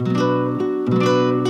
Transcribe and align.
Música 0.00 1.49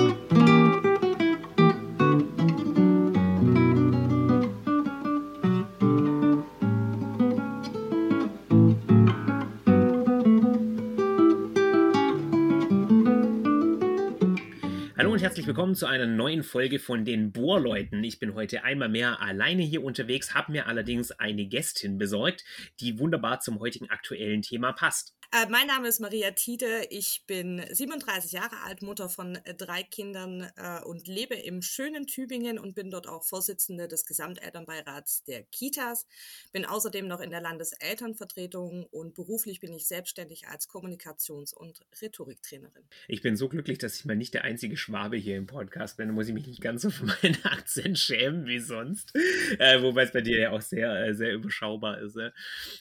herzlich 15.41 15.57
willkommen 15.57 15.75
zu 15.75 15.87
einer 15.87 16.05
neuen 16.05 16.43
Folge 16.43 16.79
von 16.79 17.07
den 17.07 17.33
Bohrleuten. 17.33 18.05
Ich 18.05 18.19
bin 18.19 18.35
heute 18.35 18.63
einmal 18.63 18.91
mehr 18.91 19.23
alleine 19.23 19.63
hier 19.63 19.83
unterwegs, 19.83 20.35
habe 20.35 20.53
mir 20.53 20.67
allerdings 20.67 21.13
eine 21.13 21.47
Gästin 21.47 21.97
besorgt, 21.97 22.45
die 22.79 22.99
wunderbar 22.99 23.41
zum 23.41 23.59
heutigen 23.59 23.89
aktuellen 23.89 24.43
Thema 24.43 24.73
passt. 24.73 25.15
Äh, 25.33 25.49
mein 25.49 25.69
Name 25.69 25.87
ist 25.87 26.01
Maria 26.01 26.33
Tiede. 26.33 26.89
Ich 26.91 27.23
bin 27.29 27.65
37 27.71 28.33
Jahre 28.33 28.63
alt, 28.65 28.83
Mutter 28.83 29.09
von 29.09 29.37
äh, 29.37 29.55
drei 29.55 29.85
Kindern 29.85 30.51
äh, 30.57 30.83
und 30.83 31.07
lebe 31.07 31.37
im 31.37 31.63
schönen 31.63 32.09
Tübingen 32.09 32.59
und 32.59 32.75
bin 32.75 32.91
dort 32.91 33.07
auch 33.07 33.23
Vorsitzende 33.23 33.87
des 33.87 34.07
Gesamtelternbeirats 34.07 35.23
der 35.23 35.45
Kitas. 35.45 36.09
Bin 36.53 36.65
außerdem 36.65 37.07
noch 37.07 37.21
in 37.21 37.31
der 37.31 37.41
Landeselternvertretung 37.41 38.87
und 38.91 39.15
beruflich 39.15 39.61
bin 39.61 39.73
ich 39.73 39.87
selbstständig 39.87 40.49
als 40.49 40.69
Kommunikations- 40.69 41.55
und 41.55 41.81
Rhetoriktrainerin. 42.03 42.83
Ich 43.07 43.23
bin 43.23 43.37
so 43.37 43.49
glücklich, 43.49 43.79
dass 43.79 43.95
ich 43.95 44.05
mal 44.05 44.17
nicht 44.17 44.35
der 44.35 44.43
einzige 44.43 44.77
Schwabe 44.77 45.17
hier 45.17 45.30
im 45.37 45.47
Podcast 45.47 45.97
bin. 45.97 46.11
Muss 46.13 46.29
ich 46.29 46.35
mich 46.35 46.47
nicht 46.47 46.61
ganz 46.61 46.83
so 46.83 46.91
für 46.91 47.07
meinen 47.07 47.37
Akzent 47.45 47.99
schämen 47.99 48.47
wie 48.47 48.59
sonst. 48.59 49.15
Äh, 49.59 49.83
wobei 49.83 50.03
es 50.03 50.13
bei 50.13 50.21
dir 50.21 50.39
ja 50.39 50.51
auch 50.51 50.61
sehr, 50.61 51.07
äh, 51.07 51.15
sehr 51.15 51.33
überschaubar 51.35 51.99
ist. 52.01 52.19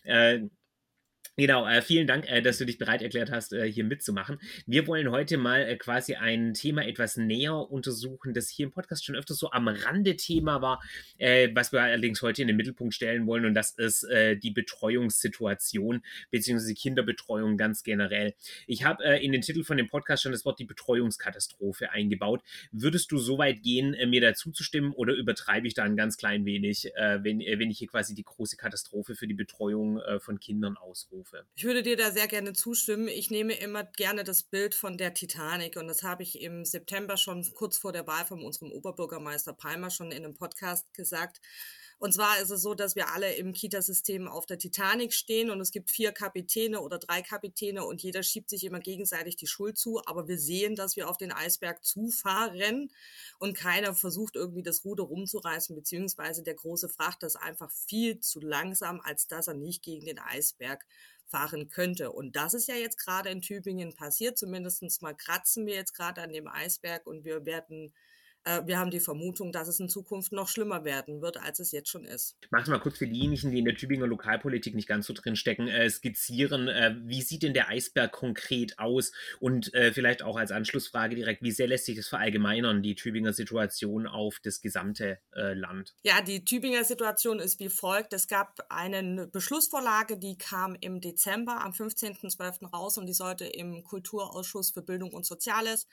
Äh, 0.04 0.50
Genau, 1.40 1.66
äh, 1.66 1.82
vielen 1.82 2.06
Dank, 2.06 2.30
äh, 2.30 2.42
dass 2.42 2.58
du 2.58 2.66
dich 2.66 2.78
bereit 2.78 3.02
erklärt 3.02 3.32
hast, 3.32 3.54
äh, 3.54 3.72
hier 3.72 3.86
mitzumachen. 3.86 4.40
Wir 4.66 4.88
wollen 4.88 5.10
heute 5.10 5.38
mal 5.38 5.62
äh, 5.62 5.78
quasi 5.78 6.16
ein 6.16 6.54
Thema 6.54 6.86
etwas 6.86 7.16
näher 7.16 7.72
untersuchen, 7.72 8.34
das 8.34 8.50
hier 8.50 8.66
im 8.66 8.74
Podcast 8.74 9.06
schon 9.06 9.16
öfters 9.16 9.38
so 9.38 9.50
am 9.52 9.70
Rande 9.70 10.18
Thema 10.18 10.62
war, 10.62 10.84
äh, 11.18 11.48
was 11.54 11.72
wir 11.72 11.82
allerdings 11.82 12.22
heute 12.22 12.42
in 12.42 12.50
den 12.50 12.58
Mittelpunkt 12.58 12.94
stellen 12.94 13.26
wollen, 13.26 13.46
und 13.46 13.54
das 13.54 13.72
ist 13.72 14.04
äh, 14.04 14.36
die 14.36 14.52
Betreuungssituation 14.52 16.02
beziehungsweise 16.30 16.74
Kinderbetreuung 16.74 17.56
ganz 17.56 17.84
generell. 17.84 18.34
Ich 18.68 18.84
habe 18.84 19.06
in 19.06 19.32
den 19.32 19.40
Titel 19.40 19.64
von 19.64 19.78
dem 19.78 19.88
Podcast 19.88 20.24
schon 20.24 20.34
das 20.34 20.44
Wort 20.44 20.60
die 20.60 20.66
Betreuungskatastrophe 20.66 21.92
eingebaut. 21.92 22.42
Würdest 22.74 23.14
du 23.14 23.18
so 23.18 23.38
weit 23.38 23.64
gehen, 23.64 23.96
mir 24.10 24.20
dazu 24.20 24.52
zu 24.52 24.66
stimmen, 24.66 24.92
oder 24.92 25.14
übertreibe 25.14 25.68
ich 25.68 25.74
da 25.74 25.84
ein 25.84 25.96
ganz 25.96 26.18
klein 26.18 26.44
wenig, 26.44 26.92
wenn, 26.96 27.40
wenn 27.40 27.72
ich 27.72 27.78
hier 27.80 27.88
quasi 27.88 28.14
die 28.14 28.24
große 28.24 28.58
Katastrophe 28.58 29.16
für 29.16 29.28
die 29.28 29.34
Betreuung 29.34 30.02
von 30.20 30.42
Kindern 30.42 30.76
ausrufe? 30.76 31.29
Katastrophe. 31.30 31.46
Ich 31.56 31.64
würde 31.64 31.84
dir 31.84 31.98
da 31.98 32.12
sehr 32.12 32.28
gerne 32.28 32.54
zustimmen. 32.54 33.08
Ich 33.08 33.30
nehme 33.30 33.54
immer 33.54 33.84
gerne 33.84 34.24
das 34.24 34.44
Bild 34.44 34.76
von 34.76 34.98
der 34.98 35.14
Titanic 35.14 35.78
und 35.78 35.88
das 35.88 36.04
habe 36.04 36.24
ich 36.24 36.42
im 36.42 36.66
September 36.66 37.18
schon 37.18 37.46
kurz 37.54 37.78
vor 37.78 37.92
der 37.92 38.08
Wahl 38.08 38.26
von 38.26 38.44
unserem 38.44 38.72
Oberbürgermeister 38.72 39.54
Palmer 39.54 39.90
schon 39.90 40.12
in 40.12 40.24
einem 40.24 40.36
Podcast 40.36 40.94
gesagt. 40.94 41.40
Und 42.02 42.14
zwar 42.14 42.40
ist 42.40 42.50
es 42.50 42.62
so, 42.62 42.76
dass 42.76 42.96
wir 42.96 43.14
alle 43.14 43.34
im 43.34 43.52
Kitasystem 43.52 44.30
auf 44.30 44.46
der 44.46 44.58
Titanic 44.58 45.14
stehen 45.14 45.50
und 45.50 45.60
es 45.60 45.72
gibt 45.72 45.92
vier 45.92 46.14
Kapitäne 46.14 46.80
oder 46.80 46.98
drei 46.98 47.22
Kapitäne 47.22 47.84
und 47.84 48.02
jeder 48.02 48.24
schiebt 48.24 48.50
sich 48.50 48.64
immer 48.64 48.80
gegenseitig 48.80 49.36
die 49.36 49.48
Schuld 49.48 49.78
zu. 49.78 50.02
Aber 50.06 50.30
wir 50.30 50.40
sehen, 50.40 50.76
dass 50.76 50.96
wir 50.96 51.10
auf 51.10 51.18
den 51.18 51.34
Eisberg 51.34 51.84
zufahren 51.84 52.90
und 53.38 53.54
keiner 53.54 53.94
versucht 53.94 54.38
irgendwie 54.38 54.64
das 54.64 54.86
Ruder 54.86 55.04
rumzureißen, 55.04 55.76
beziehungsweise 55.76 56.42
der 56.42 56.56
große 56.56 56.88
Frachter 56.88 57.28
ist 57.28 57.36
einfach 57.36 57.70
viel 57.70 58.22
zu 58.22 58.40
langsam, 58.40 59.02
als 59.02 59.28
dass 59.28 59.50
er 59.50 59.56
nicht 59.56 59.84
gegen 59.84 60.06
den 60.06 60.20
Eisberg 60.20 60.86
fahren 61.30 61.70
könnte. 61.70 62.12
Und 62.12 62.36
das 62.36 62.54
ist 62.54 62.68
ja 62.68 62.76
jetzt 62.76 62.98
gerade 62.98 63.30
in 63.30 63.42
Tübingen 63.42 63.94
passiert. 63.94 64.38
Zumindest 64.38 65.02
mal 65.02 65.16
kratzen 65.16 65.66
wir 65.66 65.76
jetzt 65.76 65.94
gerade 65.94 66.22
an 66.22 66.34
dem 66.34 66.48
Eisberg 66.48 67.06
und 67.08 67.24
wir 67.24 67.46
werden 67.46 67.94
wir 68.66 68.80
haben 68.80 68.92
die 68.92 69.00
Vermutung, 69.00 69.52
dass 69.52 69.68
es 69.68 69.80
in 69.80 69.90
Zukunft 69.90 70.32
noch 70.32 70.48
schlimmer 70.48 70.84
werden 70.84 71.22
wird, 71.22 71.38
als 71.38 71.60
es 71.60 71.72
jetzt 71.72 71.90
schon 71.90 72.06
ist. 72.06 72.38
Magst 72.50 72.68
du 72.68 72.72
mal 72.72 72.80
kurz 72.80 72.98
für 72.98 73.08
diejenigen, 73.08 73.52
die 73.52 73.60
in 73.60 73.66
der 73.66 73.76
Tübinger 73.76 74.08
Lokalpolitik 74.08 74.76
nicht 74.76 74.88
ganz 74.88 75.08
so 75.08 75.14
drin 75.14 75.36
stecken, 75.36 75.68
äh, 75.68 75.90
skizzieren, 75.90 76.68
äh, 76.68 76.96
wie 77.04 77.22
sieht 77.22 77.44
denn 77.44 77.54
der 77.54 77.70
Eisberg 77.70 78.12
konkret 78.12 78.80
aus? 78.80 79.12
Und 79.40 79.74
äh, 79.74 79.92
vielleicht 79.94 80.24
auch 80.24 80.38
als 80.38 80.52
Anschlussfrage 80.52 81.16
direkt, 81.16 81.42
wie 81.42 81.52
sehr 81.52 81.68
lässt 81.68 81.86
sich 81.86 81.96
das 81.96 82.08
verallgemeinern, 82.08 82.82
die 82.82 82.96
Tübinger 82.96 83.34
Situation 83.34 84.08
auf 84.08 84.40
das 84.44 84.62
gesamte 84.62 85.20
äh, 85.34 85.54
Land? 85.54 85.96
Ja, 86.04 86.22
die 86.22 86.44
Tübinger 86.44 86.84
Situation 86.84 87.40
ist 87.40 87.60
wie 87.60 87.70
folgt. 87.70 88.14
Es 88.14 88.28
gab 88.28 88.66
eine 88.70 89.28
Beschlussvorlage, 89.28 90.18
die 90.18 90.38
kam 90.38 90.76
im 90.80 91.02
Dezember 91.02 91.62
am 91.62 91.72
15.12. 91.72 92.68
raus 92.68 92.98
und 92.98 93.06
die 93.06 93.14
sollte 93.14 93.46
im 93.46 93.84
Kulturausschuss 93.84 94.72
für 94.72 94.82
Bildung 94.82 95.12
und 95.12 95.26
Soziales 95.26 95.88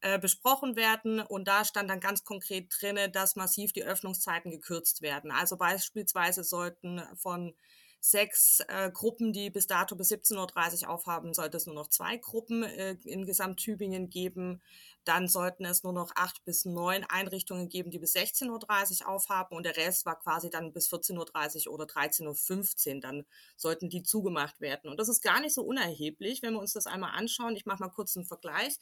äh, 0.00 0.18
besprochen 0.18 0.76
werden. 0.76 1.20
Und 1.20 1.48
da 1.48 1.64
stand 1.64 1.90
dann 1.90 2.00
ganz 2.00 2.24
konkret 2.24 2.72
drinne, 2.78 3.10
dass 3.10 3.36
massiv 3.36 3.72
die 3.72 3.84
Öffnungszeiten 3.84 4.50
gekürzt 4.50 5.02
werden. 5.02 5.30
Also 5.30 5.56
beispielsweise 5.56 6.44
sollten 6.44 7.02
von 7.16 7.54
sechs 8.00 8.60
äh, 8.68 8.90
Gruppen, 8.90 9.32
die 9.32 9.50
bis 9.50 9.66
dato 9.66 9.96
bis 9.96 10.10
17.30 10.12 10.82
Uhr 10.82 10.90
aufhaben, 10.90 11.34
sollte 11.34 11.56
es 11.56 11.66
nur 11.66 11.74
noch 11.74 11.88
zwei 11.88 12.16
Gruppen 12.16 12.62
äh, 12.62 12.96
in 13.04 13.26
Gesamt-Tübingen 13.26 14.10
geben. 14.10 14.62
Dann 15.06 15.28
sollten 15.28 15.64
es 15.64 15.84
nur 15.84 15.92
noch 15.92 16.10
acht 16.16 16.44
bis 16.44 16.64
neun 16.64 17.04
Einrichtungen 17.04 17.68
geben, 17.68 17.92
die 17.92 18.00
bis 18.00 18.16
16.30 18.16 19.02
Uhr 19.02 19.08
aufhaben 19.08 19.56
und 19.56 19.64
der 19.64 19.76
Rest 19.76 20.04
war 20.04 20.18
quasi 20.18 20.50
dann 20.50 20.72
bis 20.72 20.88
14.30 20.92 21.68
Uhr 21.68 21.74
oder 21.74 21.84
13.15 21.84 22.94
Uhr. 22.94 23.00
Dann 23.00 23.24
sollten 23.56 23.88
die 23.88 24.02
zugemacht 24.02 24.60
werden. 24.60 24.90
Und 24.90 24.98
das 24.98 25.08
ist 25.08 25.22
gar 25.22 25.40
nicht 25.40 25.54
so 25.54 25.62
unerheblich, 25.62 26.42
wenn 26.42 26.54
wir 26.54 26.60
uns 26.60 26.72
das 26.72 26.88
einmal 26.88 27.12
anschauen. 27.16 27.54
Ich 27.54 27.66
mache 27.66 27.80
mal 27.80 27.88
kurz 27.88 28.16
einen 28.16 28.26
Vergleich. 28.26 28.78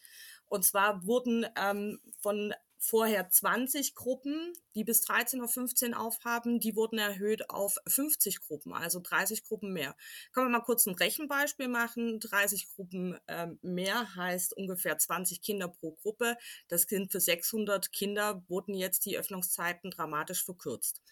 Und 0.46 0.64
zwar 0.64 1.04
wurden 1.06 1.46
ähm, 1.56 2.00
von 2.20 2.54
vorher 2.84 3.28
20 3.28 3.94
Gruppen, 3.94 4.52
die 4.74 4.84
bis 4.84 5.04
13.15 5.06 5.90
Uhr 5.90 6.00
aufhaben, 6.00 6.60
die 6.60 6.76
wurden 6.76 6.98
erhöht 6.98 7.50
auf 7.50 7.78
50 7.86 8.40
Gruppen, 8.40 8.72
also 8.72 9.00
30 9.00 9.44
Gruppen 9.44 9.72
mehr. 9.72 9.96
Können 10.32 10.48
wir 10.48 10.58
mal 10.58 10.64
kurz 10.64 10.86
ein 10.86 10.94
Rechenbeispiel 10.94 11.68
machen. 11.68 12.20
30 12.20 12.68
Gruppen 12.74 13.18
äh, 13.26 13.48
mehr 13.62 14.14
heißt 14.14 14.56
ungefähr 14.56 14.98
20 14.98 15.42
Kinder 15.42 15.68
pro 15.68 15.92
Gruppe. 15.92 16.36
Das 16.68 16.82
sind 16.82 17.10
für 17.10 17.20
600 17.20 17.92
Kinder, 17.92 18.44
wurden 18.48 18.74
jetzt 18.74 19.06
die 19.06 19.16
Öffnungszeiten 19.16 19.90
dramatisch 19.90 20.44
verkürzt. 20.44 21.02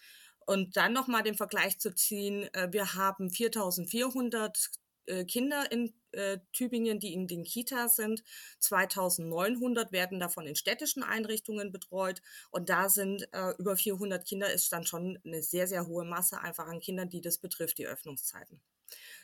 Und 0.45 0.77
dann 0.77 0.93
nochmal 0.93 1.23
den 1.23 1.37
Vergleich 1.37 1.79
zu 1.79 1.95
ziehen, 1.95 2.53
äh, 2.55 2.69
wir 2.73 2.95
haben 2.95 3.31
4400 3.31 4.71
äh, 5.07 5.25
Kinder 5.25 5.71
in 5.71 5.95
äh, 6.13 6.39
Tübingen, 6.53 7.01
die 7.01 7.13
in 7.15 7.27
den 7.27 7.45
Kitas 7.45 7.97
sind. 7.97 8.23
2900 8.61 9.93
werden 9.93 10.21
davon 10.21 10.47
in 10.47 10.57
städtischen 10.57 11.03
Einrichtungen 11.03 11.73
betreut. 11.73 12.23
Und 12.51 12.69
da 12.69 12.89
sind 12.89 13.29
äh, 13.33 13.53
über 13.59 13.77
400 13.77 14.25
Kinder, 14.25 14.53
ist 14.53 14.73
dann 14.73 14.87
schon 14.87 15.19
eine 15.25 15.43
sehr, 15.43 15.67
sehr 15.67 15.87
hohe 15.87 16.05
Masse 16.05 16.41
einfach 16.41 16.67
an 16.67 16.81
Kindern, 16.81 17.09
die 17.09 17.21
das 17.21 17.39
betrifft, 17.39 17.79
die 17.79 17.87
Öffnungszeiten. 17.87 18.61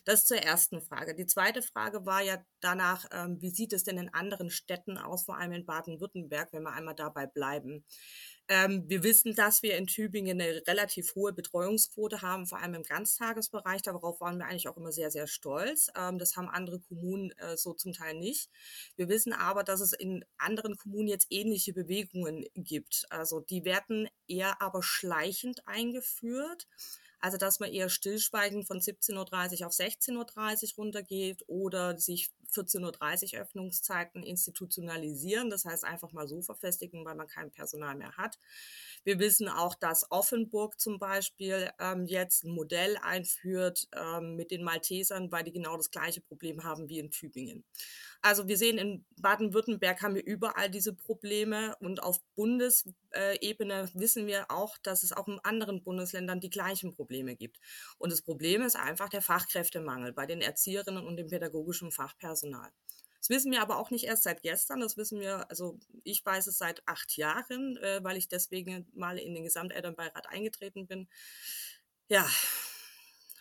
Das 0.04 0.26
zur 0.26 0.38
ersten 0.38 0.80
Frage. 0.80 1.14
Die 1.14 1.26
zweite 1.26 1.62
Frage 1.62 2.06
war 2.06 2.22
ja 2.22 2.42
danach, 2.60 3.06
ähm, 3.12 3.40
wie 3.40 3.50
sieht 3.50 3.72
es 3.72 3.84
denn 3.84 3.98
in 3.98 4.12
anderen 4.12 4.50
Städten 4.50 4.98
aus, 4.98 5.24
vor 5.24 5.36
allem 5.36 5.52
in 5.52 5.66
Baden-Württemberg, 5.66 6.52
wenn 6.52 6.62
wir 6.62 6.72
einmal 6.72 6.94
dabei 6.94 7.26
bleiben. 7.26 7.84
Ähm, 8.50 8.84
wir 8.88 9.02
wissen, 9.02 9.34
dass 9.34 9.62
wir 9.62 9.76
in 9.76 9.86
Tübingen 9.86 10.40
eine 10.40 10.66
relativ 10.66 11.14
hohe 11.14 11.34
Betreuungsquote 11.34 12.22
haben, 12.22 12.46
vor 12.46 12.58
allem 12.58 12.74
im 12.74 12.82
Ganztagesbereich. 12.82 13.82
Darauf 13.82 14.22
waren 14.22 14.38
wir 14.38 14.46
eigentlich 14.46 14.68
auch 14.68 14.78
immer 14.78 14.90
sehr, 14.90 15.10
sehr 15.10 15.26
stolz. 15.26 15.90
Ähm, 15.94 16.18
das 16.18 16.36
haben 16.36 16.48
andere 16.48 16.80
Kommunen 16.80 17.30
äh, 17.32 17.58
so 17.58 17.74
zum 17.74 17.92
Teil 17.92 18.14
nicht. 18.14 18.48
Wir 18.96 19.10
wissen 19.10 19.34
aber, 19.34 19.64
dass 19.64 19.80
es 19.80 19.92
in 19.92 20.24
anderen 20.38 20.78
Kommunen 20.78 21.08
jetzt 21.08 21.26
ähnliche 21.28 21.74
Bewegungen 21.74 22.46
gibt. 22.54 23.04
Also 23.10 23.40
die 23.40 23.66
werden 23.66 24.08
eher 24.26 24.62
aber 24.62 24.82
schleichend 24.82 25.68
eingeführt. 25.68 26.66
Also, 27.20 27.36
dass 27.36 27.60
man 27.60 27.72
eher 27.72 27.88
stillschweigend 27.88 28.66
von 28.66 28.80
17.30 28.80 29.60
Uhr 29.60 29.66
auf 29.66 29.72
16.30 29.72 30.14
Uhr 30.16 30.84
runtergeht 30.84 31.44
oder 31.48 31.98
sich 31.98 32.30
14.30 32.52 33.34
Uhr 33.34 33.40
Öffnungszeiten 33.40 34.22
institutionalisieren, 34.22 35.50
das 35.50 35.64
heißt 35.64 35.84
einfach 35.84 36.12
mal 36.12 36.26
so 36.26 36.42
verfestigen, 36.42 37.04
weil 37.04 37.14
man 37.14 37.26
kein 37.26 37.50
Personal 37.50 37.96
mehr 37.96 38.16
hat. 38.16 38.38
Wir 39.04 39.18
wissen 39.18 39.48
auch, 39.48 39.74
dass 39.74 40.10
Offenburg 40.10 40.80
zum 40.80 40.98
Beispiel 40.98 41.70
ähm, 41.78 42.06
jetzt 42.06 42.44
ein 42.44 42.52
Modell 42.52 42.96
einführt 43.02 43.88
ähm, 43.94 44.36
mit 44.36 44.50
den 44.50 44.62
Maltesern, 44.62 45.30
weil 45.30 45.44
die 45.44 45.52
genau 45.52 45.76
das 45.76 45.90
gleiche 45.90 46.20
Problem 46.20 46.64
haben 46.64 46.88
wie 46.88 46.98
in 46.98 47.10
Tübingen. 47.10 47.64
Also 48.20 48.48
wir 48.48 48.58
sehen, 48.58 48.78
in 48.78 49.04
Baden-Württemberg 49.20 50.02
haben 50.02 50.16
wir 50.16 50.24
überall 50.26 50.68
diese 50.70 50.92
Probleme 50.92 51.76
und 51.78 52.02
auf 52.02 52.20
Bundesebene 52.34 53.88
wissen 53.94 54.26
wir 54.26 54.50
auch, 54.50 54.76
dass 54.78 55.04
es 55.04 55.12
auch 55.12 55.28
in 55.28 55.38
anderen 55.44 55.84
Bundesländern 55.84 56.40
die 56.40 56.50
gleichen 56.50 56.92
Probleme 56.92 57.36
gibt. 57.36 57.58
Und 57.96 58.10
das 58.10 58.22
Problem 58.22 58.62
ist 58.62 58.74
einfach 58.74 59.08
der 59.08 59.22
Fachkräftemangel 59.22 60.12
bei 60.12 60.26
den 60.26 60.40
Erzieherinnen 60.40 61.06
und 61.06 61.16
dem 61.16 61.28
pädagogischen 61.28 61.92
Fachpersonal. 61.92 62.37
Das 63.18 63.30
wissen 63.30 63.50
wir 63.50 63.62
aber 63.62 63.78
auch 63.78 63.90
nicht 63.90 64.04
erst 64.04 64.22
seit 64.22 64.42
gestern, 64.42 64.80
das 64.80 64.96
wissen 64.96 65.20
wir, 65.20 65.50
also 65.50 65.78
ich 66.04 66.24
weiß 66.24 66.46
es 66.46 66.58
seit 66.58 66.86
acht 66.86 67.16
Jahren, 67.16 67.76
äh, 67.78 68.02
weil 68.02 68.16
ich 68.16 68.28
deswegen 68.28 68.86
mal 68.94 69.18
in 69.18 69.34
den 69.34 69.44
Gesamtelternbeirat 69.44 70.28
eingetreten 70.28 70.86
bin. 70.86 71.08
Ja, 72.08 72.26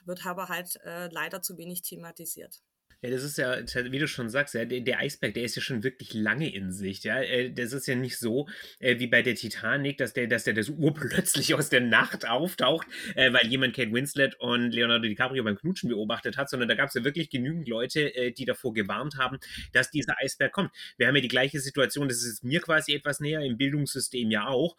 wird 0.05 0.25
aber 0.25 0.49
halt 0.49 0.77
äh, 0.83 1.07
leider 1.09 1.41
zu 1.41 1.57
wenig 1.57 1.83
thematisiert. 1.83 2.61
Ja, 3.03 3.11
das 3.11 3.21
ist 3.21 3.37
ja, 3.37 3.59
wie 3.91 3.99
du 3.99 4.07
schon 4.07 4.27
sagst, 4.27 4.55
ja, 4.55 4.65
der, 4.65 4.79
der, 4.79 4.97
Eisberg, 4.97 5.35
der 5.35 5.43
ist 5.43 5.55
ja 5.55 5.61
schon 5.61 5.83
wirklich 5.83 6.15
lange 6.15 6.51
in 6.51 6.71
Sicht. 6.71 7.03
Ja? 7.03 7.21
Äh, 7.21 7.51
das 7.51 7.71
ist 7.71 7.85
ja 7.85 7.93
nicht 7.93 8.17
so 8.17 8.47
äh, 8.79 8.97
wie 8.97 9.05
bei 9.05 9.21
der 9.21 9.35
Titanic, 9.35 9.99
dass 9.99 10.13
der, 10.13 10.25
dass 10.25 10.45
der 10.45 10.55
das 10.55 10.69
urplötzlich 10.69 11.53
aus 11.53 11.69
der 11.69 11.81
Nacht 11.81 12.27
auftaucht, 12.27 12.87
äh, 13.13 13.31
weil 13.31 13.45
jemand 13.45 13.75
Kate 13.75 13.91
Winslet 13.91 14.39
und 14.39 14.71
Leonardo 14.71 15.07
DiCaprio 15.07 15.43
beim 15.43 15.57
Knutschen 15.57 15.89
beobachtet 15.89 16.37
hat, 16.37 16.49
sondern 16.49 16.69
da 16.69 16.73
gab 16.73 16.87
es 16.87 16.95
ja 16.95 17.03
wirklich 17.03 17.29
genügend 17.29 17.67
Leute, 17.67 18.33
die 18.35 18.45
davor 18.45 18.73
gewarnt 18.73 19.17
haben, 19.17 19.37
dass 19.73 19.91
dieser 19.91 20.15
Eisberg 20.19 20.51
kommt. 20.51 20.71
Wir 20.97 21.07
haben 21.07 21.15
ja 21.15 21.21
die 21.21 21.27
gleiche 21.27 21.59
Situation, 21.59 22.07
das 22.07 22.23
ist 22.23 22.43
mir 22.43 22.61
quasi 22.61 22.93
etwas 22.93 23.19
näher, 23.19 23.41
im 23.41 23.57
Bildungssystem 23.57 24.31
ja 24.31 24.47
auch, 24.47 24.75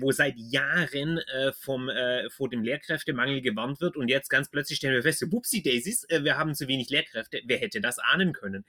wo 0.00 0.12
seit 0.12 0.34
Jahren 0.36 1.20
vom, 1.60 1.90
vor 2.30 2.48
dem 2.48 2.62
Lehrkräftemangel 2.62 3.42
gewarnt 3.42 3.80
wird 3.80 3.96
und 3.96 4.08
jetzt 4.08 4.28
ganz 4.28 4.50
plötzlich 4.50 4.78
stellen 4.78 4.94
wir 4.94 5.02
fest, 5.02 5.24
Wupsi 5.30 5.62
Daisies, 5.62 6.06
wir 6.08 6.36
haben 6.36 6.54
zu 6.54 6.68
wenig 6.68 6.90
Lehrkräfte. 6.90 7.40
Wer 7.44 7.57
hätte 7.58 7.80
das 7.80 7.98
ahnen 7.98 8.32
können? 8.32 8.64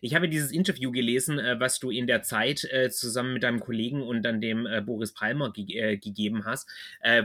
Ich 0.00 0.14
habe 0.14 0.28
dieses 0.28 0.50
Interview 0.50 0.90
gelesen, 0.90 1.38
äh, 1.38 1.60
was 1.60 1.78
du 1.78 1.90
in 1.90 2.06
der 2.06 2.22
Zeit 2.22 2.64
äh, 2.64 2.90
zusammen 2.90 3.34
mit 3.34 3.42
deinem 3.42 3.60
Kollegen 3.60 4.02
und 4.02 4.22
dann 4.22 4.40
dem 4.40 4.66
äh, 4.66 4.80
Boris 4.80 5.14
Palmer 5.14 5.52
ge 5.52 5.96
gegeben 5.96 6.44
hast, 6.44 6.68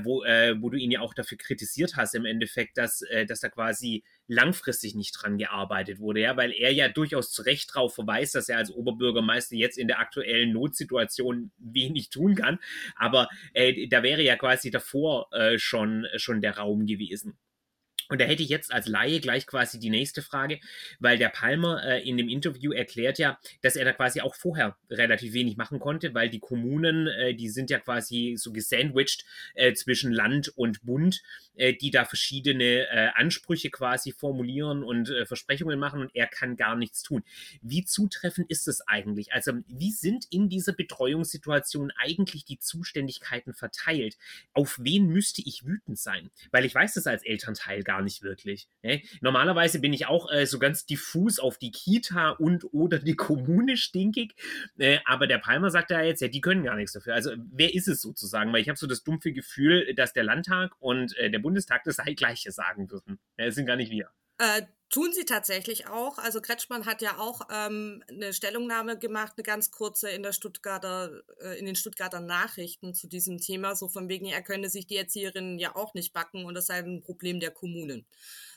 wo, 0.04 0.20
wo 0.22 0.70
du 0.70 0.78
ihn 0.78 0.92
ja 0.92 1.02
auch 1.02 1.14
dafür 1.14 1.38
kritisiert 1.38 1.96
hast, 1.96 2.16
im 2.16 2.26
Endeffekt, 2.26 2.78
dass, 2.78 3.04
dass 3.28 3.40
da 3.40 3.50
quasi 3.50 4.04
langfristig 4.28 4.94
nicht 4.96 5.14
dran 5.14 5.38
gearbeitet 5.38 6.00
wurde, 6.00 6.22
ja, 6.22 6.38
weil 6.38 6.52
er 6.52 6.72
ja 6.72 6.90
durchaus 6.90 7.32
zu 7.32 7.42
Recht 7.42 7.70
darauf 7.74 7.96
verweist, 7.96 8.36
dass 8.36 8.50
er 8.50 8.58
als 8.58 8.72
Oberbürgermeister 8.72 9.56
jetzt 9.56 9.78
in 9.78 9.88
der 9.88 10.00
aktuellen 10.00 10.52
Notsituation 10.52 11.52
wenig 11.58 12.10
tun 12.10 12.36
kann. 12.36 12.60
Aber 12.96 13.30
äh, 13.54 13.88
da 13.88 14.04
wäre 14.04 14.22
ja 14.22 14.36
quasi 14.36 14.70
davor 14.70 15.30
äh, 15.32 15.58
schon, 15.58 16.06
schon 16.18 16.42
der 16.42 16.58
Raum 16.58 16.86
gewesen. 16.86 17.38
Und 18.10 18.22
da 18.22 18.26
hätte 18.26 18.44
ich 18.44 18.50
jetzt 18.50 18.74
als 18.74 18.88
Laie 18.88 19.20
gleich 19.20 19.46
quasi 19.46 19.80
die 19.80 19.90
nächste 19.90 20.22
Frage, 20.22 20.60
weil 21.00 21.18
der 21.18 21.30
Palmer 21.30 21.84
äh, 21.84 22.08
in 22.08 22.18
dem 22.18 22.30
Interview 22.30 22.72
erklärt 22.72 23.20
ja, 23.20 23.38
dass 23.62 23.76
er 23.76 23.86
da 23.86 23.94
quasi 23.94 24.22
auch 24.22 24.36
vorher 24.36 24.78
relativ 24.90 25.34
wenig 25.34 25.58
machen 25.58 25.80
konnte, 25.80 26.14
weil 26.14 26.30
die 26.30 26.40
Kommunen, 26.40 27.08
äh, 27.08 27.34
die 27.34 27.50
sind 27.50 27.70
ja 27.70 27.80
quasi 27.80 28.36
so 28.38 28.52
gesandwiched 28.52 29.26
äh, 29.56 29.74
zwischen 29.74 30.12
Land 30.12 30.50
und 30.56 30.86
Bund, 30.86 31.22
äh, 31.56 31.74
die 31.74 31.92
da 31.92 32.06
verschiedene 32.06 32.88
äh, 32.90 33.10
Ansprüche 33.16 33.70
quasi 33.70 34.12
formulieren 34.12 34.84
und 34.84 35.10
äh, 35.10 35.26
Versprechungen 35.26 35.80
machen 35.80 36.02
und 36.02 36.12
er 36.16 36.28
kann 36.28 36.56
gar 36.56 36.76
nichts 36.76 37.04
tun. 37.04 37.24
Wie 37.62 37.84
zutreffend 37.84 38.50
ist 38.50 38.68
es 38.68 38.82
eigentlich? 38.88 39.34
Also 39.34 39.54
wie 39.68 39.92
sind 39.92 40.26
in 40.30 40.50
dieser 40.50 40.74
Betreuungssituation 40.74 41.92
eigentlich 41.98 42.46
die 42.46 42.60
Zuständigkeiten 42.60 43.54
verteilt? 43.54 44.18
Auf 44.54 44.78
wen 44.82 45.08
müsste 45.08 45.42
ich 45.46 45.66
wütend 45.66 46.00
sein? 46.00 46.30
Weil 46.52 46.66
ich 46.66 46.76
weiß 46.76 46.94
das 46.94 47.08
als 47.08 47.26
Elternteil 47.26 47.84
gar 47.84 47.97
gar 47.98 48.04
nicht 48.04 48.22
wirklich. 48.22 48.68
Ne? 48.84 49.02
Normalerweise 49.22 49.80
bin 49.80 49.94
ich 49.94 50.08
auch 50.08 50.32
äh, 50.32 50.46
so 50.46 50.60
ganz 50.60 50.86
diffus 50.86 51.40
auf 51.40 51.58
die 51.58 51.72
Kita 51.72 52.32
und 52.32 52.66
oder 52.74 53.00
die 53.00 53.16
Kommune 53.16 53.78
stinkig, 53.78 54.36
äh, 54.78 55.00
aber 55.06 55.28
der 55.28 55.40
Palmer 55.40 55.72
sagt 55.72 55.92
ja 55.92 56.02
jetzt, 56.02 56.22
ja, 56.22 56.28
die 56.28 56.42
können 56.42 56.64
gar 56.64 56.76
nichts 56.76 56.94
dafür. 56.94 57.16
Also 57.16 57.32
wer 57.52 57.74
ist 57.74 57.88
es 57.88 58.02
sozusagen? 58.02 58.54
Weil 58.54 58.62
ich 58.62 58.70
habe 58.70 58.78
so 58.78 58.88
das 58.88 59.04
dumpfe 59.04 59.34
Gefühl, 59.34 59.94
dass 59.96 60.14
der 60.14 60.24
Landtag 60.24 60.72
und 60.80 61.18
äh, 61.18 61.32
der 61.32 61.40
Bundestag 61.40 61.84
das 61.84 61.98
gleiche 62.16 62.52
sagen 62.52 62.92
würden. 62.92 63.20
Es 63.36 63.56
sind 63.56 63.66
gar 63.66 63.76
nicht 63.76 63.92
wir. 63.92 64.10
Tun 64.90 65.12
sie 65.12 65.26
tatsächlich 65.26 65.88
auch. 65.88 66.18
Also 66.18 66.40
Kretschmann 66.40 66.86
hat 66.86 67.02
ja 67.02 67.18
auch 67.18 67.42
ähm, 67.52 68.02
eine 68.08 68.34
Stellungnahme 68.34 68.98
gemacht, 68.98 69.34
eine 69.36 69.44
ganz 69.44 69.70
kurze 69.70 70.10
in 70.10 70.24
der 70.24 70.32
Stuttgarter, 70.32 71.24
äh, 71.42 71.60
in 71.60 71.66
den 71.66 71.76
Stuttgarter 71.76 72.22
Nachrichten 72.22 72.94
zu 72.94 73.08
diesem 73.08 73.38
Thema, 73.38 73.76
so 73.76 73.90
von 73.90 74.08
wegen, 74.08 74.28
er 74.28 74.42
könne 74.42 74.70
sich 74.70 74.88
die 74.88 74.96
Erzieherinnen 74.96 75.60
ja 75.60 75.76
auch 75.76 75.94
nicht 75.94 76.14
backen 76.14 76.46
und 76.46 76.54
das 76.54 76.68
sei 76.68 76.78
ein 76.78 77.02
Problem 77.02 77.42
der 77.42 77.52
Kommunen. 77.52 78.06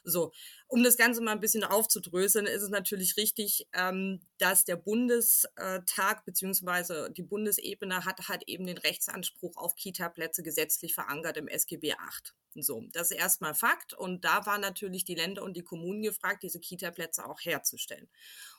So, 0.05 0.33
um 0.69 0.85
das 0.85 0.97
Ganze 0.97 1.21
mal 1.21 1.33
ein 1.33 1.41
bisschen 1.41 1.65
aufzudröseln, 1.65 2.47
ist 2.47 2.63
es 2.63 2.71
natürlich 2.71 3.17
richtig, 3.17 3.67
ähm, 3.73 4.21
dass 4.39 4.65
der 4.65 4.77
Bundestag 4.77 6.25
bzw. 6.25 7.11
die 7.11 7.25
Bundesebene 7.25 8.05
hat, 8.05 8.29
hat 8.29 8.45
eben 8.47 8.67
den 8.67 8.79
Rechtsanspruch 8.79 9.57
auf 9.57 9.75
Kita-Plätze 9.75 10.45
gesetzlich 10.45 10.95
verankert 10.95 11.37
im 11.39 11.49
SGB 11.49 11.89
VIII. 11.89 12.63
So, 12.63 12.85
das 12.93 13.11
ist 13.11 13.17
erstmal 13.17 13.55
Fakt. 13.55 13.95
Und 13.95 14.25
da 14.25 14.45
waren 14.47 14.61
natürlich 14.61 15.05
die 15.05 15.15
Länder 15.15 15.43
und 15.43 15.57
die 15.57 15.63
Kommunen 15.63 16.03
gefragt, 16.03 16.20
diese 16.43 16.61
Kita-Plätze 16.61 17.27
auch 17.27 17.41
herzustellen. 17.41 18.09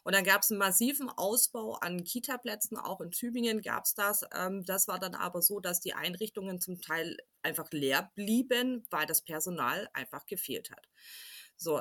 Und 0.03 0.15
dann 0.15 0.23
gab 0.23 0.41
es 0.41 0.51
einen 0.51 0.59
massiven 0.59 1.09
Ausbau 1.09 1.75
an 1.75 2.03
Kita-Plätzen, 2.03 2.77
auch 2.77 3.01
in 3.01 3.11
Tübingen 3.11 3.61
gab 3.61 3.85
es 3.85 3.93
das. 3.93 4.23
Ähm, 4.33 4.63
das 4.65 4.87
war 4.87 4.99
dann 4.99 5.15
aber 5.15 5.41
so, 5.41 5.59
dass 5.59 5.79
die 5.79 5.93
Einrichtungen 5.93 6.59
zum 6.59 6.81
Teil 6.81 7.17
einfach 7.43 7.69
leer 7.71 8.11
blieben, 8.15 8.85
weil 8.89 9.05
das 9.05 9.21
Personal 9.21 9.89
einfach 9.93 10.25
gefehlt 10.25 10.71
hat. 10.71 10.87
So, 11.63 11.79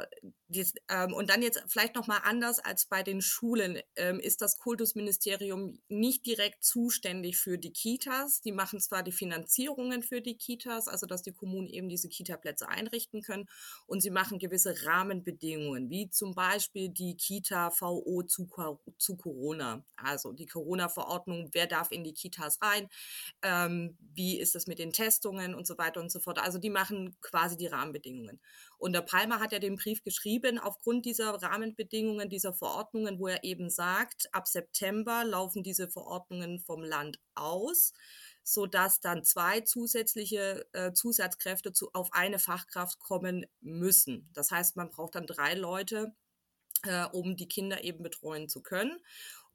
dies, 0.49 0.75
ähm, 0.91 1.15
und 1.15 1.31
dann 1.31 1.41
jetzt 1.41 1.65
vielleicht 1.67 1.95
nochmal 1.95 2.21
anders 2.25 2.59
als 2.59 2.85
bei 2.85 3.03
den 3.03 3.23
Schulen 3.23 3.79
ähm, 3.97 4.21
ist 4.21 4.43
das 4.43 4.59
Kultusministerium 4.59 5.81
nicht 5.89 6.27
direkt 6.27 6.65
zuständig 6.65 7.39
für 7.39 7.57
die 7.57 7.73
Kitas. 7.73 8.43
Die 8.43 8.53
machen 8.53 8.79
zwar 8.81 9.03
die 9.03 9.13
Finanzierungen 9.13 10.03
für 10.03 10.21
die 10.21 10.37
Kitas, 10.37 10.87
also 10.87 11.07
dass 11.07 11.23
die 11.23 11.33
Kommunen 11.33 11.67
eben 11.67 11.89
diese 11.89 12.11
Kita-Plätze 12.11 12.69
einrichten 12.69 13.23
können 13.23 13.49
und 13.87 14.03
sie 14.03 14.11
machen 14.11 14.39
gewisse 14.39 14.85
Rahmenbedingungen, 14.85 15.89
wie 15.89 16.11
zum 16.11 16.35
Beispiel 16.35 16.91
die 16.91 17.17
Kita-VO 17.17 18.25
zu, 18.25 18.51
zu, 18.99 19.17
Corona, 19.17 19.83
also 19.97 20.33
die 20.33 20.47
Corona-Verordnung, 20.47 21.49
wer 21.53 21.67
darf 21.67 21.91
in 21.91 22.05
die 22.05 22.13
Kitas 22.13 22.61
rein, 22.61 22.91
ähm, 23.41 23.97
wie 24.13 24.39
ist 24.39 24.55
es 24.57 24.67
mit 24.67 24.79
den 24.79 24.93
Testungen 24.93 25.55
und 25.55 25.67
so 25.67 25.79
weiter 25.79 26.01
und 26.01 26.13
so 26.13 26.21
fort. 26.21 26.39
Also 26.39 26.59
die 26.59 26.69
machen 26.69 27.17
quasi 27.23 27.57
die 27.57 27.69
Rahmenbedingungen. 27.69 28.41
Und 28.81 28.95
der 28.95 29.03
Palmer 29.03 29.41
hat 29.41 29.53
ja 29.53 29.59
den 29.59 29.77
Brief 29.77 30.03
geschrieben 30.03 30.59
aufgrund 30.59 31.05
dieser 31.05 31.35
Rahmenbedingungen, 31.35 32.31
dieser 32.31 32.55
Verordnungen, 32.55 33.19
wo 33.19 33.29
er 33.29 33.45
eben 33.45 33.69
sagt, 33.69 34.29
ab 34.33 34.49
September 34.49 35.23
laufen 35.25 35.63
diese 35.63 35.89
Verordnungen 35.89 36.61
vom 36.61 36.83
Land 36.83 37.21
aus 37.35 37.93
sodass 38.43 39.01
dann 39.01 39.23
zwei 39.23 39.61
zusätzliche 39.61 40.67
äh, 40.73 40.93
Zusatzkräfte 40.93 41.73
zu, 41.73 41.91
auf 41.93 42.13
eine 42.13 42.39
Fachkraft 42.39 42.99
kommen 42.99 43.47
müssen. 43.61 44.29
Das 44.33 44.51
heißt, 44.51 44.77
man 44.77 44.91
braucht 44.91 45.15
dann 45.15 45.27
drei 45.27 45.55
Leute, 45.55 46.15
äh, 46.83 47.05
um 47.13 47.37
die 47.37 47.49
Kinder 47.49 47.85
eben 47.85 48.03
betreuen 48.03 48.49
zu 48.49 48.63
können. 48.63 48.99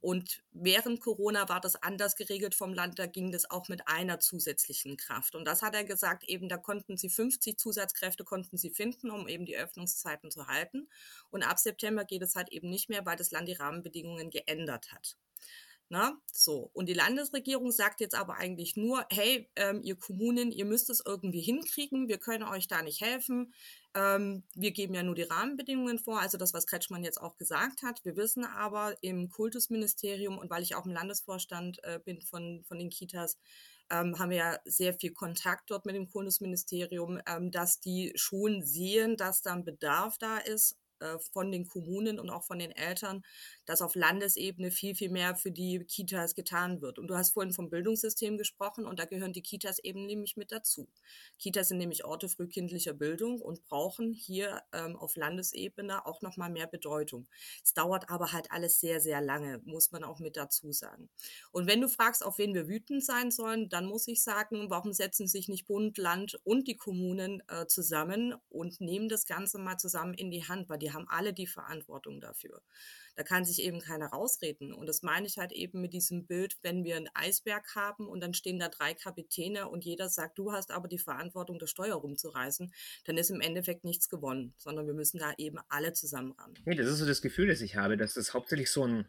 Und 0.06 0.44
während 0.52 1.00
Corona 1.00 1.48
war 1.48 1.60
das 1.60 1.82
anders 1.82 2.14
geregelt 2.14 2.54
vom 2.54 2.72
Land, 2.72 2.96
da 2.96 3.06
ging 3.06 3.32
das 3.32 3.50
auch 3.50 3.68
mit 3.68 3.88
einer 3.88 4.20
zusätzlichen 4.20 4.96
Kraft. 4.96 5.34
Und 5.34 5.44
das 5.44 5.62
hat 5.62 5.74
er 5.74 5.82
gesagt, 5.82 6.22
eben 6.28 6.48
da 6.48 6.58
konnten 6.58 6.96
sie 6.96 7.10
50 7.10 7.58
Zusatzkräfte 7.58 8.22
konnten 8.22 8.56
sie 8.56 8.70
finden, 8.70 9.10
um 9.10 9.26
eben 9.26 9.46
die 9.46 9.56
Öffnungszeiten 9.56 10.30
zu 10.30 10.46
halten. 10.46 10.88
Und 11.30 11.42
ab 11.42 11.58
September 11.58 12.04
geht 12.04 12.22
es 12.22 12.36
halt 12.36 12.50
eben 12.50 12.70
nicht 12.70 12.88
mehr, 12.88 13.04
weil 13.04 13.16
das 13.16 13.32
Land 13.32 13.48
die 13.48 13.54
Rahmenbedingungen 13.54 14.30
geändert 14.30 14.92
hat. 14.92 15.16
Na, 15.88 16.20
so. 16.32 16.68
Und 16.72 16.88
die 16.88 16.94
Landesregierung 16.94 17.70
sagt 17.70 18.00
jetzt 18.00 18.16
aber 18.16 18.34
eigentlich 18.38 18.76
nur, 18.76 19.06
hey, 19.08 19.48
ähm, 19.54 19.82
ihr 19.84 19.94
Kommunen, 19.96 20.50
ihr 20.50 20.64
müsst 20.64 20.90
es 20.90 21.00
irgendwie 21.06 21.40
hinkriegen, 21.40 22.08
wir 22.08 22.18
können 22.18 22.42
euch 22.42 22.66
da 22.66 22.82
nicht 22.82 23.00
helfen. 23.00 23.54
Ähm, 23.94 24.42
wir 24.54 24.72
geben 24.72 24.94
ja 24.94 25.04
nur 25.04 25.14
die 25.14 25.22
Rahmenbedingungen 25.22 26.00
vor, 26.00 26.20
also 26.20 26.38
das, 26.38 26.52
was 26.52 26.66
Kretschmann 26.66 27.04
jetzt 27.04 27.20
auch 27.20 27.36
gesagt 27.36 27.82
hat. 27.84 28.04
Wir 28.04 28.16
wissen 28.16 28.44
aber 28.44 28.96
im 29.00 29.28
Kultusministerium 29.28 30.38
und 30.38 30.50
weil 30.50 30.64
ich 30.64 30.74
auch 30.74 30.86
im 30.86 30.92
Landesvorstand 30.92 31.78
äh, 31.84 32.00
bin 32.04 32.20
von, 32.20 32.64
von 32.66 32.78
den 32.80 32.90
Kitas, 32.90 33.38
ähm, 33.88 34.18
haben 34.18 34.30
wir 34.30 34.38
ja 34.38 34.58
sehr 34.64 34.94
viel 34.94 35.12
Kontakt 35.12 35.70
dort 35.70 35.86
mit 35.86 35.94
dem 35.94 36.08
Kultusministerium, 36.10 37.20
ähm, 37.28 37.52
dass 37.52 37.78
die 37.78 38.12
schon 38.16 38.64
sehen, 38.64 39.16
dass 39.16 39.42
da 39.42 39.52
ein 39.52 39.64
Bedarf 39.64 40.18
da 40.18 40.38
ist 40.38 40.76
äh, 41.00 41.18
von 41.32 41.52
den 41.52 41.66
Kommunen 41.66 42.18
und 42.18 42.30
auch 42.30 42.44
von 42.44 42.58
den 42.58 42.72
Eltern, 42.72 43.22
dass 43.66 43.82
auf 43.82 43.94
Landesebene 43.94 44.70
viel, 44.70 44.94
viel 44.94 45.10
mehr 45.10 45.36
für 45.36 45.50
die 45.50 45.84
Kitas 45.84 46.34
getan 46.34 46.80
wird. 46.80 46.98
Und 46.98 47.08
du 47.08 47.16
hast 47.16 47.32
vorhin 47.32 47.52
vom 47.52 47.68
Bildungssystem 47.68 48.38
gesprochen 48.38 48.86
und 48.86 48.98
da 48.98 49.04
gehören 49.04 49.32
die 49.32 49.42
Kitas 49.42 49.78
eben 49.80 50.06
nämlich 50.06 50.36
mit 50.36 50.52
dazu. 50.52 50.88
Kitas 51.38 51.68
sind 51.68 51.78
nämlich 51.78 52.04
Orte 52.04 52.28
frühkindlicher 52.28 52.94
Bildung 52.94 53.40
und 53.40 53.64
brauchen 53.64 54.12
hier 54.12 54.62
ähm, 54.72 54.96
auf 54.96 55.16
Landesebene 55.16 56.06
auch 56.06 56.22
nochmal 56.22 56.50
mehr 56.50 56.66
Bedeutung. 56.66 57.28
Es 57.62 57.74
dauert 57.74 58.08
aber 58.08 58.32
halt 58.32 58.50
alles 58.50 58.80
sehr, 58.80 59.00
sehr 59.00 59.20
lange, 59.20 59.60
muss 59.64 59.90
man 59.92 60.04
auch 60.04 60.20
mit 60.20 60.36
dazu 60.36 60.72
sagen. 60.72 61.08
Und 61.50 61.66
wenn 61.66 61.80
du 61.80 61.88
fragst, 61.88 62.24
auf 62.24 62.38
wen 62.38 62.54
wir 62.54 62.68
wütend 62.68 63.04
sein 63.04 63.30
sollen, 63.30 63.68
dann 63.68 63.86
muss 63.86 64.06
ich 64.08 64.22
sagen, 64.22 64.70
warum 64.70 64.92
setzen 64.92 65.26
sich 65.26 65.48
nicht 65.48 65.66
Bund, 65.66 65.98
Land 65.98 66.38
und 66.44 66.68
die 66.68 66.76
Kommunen 66.76 67.42
äh, 67.48 67.66
zusammen 67.66 68.34
und 68.48 68.80
nehmen 68.80 69.08
das 69.08 69.26
Ganze 69.26 69.58
mal 69.58 69.76
zusammen 69.76 70.14
in 70.14 70.30
die 70.30 70.44
Hand, 70.44 70.68
weil 70.68 70.78
die 70.78 70.92
haben 70.92 71.08
alle 71.08 71.32
die 71.32 71.46
Verantwortung 71.46 72.20
dafür. 72.20 72.62
Da 73.16 73.22
kann 73.22 73.46
sich 73.46 73.55
eben 73.58 73.80
keiner 73.80 74.08
rausreden. 74.08 74.72
Und 74.72 74.86
das 74.86 75.02
meine 75.02 75.26
ich 75.26 75.38
halt 75.38 75.52
eben 75.52 75.80
mit 75.80 75.92
diesem 75.92 76.26
Bild, 76.26 76.56
wenn 76.62 76.84
wir 76.84 76.96
einen 76.96 77.08
Eisberg 77.14 77.74
haben 77.74 78.08
und 78.08 78.20
dann 78.20 78.34
stehen 78.34 78.58
da 78.58 78.68
drei 78.68 78.94
Kapitäne 78.94 79.68
und 79.68 79.84
jeder 79.84 80.08
sagt, 80.08 80.38
du 80.38 80.52
hast 80.52 80.70
aber 80.70 80.88
die 80.88 80.98
Verantwortung, 80.98 81.58
das 81.58 81.70
Steuer 81.70 81.96
rumzureißen, 81.96 82.72
dann 83.04 83.18
ist 83.18 83.30
im 83.30 83.40
Endeffekt 83.40 83.84
nichts 83.84 84.08
gewonnen, 84.08 84.54
sondern 84.56 84.86
wir 84.86 84.94
müssen 84.94 85.18
da 85.18 85.32
eben 85.38 85.58
alle 85.68 85.92
zusammen 85.92 86.32
ran. 86.32 86.54
Nee, 86.64 86.74
das 86.74 86.88
ist 86.88 86.98
so 86.98 87.06
das 87.06 87.22
Gefühl, 87.22 87.48
das 87.48 87.60
ich 87.60 87.76
habe, 87.76 87.96
dass 87.96 88.14
das 88.14 88.34
hauptsächlich 88.34 88.70
so 88.70 88.86
ein 88.86 89.08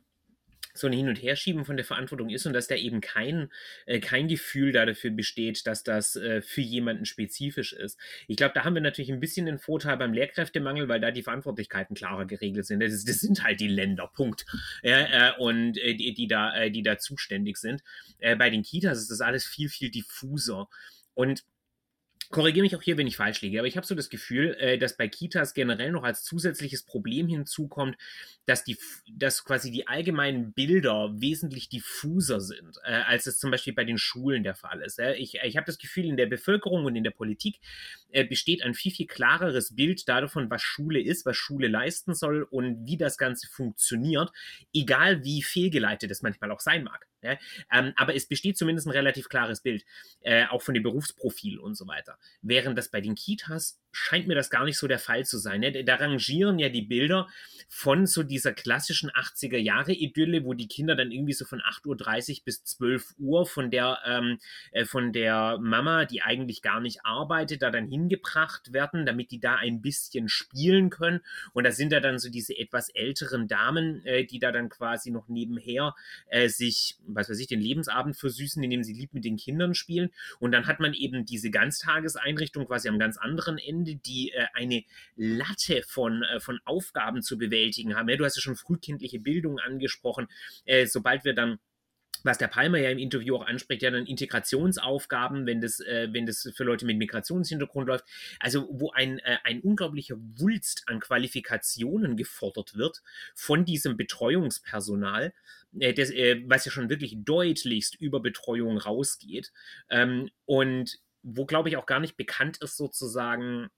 so 0.80 0.88
ein 0.88 0.94
Hin- 0.94 1.10
und 1.10 1.22
Herschieben 1.22 1.66
von 1.66 1.78
der 1.78 1.86
Verantwortung 1.86 2.30
ist 2.30 2.46
und 2.46 2.54
dass 2.54 2.68
da 2.68 2.76
eben 2.76 3.02
kein, 3.02 3.52
äh, 3.86 4.00
kein 4.00 4.28
Gefühl 4.28 4.72
da 4.72 4.86
dafür 4.86 5.12
besteht, 5.12 5.68
dass 5.68 5.84
das 5.84 6.16
äh, 6.16 6.42
für 6.42 6.62
jemanden 6.62 7.06
spezifisch 7.06 7.74
ist. 7.74 8.00
Ich 8.28 8.38
glaube, 8.38 8.54
da 8.54 8.64
haben 8.64 8.76
wir 8.76 8.82
natürlich 8.82 9.12
ein 9.12 9.20
bisschen 9.20 9.46
den 9.46 9.60
Vorteil 9.60 9.98
beim 9.98 10.14
Lehrkräftemangel, 10.14 10.88
weil 10.88 11.00
da 11.00 11.12
die 11.12 11.24
Verantwortlichkeiten 11.24 11.96
klarer 11.96 12.26
geregelt 12.26 12.66
sind. 12.66 12.82
Das, 12.82 13.04
das 13.04 13.20
sind 13.20 13.44
halt 13.44 13.60
die 13.60 13.68
Länder, 13.68 14.08
Punkt. 14.08 14.46
Ja, 14.84 15.32
äh, 15.32 15.38
und 15.38 15.78
äh, 15.78 15.96
die, 15.96 16.14
die, 16.14 16.28
da, 16.28 16.56
äh, 16.56 16.72
die 16.72 16.84
da 16.84 16.98
zuständig 16.98 17.58
sind. 17.58 17.84
Äh, 18.20 18.36
bei 18.36 18.50
den 18.50 18.64
Kitas 18.64 19.00
ist 19.00 19.12
das 19.12 19.22
alles 19.22 19.46
viel, 19.46 19.70
viel 19.70 19.92
diffuser. 19.92 20.70
Und 21.14 21.44
korrigiere 22.30 22.64
mich 22.64 22.76
auch 22.76 22.82
hier, 22.82 22.98
wenn 22.98 23.08
ich 23.08 23.18
falsch 23.18 23.42
liege, 23.42 23.60
aber 23.60 23.68
ich 23.68 23.78
habe 23.78 23.86
so 23.88 23.96
das 23.96 24.10
Gefühl, 24.10 24.56
äh, 24.60 24.78
dass 24.78 24.98
bei 24.98 25.08
Kitas 25.08 25.54
generell 25.54 25.92
noch 25.92 26.04
als 26.04 26.24
zusätzliches 26.24 26.84
Problem 26.84 27.28
hinzukommt, 27.28 27.98
dass 28.46 28.64
die, 28.64 28.78
dass 29.12 29.44
quasi 29.44 29.72
die 29.72 29.88
allgemeinen 29.88 30.54
Bilder 30.54 31.12
wesentlich 31.20 31.70
diffuser 31.70 32.42
sind, 32.42 32.78
äh, 32.84 32.92
als 32.92 33.28
es 33.28 33.40
zum 33.40 33.52
Beispiel 33.52 33.74
bei 33.74 33.86
den 33.86 33.98
Schulen 33.98 34.44
der 34.44 34.56
Fall 34.56 34.82
ist. 34.82 35.00
Äh. 35.00 35.16
Ich, 35.16 35.36
ich 35.44 35.58
habe 35.58 35.66
das 35.66 35.78
Gefühl, 35.78 36.06
in 36.06 36.18
der 36.18 36.26
Bevölkerung 36.26 36.86
und 36.86 36.96
in 36.96 37.04
der 37.04 37.12
Politik 37.12 37.60
besteht 38.30 38.64
ein 38.64 38.74
viel, 38.74 38.92
viel 38.92 39.06
klareres 39.06 39.76
Bild 39.76 40.08
davon, 40.08 40.50
was 40.50 40.62
Schule 40.62 41.02
ist, 41.02 41.26
was 41.26 41.36
Schule 41.36 41.68
leisten 41.68 42.14
soll 42.14 42.44
und 42.44 42.86
wie 42.86 42.98
das 42.98 43.18
Ganze 43.18 43.48
funktioniert, 43.48 44.32
egal 44.74 45.24
wie 45.24 45.44
fehlgeleitet 45.44 46.10
es 46.10 46.22
manchmal 46.22 46.52
auch 46.52 46.62
sein 46.62 46.84
mag. 46.86 47.06
Ja? 47.22 47.38
Ähm, 47.72 47.94
aber 47.96 48.16
es 48.16 48.28
besteht 48.28 48.58
zumindest 48.58 48.88
ein 48.88 48.92
relativ 48.92 49.30
klares 49.30 49.62
Bild, 49.62 49.86
äh, 50.22 50.46
auch 50.48 50.62
von 50.62 50.74
dem 50.74 50.84
Berufsprofil 50.84 51.60
und 51.60 51.76
so 51.76 51.88
weiter. 51.88 52.18
Während 52.42 52.78
das 52.78 52.90
bei 52.90 53.02
den 53.02 53.16
Kitas 53.16 53.80
scheint 53.98 54.28
mir 54.28 54.36
das 54.36 54.50
gar 54.50 54.64
nicht 54.64 54.78
so 54.78 54.88
der 54.88 55.00
Fall 55.00 55.26
zu 55.26 55.38
sein. 55.38 55.62
Ne? 55.62 55.84
Da 55.84 55.96
rangieren 55.96 56.60
ja 56.60 56.70
die 56.70 56.84
Bilder 56.84 57.28
von 57.68 58.06
so 58.06 58.24
dieser 58.24 58.54
klassischen 58.54 59.10
80er 59.10 59.58
Jahre 59.58 59.92
Idylle, 59.92 60.46
wo 60.46 60.54
die 60.54 60.68
Kinder 60.68 60.96
dann 60.96 61.12
irgendwie 61.12 61.34
so 61.34 61.44
von 61.44 61.60
8.30 61.62 62.40
Uhr 62.40 62.46
bis 62.46 62.64
12 62.64 63.16
Uhr 63.18 63.46
von 63.46 63.72
der, 63.72 64.00
ähm, 64.06 64.38
äh, 64.72 64.86
von 64.86 65.12
der 65.12 65.58
Mama, 65.60 66.06
die 66.06 66.22
eigentlich 66.22 66.62
gar 66.62 66.80
nicht 66.80 67.06
arbeitet, 67.06 67.62
da 67.62 67.72
dann 67.72 67.90
hingebracht 67.90 68.72
werden, 68.72 69.06
damit 69.06 69.32
die 69.32 69.40
da 69.40 69.56
ein 69.56 69.82
bisschen 69.82 70.30
spielen 70.30 70.90
können. 70.90 71.22
Und 71.54 71.66
da 71.66 71.72
sind 71.72 71.92
da 71.92 72.00
dann 72.00 72.20
so 72.20 72.30
diese 72.30 72.58
etwas 72.58 72.90
älteren 72.90 73.48
Damen, 73.48 74.06
äh, 74.06 74.26
die 74.26 74.40
da 74.40 74.52
dann 74.52 74.70
quasi 74.70 75.12
noch 75.12 75.28
nebenher 75.28 75.96
äh, 76.28 76.48
sich, 76.48 76.98
was 77.06 77.30
weiß 77.30 77.40
ich, 77.40 77.48
den 77.48 77.62
Lebensabend 77.62 78.16
versüßen, 78.16 78.64
indem 78.64 78.84
sie 78.84 78.94
lieb 78.94 79.14
mit 79.14 79.26
den 79.26 79.38
Kindern 79.38 79.74
spielen. 79.74 80.12
Und 80.40 80.52
dann 80.52 80.68
hat 80.68 80.80
man 80.80 80.94
eben 80.94 81.26
diese 81.26 81.50
Ganztageseinrichtung 81.50 82.66
quasi 82.68 82.88
am 82.88 83.00
ganz 83.00 83.18
anderen 83.18 83.58
Ende 83.58 83.87
die 83.96 84.32
äh, 84.32 84.46
eine 84.54 84.84
Latte 85.16 85.84
von, 85.84 86.24
äh, 86.24 86.40
von 86.40 86.60
Aufgaben 86.66 87.22
zu 87.22 87.38
bewältigen 87.38 87.96
haben. 87.96 88.10
Ja, 88.10 88.18
du 88.18 88.26
hast 88.26 88.36
ja 88.36 88.42
schon 88.42 88.56
frühkindliche 88.56 89.20
Bildung 89.20 89.60
angesprochen. 89.60 90.28
Äh, 90.66 90.86
sobald 90.86 91.26
wir 91.26 91.34
dann 91.34 91.60
was 92.24 92.38
der 92.38 92.48
Palmer 92.48 92.78
ja 92.78 92.90
im 92.90 92.98
Interview 92.98 93.36
auch 93.36 93.46
anspricht, 93.46 93.82
ja 93.82 93.92
dann 93.92 94.06
Integrationsaufgaben, 94.06 95.46
wenn 95.46 95.62
das, 95.62 95.80
äh, 95.80 96.10
wenn 96.12 96.26
das 96.26 96.52
für 96.56 96.64
Leute 96.64 96.86
mit 96.86 96.98
Migrationshintergrund 96.98 97.88
läuft. 97.88 98.06
Also 98.40 98.68
wo 98.72 98.92
ein, 98.92 99.20
äh, 99.20 99.38
ein 99.44 99.62
unglaublicher 99.62 100.18
Wulst 100.38 100.84
an 100.88 101.00
Qualifikationen 101.00 102.18
gefordert 102.18 102.76
wird 102.76 103.02
von 103.36 103.66
diesem 103.66 103.98
Betreuungspersonal, 103.98 105.34
äh, 105.80 105.94
das, 105.94 106.12
äh, 106.12 106.44
was 106.46 106.66
ja 106.66 106.72
schon 106.72 106.90
wirklich 106.90 107.16
deutlichst 107.20 107.96
über 107.96 108.20
Betreuung 108.20 108.78
rausgeht. 108.78 109.52
Ähm, 109.90 110.30
und 110.46 111.00
wo, 111.24 111.46
glaube 111.46 111.70
ich, 111.70 111.78
auch 111.78 111.86
gar 111.86 112.00
nicht 112.00 112.18
bekannt 112.18 112.58
ist, 112.58 112.78
sozusagen, 112.78 113.70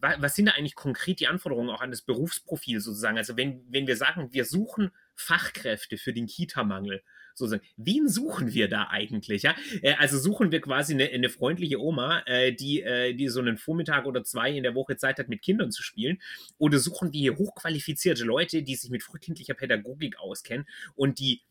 was 0.00 0.34
sind 0.34 0.46
da 0.46 0.52
eigentlich 0.52 0.74
konkret 0.74 1.20
die 1.20 1.26
Anforderungen 1.26 1.70
auch 1.70 1.80
an 1.80 1.90
das 1.90 2.02
Berufsprofil 2.02 2.80
sozusagen? 2.80 3.16
Also 3.16 3.36
wenn, 3.36 3.64
wenn 3.70 3.86
wir 3.86 3.96
sagen, 3.96 4.32
wir 4.32 4.44
suchen 4.44 4.90
Fachkräfte 5.14 5.96
für 5.96 6.12
den 6.12 6.26
Kita-Mangel, 6.26 7.02
sozusagen, 7.34 7.62
wen 7.76 8.08
suchen 8.08 8.52
wir 8.52 8.68
da 8.68 8.88
eigentlich? 8.88 9.42
Ja? 9.42 9.54
Äh, 9.82 9.94
also 9.94 10.18
suchen 10.18 10.52
wir 10.52 10.60
quasi 10.60 10.94
eine, 10.94 11.08
eine 11.10 11.28
freundliche 11.28 11.80
Oma, 11.80 12.22
äh, 12.26 12.52
die, 12.52 12.82
äh, 12.82 13.14
die 13.14 13.28
so 13.28 13.40
einen 13.40 13.56
Vormittag 13.56 14.06
oder 14.06 14.24
zwei 14.24 14.50
in 14.52 14.62
der 14.62 14.74
Woche 14.74 14.96
Zeit 14.96 15.18
hat, 15.18 15.28
mit 15.28 15.42
Kindern 15.42 15.72
zu 15.72 15.82
spielen? 15.82 16.20
Oder 16.58 16.78
suchen 16.78 17.12
wir 17.12 17.36
hochqualifizierte 17.36 18.24
Leute, 18.24 18.62
die 18.62 18.76
sich 18.76 18.90
mit 18.90 19.02
frühkindlicher 19.02 19.54
Pädagogik 19.54 20.18
auskennen 20.18 20.66
und 20.94 21.18
die 21.18 21.42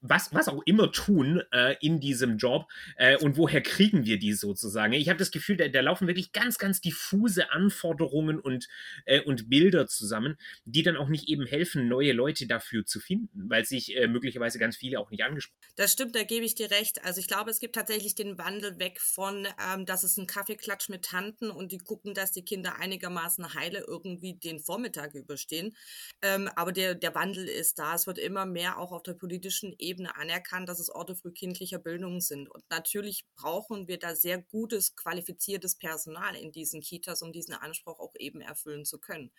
was, 0.00 0.32
was 0.34 0.48
auch 0.48 0.62
immer 0.66 0.92
tun 0.92 1.42
äh, 1.52 1.76
in 1.80 2.00
diesem 2.00 2.36
Job 2.36 2.66
äh, 2.96 3.16
und 3.16 3.36
woher 3.36 3.62
kriegen 3.62 4.04
wir 4.04 4.18
die 4.18 4.32
sozusagen. 4.32 4.92
Ich 4.92 5.08
habe 5.08 5.18
das 5.18 5.30
Gefühl, 5.30 5.56
da, 5.56 5.68
da, 5.68 5.80
laufen 5.80 6.06
wirklich 6.06 6.32
ganz, 6.32 6.58
ganz 6.58 6.80
diffuse 6.80 7.50
Anforderungen 7.50 8.38
und, 8.38 8.68
äh, 9.06 9.20
und 9.20 9.48
Bilder 9.48 9.86
zusammen, 9.86 10.36
die 10.64 10.82
dann 10.82 10.96
auch 10.96 11.08
nicht 11.08 11.28
eben 11.28 11.46
helfen, 11.46 11.88
neue 11.88 12.12
Leute 12.12 12.46
dafür 12.46 12.84
zu 12.84 13.00
finden, 13.00 13.48
weil 13.48 13.64
sich 13.64 13.96
äh, 13.96 14.06
möglicherweise 14.06 14.58
ganz 14.58 14.76
viele 14.76 15.00
auch 15.00 15.10
nicht 15.10 15.24
angesprochen 15.24 15.62
haben. 15.62 15.72
Das 15.76 15.92
stimmt, 15.92 16.14
da 16.14 16.22
gebe 16.22 16.44
ich 16.44 16.54
dir 16.54 16.70
recht. 16.70 17.04
Also 17.04 17.20
ich 17.20 17.28
glaube, 17.28 17.50
es 17.50 17.60
gibt 17.60 17.74
tatsächlich 17.74 18.14
den 18.14 18.38
Wandel 18.38 18.78
weg 18.78 19.00
von, 19.00 19.48
ähm, 19.72 19.86
dass 19.86 20.04
es 20.04 20.16
ein 20.16 20.26
Kaffeeklatsch 20.26 20.88
mit 20.88 21.04
Tanten 21.04 21.50
und 21.50 21.72
die 21.72 21.78
gucken, 21.78 22.14
dass 22.14 22.32
die 22.32 22.44
Kinder 22.44 22.78
einigermaßen 22.78 23.54
heile 23.54 23.84
irgendwie 23.86 24.34
den 24.34 24.60
Vormittag 24.60 25.14
überstehen. 25.14 25.74
Ähm, 26.22 26.48
aber 26.54 26.72
der, 26.72 26.94
der 26.94 27.14
Wandel 27.14 27.46
ist 27.48 27.78
da. 27.78 27.94
Es 27.94 28.06
wird 28.06 28.18
immer 28.18 28.46
mehr 28.46 28.78
auch 28.78 28.92
auf 28.92 29.02
der 29.02 29.14
politischen 29.14 29.74
Ebene 29.78 29.85
Ebene 29.86 30.16
anerkannt, 30.16 30.68
dass 30.68 30.80
es 30.80 30.90
Orte 30.90 31.14
frühkindlicher 31.14 31.78
Bildung 31.78 32.20
sind. 32.20 32.48
Und 32.50 32.64
natürlich 32.70 33.24
brauchen 33.36 33.88
wir 33.88 33.98
da 33.98 34.14
sehr 34.14 34.42
gutes, 34.42 34.96
qualifiziertes 34.96 35.76
Personal 35.76 36.36
in 36.36 36.52
diesen 36.52 36.80
Kitas, 36.80 37.22
um 37.22 37.32
diesen 37.32 37.54
Anspruch 37.54 38.00
auch 38.00 38.14
eben 38.18 38.40
erfüllen 38.40 38.84
zu 38.84 38.98
können. 38.98 39.30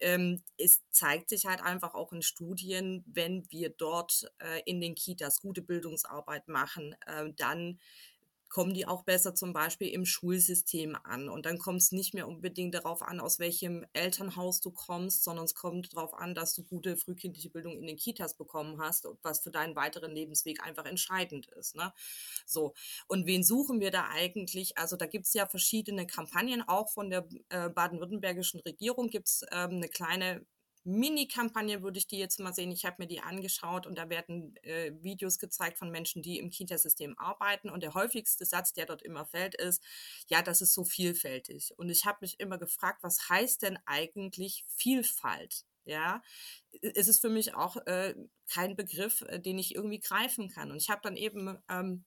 Ähm, 0.00 0.42
es 0.56 0.82
zeigt 0.90 1.28
sich 1.28 1.46
halt 1.46 1.62
einfach 1.62 1.94
auch 1.94 2.12
in 2.12 2.22
Studien, 2.22 3.04
wenn 3.06 3.50
wir 3.50 3.70
dort 3.70 4.30
äh, 4.38 4.62
in 4.64 4.80
den 4.80 4.94
Kitas 4.94 5.40
gute 5.40 5.62
Bildungsarbeit 5.62 6.48
machen, 6.48 6.96
äh, 7.06 7.32
dann 7.36 7.78
kommen 8.52 8.74
die 8.74 8.86
auch 8.86 9.02
besser 9.02 9.34
zum 9.34 9.54
Beispiel 9.54 9.88
im 9.88 10.04
Schulsystem 10.04 10.94
an. 11.04 11.30
Und 11.30 11.46
dann 11.46 11.58
kommt 11.58 11.80
es 11.80 11.90
nicht 11.90 12.12
mehr 12.12 12.28
unbedingt 12.28 12.74
darauf 12.74 13.00
an, 13.00 13.18
aus 13.18 13.38
welchem 13.38 13.86
Elternhaus 13.94 14.60
du 14.60 14.70
kommst, 14.70 15.24
sondern 15.24 15.46
es 15.46 15.54
kommt 15.54 15.96
darauf 15.96 16.12
an, 16.12 16.34
dass 16.34 16.54
du 16.54 16.62
gute 16.62 16.98
frühkindliche 16.98 17.48
Bildung 17.48 17.78
in 17.78 17.86
den 17.86 17.96
Kitas 17.96 18.36
bekommen 18.36 18.78
hast, 18.78 19.08
was 19.22 19.40
für 19.40 19.50
deinen 19.50 19.74
weiteren 19.74 20.14
Lebensweg 20.14 20.62
einfach 20.62 20.84
entscheidend 20.84 21.46
ist. 21.46 21.76
Ne? 21.76 21.94
So. 22.44 22.74
Und 23.08 23.24
wen 23.24 23.42
suchen 23.42 23.80
wir 23.80 23.90
da 23.90 24.08
eigentlich? 24.10 24.76
Also 24.76 24.96
da 24.96 25.06
gibt 25.06 25.24
es 25.24 25.32
ja 25.32 25.46
verschiedene 25.46 26.06
Kampagnen, 26.06 26.60
auch 26.60 26.90
von 26.90 27.08
der 27.08 27.26
äh, 27.48 27.70
baden-württembergischen 27.70 28.60
Regierung 28.60 29.08
gibt 29.08 29.28
es 29.28 29.46
ähm, 29.50 29.70
eine 29.70 29.88
kleine 29.88 30.44
Mini-Kampagne 30.84 31.82
würde 31.82 31.98
ich 31.98 32.06
die 32.06 32.18
jetzt 32.18 32.40
mal 32.40 32.52
sehen. 32.52 32.72
Ich 32.72 32.84
habe 32.84 32.96
mir 32.98 33.06
die 33.06 33.20
angeschaut 33.20 33.86
und 33.86 33.96
da 33.96 34.08
werden 34.08 34.56
äh, 34.62 34.92
Videos 35.00 35.38
gezeigt 35.38 35.78
von 35.78 35.90
Menschen, 35.90 36.22
die 36.22 36.38
im 36.38 36.50
Kitasystem 36.50 37.16
arbeiten. 37.18 37.70
Und 37.70 37.82
der 37.82 37.94
häufigste 37.94 38.44
Satz, 38.44 38.72
der 38.72 38.86
dort 38.86 39.02
immer 39.02 39.24
fällt, 39.24 39.54
ist, 39.54 39.82
ja, 40.28 40.42
das 40.42 40.60
ist 40.60 40.74
so 40.74 40.84
vielfältig. 40.84 41.72
Und 41.76 41.88
ich 41.88 42.04
habe 42.04 42.18
mich 42.20 42.40
immer 42.40 42.58
gefragt, 42.58 43.02
was 43.02 43.28
heißt 43.28 43.62
denn 43.62 43.78
eigentlich 43.86 44.64
Vielfalt? 44.68 45.64
Ja, 45.84 46.22
es 46.80 47.08
ist 47.08 47.20
für 47.20 47.28
mich 47.28 47.54
auch 47.54 47.76
äh, 47.86 48.14
kein 48.48 48.76
Begriff, 48.76 49.22
äh, 49.22 49.40
den 49.40 49.58
ich 49.58 49.74
irgendwie 49.74 49.98
greifen 49.98 50.48
kann. 50.48 50.70
Und 50.70 50.76
ich 50.76 50.90
habe 50.90 51.00
dann 51.02 51.16
eben 51.16 51.58
ähm, 51.68 52.04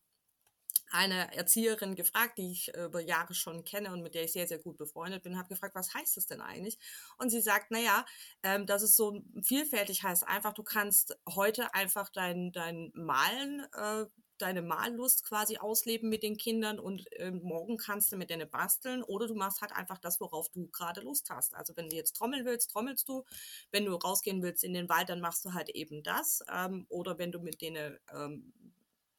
eine 0.92 1.36
Erzieherin 1.36 1.96
gefragt, 1.96 2.38
die 2.38 2.51
ich 2.51 2.75
über 2.75 3.01
Jahre 3.01 3.34
schon 3.34 3.63
kenne 3.63 3.92
und 3.92 4.01
mit 4.01 4.15
der 4.15 4.24
ich 4.24 4.34
sehr, 4.34 4.48
sehr 4.48 4.60
gut 4.60 4.77
befreundet 4.77 5.24
bin, 5.24 5.38
habe 5.38 5.50
gefragt, 5.50 5.75
was 5.75 5.94
heißt 5.94 6.18
das 6.18 6.27
denn 6.27 6.42
eigentlich? 6.42 6.77
Und 7.18 7.30
sie 7.30 7.42
sagt, 7.42 7.72
naja, 7.72 8.06
ähm, 8.44 8.65
das 8.65 8.84
ist 8.84 8.96
so 8.96 9.22
vielfältig 9.44 10.04
heißt 10.04 10.27
einfach, 10.27 10.54
du 10.54 10.63
kannst 10.63 11.18
heute 11.30 11.74
einfach 11.74 12.10
dein, 12.10 12.51
dein 12.51 12.92
Malen, 12.94 13.65
äh, 13.74 14.06
deine 14.38 14.62
Mallust 14.62 15.24
quasi 15.24 15.58
ausleben 15.58 16.10
mit 16.10 16.24
den 16.24 16.38
Kindern 16.38 16.80
und 16.80 17.10
äh, 17.13 17.32
morgen 17.32 17.77
kannst 17.77 18.12
du 18.12 18.18
mit 18.18 18.30
denen 18.30 18.50
basteln 18.50 19.04
oder 19.04 19.27
du 19.27 19.36
machst 19.36 19.62
halt 19.62 19.72
einfach 19.72 19.98
das, 19.98 20.20
worauf 20.20 20.50
du 20.50 20.68
gerade 20.68 21.01
Lust 21.01 21.30
hast. 21.30 21.56
Also 21.56 21.75
wenn 21.77 21.89
du 21.89 21.96
jetzt 21.96 22.13
trommeln 22.18 22.46
willst, 22.46 22.72
trommelst 22.72 23.08
du. 23.08 23.24
Wenn 23.72 23.86
du 23.86 23.96
rausgehen 23.96 24.42
willst 24.44 24.63
in 24.63 24.74
den 24.74 24.89
Wald, 24.89 25.10
dann 25.10 25.22
machst 25.22 25.46
du 25.46 25.54
halt 25.54 25.70
eben 25.70 26.04
das. 26.04 26.44
Ähm, 26.51 26.86
oder 26.89 27.18
wenn 27.18 27.32
du 27.32 27.39
mit 27.39 27.62
denen 27.62 27.98
ähm, 28.13 28.54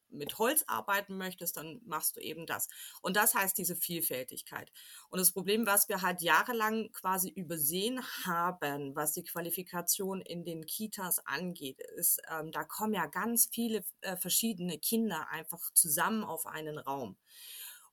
mit 0.09 0.37
Holz 0.37 0.63
arbeiten 0.67 1.17
möchtest, 1.17 1.57
dann 1.57 1.81
machst 1.85 2.15
du 2.15 2.19
eben 2.19 2.45
das. 2.45 2.67
Und 3.01 3.15
das 3.15 3.35
heißt 3.35 3.57
diese 3.57 3.75
Vielfältigkeit. 3.75 4.71
Und 5.09 5.19
das 5.19 5.31
Problem, 5.31 5.65
was 5.65 5.89
wir 5.89 6.01
halt 6.01 6.21
jahrelang 6.21 6.91
quasi 6.91 7.29
übersehen 7.29 8.01
haben, 8.25 8.95
was 8.95 9.13
die 9.13 9.23
Qualifikation 9.23 10.21
in 10.21 10.43
den 10.45 10.65
Kitas 10.65 11.19
angeht, 11.25 11.79
ist, 11.95 12.21
ähm, 12.31 12.51
da 12.51 12.63
kommen 12.63 12.93
ja 12.93 13.05
ganz 13.07 13.49
viele 13.51 13.83
äh, 14.01 14.17
verschiedene 14.17 14.77
Kinder 14.79 15.29
einfach 15.29 15.71
zusammen 15.73 16.23
auf 16.23 16.45
einen 16.45 16.77
Raum. 16.77 17.17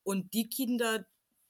Und 0.03 0.33
die 0.33 0.49
Kinder, 0.49 1.05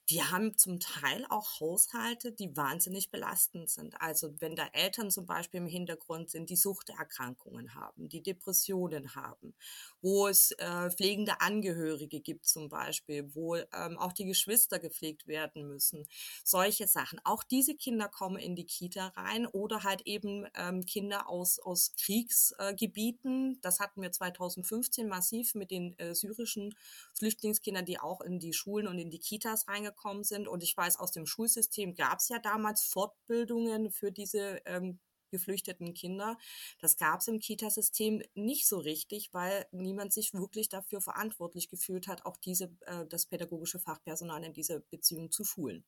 die 0.10 0.22
haben 0.22 0.56
zum 0.56 0.80
Teil 0.80 1.26
auch 1.30 1.60
Haushalte, 1.60 2.32
die 2.32 2.56
wahnsinnig 2.56 3.10
belastend 3.10 3.70
sind. 3.70 4.00
Also 4.00 4.40
wenn 4.40 4.56
da 4.56 4.68
Eltern 4.74 5.10
zum 5.10 5.26
Beispiel 5.26 5.62
im 5.62 5.68
Hintergrund 5.68 6.30
sind, 6.30 6.50
die 6.52 6.56
Suchterkrankungen 6.56 7.74
haben, 7.74 8.08
die 8.08 8.22
Depressionen 8.22 9.16
haben, 9.16 9.56
wo 10.02 10.28
es 10.28 10.52
äh, 10.52 10.92
pflegende 10.92 11.42
Angehörige 11.42 12.20
gibt 12.20 12.46
zum 12.46 12.70
Beispiel, 12.70 13.34
wo 13.34 13.56
ähm, 13.56 13.98
auch 13.98 14.14
die 14.14 14.26
Geschwister 14.26 14.78
gepflegt 14.78 15.28
werden 15.28 15.68
müssen, 15.68 16.08
solche 16.44 16.88
Sachen. 16.88 17.20
Auch 17.24 17.44
diese 17.44 17.76
Kinder 17.76 18.08
kommen 18.08 18.38
in 18.38 18.56
die 18.56 18.68
Kita 18.68 19.08
rein 19.08 19.48
oder 19.48 19.84
halt 19.84 20.02
eben 20.02 20.46
ähm, 20.56 20.86
Kinder 20.86 21.28
aus, 21.28 21.58
aus 21.60 21.94
Kriegsgebieten. 22.00 23.54
Äh, 23.56 23.58
das 23.62 23.80
hatten 23.80 24.04
wir 24.04 24.12
2015 24.12 25.08
massiv 25.08 25.56
mit 25.56 25.72
den 25.72 25.98
äh, 25.98 26.14
syrischen 26.14 26.76
Flüchtlingskindern, 27.16 27.86
die 27.86 28.00
auch 28.00 28.22
in 28.22 28.38
die 28.40 28.54
Schulen 28.54 28.88
und 28.88 29.00
in 29.00 29.10
die 29.10 29.20
Kitas 29.20 29.68
reingekommen 29.68 29.95
gekommen 29.96 30.24
sind. 30.24 30.48
Und 30.48 30.64
ich 30.64 30.76
weiß, 30.76 30.98
aus 30.98 31.12
dem 31.12 31.26
Schulsystem 31.26 31.96
gab 31.96 32.20
es 32.20 32.30
ja 32.30 32.40
damals 32.40 32.84
Fortbildungen 32.84 33.92
für 33.92 34.12
diese 34.12 34.62
ähm, 34.66 35.00
geflüchteten 35.32 35.94
Kinder. 35.94 36.38
Das 36.80 36.98
gab 36.98 37.20
es 37.20 37.28
im 37.28 37.40
Kitasystem 37.40 38.22
nicht 38.36 38.68
so 38.68 38.78
richtig, 38.78 39.34
weil 39.34 39.66
niemand 39.72 40.14
sich 40.14 40.34
wirklich 40.34 40.70
dafür 40.70 41.02
verantwortlich 41.02 41.70
gefühlt 41.70 42.08
hat, 42.08 42.26
auch 42.26 42.38
diese, 42.38 42.76
äh, 42.82 43.06
das 43.08 43.26
pädagogische 43.26 43.80
Fachpersonal 43.80 44.44
in 44.44 44.54
dieser 44.54 44.80
Beziehung 44.80 45.32
zu 45.32 45.44
schulen. 45.44 45.84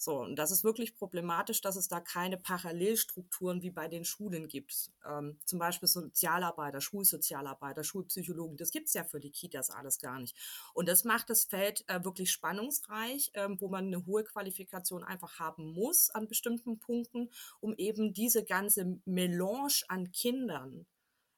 So, 0.00 0.20
und 0.20 0.36
das 0.36 0.52
ist 0.52 0.62
wirklich 0.62 0.94
problematisch, 0.94 1.60
dass 1.60 1.74
es 1.74 1.88
da 1.88 2.00
keine 2.00 2.38
Parallelstrukturen 2.38 3.62
wie 3.62 3.70
bei 3.70 3.88
den 3.88 4.04
Schulen 4.04 4.46
gibt. 4.46 4.92
Ähm, 5.04 5.40
zum 5.44 5.58
Beispiel 5.58 5.88
Sozialarbeiter, 5.88 6.80
Schulsozialarbeiter, 6.80 7.82
Schulpsychologen, 7.82 8.56
das 8.56 8.70
gibt 8.70 8.86
es 8.86 8.94
ja 8.94 9.02
für 9.02 9.18
die 9.18 9.32
Kitas 9.32 9.70
alles 9.70 9.98
gar 9.98 10.20
nicht. 10.20 10.36
Und 10.72 10.88
das 10.88 11.02
macht 11.02 11.30
das 11.30 11.44
Feld 11.44 11.84
äh, 11.88 12.04
wirklich 12.04 12.30
spannungsreich, 12.30 13.32
äh, 13.34 13.48
wo 13.58 13.68
man 13.68 13.86
eine 13.86 14.06
hohe 14.06 14.22
Qualifikation 14.22 15.02
einfach 15.02 15.40
haben 15.40 15.72
muss 15.72 16.10
an 16.10 16.28
bestimmten 16.28 16.78
Punkten, 16.78 17.30
um 17.58 17.74
eben 17.74 18.14
diese 18.14 18.44
ganze 18.44 19.00
Melange 19.04 19.82
an 19.88 20.12
Kindern 20.12 20.86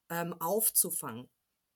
ähm, 0.09 0.39
aufzufangen. 0.39 1.27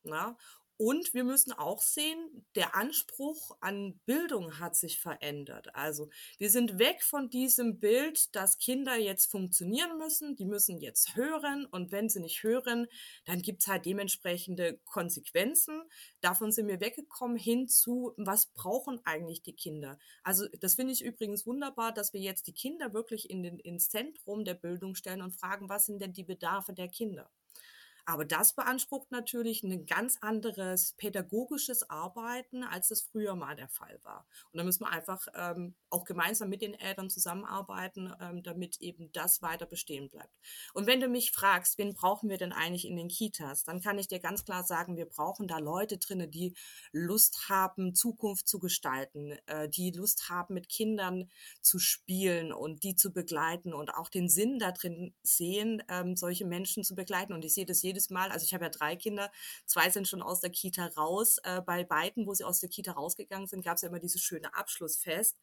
Na? 0.03 0.37
Und 0.77 1.13
wir 1.13 1.23
müssen 1.23 1.53
auch 1.53 1.81
sehen, 1.81 2.45
der 2.55 2.75
Anspruch 2.75 3.55
an 3.61 3.97
Bildung 4.05 4.59
hat 4.59 4.75
sich 4.75 4.99
verändert. 4.99 5.73
Also 5.73 6.09
wir 6.37 6.49
sind 6.49 6.77
weg 6.79 7.01
von 7.01 7.29
diesem 7.29 7.79
Bild, 7.79 8.35
dass 8.35 8.57
Kinder 8.57 8.97
jetzt 8.97 9.31
funktionieren 9.31 9.97
müssen, 9.97 10.35
die 10.35 10.43
müssen 10.45 10.79
jetzt 10.79 11.15
hören 11.15 11.65
und 11.65 11.93
wenn 11.93 12.09
sie 12.09 12.19
nicht 12.19 12.43
hören, 12.43 12.87
dann 13.23 13.41
gibt 13.41 13.61
es 13.61 13.67
halt 13.67 13.85
dementsprechende 13.85 14.77
Konsequenzen. 14.83 15.81
Davon 16.19 16.51
sind 16.51 16.67
wir 16.67 16.81
weggekommen 16.81 17.37
hin 17.37 17.69
zu, 17.69 18.13
was 18.17 18.47
brauchen 18.47 18.99
eigentlich 19.05 19.43
die 19.43 19.55
Kinder? 19.55 19.97
Also 20.23 20.45
das 20.59 20.75
finde 20.75 20.91
ich 20.91 21.03
übrigens 21.05 21.45
wunderbar, 21.45 21.93
dass 21.93 22.11
wir 22.11 22.19
jetzt 22.19 22.47
die 22.47 22.53
Kinder 22.53 22.93
wirklich 22.93 23.29
in 23.29 23.43
den, 23.43 23.59
ins 23.59 23.87
Zentrum 23.87 24.43
der 24.43 24.55
Bildung 24.55 24.95
stellen 24.95 25.21
und 25.21 25.31
fragen, 25.31 25.69
was 25.69 25.85
sind 25.85 26.01
denn 26.01 26.11
die 26.11 26.23
Bedarfe 26.23 26.73
der 26.73 26.89
Kinder? 26.89 27.31
Aber 28.05 28.23
das 28.23 28.53
beansprucht 28.53 29.11
natürlich 29.11 29.63
ein 29.63 29.85
ganz 29.87 30.17
anderes 30.21 30.93
pädagogisches 30.93 31.89
Arbeiten, 31.89 32.63
als 32.63 32.89
das 32.89 33.01
früher 33.01 33.35
mal 33.35 33.55
der 33.55 33.67
Fall 33.67 33.99
war. 34.03 34.27
Und 34.51 34.59
da 34.59 34.63
müssen 34.63 34.83
wir 34.83 34.91
einfach 34.91 35.27
ähm, 35.33 35.75
auch 35.89 36.03
gemeinsam 36.03 36.49
mit 36.49 36.61
den 36.61 36.75
Eltern 36.75 37.09
zusammenarbeiten, 37.09 38.13
ähm, 38.19 38.43
damit 38.43 38.79
eben 38.79 39.11
das 39.11 39.41
weiter 39.41 39.65
bestehen 39.65 40.09
bleibt. 40.09 40.33
Und 40.73 40.85
wenn 40.85 40.99
du 40.99 41.07
mich 41.07 41.31
fragst, 41.31 41.79
wen 41.79 41.95
brauchen 41.95 42.29
wir 42.29 42.37
denn 42.37 42.53
eigentlich 42.53 42.85
in 42.85 42.95
den 42.95 43.07
Kitas, 43.07 43.63
dann 43.63 43.81
kann 43.81 43.97
ich 43.97 44.07
dir 44.07 44.19
ganz 44.19 44.45
klar 44.45 44.63
sagen, 44.63 44.97
wir 44.97 45.07
brauchen 45.07 45.47
da 45.47 45.57
Leute 45.57 45.97
drin, 45.97 46.29
die 46.29 46.55
Lust 46.91 47.49
haben, 47.49 47.95
Zukunft 47.95 48.47
zu 48.47 48.59
gestalten, 48.59 49.31
äh, 49.47 49.67
die 49.67 49.89
Lust 49.91 50.29
haben, 50.29 50.53
mit 50.53 50.69
Kindern 50.69 51.31
zu 51.61 51.79
spielen 51.79 52.53
und 52.53 52.83
die 52.83 52.95
zu 52.95 53.11
begleiten 53.11 53.73
und 53.73 53.95
auch 53.95 54.09
den 54.09 54.29
Sinn 54.29 54.59
da 54.59 54.71
drin 54.71 55.15
sehen, 55.23 55.81
ähm, 55.89 56.15
solche 56.15 56.45
Menschen 56.45 56.83
zu 56.83 56.93
begleiten. 56.93 57.33
Und 57.33 57.43
ich 57.43 57.53
sehe 57.53 57.65
das 57.65 57.81
jedes 57.81 57.94
jedes 57.95 58.09
Mal, 58.09 58.29
also 58.31 58.43
ich 58.43 58.53
habe 58.53 58.65
ja 58.65 58.69
drei 58.69 58.95
Kinder, 58.95 59.31
zwei 59.65 59.89
sind 59.89 60.07
schon 60.07 60.21
aus 60.21 60.41
der 60.41 60.49
Kita 60.49 60.87
raus. 60.97 61.37
Äh, 61.43 61.61
bei 61.61 61.83
beiden, 61.83 62.27
wo 62.27 62.33
sie 62.33 62.43
aus 62.43 62.59
der 62.59 62.69
Kita 62.69 62.91
rausgegangen 62.91 63.47
sind, 63.47 63.63
gab 63.63 63.75
es 63.75 63.81
ja 63.81 63.89
immer 63.89 63.99
dieses 63.99 64.21
schöne 64.21 64.53
Abschlussfest. 64.53 65.37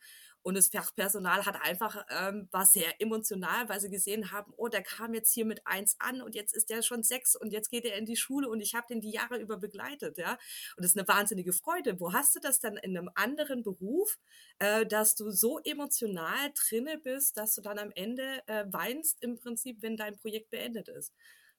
Und 0.44 0.56
das 0.56 0.68
Fachpersonal 0.68 1.46
hat 1.46 1.62
einfach, 1.62 2.04
ähm, 2.10 2.48
war 2.50 2.66
sehr 2.66 3.00
emotional, 3.00 3.68
weil 3.68 3.80
sie 3.80 3.90
gesehen 3.90 4.32
haben, 4.32 4.52
oh, 4.56 4.66
der 4.66 4.82
kam 4.82 5.14
jetzt 5.14 5.32
hier 5.32 5.44
mit 5.44 5.64
eins 5.64 5.94
an 6.00 6.20
und 6.20 6.34
jetzt 6.34 6.52
ist 6.52 6.68
der 6.68 6.82
schon 6.82 7.04
sechs 7.04 7.36
und 7.36 7.52
jetzt 7.52 7.70
geht 7.70 7.84
er 7.84 7.96
in 7.96 8.06
die 8.06 8.16
Schule 8.16 8.48
und 8.48 8.60
ich 8.60 8.74
habe 8.74 8.88
den 8.88 9.00
die 9.00 9.12
Jahre 9.12 9.38
über 9.38 9.56
begleitet, 9.56 10.18
ja. 10.18 10.32
Und 10.76 10.84
das 10.84 10.86
ist 10.86 10.98
eine 10.98 11.06
wahnsinnige 11.06 11.52
Freude. 11.52 12.00
Wo 12.00 12.12
hast 12.12 12.34
du 12.34 12.40
das 12.40 12.58
dann 12.58 12.76
in 12.76 12.96
einem 12.96 13.08
anderen 13.14 13.62
Beruf, 13.62 14.18
äh, 14.58 14.84
dass 14.84 15.14
du 15.14 15.30
so 15.30 15.60
emotional 15.60 16.52
drinne 16.54 16.98
bist, 16.98 17.36
dass 17.36 17.54
du 17.54 17.60
dann 17.60 17.78
am 17.78 17.92
Ende 17.94 18.42
äh, 18.48 18.64
weinst 18.68 19.22
im 19.22 19.36
Prinzip, 19.36 19.80
wenn 19.80 19.96
dein 19.96 20.16
Projekt 20.16 20.50
beendet 20.50 20.88
ist? 20.88 21.14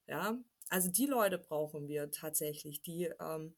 Ja, 0.07 0.37
also 0.73 0.89
die 0.89 1.05
Leute 1.05 1.37
brauchen 1.37 1.87
wir 1.87 2.09
tatsächlich, 2.09 2.81
die 2.81 3.11
ähm, 3.19 3.53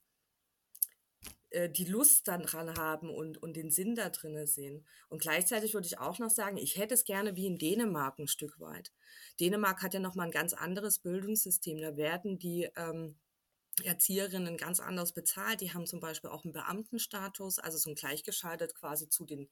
äh, 1.51 1.69
die 1.69 1.85
Lust 1.85 2.27
dann 2.27 2.43
dran 2.43 2.75
haben 2.77 3.09
und, 3.09 3.41
und 3.41 3.55
den 3.55 3.71
Sinn 3.71 3.95
da 3.95 4.09
drin 4.09 4.45
sehen. 4.45 4.85
Und 5.07 5.21
gleichzeitig 5.21 5.73
würde 5.73 5.87
ich 5.87 5.97
auch 5.97 6.19
noch 6.19 6.29
sagen, 6.29 6.57
ich 6.57 6.75
hätte 6.75 6.93
es 6.93 7.05
gerne 7.05 7.37
wie 7.37 7.47
in 7.47 7.57
Dänemark 7.57 8.19
ein 8.19 8.27
Stück 8.27 8.59
weit. 8.59 8.91
Dänemark 9.39 9.81
hat 9.81 9.93
ja 9.93 10.01
nochmal 10.01 10.25
ein 10.25 10.31
ganz 10.33 10.51
anderes 10.51 10.99
Bildungssystem. 10.99 11.79
Da 11.79 11.95
werden 11.95 12.37
die 12.37 12.69
ähm, 12.75 13.15
Erzieherinnen 13.83 14.57
ganz 14.57 14.79
anders 14.79 15.13
bezahlt. 15.13 15.61
Die 15.61 15.73
haben 15.73 15.85
zum 15.85 15.99
Beispiel 15.99 16.29
auch 16.29 16.43
einen 16.43 16.53
Beamtenstatus, 16.53 17.59
also 17.59 17.77
so 17.77 17.89
ein 17.89 17.95
gleichgeschaltet 17.95 18.73
quasi 18.75 19.09
zu 19.09 19.25
den 19.25 19.49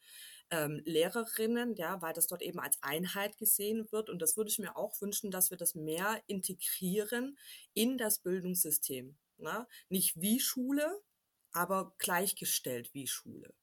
ähm, 0.50 0.82
Lehrerinnen, 0.86 1.76
ja, 1.76 2.02
weil 2.02 2.14
das 2.14 2.28
dort 2.28 2.42
eben 2.42 2.60
als 2.60 2.82
Einheit 2.82 3.38
gesehen 3.38 3.92
wird. 3.92 4.10
Und 4.10 4.22
das 4.22 4.38
würde 4.38 4.50
ich 4.50 4.60
mir 4.60 4.78
auch 4.78 5.00
wünschen, 5.02 5.32
dass 5.32 5.50
wir 5.50 5.58
das 5.58 5.76
mehr 5.76 6.22
integrieren 6.28 7.38
in 7.74 7.98
das 7.98 8.20
Bildungssystem. 8.20 9.18
Ne? 9.38 9.68
Nicht 9.90 10.20
wie 10.22 10.40
Schule, 10.40 11.02
aber 11.52 11.94
gleichgestellt 11.98 12.94
wie 12.94 13.08
Schule. 13.08 13.54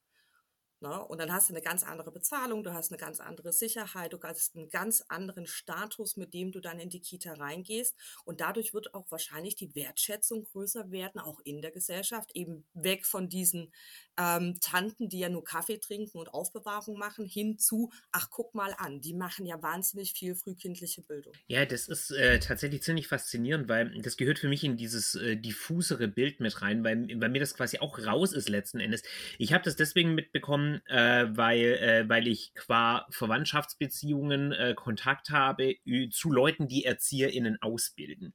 Ne? 0.80 1.04
Und 1.04 1.20
dann 1.20 1.32
hast 1.32 1.50
du 1.50 1.54
eine 1.54 1.62
ganz 1.62 1.82
andere 1.82 2.10
Bezahlung, 2.10 2.64
du 2.64 2.72
hast 2.72 2.90
eine 2.90 2.98
ganz 2.98 3.20
andere 3.20 3.52
Sicherheit, 3.52 4.12
du 4.12 4.18
hast 4.22 4.56
einen 4.56 4.70
ganz 4.70 5.04
anderen 5.08 5.46
Status, 5.46 6.16
mit 6.16 6.32
dem 6.32 6.52
du 6.52 6.60
dann 6.60 6.80
in 6.80 6.88
die 6.88 7.00
Kita 7.00 7.34
reingehst. 7.34 7.94
Und 8.24 8.40
dadurch 8.40 8.72
wird 8.72 8.94
auch 8.94 9.10
wahrscheinlich 9.10 9.56
die 9.56 9.74
Wertschätzung 9.74 10.44
größer 10.44 10.90
werden, 10.90 11.20
auch 11.20 11.40
in 11.44 11.60
der 11.60 11.70
Gesellschaft, 11.70 12.30
eben 12.34 12.66
weg 12.72 13.04
von 13.04 13.28
diesen 13.28 13.72
ähm, 14.18 14.58
Tanten, 14.60 15.08
die 15.08 15.18
ja 15.18 15.28
nur 15.28 15.44
Kaffee 15.44 15.78
trinken 15.78 16.18
und 16.18 16.32
Aufbewahrung 16.32 16.98
machen, 16.98 17.26
hin 17.26 17.58
zu, 17.58 17.90
ach 18.12 18.28
guck 18.30 18.54
mal 18.54 18.74
an, 18.78 19.00
die 19.00 19.14
machen 19.14 19.46
ja 19.46 19.62
wahnsinnig 19.62 20.12
viel 20.12 20.34
frühkindliche 20.34 21.02
Bildung. 21.02 21.34
Ja, 21.46 21.66
das 21.66 21.88
ist 21.88 22.10
äh, 22.10 22.38
tatsächlich 22.38 22.82
ziemlich 22.82 23.06
faszinierend, 23.06 23.68
weil 23.68 24.00
das 24.00 24.16
gehört 24.16 24.38
für 24.38 24.48
mich 24.48 24.64
in 24.64 24.76
dieses 24.76 25.14
äh, 25.14 25.36
diffusere 25.36 26.08
Bild 26.08 26.40
mit 26.40 26.62
rein, 26.62 26.84
weil, 26.84 27.08
weil 27.20 27.28
mir 27.28 27.40
das 27.40 27.54
quasi 27.54 27.78
auch 27.78 27.98
raus 27.98 28.32
ist 28.32 28.48
letzten 28.48 28.80
Endes. 28.80 29.02
Ich 29.38 29.52
habe 29.52 29.64
das 29.64 29.76
deswegen 29.76 30.14
mitbekommen, 30.14 30.69
äh, 30.87 31.26
weil, 31.30 31.59
äh, 31.59 32.09
weil 32.09 32.28
ich 32.28 32.52
qua 32.54 33.06
Verwandtschaftsbeziehungen 33.11 34.52
äh, 34.52 34.74
Kontakt 34.74 35.30
habe 35.30 35.76
zu 36.11 36.30
Leuten, 36.30 36.68
die 36.68 36.85
ErzieherInnen 36.85 37.61
ausbilden. 37.61 38.35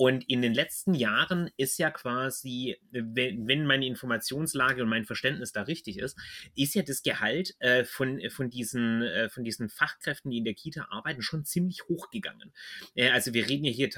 Und 0.00 0.26
in 0.30 0.40
den 0.40 0.54
letzten 0.54 0.94
Jahren 0.94 1.50
ist 1.58 1.78
ja 1.78 1.90
quasi, 1.90 2.78
wenn, 2.90 3.46
wenn 3.46 3.66
meine 3.66 3.84
Informationslage 3.84 4.82
und 4.82 4.88
mein 4.88 5.04
Verständnis 5.04 5.52
da 5.52 5.60
richtig 5.60 5.98
ist, 5.98 6.18
ist 6.56 6.74
ja 6.74 6.80
das 6.80 7.02
Gehalt 7.02 7.54
äh, 7.58 7.84
von, 7.84 8.18
von, 8.30 8.48
diesen, 8.48 9.02
äh, 9.02 9.28
von 9.28 9.44
diesen 9.44 9.68
Fachkräften, 9.68 10.30
die 10.30 10.38
in 10.38 10.44
der 10.44 10.54
Kita 10.54 10.86
arbeiten, 10.88 11.20
schon 11.20 11.44
ziemlich 11.44 11.82
hochgegangen. 11.86 12.54
Äh, 12.94 13.10
also 13.10 13.34
wir 13.34 13.46
reden 13.46 13.66
ja 13.66 13.72
hier 13.72 13.90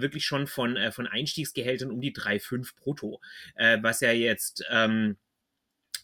wirklich 0.00 0.24
schon 0.24 0.48
von, 0.48 0.76
von 0.90 1.06
Einstiegsgehältern 1.06 1.92
um 1.92 2.00
die 2.00 2.12
3,5 2.12 2.74
brutto, 2.74 3.20
was 3.54 4.00
ja 4.00 4.10
jetzt... 4.10 4.64
Ähm, 4.68 5.16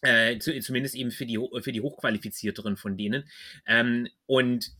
äh, 0.02 0.38
zumindest 0.38 0.94
eben 0.94 1.10
für 1.10 1.26
die, 1.26 1.38
für 1.60 1.72
die 1.72 1.80
Hochqualifizierteren 1.80 2.76
von 2.76 2.96
denen. 2.96 3.24
Ähm, 3.66 4.08
und 4.26 4.72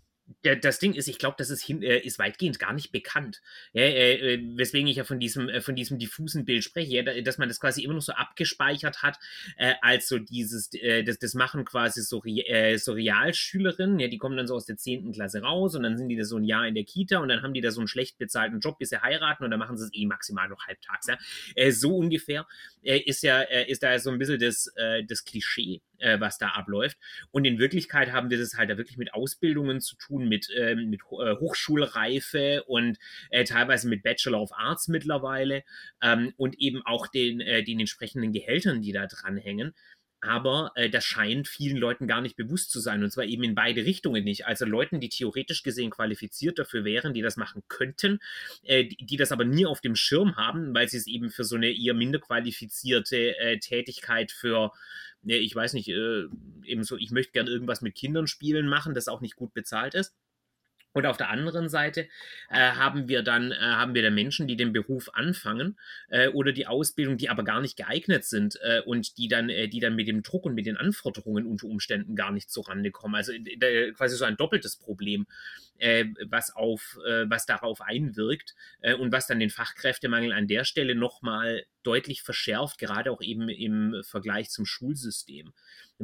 das 0.43 0.79
Ding 0.79 0.95
ist, 0.95 1.09
ich 1.09 1.19
glaube, 1.19 1.37
das 1.39 1.51
ist, 1.51 1.63
hin, 1.63 1.83
äh, 1.83 1.99
ist 1.99 2.19
weitgehend 2.19 2.59
gar 2.59 2.73
nicht 2.73 2.93
bekannt. 2.93 3.43
Ja, 3.73 3.83
äh, 3.83 4.35
äh, 4.35 4.57
weswegen 4.57 4.89
ich 4.89 4.97
ja 4.97 5.05
von 5.05 5.21
diesem, 5.21 5.49
äh, 5.49 5.61
von 5.61 5.77
diesem 5.77 5.99
diffusen 5.99 6.45
Bild 6.45 6.65
spreche, 6.65 6.93
ja, 6.93 7.21
dass 7.23 7.39
man 7.39 7.49
das 7.49 7.61
quasi 7.61 7.83
immer 7.83 7.95
noch 7.95 8.03
so 8.03 8.13
abgespeichert 8.13 9.03
hat, 9.03 9.19
äh, 9.57 9.75
als 9.83 10.09
so 10.09 10.19
dieses, 10.19 10.73
äh, 10.75 11.05
das, 11.05 11.19
das 11.19 11.35
machen 11.35 11.65
quasi 11.65 12.03
so, 12.03 12.23
so 12.23 12.93
Realschülerinnen, 12.93 13.99
ja, 13.99 14.09
die 14.09 14.19
kommen 14.19 14.37
dann 14.37 14.47
so 14.47 14.55
aus 14.55 14.67
der 14.67 14.77
10. 14.77 15.13
Klasse 15.13 15.43
raus 15.43 15.75
und 15.75 15.83
dann 15.83 15.97
sind 15.97 16.09
die 16.09 16.17
da 16.17 16.25
so 16.25 16.37
ein 16.37 16.45
Jahr 16.45 16.67
in 16.67 16.75
der 16.75 16.85
Kita 16.85 17.19
und 17.19 17.29
dann 17.29 17.43
haben 17.43 17.55
die 17.55 17.61
da 17.61 17.71
so 17.71 17.81
einen 17.81 17.89
schlecht 17.89 18.19
bezahlten 18.19 18.61
Job, 18.61 18.79
bis 18.79 18.91
sie 18.91 19.03
heiraten 19.03 19.45
und 19.45 19.51
dann 19.51 19.61
machen 19.61 19.77
sie 19.77 19.85
es 19.85 19.91
eh 19.93 20.07
maximal 20.07 20.49
noch 20.49 20.67
halbtags. 20.67 21.07
Ja. 21.07 21.71
so 21.71 21.97
ungefähr 21.97 22.47
ist 22.83 23.23
ja, 23.23 23.41
ist 23.41 23.83
da 23.83 23.99
so 23.99 24.11
ein 24.11 24.19
bisschen 24.19 24.39
das, 24.39 24.73
das 25.07 25.25
Klischee 25.25 25.83
äh, 26.03 26.21
was 26.21 26.39
da 26.39 26.49
abläuft. 26.49 26.99
Und 27.31 27.45
in 27.45 27.59
Wirklichkeit 27.59 28.13
haben 28.13 28.31
wir 28.31 28.39
das 28.39 28.55
halt 28.55 28.71
da 28.71 28.77
wirklich 28.77 28.99
mit 28.99 29.15
Ausbildungen 29.15 29.81
zu 29.81 29.97
tun, 29.97 30.29
mit, 30.29 30.49
ähm, 30.57 30.91
mit 30.91 31.01
äh, 31.11 31.37
Hochschulreife 31.37 32.65
und 32.65 32.99
äh, 33.31 33.45
teilweise 33.45 33.89
mit 33.89 34.03
Bachelor 34.03 34.41
of 34.41 34.53
Arts 34.53 34.89
mittlerweile 34.89 35.63
ähm, 36.03 36.33
und 36.37 36.59
eben 36.59 36.83
auch 36.85 37.07
den, 37.07 37.41
äh, 37.41 37.63
den 37.63 37.81
entsprechenden 37.81 38.33
Gehältern, 38.33 38.83
die 38.83 38.93
da 38.93 39.07
dranhängen. 39.07 39.75
Aber 40.23 40.71
äh, 40.77 40.89
das 40.89 41.05
scheint 41.05 41.49
vielen 41.49 41.77
Leuten 41.77 42.07
gar 42.07 42.21
nicht 42.21 42.37
bewusst 42.37 42.71
zu 42.71 42.81
sein 42.81 43.03
und 43.03 43.11
zwar 43.11 43.25
eben 43.25 43.43
in 43.43 43.57
beide 43.57 43.85
Richtungen 43.85 44.25
nicht. 44.25 44.47
Also 44.47 44.65
Leuten, 44.65 45.01
die 45.01 45.09
theoretisch 45.09 45.65
gesehen 45.65 45.91
qualifiziert 45.91 46.59
dafür 46.59 46.85
wären, 46.85 47.13
die 47.13 47.23
das 47.23 47.37
machen 47.37 47.63
könnten, 47.69 48.21
äh, 48.63 48.85
die, 48.85 49.05
die, 49.05 49.17
das 49.17 49.33
aber 49.33 49.45
nie 49.45 49.67
auf 49.67 49.81
dem 49.81 49.97
Schirm 49.97 50.37
haben, 50.37 50.75
weil 50.75 50.89
sie 50.89 50.97
es 50.97 51.09
eben 51.09 51.31
für 51.31 51.45
so 51.45 51.57
eine 51.57 51.73
eher 51.73 51.95
minder 51.95 52.21
qualifizierte 52.21 53.37
äh, 53.39 53.59
Tätigkeit 53.59 54.33
für 54.33 54.73
ich 55.25 55.55
weiß 55.55 55.75
nicht, 55.75 55.89
äh, 55.89 56.25
eben 56.65 56.83
so, 56.83 56.97
ich 56.97 57.13
möchte 57.13 57.31
gerne 57.31 57.49
irgendwas 57.49 57.81
mit 57.81 57.95
Kindern 57.95 58.27
spielen 58.27 58.67
machen, 58.67 58.93
das 58.93 59.07
auch 59.07 59.21
nicht 59.21 59.37
gut 59.37 59.55
bezahlt 59.55 59.95
ist 59.95 60.17
und 60.93 61.07
auf 61.07 61.17
der 61.17 61.31
anderen 61.31 61.69
Seite 61.69 62.09
äh, 62.51 62.73
haben 62.73 63.09
wir 63.09 63.23
dann 63.23 63.53
äh, 63.53 63.57
haben 63.57 63.95
wir 63.95 64.03
dann 64.03 64.15
Menschen, 64.15 64.47
die 64.47 64.57
den 64.57 64.73
Beruf 64.73 65.11
anfangen 65.15 65.79
äh, 66.09 66.29
oder 66.29 66.53
die 66.53 66.67
Ausbildung, 66.67 67.17
die 67.17 67.31
aber 67.31 67.45
gar 67.45 67.61
nicht 67.61 67.77
geeignet 67.77 68.25
sind 68.25 68.59
äh, 68.63 68.83
und 68.85 69.19
die 69.19 69.29
dann 69.29 69.49
äh, 69.49 69.69
die 69.69 69.81
dann 69.81 69.97
mit 69.97 70.09
dem 70.09 70.23
Druck 70.23 70.45
und 70.45 70.55
mit 70.55 70.67
den 70.67 70.77
Anforderungen 70.77 71.47
unter 71.47 71.67
Umständen 71.67 72.17
gar 72.17 72.33
nicht 72.33 72.51
zurande 72.51 72.91
kommen. 72.91 73.15
Also 73.15 73.33
äh, 73.33 73.93
quasi 73.93 74.17
so 74.17 74.25
ein 74.25 74.37
doppeltes 74.37 74.77
Problem, 74.77 75.27
was 76.29 76.55
auf 76.55 76.97
was 77.27 77.47
darauf 77.47 77.81
einwirkt 77.81 78.55
und 78.99 79.13
was 79.13 79.27
dann 79.27 79.41
den 79.41 79.51
Fachkräftemangel 79.51 80.33
an 80.33 80.47
der 80.47 80.65
Stelle 80.65 80.95
nochmal 80.95 81.65
deutlich 81.83 82.23
verschärft, 82.23 82.79
gerade 82.79 83.11
auch 83.11 83.21
eben 83.21 83.49
im 83.49 84.03
Vergleich 84.05 84.51
zum 84.51 84.65
Schulsystem 84.65 85.53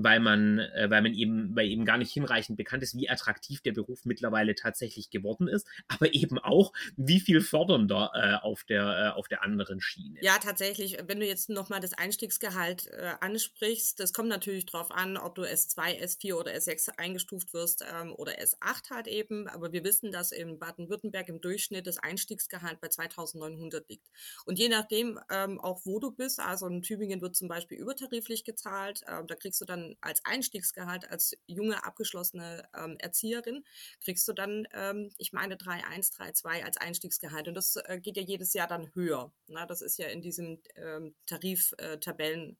weil 0.03 0.21
man, 0.21 0.59
äh, 0.59 0.91
weil 0.91 1.03
man 1.03 1.14
eben, 1.14 1.55
weil 1.57 1.69
eben 1.69 1.85
gar 1.85 1.99
nicht 1.99 2.12
hinreichend 2.12 2.57
bekannt 2.57 2.83
ist, 2.83 2.97
wie 2.97 3.09
attraktiv 3.09 3.61
der 3.62 3.73
Beruf 3.73 4.05
mittlerweile 4.05 4.55
tatsächlich 4.55 5.11
geworden 5.11 5.49
ist, 5.49 5.67
aber 5.88 6.14
eben 6.14 6.38
auch, 6.38 6.73
wie 6.97 7.21
viel 7.21 7.41
fördernder 7.41 8.11
äh, 8.14 8.45
auf 8.45 8.64
der, 8.64 8.83
äh, 9.14 9.19
auf 9.19 9.29
der 9.29 9.43
anderen 9.43 9.81
Schiene. 9.81 10.19
Ja, 10.23 10.38
tatsächlich, 10.38 10.99
wenn 11.07 11.21
du 11.21 11.27
jetzt 11.27 11.51
nochmal 11.51 11.81
das 11.81 11.95
Einstiegsgehalt 11.95 12.88
äh, 12.88 13.14
ansprichst, 13.21 14.01
das 14.01 14.12
kommt 14.12 14.29
natürlich 14.29 14.67
darauf 14.67 14.91
an, 14.91 15.17
ob 15.17 15.35
du 15.35 15.43
S2, 15.43 16.03
S4 16.03 16.35
oder 16.35 16.53
S6 16.53 16.91
eingestuft 16.99 17.53
wirst 17.53 17.85
ähm, 18.01 18.12
oder 18.14 18.33
S8 18.41 18.91
halt 18.91 19.07
eben, 19.07 19.49
aber 19.49 19.67
wir 19.72 19.85
wissen, 19.85 20.12
dass 20.12 20.33
in 20.33 20.59
Baden-Württemberg 20.59 21.28
im 21.28 21.40
Durchschnitt 21.40 21.87
das 21.87 21.98
Einstiegsgehalt 21.98 22.81
bei 22.81 22.88
2900 22.88 23.88
liegt. 23.88 24.09
Und 24.44 24.59
je 24.59 24.68
nachdem 24.68 25.18
ähm, 25.31 25.61
auch, 25.61 25.81
wo 25.85 25.98
du 25.98 26.11
bist, 26.11 26.40
also 26.40 26.66
in 26.66 26.83
Tübingen 26.83 27.20
wird 27.20 27.37
zum 27.37 27.48
Beispiel 27.48 27.78
übertariflich 27.78 28.44
gezahlt, 28.44 29.02
ähm, 29.09 29.26
da 29.26 29.35
kriegst 29.35 29.61
du 29.61 29.64
dann 29.64 29.96
als 30.00 30.24
Einstiegsgehalt 30.24 31.11
als 31.11 31.37
junge 31.46 31.85
abgeschlossene 31.85 32.68
ähm, 32.76 32.96
Erzieherin, 32.98 33.64
kriegst 34.02 34.26
du 34.28 34.33
dann, 34.33 34.66
ähm, 34.72 35.11
ich 35.18 35.33
meine, 35.33 35.57
3,1, 35.57 36.14
3,2 36.16 36.64
als 36.64 36.76
Einstiegsgehalt. 36.76 37.48
Und 37.48 37.54
das 37.54 37.76
äh, 37.76 38.00
geht 38.00 38.16
ja 38.16 38.22
jedes 38.22 38.52
Jahr 38.54 38.68
dann 38.68 38.94
höher. 38.94 39.33
Na, 39.46 39.66
das 39.66 39.83
ist 39.83 39.98
ja 39.98 40.07
in 40.09 40.22
diesem 40.22 40.61
ähm, 40.76 41.14
Tariftabellen. 41.26 42.52
Äh, 42.52 42.57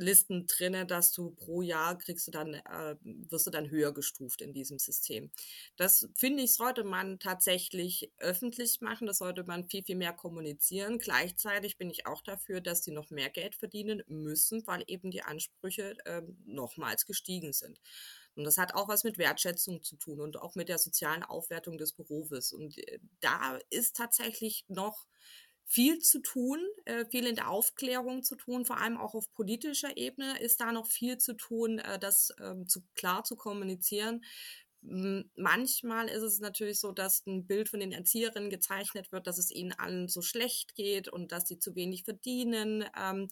Listen 0.00 0.46
drinne, 0.46 0.86
dass 0.86 1.12
du 1.12 1.30
pro 1.32 1.60
Jahr 1.60 1.98
kriegst 1.98 2.26
du 2.26 2.30
dann, 2.30 2.54
äh, 2.54 2.96
wirst 3.02 3.46
du 3.46 3.50
dann 3.50 3.70
höher 3.70 3.92
gestuft 3.92 4.40
in 4.40 4.54
diesem 4.54 4.78
System. 4.78 5.30
Das 5.76 6.08
finde 6.16 6.42
ich, 6.42 6.54
sollte 6.54 6.84
man 6.84 7.18
tatsächlich 7.18 8.10
öffentlich 8.18 8.80
machen, 8.80 9.06
das 9.06 9.18
sollte 9.18 9.44
man 9.44 9.68
viel, 9.68 9.84
viel 9.84 9.96
mehr 9.96 10.14
kommunizieren. 10.14 10.98
Gleichzeitig 10.98 11.76
bin 11.76 11.90
ich 11.90 12.06
auch 12.06 12.22
dafür, 12.22 12.60
dass 12.60 12.80
die 12.80 12.92
noch 12.92 13.10
mehr 13.10 13.28
Geld 13.28 13.54
verdienen 13.54 14.02
müssen, 14.06 14.66
weil 14.66 14.84
eben 14.86 15.10
die 15.10 15.22
Ansprüche 15.22 15.96
äh, 16.06 16.22
nochmals 16.46 17.04
gestiegen 17.04 17.52
sind. 17.52 17.78
Und 18.34 18.44
das 18.44 18.58
hat 18.58 18.74
auch 18.74 18.88
was 18.88 19.04
mit 19.04 19.18
Wertschätzung 19.18 19.82
zu 19.82 19.96
tun 19.96 20.20
und 20.20 20.40
auch 20.40 20.54
mit 20.54 20.68
der 20.68 20.78
sozialen 20.78 21.22
Aufwertung 21.22 21.76
des 21.78 21.92
Berufes. 21.92 22.52
Und 22.52 22.78
äh, 22.78 23.00
da 23.20 23.58
ist 23.68 23.96
tatsächlich 23.96 24.64
noch 24.68 25.06
viel 25.70 26.00
zu 26.00 26.18
tun, 26.18 26.58
äh, 26.84 27.04
viel 27.06 27.26
in 27.26 27.36
der 27.36 27.48
Aufklärung 27.48 28.24
zu 28.24 28.34
tun, 28.34 28.64
vor 28.64 28.78
allem 28.78 28.98
auch 28.98 29.14
auf 29.14 29.32
politischer 29.34 29.96
Ebene 29.96 30.40
ist 30.40 30.60
da 30.60 30.72
noch 30.72 30.88
viel 30.88 31.18
zu 31.18 31.34
tun, 31.34 31.78
äh, 31.78 31.96
das 31.96 32.34
ähm, 32.40 32.66
zu, 32.66 32.82
klar 32.96 33.22
zu 33.22 33.36
kommunizieren. 33.36 34.24
Manchmal 34.82 36.08
ist 36.08 36.22
es 36.22 36.40
natürlich 36.40 36.80
so, 36.80 36.90
dass 36.90 37.24
ein 37.26 37.46
Bild 37.46 37.68
von 37.68 37.80
den 37.80 37.92
Erzieherinnen 37.92 38.48
gezeichnet 38.48 39.12
wird, 39.12 39.26
dass 39.26 39.36
es 39.36 39.50
ihnen 39.50 39.72
allen 39.72 40.08
so 40.08 40.22
schlecht 40.22 40.74
geht 40.74 41.06
und 41.08 41.32
dass 41.32 41.46
sie 41.46 41.58
zu 41.58 41.74
wenig 41.76 42.02
verdienen. 42.04 42.86
Ähm, 42.98 43.28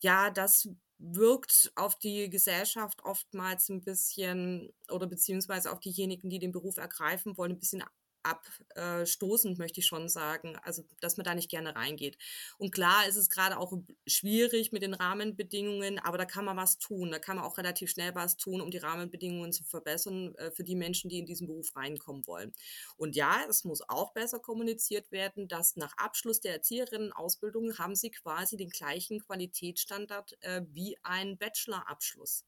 ja, 0.00 0.30
das 0.30 0.68
wirkt 0.98 1.72
auf 1.74 1.98
die 1.98 2.30
Gesellschaft 2.30 3.02
oftmals 3.02 3.70
ein 3.70 3.82
bisschen 3.82 4.72
oder 4.90 5.06
beziehungsweise 5.06 5.72
auf 5.72 5.80
diejenigen, 5.80 6.28
die 6.30 6.38
den 6.38 6.52
Beruf 6.52 6.76
ergreifen 6.76 7.36
wollen, 7.36 7.52
ein 7.52 7.58
bisschen 7.58 7.82
abstoßend, 8.24 9.58
möchte 9.58 9.80
ich 9.80 9.86
schon 9.86 10.08
sagen. 10.08 10.56
Also, 10.62 10.84
dass 11.00 11.16
man 11.16 11.24
da 11.24 11.34
nicht 11.34 11.50
gerne 11.50 11.76
reingeht. 11.76 12.18
Und 12.58 12.72
klar 12.72 13.06
ist 13.06 13.16
es 13.16 13.30
gerade 13.30 13.58
auch 13.58 13.72
schwierig 14.06 14.72
mit 14.72 14.82
den 14.82 14.94
Rahmenbedingungen, 14.94 15.98
aber 15.98 16.18
da 16.18 16.24
kann 16.24 16.44
man 16.44 16.56
was 16.56 16.78
tun. 16.78 17.10
Da 17.10 17.18
kann 17.18 17.36
man 17.36 17.44
auch 17.44 17.58
relativ 17.58 17.90
schnell 17.90 18.14
was 18.14 18.36
tun, 18.36 18.60
um 18.60 18.70
die 18.70 18.78
Rahmenbedingungen 18.78 19.52
zu 19.52 19.64
verbessern 19.64 20.34
äh, 20.36 20.50
für 20.50 20.64
die 20.64 20.76
Menschen, 20.76 21.08
die 21.10 21.18
in 21.18 21.26
diesen 21.26 21.46
Beruf 21.46 21.74
reinkommen 21.76 22.26
wollen. 22.26 22.52
Und 22.96 23.16
ja, 23.16 23.40
es 23.48 23.64
muss 23.64 23.82
auch 23.88 24.12
besser 24.12 24.38
kommuniziert 24.40 25.10
werden, 25.12 25.48
dass 25.48 25.76
nach 25.76 25.96
Abschluss 25.96 26.40
der 26.40 26.54
Erzieherinnen-Ausbildung 26.54 27.78
haben 27.78 27.94
sie 27.94 28.10
quasi 28.10 28.56
den 28.56 28.70
gleichen 28.70 29.20
Qualitätsstandard 29.20 30.36
äh, 30.40 30.62
wie 30.70 30.96
ein 31.02 31.38
Bachelorabschluss. 31.38 32.44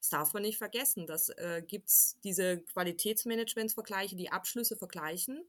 Das 0.00 0.10
darf 0.10 0.32
man 0.34 0.42
nicht 0.42 0.58
vergessen. 0.58 1.06
Das 1.06 1.30
äh, 1.30 1.62
gibt 1.66 1.88
es 1.88 2.18
diese 2.22 2.58
Qualitätsmanagementsvergleiche, 2.58 4.16
die 4.16 4.30
Abschlüsse 4.30 4.76
vergleichen. 4.76 5.44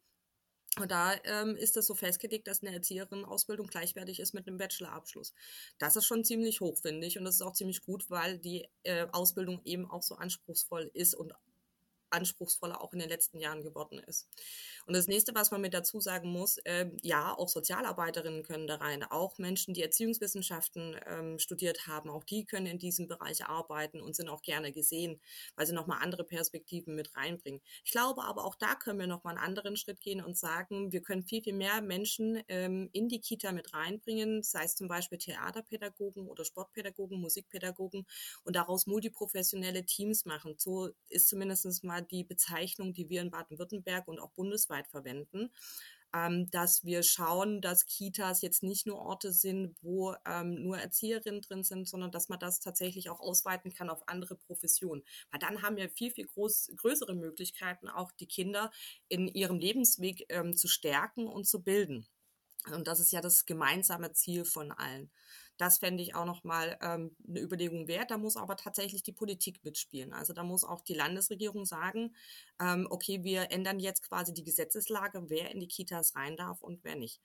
Und 0.79 0.91
da 0.91 1.15
ähm, 1.23 1.55
ist 1.55 1.75
das 1.75 1.87
so 1.87 1.95
festgelegt, 1.95 2.47
dass 2.47 2.61
eine 2.61 2.73
Erzieherin-Ausbildung 2.73 3.67
gleichwertig 3.67 4.19
ist 4.19 4.33
mit 4.33 4.47
einem 4.47 4.57
Bachelorabschluss. 4.57 5.33
Das 5.79 5.95
ist 5.95 6.05
schon 6.05 6.23
ziemlich 6.23 6.61
hoch, 6.61 6.77
finde 6.77 7.07
ich. 7.07 7.17
Und 7.17 7.25
das 7.25 7.35
ist 7.35 7.41
auch 7.41 7.53
ziemlich 7.53 7.81
gut, 7.81 8.09
weil 8.09 8.37
die 8.37 8.67
äh, 8.83 9.07
Ausbildung 9.11 9.61
eben 9.65 9.89
auch 9.89 10.03
so 10.03 10.15
anspruchsvoll 10.15 10.91
ist 10.93 11.15
und 11.15 11.33
anspruchsvoller 12.09 12.81
auch 12.81 12.93
in 12.93 12.99
den 12.99 13.09
letzten 13.09 13.39
Jahren 13.39 13.63
geworden 13.63 13.99
ist. 13.99 14.27
Und 14.85 14.95
das 14.95 15.07
nächste, 15.07 15.35
was 15.35 15.51
man 15.51 15.61
mit 15.61 15.73
dazu 15.73 15.99
sagen 15.99 16.29
muss, 16.29 16.57
äh, 16.59 16.89
ja, 17.01 17.37
auch 17.37 17.49
Sozialarbeiterinnen 17.49 18.43
können 18.43 18.67
da 18.67 18.75
rein, 18.75 19.03
auch 19.03 19.37
Menschen, 19.37 19.73
die 19.73 19.81
Erziehungswissenschaften 19.81 20.95
ähm, 21.05 21.39
studiert 21.39 21.87
haben, 21.87 22.09
auch 22.09 22.23
die 22.23 22.45
können 22.45 22.67
in 22.67 22.79
diesem 22.79 23.07
Bereich 23.07 23.45
arbeiten 23.45 24.01
und 24.01 24.15
sind 24.15 24.29
auch 24.29 24.41
gerne 24.41 24.71
gesehen, 24.71 25.19
weil 25.55 25.67
sie 25.67 25.73
nochmal 25.73 25.99
andere 26.01 26.23
Perspektiven 26.23 26.95
mit 26.95 27.15
reinbringen. 27.17 27.61
Ich 27.83 27.91
glaube 27.91 28.23
aber 28.23 28.45
auch 28.45 28.55
da 28.55 28.75
können 28.75 28.99
wir 28.99 29.07
nochmal 29.07 29.35
einen 29.35 29.45
anderen 29.45 29.75
Schritt 29.75 29.99
gehen 29.99 30.23
und 30.23 30.37
sagen, 30.37 30.91
wir 30.91 31.01
können 31.01 31.23
viel, 31.23 31.41
viel 31.41 31.53
mehr 31.53 31.81
Menschen 31.81 32.41
ähm, 32.47 32.89
in 32.93 33.09
die 33.09 33.19
Kita 33.19 33.51
mit 33.51 33.73
reinbringen, 33.73 34.43
sei 34.43 34.63
es 34.63 34.75
zum 34.75 34.87
Beispiel 34.87 35.17
Theaterpädagogen 35.17 36.27
oder 36.27 36.45
Sportpädagogen, 36.45 37.19
Musikpädagogen 37.19 38.05
und 38.43 38.55
daraus 38.55 38.87
multiprofessionelle 38.87 39.85
Teams 39.85 40.25
machen. 40.25 40.55
So 40.57 40.89
ist 41.09 41.27
zumindest 41.27 41.83
mal 41.83 41.96
die 42.01 42.23
Bezeichnung, 42.23 42.93
die 42.93 43.09
wir 43.09 43.21
in 43.21 43.31
Baden-Württemberg 43.31 44.07
und 44.07 44.19
auch 44.19 44.31
bundesweit 44.31 44.87
verwenden 44.87 45.51
ähm, 46.13 46.49
dass 46.51 46.85
wir 46.85 47.03
schauen, 47.03 47.61
dass 47.61 47.85
Kitas 47.85 48.41
jetzt 48.41 48.63
nicht 48.63 48.87
nur 48.87 48.97
Orte 48.99 49.31
sind, 49.31 49.75
wo 49.81 50.15
ähm, 50.25 50.63
nur 50.63 50.77
Erzieherinnen 50.77 51.41
drin 51.41 51.63
sind, 51.63 51.87
sondern 51.87 52.11
dass 52.11 52.29
man 52.29 52.39
das 52.39 52.59
tatsächlich 52.59 53.09
auch 53.09 53.19
ausweiten 53.19 53.73
kann 53.73 53.89
auf 53.89 54.07
andere 54.07 54.35
Professionen. 54.35 55.03
Weil 55.31 55.39
dann 55.39 55.61
haben 55.61 55.75
wir 55.75 55.89
viel, 55.89 56.11
viel 56.11 56.27
groß, 56.27 56.71
größere 56.77 57.15
Möglichkeiten, 57.15 57.89
auch 57.89 58.11
die 58.13 58.27
Kinder 58.27 58.71
in 59.09 59.27
ihrem 59.27 59.59
Lebensweg 59.59 60.25
ähm, 60.29 60.55
zu 60.55 60.67
stärken 60.67 61.27
und 61.27 61.45
zu 61.45 61.61
bilden. 61.61 62.07
Und 62.73 62.87
das 62.87 62.99
ist 62.99 63.11
ja 63.11 63.21
das 63.21 63.45
gemeinsame 63.45 64.11
Ziel 64.13 64.45
von 64.45 64.71
allen. 64.71 65.11
Das 65.57 65.79
fände 65.79 66.03
ich 66.03 66.15
auch 66.15 66.25
nochmal 66.25 66.77
ähm, 66.81 67.15
eine 67.27 67.41
Überlegung 67.41 67.87
wert. 67.87 68.11
Da 68.11 68.17
muss 68.17 68.37
aber 68.37 68.55
tatsächlich 68.55 69.03
die 69.03 69.11
Politik 69.11 69.63
mitspielen. 69.63 70.13
Also 70.13 70.33
da 70.33 70.43
muss 70.43 70.63
auch 70.63 70.81
die 70.81 70.93
Landesregierung 70.93 71.65
sagen, 71.65 72.15
ähm, 72.59 72.87
okay, 72.89 73.23
wir 73.23 73.51
ändern 73.51 73.79
jetzt 73.79 74.07
quasi 74.07 74.33
die 74.33 74.43
Gesetzeslage, 74.43 75.29
wer 75.29 75.51
in 75.51 75.59
die 75.59 75.67
Kitas 75.67 76.15
rein 76.15 76.37
darf 76.37 76.61
und 76.61 76.83
wer 76.83 76.95
nicht. 76.95 77.21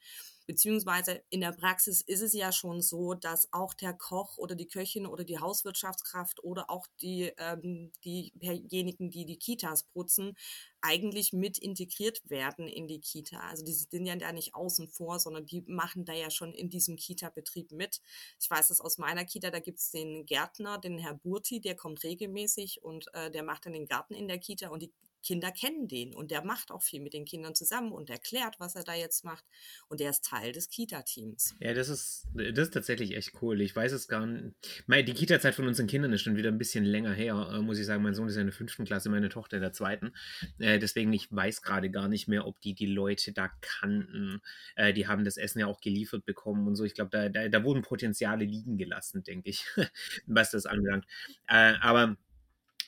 Beziehungsweise 0.46 1.22
in 1.30 1.40
der 1.40 1.52
Praxis 1.52 2.00
ist 2.00 2.20
es 2.20 2.32
ja 2.32 2.52
schon 2.52 2.80
so, 2.82 3.14
dass 3.14 3.52
auch 3.52 3.74
der 3.74 3.92
Koch 3.94 4.38
oder 4.38 4.54
die 4.54 4.68
Köchin 4.68 5.06
oder 5.06 5.24
die 5.24 5.38
Hauswirtschaftskraft 5.38 6.42
oder 6.44 6.70
auch 6.70 6.86
die, 7.00 7.32
ähm, 7.38 7.92
diejenigen, 8.04 9.10
die 9.10 9.24
die 9.24 9.38
Kitas 9.38 9.84
putzen, 9.84 10.36
eigentlich 10.80 11.32
mit 11.32 11.58
integriert 11.58 12.28
werden 12.28 12.66
in 12.66 12.88
die 12.88 13.00
Kita. 13.00 13.38
Also 13.38 13.64
die 13.64 13.72
sind 13.72 14.04
ja 14.04 14.16
da 14.16 14.32
nicht 14.32 14.54
außen 14.54 14.88
vor, 14.88 15.20
sondern 15.20 15.46
die 15.46 15.62
machen 15.66 16.04
da 16.04 16.12
ja 16.12 16.30
schon 16.30 16.52
in 16.52 16.70
diesem 16.70 16.96
Kita-Betrieb 16.96 17.70
mit. 17.70 18.00
Ich 18.40 18.50
weiß 18.50 18.68
das 18.68 18.80
aus 18.80 18.98
meiner 18.98 19.24
Kita, 19.24 19.50
da 19.50 19.60
gibt 19.60 19.78
es 19.78 19.90
den 19.90 20.26
Gärtner, 20.26 20.78
den 20.78 20.98
Herr 20.98 21.14
Burti, 21.14 21.60
der 21.60 21.76
kommt 21.76 22.02
regelmäßig 22.02 22.82
und 22.82 23.06
äh, 23.14 23.30
der 23.30 23.44
macht 23.44 23.66
dann 23.66 23.72
den 23.74 23.86
Garten 23.86 24.14
in 24.14 24.28
der 24.28 24.38
Kita 24.38 24.68
und 24.68 24.82
die 24.82 24.92
Kinder 25.22 25.52
kennen 25.52 25.88
den 25.88 26.14
und 26.14 26.30
der 26.30 26.44
macht 26.44 26.70
auch 26.70 26.82
viel 26.82 27.00
mit 27.00 27.14
den 27.14 27.24
Kindern 27.24 27.54
zusammen 27.54 27.92
und 27.92 28.10
erklärt, 28.10 28.56
was 28.58 28.74
er 28.74 28.84
da 28.84 28.94
jetzt 28.94 29.24
macht. 29.24 29.44
Und 29.88 30.00
der 30.00 30.10
ist 30.10 30.24
Teil 30.24 30.52
des 30.52 30.68
Kita-Teams. 30.68 31.54
Ja, 31.60 31.74
das 31.74 31.88
ist, 31.88 32.26
das 32.34 32.68
ist 32.68 32.74
tatsächlich 32.74 33.16
echt 33.16 33.42
cool. 33.42 33.60
Ich 33.60 33.74
weiß 33.74 33.92
es 33.92 34.08
gar 34.08 34.26
nicht. 34.26 34.54
Die 34.88 35.14
Kita-Zeit 35.14 35.54
von 35.54 35.66
unseren 35.66 35.86
Kindern 35.86 36.12
ist 36.12 36.22
schon 36.22 36.36
wieder 36.36 36.50
ein 36.50 36.58
bisschen 36.58 36.84
länger 36.84 37.12
her, 37.12 37.50
äh, 37.52 37.60
muss 37.60 37.78
ich 37.78 37.86
sagen. 37.86 38.02
Mein 38.02 38.14
Sohn 38.14 38.28
ist 38.28 38.34
ja 38.34 38.40
in 38.40 38.48
der 38.48 38.54
fünften 38.54 38.84
Klasse, 38.84 39.08
meine 39.08 39.28
Tochter 39.28 39.56
in 39.56 39.62
der 39.62 39.72
zweiten. 39.72 40.12
Äh, 40.58 40.78
deswegen, 40.78 41.12
ich 41.12 41.30
weiß 41.30 41.62
gerade 41.62 41.90
gar 41.90 42.08
nicht 42.08 42.28
mehr, 42.28 42.46
ob 42.46 42.60
die 42.60 42.74
die 42.74 42.86
Leute 42.86 43.32
da 43.32 43.50
kannten. 43.60 44.40
Äh, 44.76 44.92
die 44.92 45.06
haben 45.06 45.24
das 45.24 45.36
Essen 45.36 45.60
ja 45.60 45.66
auch 45.66 45.80
geliefert 45.80 46.24
bekommen 46.24 46.66
und 46.66 46.76
so. 46.76 46.84
Ich 46.84 46.94
glaube, 46.94 47.10
da, 47.10 47.28
da, 47.28 47.48
da 47.48 47.64
wurden 47.64 47.82
Potenziale 47.82 48.44
liegen 48.44 48.76
gelassen, 48.76 49.22
denke 49.22 49.50
ich, 49.50 49.64
was 50.26 50.50
das 50.50 50.66
anbelangt. 50.66 51.06
aber 51.46 52.16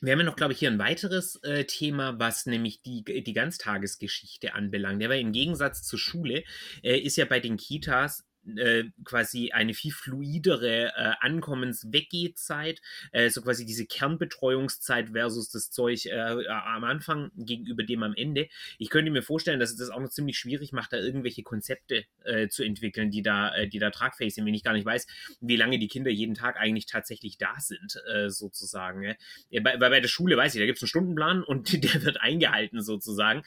wir 0.05 0.13
haben 0.13 0.21
ja 0.21 0.27
noch, 0.27 0.37
glaube 0.37 0.53
ich, 0.53 0.59
hier 0.59 0.71
ein 0.71 0.79
weiteres 0.79 1.37
äh, 1.43 1.65
Thema, 1.65 2.19
was 2.19 2.47
nämlich 2.47 2.83
die, 2.83 3.05
die 3.05 3.33
Ganztagesgeschichte 3.33 4.55
anbelangt. 4.55 5.03
Weil 5.03 5.21
im 5.21 5.33
Gegensatz 5.33 5.83
zur 5.83 5.99
Schule 5.99 6.45
äh, 6.83 6.99
ist 6.99 7.17
ja 7.17 7.25
bei 7.25 7.41
den 7.41 7.57
Kitas 7.57 8.25
äh, 8.57 8.85
quasi 9.05 9.51
eine 9.53 9.75
viel 9.75 9.93
fluidere 9.93 10.93
äh, 10.97 11.13
Ankommens-Weggehzeit, 11.21 12.81
äh, 13.13 13.31
so 13.31 13.43
quasi 13.43 13.65
diese 13.65 13.87
Kernbetreuungszeit 13.87 15.11
versus 15.11 15.51
das 15.51 15.71
Zeug 15.71 16.07
äh, 16.07 16.47
am 16.49 16.85
Anfang 16.85 17.31
gegenüber 17.37 17.83
dem 17.83 18.03
am 18.03 18.15
Ende. 18.15 18.49
Ich 18.79 18.91
könnte 18.91 19.11
mir 19.11 19.23
vorstellen, 19.23 19.61
dass 19.61 19.71
es 19.71 19.77
das 19.77 19.91
auch 19.91 20.01
noch 20.01 20.11
ziemlich 20.11 20.39
schwierig 20.39 20.73
macht, 20.73 20.93
da 20.93 20.99
irgendwelche 20.99 21.43
Konzepte 21.43 22.05
äh, 22.25 22.49
zu 22.49 22.63
entwickeln, 22.63 23.11
die 23.11 23.23
da, 23.23 23.55
äh, 23.55 23.69
die 23.69 23.79
da 23.79 23.91
tragfähig 23.91 24.35
sind, 24.35 24.47
wenn 24.47 24.55
ich 24.55 24.65
gar 24.65 24.75
nicht 24.75 24.87
weiß, 24.87 25.07
wie 25.41 25.57
lange 25.57 25.79
die 25.79 25.89
Kinder 25.89 26.11
jeden 26.11 26.35
Tag 26.35 26.59
eigentlich 26.59 26.87
tatsächlich 26.87 27.39
da 27.39 27.55
sind, 27.59 28.01
sozusagen. 28.27 29.01
Ne? 29.01 29.17
Bei, 29.63 29.77
bei, 29.77 30.01
der 30.01 30.09
Schule 30.09 30.37
weiß 30.37 30.55
ich, 30.55 30.61
da 30.61 30.67
gibt 30.67 30.79
es 30.79 30.83
einen 30.83 30.89
Stundenplan 30.89 31.43
und 31.43 31.73
der 31.85 32.03
wird 32.03 32.21
eingehalten 32.21 32.83
sozusagen. 32.83 33.43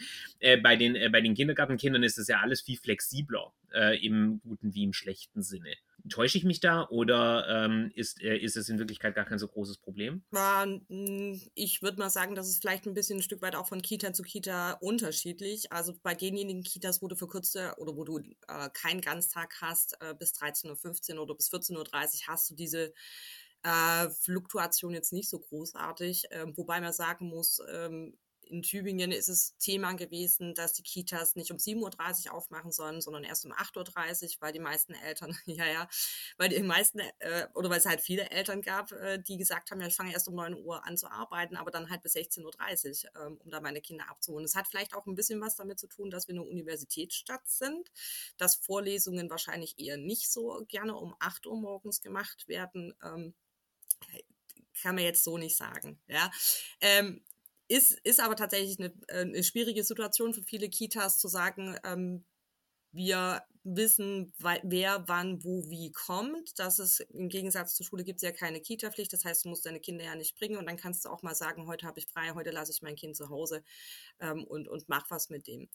bei, 0.61 0.75
den, 0.75 1.11
bei 1.11 1.21
den 1.21 1.33
Kindergartenkindern 1.33 2.03
ist 2.03 2.17
das 2.17 2.27
ja 2.27 2.39
alles 2.39 2.61
viel 2.61 2.77
flexibler 2.77 3.53
äh, 3.73 3.97
im 4.05 4.39
guten 4.41 4.73
wie 4.73 4.83
im 4.83 4.93
schlechten 4.93 5.41
Sinne. 5.41 5.73
Täusche 6.09 6.37
ich 6.37 6.43
mich 6.43 6.59
da 6.59 6.87
oder 6.87 7.47
ähm, 7.49 7.91
ist, 7.93 8.21
äh, 8.21 8.37
ist 8.37 8.55
es 8.55 8.69
in 8.69 8.79
Wirklichkeit 8.79 9.15
gar 9.15 9.25
kein 9.25 9.39
so 9.39 9.47
großes 9.47 9.77
Problem? 9.79 10.23
Ich 11.53 11.81
würde 11.81 11.99
mal 11.99 12.09
sagen, 12.09 12.35
das 12.35 12.49
ist 12.49 12.61
vielleicht 12.61 12.85
ein 12.85 12.93
bisschen 12.93 13.19
ein 13.19 13.23
Stück 13.23 13.41
weit 13.41 13.55
auch 13.55 13.67
von 13.67 13.81
Kita 13.81 14.13
zu 14.13 14.23
Kita 14.23 14.73
unterschiedlich. 14.73 15.71
Also 15.71 15.93
bei 16.03 16.15
denjenigen 16.15 16.63
Kitas, 16.63 17.01
wo 17.01 17.07
du 17.07 17.15
für 17.15 17.27
kurze 17.27 17.73
oder 17.77 17.95
wo 17.95 18.03
du 18.03 18.19
äh, 18.19 18.69
keinen 18.73 19.01
Ganztag 19.01 19.55
hast, 19.61 19.97
äh, 20.01 20.13
bis 20.17 20.33
13.15 20.33 21.15
Uhr 21.15 21.23
oder 21.23 21.35
bis 21.35 21.51
14.30 21.51 21.75
Uhr 21.77 22.27
hast 22.27 22.49
du 22.49 22.55
diese 22.55 22.93
äh, 23.63 24.09
Fluktuation 24.09 24.93
jetzt 24.93 25.13
nicht 25.13 25.29
so 25.29 25.39
großartig. 25.39 26.25
Ähm, 26.31 26.55
wobei 26.55 26.79
man 26.79 26.93
sagen 26.93 27.27
muss, 27.27 27.59
ähm, 27.69 28.17
in 28.49 28.61
Tübingen 28.61 29.11
ist 29.11 29.27
es 29.27 29.55
Thema 29.57 29.93
gewesen, 29.93 30.53
dass 30.53 30.73
die 30.73 30.83
Kitas 30.83 31.35
nicht 31.35 31.51
um 31.51 31.57
7.30 31.57 32.27
Uhr 32.27 32.33
aufmachen 32.33 32.71
sollen, 32.71 33.01
sondern 33.01 33.23
erst 33.23 33.45
um 33.45 33.51
8.30 33.51 34.23
Uhr, 34.23 34.29
weil 34.39 34.53
die 34.53 34.59
meisten 34.59 34.93
Eltern, 34.93 35.37
ja, 35.45 35.65
ja, 35.65 35.87
weil 36.37 36.49
die 36.49 36.61
meisten, 36.63 36.99
äh, 36.99 37.47
oder 37.53 37.69
weil 37.69 37.79
es 37.79 37.85
halt 37.85 38.01
viele 38.01 38.29
Eltern 38.29 38.61
gab, 38.61 38.91
äh, 38.91 39.19
die 39.21 39.37
gesagt 39.37 39.71
haben, 39.71 39.81
ja, 39.81 39.87
ich 39.87 39.95
fange 39.95 40.13
erst 40.13 40.27
um 40.27 40.35
9 40.35 40.55
Uhr 40.55 40.85
an 40.85 40.97
zu 40.97 41.09
arbeiten, 41.09 41.55
aber 41.55 41.71
dann 41.71 41.89
halt 41.89 42.01
bis 42.03 42.15
16.30 42.15 43.05
Uhr, 43.05 43.21
ähm, 43.25 43.37
um 43.43 43.51
da 43.51 43.61
meine 43.61 43.81
Kinder 43.81 44.09
abzuholen. 44.09 44.45
Es 44.45 44.55
hat 44.55 44.67
vielleicht 44.67 44.93
auch 44.93 45.05
ein 45.05 45.15
bisschen 45.15 45.41
was 45.41 45.55
damit 45.55 45.79
zu 45.79 45.87
tun, 45.87 46.09
dass 46.09 46.27
wir 46.27 46.33
eine 46.33 46.43
Universitätsstadt 46.43 47.47
sind, 47.47 47.91
dass 48.37 48.55
Vorlesungen 48.55 49.29
wahrscheinlich 49.29 49.79
eher 49.79 49.97
nicht 49.97 50.31
so 50.31 50.63
gerne 50.67 50.95
um 50.95 51.15
8 51.19 51.45
Uhr 51.47 51.57
morgens 51.57 52.01
gemacht 52.01 52.47
werden. 52.47 52.93
Ähm, 53.03 53.33
kann 54.81 54.95
man 54.95 55.03
jetzt 55.03 55.23
so 55.23 55.37
nicht 55.37 55.57
sagen. 55.57 55.99
Ja, 56.07 56.31
ähm, 56.81 57.23
ist, 57.67 57.99
ist 58.03 58.19
aber 58.19 58.35
tatsächlich 58.35 58.79
eine, 58.79 58.93
äh, 59.07 59.21
eine 59.21 59.43
schwierige 59.43 59.83
Situation 59.83 60.33
für 60.33 60.43
viele 60.43 60.69
Kitas 60.69 61.19
zu 61.19 61.27
sagen, 61.27 61.77
ähm, 61.83 62.25
wir 62.91 63.43
wissen, 63.63 64.33
wer 64.39 65.03
wann 65.07 65.43
wo 65.43 65.69
wie 65.69 65.91
kommt. 65.91 66.59
Das 66.59 66.79
ist 66.79 66.99
im 66.99 67.29
Gegensatz 67.29 67.75
zur 67.75 67.85
Schule 67.85 68.03
gibt 68.03 68.17
es 68.17 68.23
ja 68.23 68.31
keine 68.31 68.61
Kita-Pflicht. 68.61 69.13
Das 69.13 69.25
heißt, 69.25 69.45
du 69.45 69.49
musst 69.49 69.65
deine 69.65 69.79
Kinder 69.79 70.05
ja 70.05 70.15
nicht 70.15 70.37
bringen 70.37 70.57
und 70.57 70.65
dann 70.67 70.77
kannst 70.77 71.05
du 71.05 71.09
auch 71.09 71.23
mal 71.23 71.35
sagen, 71.35 71.67
heute 71.67 71.85
habe 71.85 71.99
ich 71.99 72.07
frei, 72.07 72.31
heute 72.33 72.51
lasse 72.51 72.71
ich 72.71 72.81
mein 72.81 72.95
Kind 72.95 73.15
zu 73.15 73.29
Hause 73.29 73.63
ähm, 74.19 74.43
und, 74.43 74.67
und 74.67 74.89
mach 74.89 75.09
was 75.09 75.29
mit 75.29 75.47
dem 75.47 75.69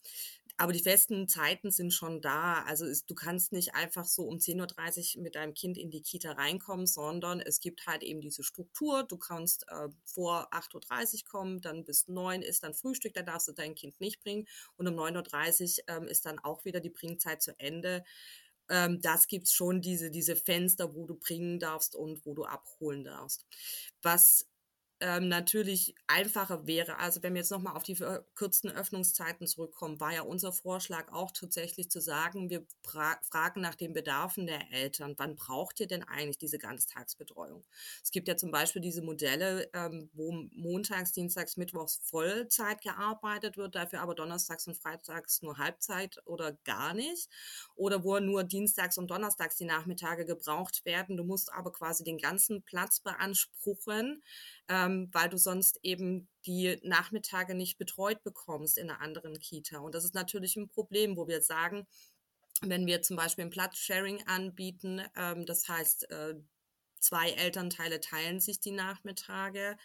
aber 0.57 0.71
die 0.71 0.83
festen 0.83 1.27
Zeiten 1.27 1.71
sind 1.71 1.93
schon 1.93 2.21
da. 2.21 2.63
Also 2.63 2.85
ist, 2.85 3.09
du 3.09 3.15
kannst 3.15 3.51
nicht 3.51 3.73
einfach 3.73 4.05
so 4.05 4.23
um 4.23 4.37
10.30 4.37 5.17
Uhr 5.17 5.23
mit 5.23 5.35
deinem 5.35 5.53
Kind 5.53 5.77
in 5.77 5.89
die 5.89 6.01
Kita 6.01 6.33
reinkommen, 6.33 6.85
sondern 6.85 7.39
es 7.39 7.59
gibt 7.59 7.87
halt 7.87 8.03
eben 8.03 8.21
diese 8.21 8.43
Struktur. 8.43 9.03
Du 9.03 9.17
kannst 9.17 9.65
äh, 9.69 9.89
vor 10.05 10.53
8.30 10.53 11.23
Uhr 11.23 11.29
kommen, 11.29 11.61
dann 11.61 11.85
bis 11.85 12.07
9 12.07 12.43
ist 12.43 12.63
dann 12.63 12.75
Frühstück, 12.75 13.13
da 13.13 13.23
darfst 13.23 13.47
du 13.47 13.51
dein 13.51 13.73
Kind 13.73 13.99
nicht 13.99 14.21
bringen. 14.21 14.47
Und 14.77 14.87
um 14.87 14.95
9.30 14.95 15.79
Uhr 15.89 15.97
ähm, 15.97 16.07
ist 16.07 16.25
dann 16.25 16.39
auch 16.39 16.65
wieder 16.65 16.79
die 16.79 16.91
Bringzeit 16.91 17.41
zu 17.41 17.59
Ende. 17.59 17.82
Ähm, 18.69 19.01
das 19.01 19.27
gibt 19.27 19.47
es 19.47 19.53
schon, 19.53 19.81
diese, 19.81 20.11
diese 20.11 20.35
Fenster, 20.35 20.95
wo 20.95 21.05
du 21.05 21.15
bringen 21.15 21.59
darfst 21.59 21.95
und 21.95 22.25
wo 22.25 22.33
du 22.33 22.45
abholen 22.45 23.03
darfst. 23.03 23.45
Was 24.01 24.47
ähm, 25.03 25.27
natürlich 25.27 25.95
einfacher 26.07 26.65
wäre. 26.65 26.97
Also 26.97 27.21
wenn 27.23 27.33
wir 27.33 27.41
jetzt 27.41 27.51
nochmal 27.51 27.75
auf 27.75 27.83
die 27.83 27.97
verkürzten 27.97 28.71
Öffnungszeiten 28.71 29.47
zurückkommen, 29.47 29.99
war 29.99 30.13
ja 30.13 30.21
unser 30.21 30.53
Vorschlag 30.53 31.11
auch 31.11 31.31
tatsächlich 31.31 31.91
zu 31.91 31.99
sagen, 31.99 32.49
wir 32.49 32.65
fra 32.83 33.17
fragen 33.29 33.59
nach 33.59 33.75
den 33.75 33.91
Bedarfen 33.91 34.47
der 34.47 34.71
Eltern. 34.71 35.15
Wann 35.17 35.35
braucht 35.35 35.81
ihr 35.81 35.87
denn 35.87 36.03
eigentlich 36.03 36.37
diese 36.37 36.57
Ganztagsbetreuung? 36.57 37.65
Es 38.01 38.11
gibt 38.11 38.29
ja 38.29 38.37
zum 38.37 38.51
Beispiel 38.51 38.81
diese 38.81 39.01
Modelle, 39.01 39.69
ähm, 39.73 40.09
wo 40.13 40.31
montags, 40.53 41.11
dienstags, 41.11 41.57
mittwochs 41.57 41.99
Vollzeit 42.05 42.81
gearbeitet 42.81 43.57
wird, 43.57 43.75
dafür 43.75 43.99
aber 43.99 44.15
donnerstags 44.15 44.67
und 44.67 44.77
freitags 44.77 45.41
nur 45.41 45.57
Halbzeit 45.57 46.21
oder 46.25 46.53
gar 46.63 46.93
nicht. 46.93 47.29
Oder 47.75 48.05
wo 48.05 48.17
nur 48.19 48.45
dienstags 48.45 48.97
und 48.97 49.11
donnerstags 49.11 49.57
die 49.57 49.65
Nachmittage 49.65 50.25
gebraucht 50.25 50.85
werden. 50.85 51.17
Du 51.17 51.25
musst 51.25 51.51
aber 51.51 51.73
quasi 51.73 52.05
den 52.05 52.19
ganzen 52.19 52.61
Platz 52.63 53.01
beanspruchen 53.01 54.23
ähm, 54.69 55.09
weil 55.11 55.29
du 55.29 55.37
sonst 55.37 55.79
eben 55.83 56.29
die 56.45 56.79
Nachmittage 56.83 57.55
nicht 57.55 57.77
betreut 57.77 58.23
bekommst 58.23 58.77
in 58.77 58.89
einer 58.89 59.01
anderen 59.01 59.39
Kita. 59.39 59.79
Und 59.79 59.95
das 59.95 60.05
ist 60.05 60.15
natürlich 60.15 60.55
ein 60.55 60.69
Problem, 60.69 61.17
wo 61.17 61.27
wir 61.27 61.41
sagen, 61.41 61.87
wenn 62.61 62.85
wir 62.85 63.01
zum 63.01 63.17
Beispiel 63.17 63.45
ein 63.45 63.51
Platzsharing 63.51 64.25
anbieten, 64.27 65.01
ähm, 65.15 65.45
das 65.45 65.67
heißt, 65.67 66.09
äh, 66.11 66.35
zwei 67.03 67.31
Elternteile 67.31 67.99
teilen 67.99 68.39
sich 68.39 68.59
die 68.59 68.71
Nachmittage, 68.71 69.77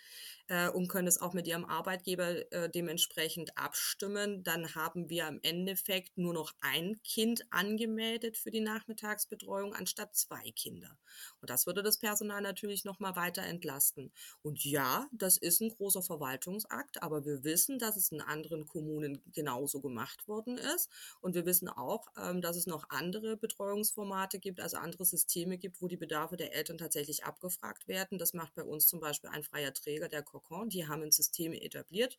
äh, 0.49 0.69
und 0.71 0.89
können 0.89 1.07
es 1.07 1.21
auch 1.21 1.35
mit 1.35 1.47
ihrem 1.47 1.65
Arbeitgeber 1.65 2.53
äh, 2.53 2.71
dementsprechend 2.71 3.57
abstimmen. 3.57 4.43
Dann 4.43 4.75
haben 4.75 5.09
wir 5.09 5.29
im 5.29 5.41
Endeffekt 5.43 6.19
nur 6.19 6.35
noch 6.35 6.53
ein 6.61 7.01
Kind 7.05 7.45
angemeldet 7.51 8.37
für 8.37 8.51
die 8.51 8.61
Nachmittagsbetreuung 8.61 9.75
anstatt 9.75 10.17
zwei 10.17 10.51
Kinder. 10.53 10.99
Und 11.41 11.51
das 11.51 11.67
würde 11.67 11.83
das 11.83 11.99
Personal 11.99 12.41
natürlich 12.41 12.85
nochmal 12.85 13.15
weiter 13.17 13.43
entlasten. 13.43 14.11
Und 14.43 14.65
ja, 14.65 15.07
das 15.13 15.37
ist 15.37 15.61
ein 15.61 15.71
großer 15.71 16.03
Verwaltungsakt, 16.03 17.03
aber 17.03 17.25
wir 17.25 17.45
wissen, 17.45 17.79
dass 17.79 17.97
es 17.97 18.11
in 18.11 18.21
anderen 18.21 18.67
Kommunen 18.67 19.23
genauso 19.33 19.81
gemacht 19.81 20.29
worden 20.29 20.59
ist. 20.59 20.89
Und 21.21 21.35
wir 21.35 21.45
wissen 21.45 21.69
auch, 21.69 22.07
ähm, 22.17 22.41
dass 22.41 22.57
es 22.57 22.67
noch 22.67 22.89
andere 22.89 23.37
Betreuungsformate 23.37 24.39
gibt, 24.39 24.61
also 24.61 24.79
andere 24.79 25.05
Systeme 25.05 25.59
gibt, 25.59 25.83
wo 25.83 25.89
die 25.89 25.97
Bedarfe 25.97 26.37
der 26.37 26.55
Eltern 26.55 26.79
tatsächlich 26.79 27.08
abgefragt 27.25 27.89
werden. 27.89 28.19
Das 28.19 28.35
macht 28.35 28.55
bei 28.55 28.63
uns 28.63 28.87
zum 28.87 29.01
Beispiel 29.01 29.31
ein 29.31 29.43
freier 29.43 29.73
Träger, 29.73 30.09
der 30.09 30.23
Kokon, 30.23 30.69
die 30.69 30.87
haben 30.87 31.03
ein 31.03 31.11
System 31.11 31.53
etabliert, 31.53 32.17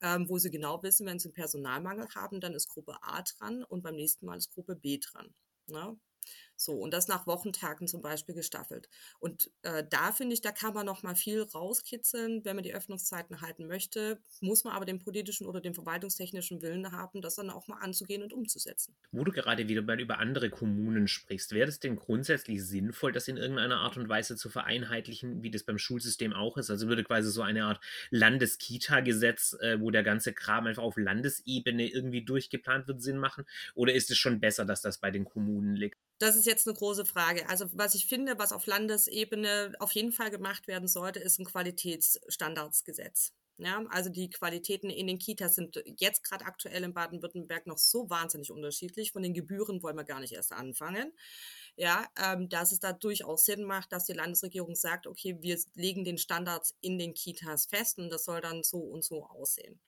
ähm, 0.00 0.28
wo 0.28 0.38
sie 0.38 0.50
genau 0.50 0.82
wissen, 0.82 1.06
wenn 1.06 1.18
sie 1.18 1.28
einen 1.28 1.34
Personalmangel 1.34 2.08
haben, 2.14 2.40
dann 2.40 2.54
ist 2.54 2.68
Gruppe 2.68 2.98
A 3.02 3.22
dran 3.22 3.64
und 3.64 3.82
beim 3.82 3.96
nächsten 3.96 4.26
Mal 4.26 4.38
ist 4.38 4.50
Gruppe 4.50 4.76
B 4.76 4.98
dran. 4.98 5.34
Ne? 5.66 5.98
So, 6.60 6.72
und 6.72 6.92
das 6.92 7.06
nach 7.06 7.28
Wochentagen 7.28 7.86
zum 7.86 8.02
Beispiel 8.02 8.34
gestaffelt. 8.34 8.88
Und 9.20 9.48
äh, 9.62 9.84
da 9.88 10.10
finde 10.10 10.34
ich, 10.34 10.40
da 10.40 10.50
kann 10.50 10.74
man 10.74 10.84
noch 10.84 11.04
mal 11.04 11.14
viel 11.14 11.42
rauskitzeln, 11.42 12.44
wenn 12.44 12.56
man 12.56 12.64
die 12.64 12.74
Öffnungszeiten 12.74 13.40
halten 13.40 13.68
möchte, 13.68 14.18
muss 14.40 14.64
man 14.64 14.74
aber 14.74 14.84
den 14.84 14.98
politischen 14.98 15.46
oder 15.46 15.60
den 15.60 15.74
verwaltungstechnischen 15.74 16.60
Willen 16.60 16.90
haben, 16.90 17.22
das 17.22 17.36
dann 17.36 17.50
auch 17.50 17.68
mal 17.68 17.78
anzugehen 17.78 18.24
und 18.24 18.32
umzusetzen. 18.32 18.96
Wo 19.12 19.22
du 19.22 19.30
gerade 19.30 19.68
wieder 19.68 19.82
mal 19.82 20.00
über 20.00 20.18
andere 20.18 20.50
Kommunen 20.50 21.06
sprichst, 21.06 21.52
wäre 21.52 21.68
es 21.68 21.78
denn 21.78 21.94
grundsätzlich 21.94 22.64
sinnvoll, 22.64 23.12
das 23.12 23.28
in 23.28 23.36
irgendeiner 23.36 23.78
Art 23.78 23.96
und 23.96 24.08
Weise 24.08 24.34
zu 24.34 24.50
vereinheitlichen, 24.50 25.44
wie 25.44 25.52
das 25.52 25.62
beim 25.62 25.78
Schulsystem 25.78 26.32
auch 26.32 26.56
ist? 26.56 26.70
Also 26.70 26.88
würde 26.88 27.04
quasi 27.04 27.30
so 27.30 27.42
eine 27.42 27.66
Art 27.66 27.80
Landeskita-Gesetz, 28.10 29.56
äh, 29.60 29.80
wo 29.80 29.92
der 29.92 30.02
ganze 30.02 30.32
Kram 30.32 30.66
einfach 30.66 30.82
auf 30.82 30.96
Landesebene 30.96 31.88
irgendwie 31.88 32.24
durchgeplant 32.24 32.88
wird, 32.88 33.00
Sinn 33.00 33.18
machen? 33.18 33.44
Oder 33.76 33.94
ist 33.94 34.10
es 34.10 34.18
schon 34.18 34.40
besser, 34.40 34.64
dass 34.64 34.82
das 34.82 34.98
bei 34.98 35.12
den 35.12 35.24
Kommunen 35.24 35.76
liegt? 35.76 35.96
Das 36.18 36.34
ist 36.34 36.46
jetzt 36.48 36.66
eine 36.66 36.76
große 36.76 37.04
Frage. 37.04 37.48
Also 37.48 37.66
was 37.72 37.94
ich 37.94 38.06
finde, 38.06 38.38
was 38.38 38.52
auf 38.52 38.66
Landesebene 38.66 39.72
auf 39.78 39.92
jeden 39.92 40.12
Fall 40.12 40.30
gemacht 40.30 40.66
werden 40.66 40.88
sollte, 40.88 41.20
ist 41.20 41.38
ein 41.38 41.44
Qualitätsstandardsgesetz. 41.44 43.32
Ja, 43.60 43.84
also 43.90 44.08
die 44.08 44.30
Qualitäten 44.30 44.88
in 44.88 45.08
den 45.08 45.18
Kitas 45.18 45.56
sind 45.56 45.82
jetzt 45.84 46.22
gerade 46.22 46.44
aktuell 46.44 46.84
in 46.84 46.94
Baden-Württemberg 46.94 47.66
noch 47.66 47.78
so 47.78 48.08
wahnsinnig 48.08 48.52
unterschiedlich. 48.52 49.10
Von 49.10 49.24
den 49.24 49.34
Gebühren 49.34 49.82
wollen 49.82 49.96
wir 49.96 50.04
gar 50.04 50.20
nicht 50.20 50.32
erst 50.32 50.52
anfangen. 50.52 51.12
Ja, 51.74 52.06
ähm, 52.16 52.48
dass 52.48 52.70
es 52.70 52.78
da 52.78 52.92
durchaus 52.92 53.44
Sinn 53.44 53.64
macht, 53.64 53.92
dass 53.92 54.06
die 54.06 54.12
Landesregierung 54.12 54.76
sagt, 54.76 55.08
okay, 55.08 55.38
wir 55.40 55.58
legen 55.74 56.04
den 56.04 56.18
Standards 56.18 56.76
in 56.80 56.98
den 56.98 57.14
Kitas 57.14 57.66
fest 57.66 57.98
und 57.98 58.10
das 58.10 58.24
soll 58.24 58.40
dann 58.40 58.62
so 58.62 58.78
und 58.78 59.02
so 59.02 59.24
aussehen. 59.26 59.80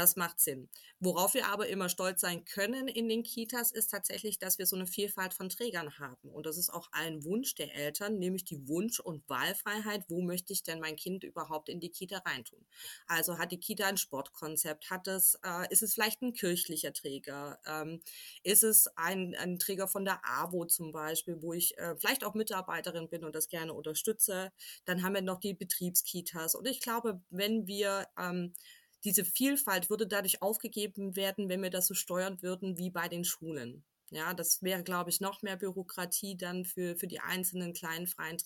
Das 0.00 0.16
macht 0.16 0.40
Sinn. 0.40 0.70
Worauf 0.98 1.34
wir 1.34 1.48
aber 1.48 1.68
immer 1.68 1.90
stolz 1.90 2.22
sein 2.22 2.46
können 2.46 2.88
in 2.88 3.06
den 3.06 3.22
Kitas, 3.22 3.70
ist 3.70 3.90
tatsächlich, 3.90 4.38
dass 4.38 4.56
wir 4.56 4.64
so 4.64 4.74
eine 4.74 4.86
Vielfalt 4.86 5.34
von 5.34 5.50
Trägern 5.50 5.98
haben. 5.98 6.30
Und 6.30 6.46
das 6.46 6.56
ist 6.56 6.70
auch 6.70 6.88
ein 6.92 7.22
Wunsch 7.22 7.54
der 7.54 7.74
Eltern, 7.74 8.18
nämlich 8.18 8.46
die 8.46 8.66
Wunsch- 8.66 9.00
und 9.00 9.28
Wahlfreiheit. 9.28 10.06
Wo 10.08 10.22
möchte 10.22 10.54
ich 10.54 10.62
denn 10.62 10.80
mein 10.80 10.96
Kind 10.96 11.22
überhaupt 11.22 11.68
in 11.68 11.80
die 11.80 11.90
Kita 11.90 12.16
reintun? 12.24 12.64
Also 13.08 13.36
hat 13.36 13.52
die 13.52 13.60
Kita 13.60 13.88
ein 13.88 13.98
Sportkonzept? 13.98 14.88
Hat 14.88 15.06
es, 15.06 15.38
äh, 15.44 15.70
ist 15.70 15.82
es 15.82 15.92
vielleicht 15.92 16.22
ein 16.22 16.32
kirchlicher 16.32 16.94
Träger? 16.94 17.58
Ähm, 17.66 18.00
ist 18.42 18.62
es 18.62 18.86
ein, 18.96 19.34
ein 19.34 19.58
Träger 19.58 19.86
von 19.86 20.06
der 20.06 20.22
AWO 20.24 20.64
zum 20.64 20.92
Beispiel, 20.92 21.42
wo 21.42 21.52
ich 21.52 21.76
äh, 21.76 21.94
vielleicht 21.98 22.24
auch 22.24 22.32
Mitarbeiterin 22.32 23.10
bin 23.10 23.22
und 23.22 23.34
das 23.34 23.48
gerne 23.48 23.74
unterstütze? 23.74 24.50
Dann 24.86 25.02
haben 25.02 25.12
wir 25.12 25.20
noch 25.20 25.40
die 25.40 25.52
Betriebskitas. 25.52 26.54
Und 26.54 26.66
ich 26.66 26.80
glaube, 26.80 27.20
wenn 27.28 27.66
wir 27.66 28.08
ähm, 28.18 28.54
diese 29.04 29.24
Vielfalt 29.24 29.90
würde 29.90 30.06
dadurch 30.06 30.42
aufgegeben 30.42 31.16
werden, 31.16 31.48
wenn 31.48 31.62
wir 31.62 31.70
das 31.70 31.86
so 31.86 31.94
steuern 31.94 32.42
würden 32.42 32.78
wie 32.78 32.90
bei 32.90 33.08
den 33.08 33.24
Schulen. 33.24 33.84
Ja, 34.12 34.34
das 34.34 34.60
wäre, 34.60 34.82
glaube 34.82 35.08
ich, 35.10 35.20
noch 35.20 35.42
mehr 35.42 35.56
Bürokratie 35.56 36.36
dann 36.36 36.64
für, 36.64 36.96
für 36.96 37.06
die 37.06 37.20
einzelnen 37.20 37.72
kleinen 37.72 38.08
Freien 38.08 38.38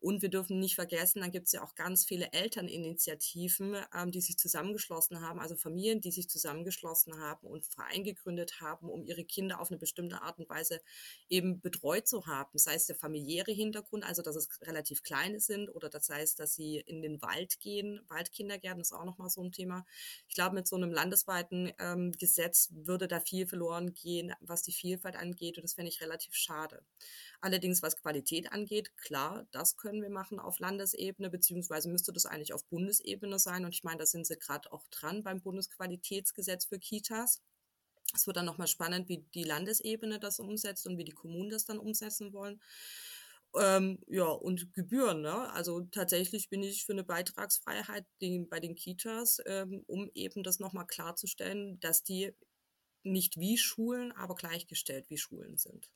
Und 0.00 0.20
wir 0.20 0.28
dürfen 0.28 0.58
nicht 0.58 0.74
vergessen, 0.74 1.20
dann 1.22 1.30
gibt 1.30 1.46
es 1.46 1.52
ja 1.52 1.62
auch 1.62 1.74
ganz 1.74 2.04
viele 2.04 2.30
Elterninitiativen, 2.32 3.76
ähm, 3.94 4.10
die 4.10 4.20
sich 4.20 4.36
zusammengeschlossen 4.36 5.22
haben, 5.22 5.40
also 5.40 5.56
Familien, 5.56 6.02
die 6.02 6.10
sich 6.10 6.28
zusammengeschlossen 6.28 7.18
haben 7.18 7.46
und 7.46 7.64
Verein 7.64 8.04
gegründet 8.04 8.60
haben, 8.60 8.90
um 8.90 9.02
ihre 9.06 9.24
Kinder 9.24 9.60
auf 9.60 9.70
eine 9.70 9.78
bestimmte 9.78 10.20
Art 10.20 10.38
und 10.38 10.50
Weise 10.50 10.82
eben 11.30 11.60
betreut 11.62 12.06
zu 12.06 12.26
haben. 12.26 12.58
Sei 12.58 12.74
es 12.74 12.86
der 12.86 12.96
familiäre 12.96 13.52
Hintergrund, 13.52 14.04
also 14.04 14.20
dass 14.20 14.36
es 14.36 14.60
relativ 14.60 15.02
kleine 15.02 15.40
sind, 15.40 15.70
oder 15.70 15.88
das 15.88 16.10
heißt, 16.10 16.38
dass 16.38 16.54
sie 16.54 16.76
in 16.76 17.00
den 17.00 17.22
Wald 17.22 17.60
gehen. 17.60 18.00
Waldkindergärten 18.08 18.82
ist 18.82 18.92
auch 18.92 19.06
nochmal 19.06 19.30
so 19.30 19.42
ein 19.42 19.52
Thema. 19.52 19.86
Ich 20.28 20.34
glaube, 20.34 20.54
mit 20.54 20.66
so 20.66 20.76
einem 20.76 20.92
landesweiten 20.92 21.72
ähm, 21.78 22.12
Gesetz 22.12 22.68
würde 22.72 23.08
da 23.08 23.20
viel 23.20 23.46
verloren 23.46 23.94
gehen, 23.94 24.34
was 24.40 24.62
die 24.62 24.72
Vielfalt 24.82 25.16
angeht. 25.16 25.56
Und 25.56 25.62
das 25.62 25.74
fände 25.74 25.90
ich 25.90 26.00
relativ 26.00 26.34
schade. 26.34 26.84
Allerdings, 27.40 27.82
was 27.82 27.96
Qualität 27.96 28.52
angeht, 28.52 28.96
klar, 28.96 29.46
das 29.52 29.76
können 29.76 30.02
wir 30.02 30.10
machen 30.10 30.40
auf 30.40 30.58
Landesebene, 30.58 31.30
beziehungsweise 31.30 31.88
müsste 31.88 32.12
das 32.12 32.26
eigentlich 32.26 32.52
auf 32.52 32.66
Bundesebene 32.66 33.38
sein. 33.38 33.64
Und 33.64 33.74
ich 33.74 33.84
meine, 33.84 33.98
da 33.98 34.06
sind 34.06 34.26
sie 34.26 34.36
gerade 34.36 34.72
auch 34.72 34.86
dran 34.88 35.22
beim 35.22 35.40
Bundesqualitätsgesetz 35.40 36.66
für 36.66 36.80
Kitas. 36.80 37.40
Es 38.14 38.26
wird 38.26 38.36
dann 38.36 38.44
nochmal 38.44 38.66
spannend, 38.66 39.08
wie 39.08 39.24
die 39.34 39.44
Landesebene 39.44 40.18
das 40.18 40.40
umsetzt 40.40 40.86
und 40.86 40.98
wie 40.98 41.04
die 41.04 41.12
Kommunen 41.12 41.50
das 41.50 41.64
dann 41.64 41.78
umsetzen 41.78 42.32
wollen. 42.32 42.60
Ähm, 43.54 43.98
ja, 44.08 44.24
und 44.24 44.72
Gebühren, 44.72 45.20
ne? 45.20 45.50
Also 45.52 45.82
tatsächlich 45.82 46.48
bin 46.48 46.62
ich 46.62 46.86
für 46.86 46.92
eine 46.92 47.04
Beitragsfreiheit 47.04 48.06
die, 48.20 48.40
bei 48.40 48.60
den 48.60 48.74
Kitas, 48.74 49.42
ähm, 49.46 49.84
um 49.86 50.10
eben 50.14 50.42
das 50.42 50.58
nochmal 50.58 50.86
klarzustellen, 50.86 51.78
dass 51.80 52.02
die 52.02 52.32
nicht 53.04 53.38
wie 53.38 53.58
Schulen, 53.58 54.12
aber 54.12 54.34
gleichgestellt 54.34 55.10
wie 55.10 55.18
Schulen 55.18 55.56
sind. 55.56 55.90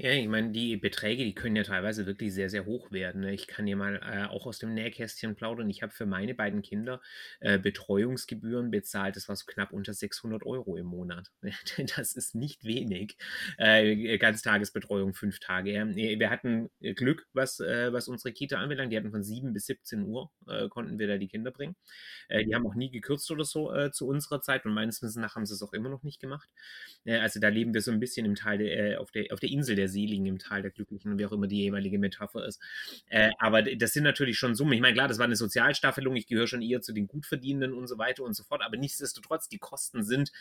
Ja, 0.00 0.12
ich 0.12 0.28
meine, 0.28 0.52
die 0.52 0.76
Beträge, 0.76 1.24
die 1.24 1.34
können 1.34 1.56
ja 1.56 1.64
teilweise 1.64 2.06
wirklich 2.06 2.32
sehr, 2.32 2.48
sehr 2.48 2.66
hoch 2.66 2.92
werden. 2.92 3.22
Ne? 3.22 3.34
Ich 3.34 3.48
kann 3.48 3.66
dir 3.66 3.74
mal 3.74 3.96
äh, 3.96 4.26
auch 4.28 4.46
aus 4.46 4.60
dem 4.60 4.72
Nähkästchen 4.72 5.34
plaudern. 5.34 5.68
Ich 5.68 5.82
habe 5.82 5.92
für 5.92 6.06
meine 6.06 6.36
beiden 6.36 6.62
Kinder 6.62 7.00
äh, 7.40 7.58
Betreuungsgebühren 7.58 8.70
bezahlt. 8.70 9.16
Das 9.16 9.28
war 9.28 9.34
so 9.34 9.44
knapp 9.46 9.72
unter 9.72 9.92
600 9.92 10.46
Euro 10.46 10.76
im 10.76 10.86
Monat. 10.86 11.32
das 11.96 12.14
ist 12.14 12.36
nicht 12.36 12.62
wenig. 12.62 13.16
Äh, 13.56 14.18
Ganztagesbetreuung, 14.18 15.14
fünf 15.14 15.40
Tage. 15.40 15.72
Wir 15.96 16.30
hatten 16.30 16.70
Glück, 16.80 17.26
was, 17.32 17.58
äh, 17.58 17.92
was 17.92 18.06
unsere 18.06 18.32
Kita 18.32 18.58
anbelangt. 18.58 18.92
Die 18.92 18.96
hatten 18.96 19.10
von 19.10 19.24
7 19.24 19.52
bis 19.52 19.66
17 19.66 20.04
Uhr, 20.04 20.30
äh, 20.46 20.68
konnten 20.68 21.00
wir 21.00 21.08
da 21.08 21.18
die 21.18 21.26
Kinder 21.26 21.50
bringen. 21.50 21.74
Äh, 22.28 22.44
die 22.44 22.54
haben 22.54 22.68
auch 22.68 22.76
nie 22.76 22.92
gekürzt 22.92 23.28
oder 23.32 23.44
so 23.44 23.88
zu 23.90 24.06
unserer 24.06 24.40
Zeit 24.42 24.64
und 24.64 24.74
meines 24.74 25.02
Wissens 25.02 25.16
nach 25.16 25.34
haben 25.34 25.44
sie 25.44 25.54
es 25.54 25.62
auch 25.62 25.72
immer 25.72 25.88
noch 25.88 26.04
nicht 26.04 26.20
gemacht. 26.20 26.48
also 27.04 27.40
da 27.40 27.48
leben 27.48 27.74
wir 27.74 27.80
so 27.80 27.90
ein 27.90 27.98
bisschen 27.98 28.24
im 28.26 28.36
Teil 28.36 28.96
auf, 28.98 29.10
der, 29.10 29.32
auf 29.32 29.40
der 29.40 29.50
Insel 29.50 29.74
der 29.74 29.87
der 29.88 29.92
Seligen 29.92 30.26
im 30.26 30.38
Tal 30.38 30.62
der 30.62 30.70
Glücklichen, 30.70 31.18
wie 31.18 31.26
auch 31.26 31.32
immer 31.32 31.46
die 31.46 31.62
jeweilige 31.62 31.98
Metapher 31.98 32.46
ist. 32.46 32.60
Äh, 33.06 33.30
aber 33.38 33.62
das 33.62 33.92
sind 33.92 34.04
natürlich 34.04 34.38
schon 34.38 34.54
Summen. 34.54 34.72
Ich 34.72 34.80
meine, 34.80 34.94
klar, 34.94 35.08
das 35.08 35.18
war 35.18 35.24
eine 35.24 35.36
Sozialstaffelung, 35.36 36.16
ich 36.16 36.26
gehöre 36.26 36.46
schon 36.46 36.62
eher 36.62 36.80
zu 36.80 36.92
den 36.92 37.06
Gutverdienenden 37.06 37.72
und 37.72 37.86
so 37.86 37.98
weiter 37.98 38.22
und 38.24 38.34
so 38.34 38.44
fort, 38.44 38.62
aber 38.62 38.76
nichtsdestotrotz, 38.76 39.48
die 39.48 39.58
Kosten 39.58 40.04
sind 40.04 40.32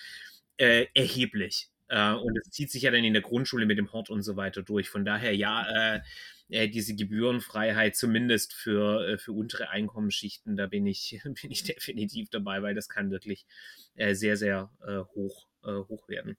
äh, 0.57 0.87
erheblich. 0.93 1.69
Äh, 1.89 2.13
und 2.13 2.37
es 2.37 2.49
zieht 2.51 2.71
sich 2.71 2.83
ja 2.83 2.91
dann 2.91 3.03
in 3.03 3.13
der 3.13 3.21
Grundschule 3.21 3.65
mit 3.65 3.77
dem 3.77 3.91
Hort 3.93 4.09
und 4.09 4.21
so 4.21 4.35
weiter 4.35 4.61
durch. 4.61 4.89
Von 4.89 5.05
daher, 5.05 5.35
ja, 5.35 5.95
äh, 5.95 6.01
äh, 6.49 6.67
diese 6.67 6.95
Gebührenfreiheit, 6.95 7.95
zumindest 7.95 8.53
für, 8.53 9.07
äh, 9.07 9.17
für 9.17 9.31
untere 9.31 9.69
Einkommensschichten, 9.69 10.55
da 10.55 10.67
bin 10.67 10.85
ich, 10.85 11.19
bin 11.23 11.51
ich 11.51 11.63
definitiv 11.63 12.29
dabei, 12.29 12.61
weil 12.61 12.75
das 12.75 12.89
kann 12.89 13.11
wirklich 13.11 13.45
sehr, 13.97 14.37
sehr 14.37 14.69
hoch, 15.15 15.47
hoch 15.63 16.07
werden. 16.07 16.37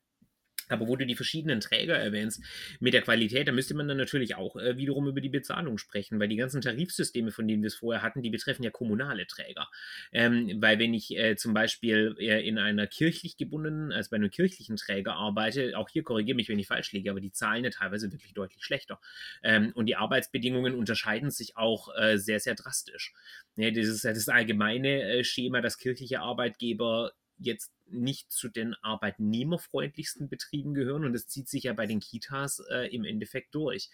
Aber 0.68 0.86
wo 0.88 0.96
du 0.96 1.06
die 1.06 1.16
verschiedenen 1.16 1.60
Träger 1.60 1.96
erwähnst, 1.96 2.42
mit 2.80 2.94
der 2.94 3.02
Qualität, 3.02 3.48
da 3.48 3.52
müsste 3.52 3.74
man 3.74 3.88
dann 3.88 3.96
natürlich 3.96 4.34
auch 4.34 4.56
äh, 4.56 4.76
wiederum 4.76 5.08
über 5.08 5.20
die 5.20 5.28
Bezahlung 5.28 5.78
sprechen, 5.78 6.20
weil 6.20 6.28
die 6.28 6.36
ganzen 6.36 6.60
Tarifsysteme, 6.60 7.30
von 7.30 7.48
denen 7.48 7.62
wir 7.62 7.68
es 7.68 7.76
vorher 7.76 8.02
hatten, 8.02 8.22
die 8.22 8.30
betreffen 8.30 8.62
ja 8.62 8.70
kommunale 8.70 9.26
Träger. 9.26 9.68
Ähm, 10.12 10.58
weil 10.60 10.78
wenn 10.78 10.94
ich 10.94 11.16
äh, 11.16 11.36
zum 11.36 11.54
Beispiel 11.54 12.16
äh, 12.18 12.46
in 12.46 12.58
einer 12.58 12.86
kirchlich 12.86 13.36
gebundenen, 13.36 13.92
also 13.92 14.10
bei 14.10 14.16
einem 14.16 14.30
kirchlichen 14.30 14.76
Träger 14.76 15.14
arbeite, 15.14 15.76
auch 15.76 15.88
hier 15.88 16.02
korrigiere 16.02 16.36
mich, 16.36 16.48
wenn 16.48 16.58
ich 16.58 16.66
falsch 16.66 16.92
liege, 16.92 17.10
aber 17.10 17.20
die 17.20 17.32
zahlen 17.32 17.64
ja 17.64 17.70
teilweise 17.70 18.12
wirklich 18.12 18.34
deutlich 18.34 18.64
schlechter. 18.64 19.00
Ähm, 19.42 19.72
und 19.74 19.86
die 19.86 19.96
Arbeitsbedingungen 19.96 20.74
unterscheiden 20.74 21.30
sich 21.30 21.56
auch 21.56 21.88
äh, 21.96 22.18
sehr, 22.18 22.40
sehr 22.40 22.54
drastisch. 22.54 23.12
Ja, 23.56 23.70
das 23.70 23.86
ist 23.86 24.04
ja 24.04 24.12
das 24.12 24.28
allgemeine 24.28 25.02
äh, 25.02 25.24
Schema, 25.24 25.60
dass 25.60 25.78
kirchliche 25.78 26.20
Arbeitgeber 26.20 27.12
jetzt 27.38 27.72
nicht 27.90 28.30
zu 28.30 28.48
den 28.48 28.74
arbeitnehmerfreundlichsten 28.82 30.28
Betrieben 30.28 30.74
gehören 30.74 31.04
und 31.04 31.12
das 31.12 31.26
zieht 31.26 31.48
sich 31.48 31.64
ja 31.64 31.72
bei 31.72 31.86
den 31.86 32.00
Kitas 32.00 32.62
äh, 32.70 32.94
im 32.94 33.04
Endeffekt 33.04 33.54
durch. 33.54 33.90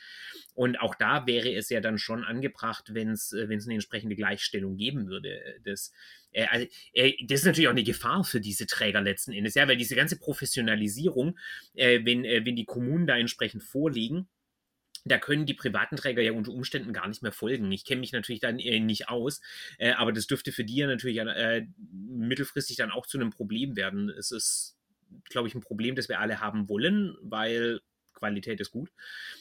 Und 0.54 0.80
auch 0.80 0.94
da 0.94 1.26
wäre 1.26 1.52
es 1.54 1.68
ja 1.70 1.80
dann 1.80 1.98
schon 1.98 2.24
angebracht, 2.24 2.94
wenn 2.94 3.10
es 3.10 3.32
äh, 3.32 3.44
eine 3.44 3.74
entsprechende 3.74 4.16
Gleichstellung 4.16 4.76
geben 4.76 5.08
würde. 5.08 5.60
Das, 5.64 5.92
äh, 6.32 6.46
also, 6.46 6.66
äh, 6.92 7.12
das 7.26 7.40
ist 7.40 7.46
natürlich 7.46 7.68
auch 7.68 7.72
eine 7.72 7.84
Gefahr 7.84 8.24
für 8.24 8.40
diese 8.40 8.66
Träger 8.66 9.00
letzten 9.00 9.32
Endes, 9.32 9.54
ja, 9.54 9.66
weil 9.68 9.76
diese 9.76 9.96
ganze 9.96 10.18
Professionalisierung, 10.18 11.38
äh, 11.74 12.00
wenn, 12.04 12.24
äh, 12.24 12.44
wenn 12.44 12.56
die 12.56 12.64
Kommunen 12.64 13.06
da 13.06 13.16
entsprechend 13.16 13.62
vorliegen, 13.62 14.28
da 15.04 15.18
können 15.18 15.46
die 15.46 15.54
privaten 15.54 15.96
Träger 15.96 16.22
ja 16.22 16.32
unter 16.32 16.52
Umständen 16.52 16.92
gar 16.92 17.08
nicht 17.08 17.22
mehr 17.22 17.32
folgen. 17.32 17.70
Ich 17.72 17.84
kenne 17.84 18.00
mich 18.00 18.12
natürlich 18.12 18.40
dann 18.40 18.58
äh, 18.58 18.80
nicht 18.80 19.08
aus, 19.08 19.40
äh, 19.78 19.92
aber 19.92 20.12
das 20.12 20.26
dürfte 20.26 20.52
für 20.52 20.64
die 20.64 20.76
ja 20.76 20.86
natürlich 20.86 21.18
äh, 21.18 21.66
mittelfristig 21.92 22.76
dann 22.76 22.90
auch 22.90 23.06
zu 23.06 23.18
einem 23.18 23.30
Problem 23.30 23.76
werden. 23.76 24.08
Es 24.08 24.30
ist, 24.30 24.76
glaube 25.28 25.48
ich, 25.48 25.54
ein 25.54 25.60
Problem, 25.60 25.94
das 25.94 26.08
wir 26.08 26.20
alle 26.20 26.40
haben 26.40 26.68
wollen, 26.68 27.16
weil 27.20 27.80
Qualität 28.14 28.60
ist 28.60 28.70
gut. 28.70 28.90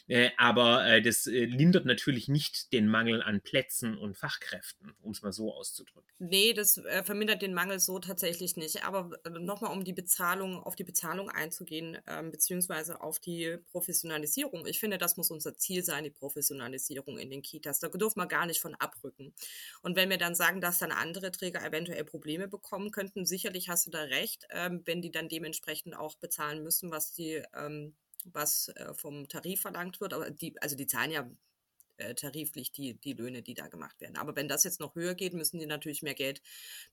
Äh, 0.07 0.31
aber 0.37 0.85
äh, 0.85 1.01
das 1.01 1.27
äh, 1.27 1.45
lindert 1.45 1.85
natürlich 1.85 2.27
nicht 2.27 2.73
den 2.73 2.87
Mangel 2.87 3.21
an 3.21 3.41
Plätzen 3.41 3.97
und 3.97 4.17
Fachkräften, 4.17 4.93
um 5.01 5.11
es 5.11 5.21
mal 5.21 5.31
so 5.31 5.53
auszudrücken. 5.53 6.09
Nee, 6.19 6.53
das 6.53 6.81
vermindert 7.03 7.41
den 7.41 7.53
Mangel 7.53 7.79
so 7.79 7.99
tatsächlich 7.99 8.57
nicht. 8.57 8.83
Aber 8.85 9.11
nochmal, 9.39 9.71
um 9.71 9.83
die 9.83 9.93
Bezahlung, 9.93 10.61
auf 10.61 10.75
die 10.75 10.83
Bezahlung 10.83 11.29
einzugehen, 11.29 11.97
ähm, 12.07 12.31
beziehungsweise 12.31 13.01
auf 13.01 13.19
die 13.19 13.57
Professionalisierung. 13.71 14.65
Ich 14.65 14.79
finde, 14.79 14.97
das 14.97 15.17
muss 15.17 15.31
unser 15.31 15.55
Ziel 15.55 15.83
sein, 15.83 16.03
die 16.03 16.09
Professionalisierung 16.09 17.17
in 17.17 17.29
den 17.29 17.41
Kitas. 17.41 17.79
Da 17.79 17.89
dürfen 17.89 18.19
wir 18.19 18.27
gar 18.27 18.45
nicht 18.45 18.61
von 18.61 18.75
abrücken. 18.75 19.33
Und 19.81 19.95
wenn 19.95 20.09
wir 20.09 20.17
dann 20.17 20.35
sagen, 20.35 20.61
dass 20.61 20.79
dann 20.79 20.91
andere 20.91 21.31
Träger 21.31 21.63
eventuell 21.65 22.03
Probleme 22.03 22.47
bekommen 22.47 22.91
könnten, 22.91 23.25
sicherlich 23.25 23.69
hast 23.69 23.85
du 23.85 23.91
da 23.91 24.01
recht, 24.01 24.47
ähm, 24.49 24.81
wenn 24.85 25.01
die 25.01 25.11
dann 25.11 25.29
dementsprechend 25.29 25.95
auch 25.95 26.15
bezahlen 26.15 26.63
müssen, 26.63 26.91
was 26.91 27.13
die 27.13 27.43
ähm, 27.55 27.95
was 28.25 28.69
äh, 28.69 28.93
vom 28.93 29.27
Tarif 29.27 29.61
verlangt 29.61 30.01
wird. 30.01 30.13
Aber 30.13 30.31
die, 30.31 30.59
also 30.61 30.75
die 30.75 30.87
zahlen 30.87 31.11
ja 31.11 31.29
äh, 31.97 32.15
tariflich 32.15 32.71
die, 32.71 32.95
die 32.95 33.13
Löhne, 33.13 33.43
die 33.43 33.53
da 33.53 33.67
gemacht 33.67 34.01
werden. 34.01 34.17
Aber 34.17 34.35
wenn 34.35 34.47
das 34.47 34.63
jetzt 34.63 34.79
noch 34.79 34.95
höher 34.95 35.13
geht, 35.13 35.33
müssen 35.33 35.59
die 35.59 35.65
natürlich 35.65 36.01
mehr 36.01 36.15
Geld 36.15 36.41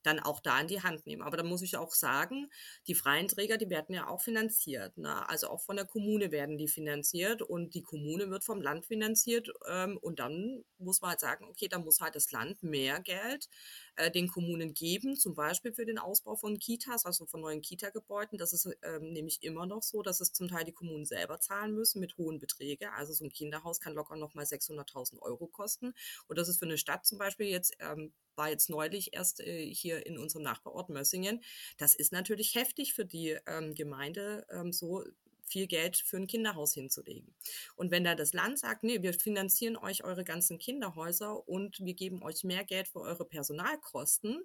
dann 0.03 0.19
auch 0.19 0.39
da 0.39 0.59
in 0.59 0.67
die 0.67 0.83
Hand 0.83 1.07
nehmen. 1.07 1.23
Aber 1.23 1.37
da 1.37 1.43
muss 1.43 1.63
ich 1.63 1.77
auch 1.77 1.93
sagen, 1.93 2.51
die 2.87 2.95
freien 2.95 3.27
Träger, 3.27 3.57
die 3.57 3.69
werden 3.69 3.95
ja 3.95 4.07
auch 4.07 4.21
finanziert. 4.21 4.97
Ne? 4.97 5.27
Also 5.27 5.49
auch 5.49 5.61
von 5.61 5.75
der 5.75 5.85
Kommune 5.85 6.31
werden 6.31 6.57
die 6.57 6.67
finanziert 6.67 7.41
und 7.41 7.73
die 7.73 7.81
Kommune 7.81 8.29
wird 8.29 8.43
vom 8.43 8.61
Land 8.61 8.85
finanziert. 8.85 9.49
Ähm, 9.67 9.97
und 9.97 10.19
dann 10.19 10.63
muss 10.77 11.01
man 11.01 11.11
halt 11.11 11.19
sagen, 11.19 11.45
okay, 11.45 11.67
da 11.67 11.79
muss 11.79 11.99
halt 11.99 12.15
das 12.15 12.31
Land 12.31 12.61
mehr 12.61 12.99
Geld 13.01 13.49
äh, 13.95 14.11
den 14.11 14.27
Kommunen 14.27 14.73
geben, 14.73 15.15
zum 15.15 15.35
Beispiel 15.35 15.73
für 15.73 15.85
den 15.85 15.97
Ausbau 15.97 16.35
von 16.35 16.59
Kitas, 16.59 17.05
also 17.05 17.25
von 17.25 17.41
neuen 17.41 17.61
Kita-Gebäuden. 17.61 18.37
Das 18.37 18.53
ist 18.53 18.69
ähm, 18.83 19.13
nämlich 19.13 19.43
immer 19.43 19.65
noch 19.65 19.83
so, 19.83 20.01
dass 20.01 20.21
es 20.21 20.33
zum 20.33 20.47
Teil 20.47 20.63
die 20.63 20.71
Kommunen 20.71 21.05
selber 21.05 21.39
zahlen 21.39 21.73
müssen 21.73 21.99
mit 21.99 22.17
hohen 22.17 22.39
Beträgen. 22.39 22.89
Also 22.95 23.13
so 23.13 23.25
ein 23.25 23.31
Kinderhaus 23.31 23.79
kann 23.79 23.93
locker 23.93 24.15
nochmal 24.15 24.45
600.000 24.45 25.19
Euro 25.19 25.47
kosten. 25.47 25.93
Und 26.27 26.37
das 26.37 26.47
ist 26.47 26.59
für 26.59 26.65
eine 26.65 26.77
Stadt 26.77 27.05
zum 27.05 27.17
Beispiel 27.17 27.47
jetzt 27.47 27.75
ähm, 27.79 28.13
war 28.35 28.49
jetzt 28.49 28.69
neulich 28.69 29.13
erst 29.13 29.39
äh, 29.41 29.65
hier 29.65 30.05
in 30.05 30.17
unserem 30.17 30.43
Nachbarort 30.43 30.89
Mössingen. 30.89 31.43
Das 31.77 31.95
ist 31.95 32.11
natürlich 32.11 32.55
heftig 32.55 32.93
für 32.93 33.05
die 33.05 33.37
ähm, 33.45 33.75
Gemeinde, 33.75 34.45
ähm, 34.49 34.71
so 34.71 35.03
viel 35.51 35.67
Geld 35.67 35.97
für 35.97 36.17
ein 36.17 36.27
Kinderhaus 36.27 36.73
hinzulegen. 36.73 37.35
Und 37.75 37.91
wenn 37.91 38.03
da 38.03 38.15
das 38.15 38.33
Land 38.33 38.59
sagt, 38.59 38.83
nee, 38.83 39.01
wir 39.01 39.13
finanzieren 39.13 39.77
euch 39.77 40.03
eure 40.03 40.23
ganzen 40.23 40.57
Kinderhäuser 40.57 41.47
und 41.47 41.79
wir 41.79 41.93
geben 41.93 42.23
euch 42.23 42.43
mehr 42.43 42.63
Geld 42.63 42.87
für 42.87 43.01
eure 43.01 43.25
Personalkosten, 43.25 44.41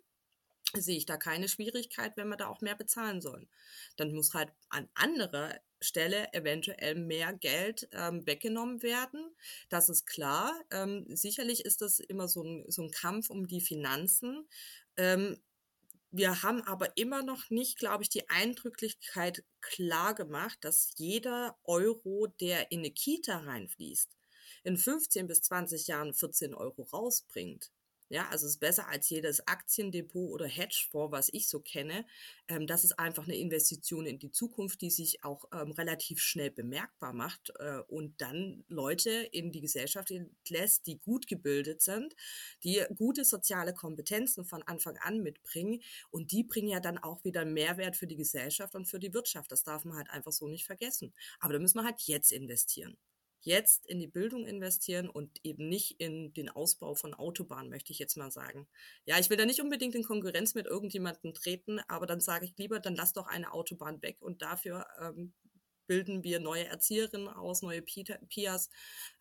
sehe 0.74 0.96
ich 0.96 1.06
da 1.06 1.16
keine 1.16 1.48
Schwierigkeit, 1.48 2.16
wenn 2.16 2.28
wir 2.28 2.36
da 2.36 2.48
auch 2.48 2.60
mehr 2.60 2.74
bezahlen 2.74 3.20
sollen. 3.20 3.48
Dann 3.96 4.12
muss 4.12 4.34
halt 4.34 4.52
an 4.68 4.88
anderer 4.94 5.54
Stelle 5.80 6.32
eventuell 6.32 6.94
mehr 6.94 7.32
Geld 7.34 7.88
ähm, 7.92 8.26
weggenommen 8.26 8.82
werden. 8.82 9.34
Das 9.68 9.88
ist 9.88 10.06
klar. 10.06 10.52
Ähm, 10.70 11.06
sicherlich 11.08 11.64
ist 11.64 11.82
das 11.82 12.00
immer 12.00 12.28
so 12.28 12.42
ein, 12.42 12.64
so 12.68 12.82
ein 12.82 12.90
Kampf 12.90 13.30
um 13.30 13.46
die 13.46 13.60
Finanzen. 13.60 14.48
Ähm, 14.96 15.38
wir 16.16 16.42
haben 16.42 16.62
aber 16.62 16.96
immer 16.96 17.22
noch 17.22 17.50
nicht, 17.50 17.78
glaube 17.78 18.02
ich, 18.02 18.08
die 18.08 18.28
Eindrücklichkeit 18.28 19.44
klar 19.60 20.14
gemacht, 20.14 20.58
dass 20.62 20.92
jeder 20.96 21.58
Euro, 21.64 22.28
der 22.40 22.70
in 22.72 22.80
eine 22.80 22.90
Kita 22.90 23.38
reinfließt, 23.38 24.16
in 24.64 24.76
15 24.76 25.26
bis 25.26 25.42
20 25.42 25.86
Jahren 25.86 26.14
14 26.14 26.54
Euro 26.54 26.82
rausbringt. 26.82 27.70
Ja, 28.08 28.28
also 28.28 28.46
es 28.46 28.52
ist 28.52 28.60
besser 28.60 28.86
als 28.88 29.08
jedes 29.10 29.46
Aktiendepot 29.48 30.30
oder 30.30 30.46
Hedgefonds, 30.46 31.10
was 31.10 31.28
ich 31.32 31.48
so 31.48 31.58
kenne. 31.60 32.06
Ähm, 32.46 32.68
das 32.68 32.84
ist 32.84 32.98
einfach 33.00 33.24
eine 33.24 33.36
Investition 33.36 34.06
in 34.06 34.20
die 34.20 34.30
Zukunft, 34.30 34.80
die 34.80 34.90
sich 34.90 35.24
auch 35.24 35.44
ähm, 35.52 35.72
relativ 35.72 36.20
schnell 36.20 36.52
bemerkbar 36.52 37.12
macht 37.12 37.52
äh, 37.58 37.78
und 37.88 38.20
dann 38.20 38.64
Leute 38.68 39.10
in 39.10 39.50
die 39.50 39.60
Gesellschaft 39.60 40.12
lässt, 40.48 40.86
die 40.86 40.98
gut 41.00 41.26
gebildet 41.26 41.82
sind, 41.82 42.14
die 42.62 42.84
gute 42.96 43.24
soziale 43.24 43.74
Kompetenzen 43.74 44.44
von 44.44 44.62
Anfang 44.62 44.96
an 44.98 45.20
mitbringen 45.22 45.82
und 46.10 46.30
die 46.30 46.44
bringen 46.44 46.68
ja 46.68 46.78
dann 46.78 46.98
auch 46.98 47.24
wieder 47.24 47.44
Mehrwert 47.44 47.96
für 47.96 48.06
die 48.06 48.16
Gesellschaft 48.16 48.76
und 48.76 48.86
für 48.86 49.00
die 49.00 49.14
Wirtschaft. 49.14 49.50
Das 49.50 49.64
darf 49.64 49.84
man 49.84 49.96
halt 49.96 50.10
einfach 50.10 50.32
so 50.32 50.46
nicht 50.46 50.64
vergessen. 50.64 51.12
Aber 51.40 51.54
da 51.54 51.58
müssen 51.58 51.78
wir 51.78 51.84
halt 51.84 52.00
jetzt 52.02 52.30
investieren 52.30 52.96
jetzt 53.40 53.86
in 53.86 53.98
die 53.98 54.08
Bildung 54.08 54.46
investieren 54.46 55.08
und 55.08 55.38
eben 55.44 55.68
nicht 55.68 56.00
in 56.00 56.32
den 56.32 56.48
Ausbau 56.48 56.94
von 56.94 57.14
Autobahnen, 57.14 57.70
möchte 57.70 57.92
ich 57.92 57.98
jetzt 57.98 58.16
mal 58.16 58.30
sagen. 58.30 58.66
Ja, 59.04 59.18
ich 59.18 59.30
will 59.30 59.36
da 59.36 59.46
nicht 59.46 59.60
unbedingt 59.60 59.94
in 59.94 60.02
Konkurrenz 60.02 60.54
mit 60.54 60.66
irgendjemandem 60.66 61.34
treten, 61.34 61.80
aber 61.88 62.06
dann 62.06 62.20
sage 62.20 62.46
ich 62.46 62.56
lieber, 62.56 62.80
dann 62.80 62.96
lass 62.96 63.12
doch 63.12 63.26
eine 63.26 63.52
Autobahn 63.52 64.02
weg 64.02 64.20
und 64.20 64.42
dafür 64.42 64.86
ähm, 65.00 65.32
bilden 65.86 66.24
wir 66.24 66.40
neue 66.40 66.66
Erzieherinnen 66.66 67.28
aus, 67.28 67.62
neue 67.62 67.82
PIAs 67.82 68.68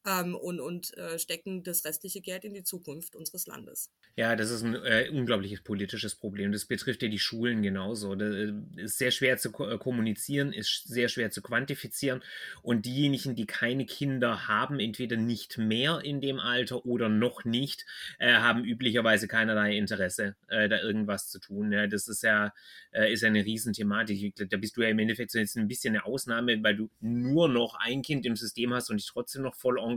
ähm, 0.06 0.36
und, 0.36 0.60
und 0.60 0.96
äh, 0.98 1.18
stecken 1.20 1.64
das 1.64 1.84
restliche 1.86 2.22
Geld 2.22 2.44
in 2.46 2.54
die 2.54 2.64
Zukunft 2.64 3.16
unseres 3.16 3.48
Landes. 3.48 3.92
Ja, 4.16 4.36
das 4.36 4.50
ist 4.52 4.64
ein 4.64 4.76
äh, 4.76 5.10
unglaubliches 5.12 5.62
politisches 5.62 6.16
Problem. 6.16 6.52
Das 6.52 6.66
betrifft 6.66 7.02
ja 7.02 7.10
die 7.10 7.20
Schulen 7.20 7.62
genauso. 7.64 8.16
Das 8.16 8.34
äh, 8.34 8.54
ist 8.78 8.98
sehr 8.98 9.12
schwer 9.12 9.38
zu 9.38 9.52
ko 9.52 9.68
äh, 9.68 9.78
kommunizieren, 9.78 10.54
ist 10.54 10.88
sehr 10.88 11.10
schwer 11.10 11.32
zu 11.32 11.42
quantifizieren. 11.42 12.24
Und 12.62 12.86
diejenigen, 12.86 13.36
die 13.36 13.46
keine 13.46 13.86
Kinder 13.86 14.48
haben, 14.48 14.80
entweder 14.80 15.18
nicht 15.18 15.58
mehr 15.58 16.02
in 16.04 16.22
dem 16.22 16.40
Alter 16.40 16.86
oder 16.86 17.10
noch 17.10 17.44
nicht, 17.44 17.86
äh, 18.20 18.36
haben 18.36 18.64
üblicherweise 18.64 19.28
keinerlei 19.28 19.76
Interesse, 19.76 20.36
äh, 20.48 20.70
da 20.70 20.80
irgendwas 20.80 21.30
zu 21.30 21.40
tun. 21.40 21.72
Ja, 21.72 21.88
das 21.88 22.08
ist 22.08 22.24
ja, 22.24 22.54
ist 22.92 23.24
eine 23.24 23.44
Riesenthematik. 23.44 24.36
Da 24.50 24.58
bist 24.58 24.78
du 24.78 24.82
ja 24.82 24.90
im 24.90 25.00
Endeffekt 25.00 25.34
jetzt 25.34 25.58
ein 25.58 25.68
bisschen 25.68 25.96
eine 25.96 26.06
Ausnahme, 26.06 26.64
weil 26.64 26.78
du 26.78 26.90
nur 27.02 27.50
noch 27.50 27.76
ein 27.76 28.02
Kind 28.02 28.26
im 28.26 28.36
System 28.36 28.74
hast 28.74 28.90
und 28.90 28.98
dich 28.98 29.08
trotzdem 29.08 29.42
noch 29.42 29.56
voll 29.56 29.78
engagierst. 29.78 29.95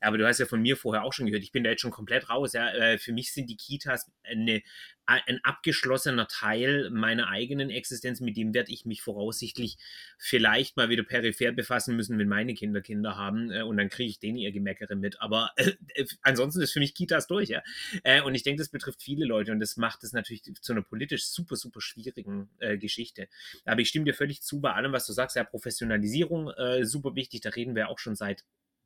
Aber 0.00 0.18
du 0.18 0.26
hast 0.26 0.38
ja 0.38 0.46
von 0.46 0.60
mir 0.60 0.76
vorher 0.76 1.04
auch 1.04 1.12
schon 1.12 1.26
gehört, 1.26 1.42
ich 1.42 1.52
bin 1.52 1.64
da 1.64 1.70
jetzt 1.70 1.80
schon 1.80 1.90
komplett 1.90 2.28
raus. 2.28 2.52
Ja, 2.52 2.98
für 2.98 3.12
mich 3.12 3.32
sind 3.32 3.48
die 3.50 3.56
Kitas 3.56 4.10
eine, 4.24 4.62
ein 5.08 5.40
abgeschlossener 5.42 6.28
Teil 6.28 6.90
meiner 6.90 7.28
eigenen 7.28 7.70
Existenz, 7.70 8.20
mit 8.20 8.36
dem 8.36 8.52
werde 8.52 8.70
ich 8.70 8.84
mich 8.84 9.00
voraussichtlich 9.00 9.78
vielleicht 10.18 10.76
mal 10.76 10.90
wieder 10.90 11.02
peripher 11.02 11.52
befassen 11.52 11.96
müssen, 11.96 12.18
wenn 12.18 12.28
meine 12.28 12.52
Kinder 12.52 12.82
Kinder 12.82 13.16
haben 13.16 13.50
äh, 13.50 13.62
und 13.62 13.78
dann 13.78 13.88
kriege 13.88 14.10
ich 14.10 14.18
denen 14.18 14.36
ihr 14.36 14.52
Gemeckere 14.52 14.96
mit. 14.96 15.20
Aber 15.22 15.52
äh, 15.56 15.72
äh, 15.94 16.06
ansonsten 16.20 16.60
ist 16.60 16.72
für 16.72 16.80
mich 16.80 16.94
Kitas 16.94 17.26
durch, 17.26 17.48
ja. 17.48 17.62
Äh, 18.02 18.20
und 18.20 18.34
ich 18.34 18.42
denke, 18.42 18.60
das 18.60 18.68
betrifft 18.68 19.02
viele 19.02 19.24
Leute 19.24 19.50
und 19.52 19.60
das 19.60 19.78
macht 19.78 20.04
es 20.04 20.12
natürlich 20.12 20.42
zu 20.60 20.72
einer 20.72 20.82
politisch 20.82 21.24
super, 21.26 21.56
super 21.56 21.80
schwierigen 21.80 22.50
äh, 22.58 22.76
Geschichte. 22.76 23.28
Aber 23.64 23.80
ich 23.80 23.88
stimme 23.88 24.04
dir 24.04 24.14
völlig 24.14 24.42
zu 24.42 24.60
bei 24.60 24.72
allem, 24.72 24.92
was 24.92 25.06
du 25.06 25.14
sagst. 25.14 25.36
Ja, 25.36 25.44
Professionalisierung, 25.44 26.50
äh, 26.50 26.84
super 26.84 27.14
wichtig, 27.14 27.40
da 27.40 27.50
reden 27.50 27.74
wir 27.74 27.88
auch 27.88 27.98
schon 27.98 28.14
seit 28.14 28.44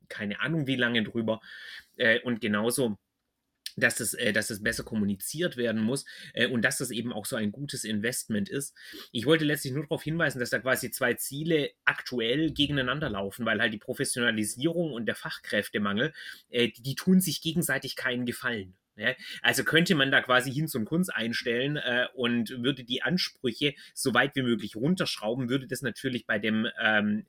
keine 0.09 0.39
Ahnung 0.39 0.67
wie 0.67 0.75
lange 0.75 1.03
drüber. 1.03 1.41
und 2.23 2.41
genauso 2.41 2.97
dass 3.75 3.99
es, 3.99 4.13
äh, 4.13 4.33
dass 4.33 4.49
es 4.49 4.61
besser 4.61 4.83
kommuniziert 4.83 5.57
werden 5.57 5.81
muss 5.81 6.05
äh, 6.33 6.47
und 6.47 6.63
dass 6.63 6.77
das 6.77 6.91
eben 6.91 7.13
auch 7.13 7.25
so 7.25 7.35
ein 7.35 7.51
gutes 7.51 7.83
Investment 7.83 8.49
ist. 8.49 8.75
Ich 9.11 9.25
wollte 9.25 9.45
letztlich 9.45 9.73
nur 9.73 9.83
darauf 9.83 10.03
hinweisen, 10.03 10.39
dass 10.39 10.49
da 10.49 10.59
quasi 10.59 10.91
zwei 10.91 11.13
Ziele 11.15 11.71
aktuell 11.85 12.51
gegeneinander 12.51 13.09
laufen, 13.09 13.45
weil 13.45 13.59
halt 13.59 13.73
die 13.73 13.79
Professionalisierung 13.79 14.93
und 14.93 15.05
der 15.05 15.15
Fachkräftemangel, 15.15 16.13
äh, 16.49 16.69
die, 16.69 16.81
die 16.81 16.95
tun 16.95 17.21
sich 17.21 17.41
gegenseitig 17.41 17.95
keinen 17.95 18.25
Gefallen. 18.25 18.75
Ja, 18.95 19.15
also 19.41 19.63
könnte 19.63 19.95
man 19.95 20.11
da 20.11 20.21
quasi 20.21 20.53
hin 20.53 20.67
zum 20.67 20.85
Kunst 20.85 21.11
einstellen 21.11 21.77
äh, 21.77 22.05
und 22.13 22.51
würde 22.61 22.83
die 22.83 23.01
Ansprüche 23.01 23.73
so 23.95 24.13
weit 24.13 24.35
wie 24.35 24.43
möglich 24.43 24.75
runterschrauben, 24.75 25.49
würde 25.49 25.65
das 25.65 25.81
natürlich 25.81 26.27
bei 26.27 26.37
dem 26.37 26.67
ähm, 26.79 27.25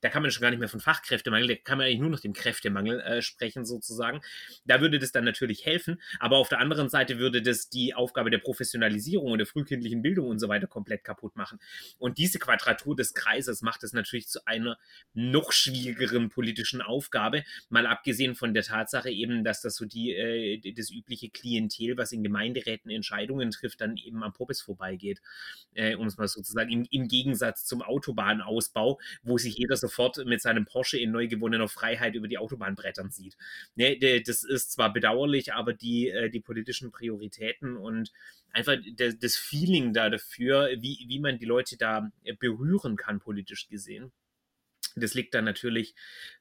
da 0.00 0.08
kann 0.08 0.22
man 0.22 0.30
schon 0.30 0.42
gar 0.42 0.50
nicht 0.50 0.60
mehr 0.60 0.68
von 0.68 0.80
Fachkräftemangel, 0.80 1.48
da 1.48 1.54
kann 1.56 1.78
man 1.78 1.86
eigentlich 1.86 2.00
nur 2.00 2.10
noch 2.10 2.20
den 2.20 2.32
Kräftemangel 2.32 3.00
äh, 3.00 3.22
sprechen 3.22 3.64
sozusagen. 3.64 4.20
Da 4.64 4.80
würde 4.80 4.98
das 4.98 5.12
dann 5.12 5.24
natürlich 5.24 5.66
helfen, 5.66 6.00
aber 6.18 6.38
auf 6.38 6.48
der 6.48 6.60
anderen 6.60 6.88
Seite 6.88 7.18
würde 7.18 7.42
das 7.42 7.68
die 7.68 7.94
Aufgabe 7.94 8.30
der 8.30 8.38
Professionalisierung 8.38 9.32
und 9.32 9.38
der 9.38 9.46
frühkindlichen 9.46 10.02
Bildung 10.02 10.28
und 10.28 10.38
so 10.38 10.48
weiter 10.48 10.66
komplett 10.66 11.04
kaputt 11.04 11.36
machen. 11.36 11.58
Und 11.98 12.18
diese 12.18 12.38
Quadratur 12.38 12.96
des 12.96 13.14
Kreises 13.14 13.62
macht 13.62 13.82
es 13.84 13.92
natürlich 13.92 14.28
zu 14.28 14.46
einer 14.46 14.78
noch 15.14 15.52
schwierigeren 15.52 16.28
politischen 16.28 16.82
Aufgabe, 16.82 17.44
mal 17.68 17.86
abgesehen 17.86 18.34
von 18.34 18.54
der 18.54 18.62
Tatsache 18.62 19.10
eben, 19.10 19.44
dass 19.44 19.60
das 19.62 19.76
so 19.76 19.84
die, 19.84 20.12
äh, 20.12 20.72
das 20.72 20.90
übliche 20.90 21.30
Klientel, 21.30 21.96
was 21.96 22.12
in 22.12 22.22
Gemeinderäten 22.22 22.90
Entscheidungen 22.90 23.50
trifft, 23.50 23.80
dann 23.80 23.96
eben 23.96 24.22
am 24.22 24.32
Popes 24.32 24.60
vorbeigeht, 24.60 25.20
äh, 25.74 25.94
um 25.94 26.06
es 26.06 26.16
mal 26.16 26.28
sozusagen 26.28 26.70
im, 26.70 26.86
im 26.90 27.08
Gegensatz 27.08 27.64
zum 27.64 27.82
Autobahnausbau, 27.82 28.98
wo 29.22 29.38
sich 29.38 29.56
jeder 29.56 29.71
sofort 29.80 30.24
mit 30.24 30.40
seinem 30.40 30.64
Porsche 30.64 30.98
in 30.98 31.10
neu 31.10 31.28
gewonnener 31.28 31.68
Freiheit 31.68 32.14
über 32.14 32.28
die 32.28 32.38
Autobahn 32.38 32.74
brettern 32.74 33.10
sieht. 33.10 33.36
Ne, 33.74 33.98
das 34.20 34.42
ist 34.44 34.72
zwar 34.72 34.92
bedauerlich, 34.92 35.52
aber 35.52 35.72
die, 35.72 36.08
äh, 36.08 36.30
die 36.30 36.40
politischen 36.40 36.92
Prioritäten 36.92 37.76
und 37.76 38.12
einfach 38.52 38.76
das 38.96 39.36
Feeling 39.36 39.92
da 39.92 40.10
dafür, 40.10 40.70
wie, 40.78 41.04
wie 41.08 41.18
man 41.18 41.38
die 41.38 41.46
Leute 41.46 41.76
da 41.76 42.10
berühren 42.38 42.96
kann, 42.96 43.20
politisch 43.20 43.68
gesehen, 43.68 44.12
das 44.96 45.14
liegt 45.14 45.34
dann 45.34 45.44
natürlich, 45.44 45.94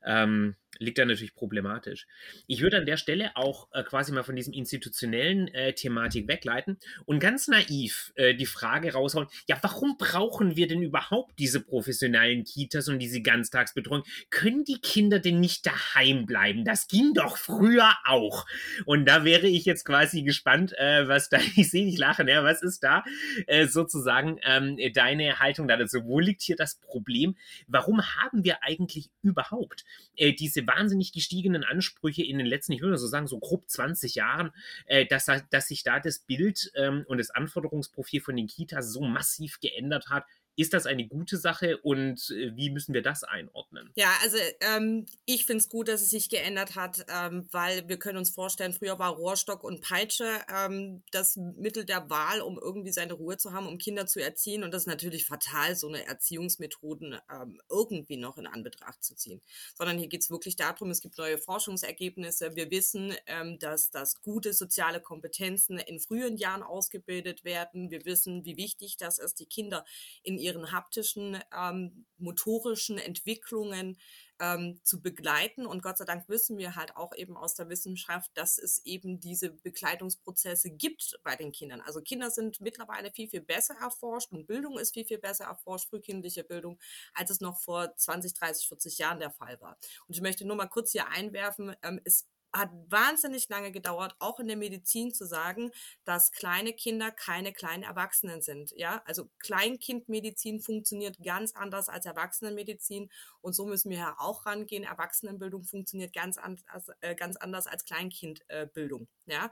ähm, 0.04 0.56
liegt 0.80 0.98
dann 0.98 1.08
natürlich 1.08 1.36
problematisch. 1.36 2.08
Ich 2.48 2.62
würde 2.62 2.78
an 2.78 2.86
der 2.86 2.98
Stelle 2.98 3.32
auch 3.36 3.68
äh, 3.72 3.84
quasi 3.84 4.12
mal 4.12 4.24
von 4.24 4.36
diesem 4.36 4.54
institutionellen 4.54 5.48
äh, 5.50 5.74
Thematik 5.74 6.28
wegleiten 6.28 6.78
und 7.06 7.20
ganz 7.20 7.48
naiv 7.48 8.12
äh, 8.16 8.34
die 8.34 8.46
Frage 8.46 8.94
raushauen, 8.94 9.28
ja, 9.48 9.58
warum 9.62 9.98
brauchen 9.98 10.56
wir 10.56 10.68
denn 10.68 10.82
überhaupt 10.82 11.38
diese 11.40 11.62
professionellen 11.62 12.44
Kitas 12.44 12.88
und 12.88 13.00
diese 13.00 13.22
Ganztagsbetreuung? 13.22 14.04
Können 14.30 14.64
die 14.64 14.80
Kinder 14.82 15.20
denn 15.20 15.40
nicht 15.40 15.66
daheim 15.66 16.26
bleiben? 16.26 16.66
Das 16.66 16.88
ging 16.88 17.14
doch 17.14 17.38
früher 17.38 17.92
auch. 18.06 18.46
Und 18.86 19.06
da 19.06 19.24
wäre 19.24 19.48
ich 19.48 19.66
jetzt 19.66 19.86
quasi 19.86 20.24
gespannt, 20.24 20.74
äh, 20.78 21.08
was 21.08 21.30
da, 21.30 21.38
ich 21.56 21.70
sehe 21.70 21.86
dich 21.86 21.98
lachen, 21.98 22.28
ja, 22.28 22.44
was 22.44 22.64
ist 22.64 22.84
da 22.84 23.04
äh, 23.48 23.68
sozusagen 23.68 24.40
ähm, 24.44 24.78
deine 24.94 25.40
Haltung 25.40 25.68
dazu? 25.68 26.06
Wo 26.06 26.20
liegt 26.20 26.42
hier 26.42 26.56
das 26.56 26.76
Problem? 26.76 27.36
Warum 27.68 28.02
haben 28.02 28.44
wir 28.44 28.64
eigentlich 28.64 29.10
überhaupt 29.22 29.84
äh, 30.16 30.34
diese 30.62 30.68
wahnsinnig 30.68 31.12
gestiegenen 31.12 31.64
Ansprüche 31.64 32.24
in 32.24 32.38
den 32.38 32.48
letzten, 32.48 32.74
ich 32.74 32.82
würde 32.82 32.98
so 32.98 33.08
sagen, 33.08 33.28
so 33.28 33.40
grob 33.40 33.70
20 33.70 34.16
Jahren, 34.16 34.52
äh, 34.86 35.06
dass, 35.06 35.28
dass 35.50 35.68
sich 35.68 35.84
da 35.84 36.00
das 36.00 36.20
Bild 36.20 36.72
ähm, 36.76 37.04
und 37.08 37.18
das 37.18 37.30
Anforderungsprofil 37.30 38.22
von 38.22 38.36
den 38.36 38.48
Kitas 38.48 38.92
so 38.92 39.02
massiv 39.02 39.60
geändert 39.60 40.10
hat, 40.10 40.26
ist 40.62 40.74
das 40.74 40.86
eine 40.86 41.08
gute 41.08 41.38
Sache 41.38 41.78
und 41.78 42.30
äh, 42.30 42.56
wie 42.56 42.70
müssen 42.70 42.94
wir 42.94 43.02
das 43.02 43.24
einordnen? 43.24 43.92
Ja, 43.96 44.12
also 44.22 44.38
ähm, 44.62 45.06
ich 45.26 45.46
finde 45.46 45.62
es 45.62 45.70
gut, 45.70 45.88
dass 45.88 46.02
es 46.02 46.10
sich 46.10 46.30
geändert 46.30 46.76
hat, 46.76 47.06
ähm, 47.10 47.48
weil 47.52 47.88
wir 47.88 47.98
können 47.98 48.18
uns 48.18 48.30
vorstellen, 48.30 48.74
früher 48.74 49.00
war 49.00 49.16
Rohrstock 49.16 49.64
und 49.64 49.82
Peitsche 49.82 50.30
ähm, 50.54 51.04
das 51.12 51.36
Mittel 51.36 51.86
der 51.86 52.10
Wahl, 52.10 52.42
um 52.42 52.60
irgendwie 52.60 52.92
seine 52.92 53.14
Ruhe 53.14 53.38
zu 53.38 53.54
haben, 53.54 53.68
um 53.68 53.78
Kinder 53.78 54.06
zu 54.06 54.22
erziehen. 54.22 54.64
Und 54.64 54.74
das 54.74 54.84
ist 54.84 54.88
natürlich 54.88 55.26
fatal, 55.26 55.76
so 55.76 55.88
eine 55.88 56.06
Erziehungsmethoden 56.06 57.18
ähm, 57.32 57.60
irgendwie 57.70 58.18
noch 58.18 58.38
in 58.38 58.48
Anbetracht 58.48 59.04
zu 59.04 59.16
ziehen. 59.16 59.42
Sondern 59.76 59.98
hier 59.98 60.08
geht 60.08 60.22
es 60.22 60.30
wirklich 60.30 60.56
darum, 60.56 60.92
es 60.92 61.02
gibt 61.02 61.18
neue 61.18 61.38
Forschungsergebnisse. 61.38 62.56
Wir 62.56 62.70
wissen, 62.72 63.14
ähm, 63.26 63.58
dass, 63.60 63.90
dass 63.90 64.22
gute 64.22 64.54
soziale 64.54 65.02
Kompetenzen 65.02 65.78
in 65.78 66.00
frühen 66.00 66.38
Jahren 66.38 66.64
ausgebildet 66.64 67.44
werden. 67.44 67.90
Wir 67.90 68.06
wissen, 68.06 68.46
wie 68.46 68.58
wichtig 68.58 68.98
das 68.98 69.18
ist, 69.18 69.40
die 69.40 69.46
Kinder 69.46 69.86
in 70.24 70.38
ihren 70.52 70.72
haptischen, 70.72 71.40
ähm, 71.56 72.06
motorischen 72.18 72.98
Entwicklungen 72.98 73.98
ähm, 74.40 74.80
zu 74.84 75.02
begleiten. 75.02 75.66
Und 75.66 75.82
Gott 75.82 75.98
sei 75.98 76.06
Dank 76.06 76.28
wissen 76.28 76.58
wir 76.58 76.76
halt 76.76 76.96
auch 76.98 77.16
eben 77.16 77.38
aus 77.38 77.56
der 77.56 77.70
Wissenschaft, 77.70 78.32
dass 78.34 78.58
es 78.58 78.84
eben 78.86 79.20
diese 79.20 79.52
Begleitungsprozesse 79.52 80.72
gibt 80.72 81.20
bei 81.24 81.36
den 81.36 81.52
Kindern. 81.52 81.82
Also 81.82 82.02
Kinder 82.02 82.32
sind 82.32 82.60
mittlerweile 82.60 83.12
viel, 83.12 83.30
viel 83.30 83.42
besser 83.42 83.76
erforscht 83.80 84.32
und 84.32 84.48
Bildung 84.48 84.80
ist 84.80 84.94
viel, 84.94 85.06
viel 85.06 85.20
besser 85.20 85.46
erforscht, 85.46 85.90
frühkindliche 85.90 86.44
Bildung, 86.44 86.80
als 87.14 87.30
es 87.30 87.40
noch 87.40 87.60
vor 87.60 87.96
20, 87.96 88.34
30, 88.34 88.68
40 88.68 88.98
Jahren 88.98 89.20
der 89.20 89.32
Fall 89.32 89.62
war. 89.62 89.78
Und 90.08 90.16
ich 90.16 90.22
möchte 90.22 90.46
nur 90.46 90.56
mal 90.56 90.68
kurz 90.68 90.92
hier 90.92 91.08
einwerfen, 91.08 91.76
ähm, 91.84 92.02
es 92.04 92.28
hat 92.54 92.70
wahnsinnig 92.90 93.48
lange 93.50 93.72
gedauert, 93.72 94.16
auch 94.20 94.40
in 94.40 94.48
der 94.48 94.58
Medizin 94.58 95.14
zu 95.14 95.26
sagen, 95.26 95.72
dass 96.04 96.32
kleine 96.32 96.74
Kinder 96.74 97.12
keine 97.12 97.54
kleinen 97.54 97.84
Erwachsenen 97.84 98.42
sind. 98.42 98.72
Ja, 98.76 99.02
also 99.06 99.30
Kleinkindmedizin 99.40 100.62
funktioniert 100.62 101.18
ganz 101.24 101.54
anders 101.56 101.90
als 101.90 102.06
Erwachsenenmedizin 102.06 103.10
und 103.42 103.54
so 103.54 103.66
müssen 103.66 103.90
wir 103.90 103.98
ja 103.98 104.16
auch 104.18 104.46
rangehen. 104.46 104.84
Erwachsenenbildung 104.84 105.64
funktioniert 105.64 106.14
ganz, 106.14 106.38
anders, 106.38 106.88
äh, 107.02 107.16
ganz 107.16 107.38
anders 107.38 107.68
als 107.68 107.86
Kleinkindbildung. 107.86 109.04
Äh, 109.28 109.32
ja, 109.32 109.52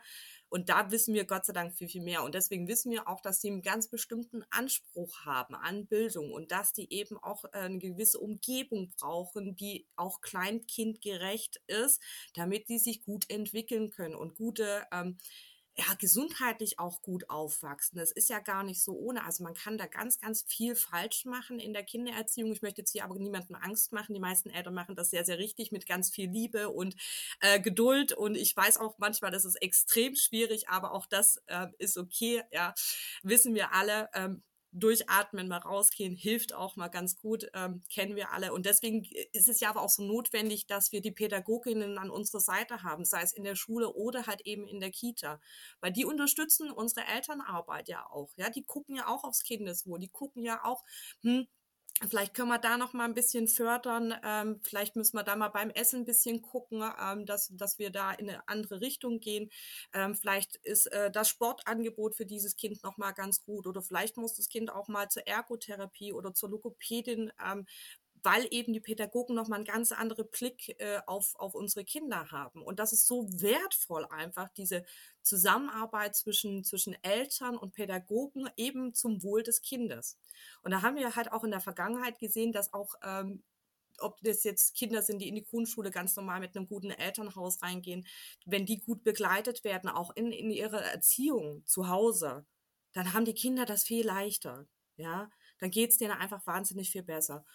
und 0.49 0.69
da 0.69 0.91
wissen 0.91 1.13
wir 1.13 1.25
Gott 1.25 1.45
sei 1.45 1.53
Dank 1.53 1.75
viel, 1.75 1.87
viel 1.87 2.01
mehr. 2.01 2.23
Und 2.23 2.33
deswegen 2.33 2.67
wissen 2.67 2.91
wir 2.91 3.07
auch, 3.07 3.21
dass 3.21 3.39
sie 3.39 3.49
einen 3.49 3.61
ganz 3.61 3.87
bestimmten 3.87 4.43
Anspruch 4.49 5.25
haben 5.25 5.55
an 5.55 5.85
Bildung 5.85 6.31
und 6.31 6.51
dass 6.51 6.73
die 6.73 6.91
eben 6.91 7.17
auch 7.17 7.45
äh, 7.45 7.59
eine 7.59 7.77
gewisse 7.77 8.19
Umgebung 8.19 8.91
brauchen, 8.97 9.55
die 9.55 9.87
auch 9.95 10.21
kleinkindgerecht 10.21 11.61
ist, 11.67 12.01
damit 12.33 12.67
die 12.67 12.79
sich 12.89 13.03
gut 13.03 13.29
entwickeln 13.29 13.89
können 13.89 14.15
und 14.15 14.35
gute 14.35 14.85
ähm, 14.91 15.17
ja, 15.79 15.93
gesundheitlich 15.97 16.77
auch 16.77 17.01
gut 17.01 17.29
aufwachsen. 17.29 17.99
Das 17.99 18.11
ist 18.11 18.29
ja 18.29 18.39
gar 18.39 18.63
nicht 18.63 18.83
so 18.83 18.93
ohne. 18.93 19.23
Also 19.23 19.43
man 19.43 19.53
kann 19.53 19.77
da 19.77 19.85
ganz, 19.85 20.19
ganz 20.19 20.43
viel 20.43 20.75
falsch 20.75 21.23
machen 21.23 21.59
in 21.59 21.71
der 21.71 21.83
Kindererziehung. 21.83 22.51
Ich 22.51 22.61
möchte 22.61 22.81
jetzt 22.81 22.91
hier 22.91 23.05
aber 23.05 23.17
niemandem 23.17 23.55
Angst 23.55 23.93
machen. 23.93 24.13
Die 24.13 24.19
meisten 24.19 24.49
Eltern 24.49 24.73
machen 24.73 24.95
das 24.95 25.09
sehr, 25.09 25.23
sehr 25.23 25.37
richtig 25.37 25.71
mit 25.71 25.87
ganz 25.87 26.09
viel 26.09 26.29
Liebe 26.29 26.69
und 26.69 26.95
äh, 27.39 27.61
Geduld. 27.61 28.11
Und 28.11 28.35
ich 28.35 28.55
weiß 28.57 28.77
auch 28.77 28.97
manchmal, 28.97 29.31
das 29.31 29.45
ist 29.45 29.55
extrem 29.61 30.15
schwierig, 30.15 30.67
aber 30.67 30.91
auch 30.91 31.05
das 31.05 31.41
äh, 31.45 31.67
ist 31.77 31.97
okay. 31.97 32.43
Ja, 32.51 32.73
wissen 33.23 33.55
wir 33.55 33.71
alle. 33.71 34.09
Ähm, 34.13 34.43
durchatmen, 34.71 35.47
mal 35.47 35.57
rausgehen, 35.57 36.15
hilft 36.15 36.53
auch 36.53 36.75
mal 36.75 36.89
ganz 36.89 37.17
gut, 37.17 37.49
ähm, 37.53 37.81
kennen 37.91 38.15
wir 38.15 38.31
alle. 38.31 38.53
Und 38.53 38.65
deswegen 38.65 39.03
ist 39.33 39.49
es 39.49 39.59
ja 39.59 39.69
aber 39.69 39.81
auch 39.81 39.89
so 39.89 40.03
notwendig, 40.03 40.67
dass 40.67 40.91
wir 40.91 41.01
die 41.01 41.11
Pädagoginnen 41.11 41.97
an 41.97 42.09
unserer 42.09 42.41
Seite 42.41 42.83
haben, 42.83 43.05
sei 43.05 43.21
es 43.21 43.33
in 43.33 43.43
der 43.43 43.55
Schule 43.55 43.93
oder 43.93 44.27
halt 44.27 44.41
eben 44.41 44.67
in 44.67 44.79
der 44.79 44.91
Kita. 44.91 45.39
Weil 45.81 45.91
die 45.91 46.05
unterstützen 46.05 46.71
unsere 46.71 47.05
Elternarbeit 47.07 47.87
ja 47.89 48.05
auch. 48.09 48.31
Ja, 48.37 48.49
die 48.49 48.63
gucken 48.63 48.95
ja 48.95 49.07
auch 49.07 49.23
aufs 49.23 49.43
Kindeswohl, 49.43 49.99
die 49.99 50.09
gucken 50.09 50.43
ja 50.43 50.63
auch, 50.63 50.83
hm, 51.21 51.47
Vielleicht 52.07 52.33
können 52.33 52.47
wir 52.47 52.59
da 52.59 52.77
noch 52.77 52.93
mal 52.93 53.03
ein 53.03 53.13
bisschen 53.13 53.49
fördern. 53.49 54.15
Ähm, 54.23 54.61
vielleicht 54.63 54.95
müssen 54.95 55.17
wir 55.17 55.23
da 55.23 55.35
mal 55.35 55.49
beim 55.49 55.69
Essen 55.69 56.01
ein 56.01 56.05
bisschen 56.05 56.41
gucken, 56.41 56.81
ähm, 56.97 57.25
dass, 57.25 57.49
dass 57.51 57.77
wir 57.77 57.89
da 57.89 58.13
in 58.13 58.29
eine 58.29 58.47
andere 58.47 58.79
Richtung 58.79 59.19
gehen. 59.19 59.49
Ähm, 59.93 60.15
vielleicht 60.15 60.55
ist 60.57 60.85
äh, 60.93 61.11
das 61.11 61.27
Sportangebot 61.27 62.15
für 62.15 62.25
dieses 62.25 62.55
Kind 62.55 62.83
noch 62.83 62.97
mal 62.97 63.11
ganz 63.11 63.43
gut 63.43 63.67
oder 63.67 63.81
vielleicht 63.81 64.15
muss 64.15 64.35
das 64.35 64.47
Kind 64.47 64.71
auch 64.71 64.87
mal 64.87 65.09
zur 65.09 65.27
Ergotherapie 65.27 66.13
oder 66.13 66.33
zur 66.33 66.49
Logopädin, 66.49 67.33
ähm, 67.45 67.65
weil 68.23 68.47
eben 68.51 68.73
die 68.73 68.79
Pädagogen 68.79 69.35
noch 69.35 69.47
mal 69.47 69.57
einen 69.57 69.65
ganz 69.65 69.91
anderen 69.91 70.29
Blick 70.29 70.75
äh, 70.79 71.01
auf, 71.05 71.35
auf 71.35 71.53
unsere 71.53 71.85
Kinder 71.85 72.31
haben. 72.31 72.61
Und 72.61 72.79
das 72.79 72.93
ist 72.93 73.07
so 73.07 73.27
wertvoll 73.31 74.05
einfach, 74.09 74.49
diese 74.49 74.85
Zusammenarbeit 75.29 76.15
zwischen, 76.15 76.63
zwischen 76.63 76.95
Eltern 77.03 77.57
und 77.57 77.73
Pädagogen 77.73 78.49
eben 78.57 78.93
zum 78.93 79.23
Wohl 79.23 79.43
des 79.43 79.61
Kindes. 79.61 80.17
Und 80.63 80.71
da 80.71 80.81
haben 80.81 80.95
wir 80.95 81.15
halt 81.15 81.31
auch 81.31 81.43
in 81.43 81.51
der 81.51 81.61
Vergangenheit 81.61 82.19
gesehen, 82.19 82.51
dass 82.51 82.73
auch 82.73 82.95
ähm, 83.03 83.43
ob 84.01 84.21
das 84.21 84.43
jetzt 84.43 84.75
Kinder 84.75 85.01
sind, 85.01 85.19
die 85.19 85.27
in 85.27 85.35
die 85.35 85.43
Grundschule 85.43 85.91
ganz 85.91 86.15
normal 86.15 86.39
mit 86.39 86.55
einem 86.55 86.67
guten 86.67 86.91
Elternhaus 86.91 87.61
reingehen, 87.61 88.05
wenn 88.45 88.65
die 88.65 88.79
gut 88.79 89.03
begleitet 89.03 89.63
werden, 89.63 89.89
auch 89.89 90.15
in, 90.15 90.31
in 90.31 90.51
ihrer 90.51 90.81
Erziehung 90.81 91.65
zu 91.65 91.89
Hause, 91.89 92.45
dann 92.93 93.13
haben 93.13 93.25
die 93.25 93.33
Kinder 93.33 93.65
das 93.65 93.83
viel 93.83 94.05
leichter. 94.05 94.67
Ja, 94.97 95.29
dann 95.59 95.71
geht 95.71 95.91
es 95.91 95.97
denen 95.97 96.11
einfach 96.11 96.45
wahnsinnig 96.45 96.89
viel 96.91 97.03
besser. 97.03 97.45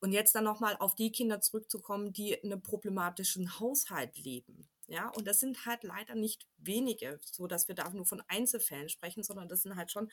Und 0.00 0.12
jetzt 0.12 0.34
dann 0.34 0.44
nochmal 0.44 0.76
auf 0.78 0.94
die 0.94 1.12
Kinder 1.12 1.40
zurückzukommen, 1.40 2.12
die 2.12 2.32
in 2.32 2.52
einem 2.52 2.62
problematischen 2.62 3.60
Haushalt 3.60 4.16
leben. 4.16 4.68
Ja, 4.90 5.08
und 5.10 5.28
das 5.28 5.38
sind 5.38 5.66
halt 5.66 5.84
leider 5.84 6.16
nicht 6.16 6.48
wenige, 6.58 7.20
so 7.24 7.46
dass 7.46 7.68
wir 7.68 7.76
da 7.76 7.88
nur 7.90 8.06
von 8.06 8.22
Einzelfällen 8.26 8.88
sprechen, 8.88 9.22
sondern 9.22 9.48
das 9.48 9.62
sind 9.62 9.76
halt 9.76 9.92
schon 9.92 10.10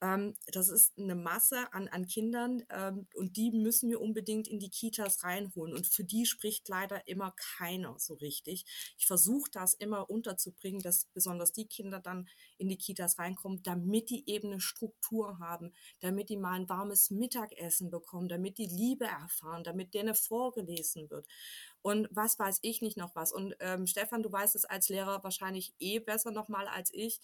ähm, 0.00 0.34
das 0.52 0.68
ist 0.68 0.98
eine 0.98 1.14
Masse 1.14 1.72
an, 1.72 1.88
an 1.88 2.06
Kindern 2.06 2.62
ähm, 2.70 3.06
und 3.14 3.36
die 3.36 3.50
müssen 3.50 3.90
wir 3.90 4.00
unbedingt 4.00 4.48
in 4.48 4.58
die 4.58 4.70
Kitas 4.70 5.24
reinholen. 5.24 5.74
Und 5.74 5.86
für 5.86 6.04
die 6.04 6.26
spricht 6.26 6.68
leider 6.68 7.06
immer 7.06 7.34
keiner 7.58 7.98
so 7.98 8.14
richtig. 8.14 8.64
Ich 8.98 9.06
versuche 9.06 9.50
das 9.52 9.74
immer 9.74 10.10
unterzubringen, 10.10 10.80
dass 10.80 11.06
besonders 11.14 11.52
die 11.52 11.66
Kinder 11.66 12.00
dann 12.00 12.28
in 12.58 12.68
die 12.68 12.78
Kitas 12.78 13.18
reinkommen, 13.18 13.62
damit 13.62 14.10
die 14.10 14.28
eben 14.28 14.48
eine 14.52 14.60
Struktur 14.60 15.38
haben, 15.38 15.72
damit 16.00 16.28
die 16.28 16.36
mal 16.36 16.54
ein 16.60 16.68
warmes 16.68 17.10
Mittagessen 17.10 17.90
bekommen, 17.90 18.28
damit 18.28 18.58
die 18.58 18.66
Liebe 18.66 19.04
erfahren, 19.04 19.64
damit 19.64 19.94
denen 19.94 20.14
vorgelesen 20.14 21.10
wird 21.10 21.26
und 21.84 22.08
was 22.10 22.38
weiß 22.38 22.60
ich 22.62 22.80
nicht 22.80 22.96
noch 22.96 23.14
was. 23.14 23.30
Und 23.30 23.54
ähm, 23.60 23.86
Stefan, 23.86 24.22
du 24.22 24.32
weißt 24.32 24.56
es 24.56 24.64
als 24.64 24.88
Lehrer 24.88 25.22
wahrscheinlich 25.22 25.74
eh 25.78 25.98
besser 25.98 26.30
nochmal 26.30 26.66
als 26.66 26.90
ich 26.94 27.20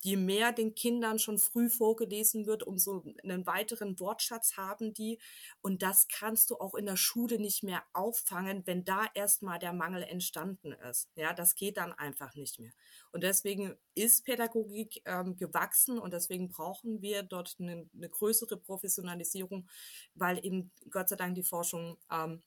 je 0.00 0.16
mehr 0.16 0.52
den 0.52 0.74
Kindern 0.74 1.18
schon 1.18 1.38
früh 1.38 1.70
vorgelesen 1.70 2.44
wird, 2.44 2.62
umso 2.62 3.04
einen 3.22 3.46
weiteren 3.46 3.98
Wortschatz 3.98 4.58
haben 4.58 4.92
die. 4.92 5.18
Und 5.62 5.82
das 5.82 6.08
kannst 6.08 6.50
du 6.50 6.56
auch 6.56 6.74
in 6.74 6.84
der 6.84 6.96
Schule 6.96 7.38
nicht 7.38 7.62
mehr 7.62 7.82
auffangen, 7.94 8.66
wenn 8.66 8.84
da 8.84 9.06
erstmal 9.14 9.58
der 9.58 9.72
Mangel 9.72 10.02
entstanden 10.02 10.72
ist. 10.90 11.08
Ja, 11.14 11.32
das 11.32 11.54
geht 11.54 11.78
dann 11.78 11.94
einfach 11.94 12.34
nicht 12.34 12.58
mehr. 12.58 12.72
Und 13.12 13.22
deswegen 13.22 13.76
ist 13.94 14.26
Pädagogik 14.26 15.00
ähm, 15.06 15.36
gewachsen 15.36 15.98
und 15.98 16.12
deswegen 16.12 16.50
brauchen 16.50 17.00
wir 17.00 17.22
dort 17.22 17.56
eine, 17.58 17.88
eine, 17.94 18.08
größere 18.10 18.58
Professionalisierung, 18.58 19.66
weil 20.14 20.44
eben 20.44 20.70
Gott 20.90 21.08
sei 21.08 21.16
Dank 21.16 21.34
die 21.36 21.44
Forschung 21.44 21.96
ähm, 22.10 22.42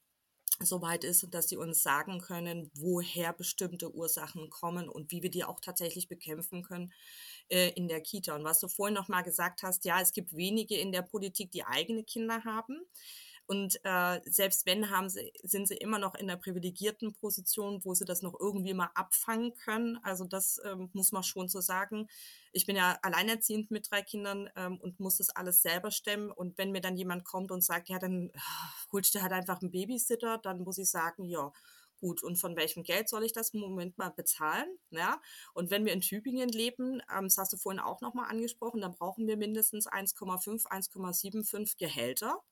so 0.60 0.82
weit 0.82 1.04
ist 1.04 1.24
und 1.24 1.34
dass 1.34 1.50
sie 1.50 1.58
uns 1.58 1.84
sagen 1.84 2.20
können, 2.20 2.72
woher 2.74 3.34
bestimmte 3.34 3.94
Ursachen 3.94 4.50
kommen 4.50 4.90
und 4.90 5.12
wie 5.12 5.22
wir 5.22 5.30
die 5.30 5.44
auch 5.44 5.60
tatsächlich 5.60 6.08
bekämpfen 6.08 6.64
können 6.64 6.92
äh, 7.50 7.70
in 7.72 7.88
der 7.88 8.02
Kita. 8.02 8.36
Und 8.36 8.44
was 8.44 8.60
du 8.60 8.68
vorhin 8.68 8.96
noch 8.96 9.08
mal 9.08 9.22
gesagt 9.22 9.64
hast, 9.64 9.86
ja, 9.86 10.02
es 10.02 10.14
gibt 10.14 10.36
wenige 10.36 10.78
in 10.78 10.92
der 10.92 11.04
Politik, 11.04 11.52
die 11.52 11.66
eigene 11.66 12.04
Kinder 12.04 12.44
haben. 12.44 12.80
Und 13.48 13.80
äh, 13.84 14.20
selbst 14.26 14.66
wenn 14.66 14.90
haben 14.90 15.10
sie, 15.10 15.32
sind 15.42 15.70
sie 15.70 15.78
immer 15.78 16.00
noch 16.00 16.16
in 16.16 16.28
der 16.28 16.36
privilegierten 16.36 17.14
Position, 17.14 17.80
wo 17.86 17.94
sie 17.94 18.04
das 18.04 18.22
noch 18.22 18.38
irgendwie 18.38 18.74
mal 18.74 18.90
abfangen 18.94 19.56
können. 19.56 19.98
Also 20.04 20.26
das 20.26 20.60
ähm, 20.66 20.90
muss 20.92 21.14
man 21.14 21.24
schon 21.24 21.48
so 21.48 21.62
sagen. 21.62 22.10
Ich 22.52 22.66
bin 22.66 22.76
ja 22.76 23.00
alleinerziehend 23.02 23.72
mit 23.72 23.90
drei 23.90 24.02
Kindern 24.02 24.50
ähm, 24.58 24.78
und 24.82 25.00
muss 25.00 25.18
das 25.18 25.30
alles 25.30 25.62
selber 25.62 25.92
stemmen. 25.92 26.30
Und 26.30 26.58
wenn 26.58 26.72
mir 26.72 26.82
dann 26.82 26.98
jemand 26.98 27.24
kommt 27.24 27.52
und 27.52 27.64
sagt, 27.64 27.88
ja, 27.88 28.00
dann 28.00 28.30
äh, 28.30 28.40
holst 28.92 29.16
du 29.16 29.22
halt 29.22 29.32
einfach 29.32 29.62
einen 29.62 29.72
Babysitter, 29.72 30.38
dann 30.40 30.60
muss 30.60 30.78
ich 30.78 30.90
sagen, 30.90 31.24
ja, 31.24 31.54
gut, 32.02 32.24
und 32.24 32.36
von 32.36 32.56
welchem 32.58 32.84
Geld 32.84 33.08
soll 33.08 33.24
ich 33.24 33.32
das 33.32 33.52
im 33.52 33.62
Moment 33.62 33.98
mal 33.98 34.10
bezahlen? 34.10 34.68
Ja? 34.90 35.22
Und 35.54 35.72
wenn 35.72 35.86
wir 35.86 35.94
in 35.94 36.02
Tübingen 36.02 36.50
leben, 36.50 37.02
ähm, 37.16 37.26
das 37.26 37.38
hast 37.38 37.54
du 37.54 37.58
vorhin 37.58 37.80
auch 37.80 38.02
nochmal 38.02 38.30
angesprochen, 38.30 38.82
dann 38.82 38.94
brauchen 38.94 39.26
wir 39.26 39.38
mindestens 39.38 39.88
1,5, 39.88 40.66
1,75 40.68 41.78
Gehälter. 41.78 42.44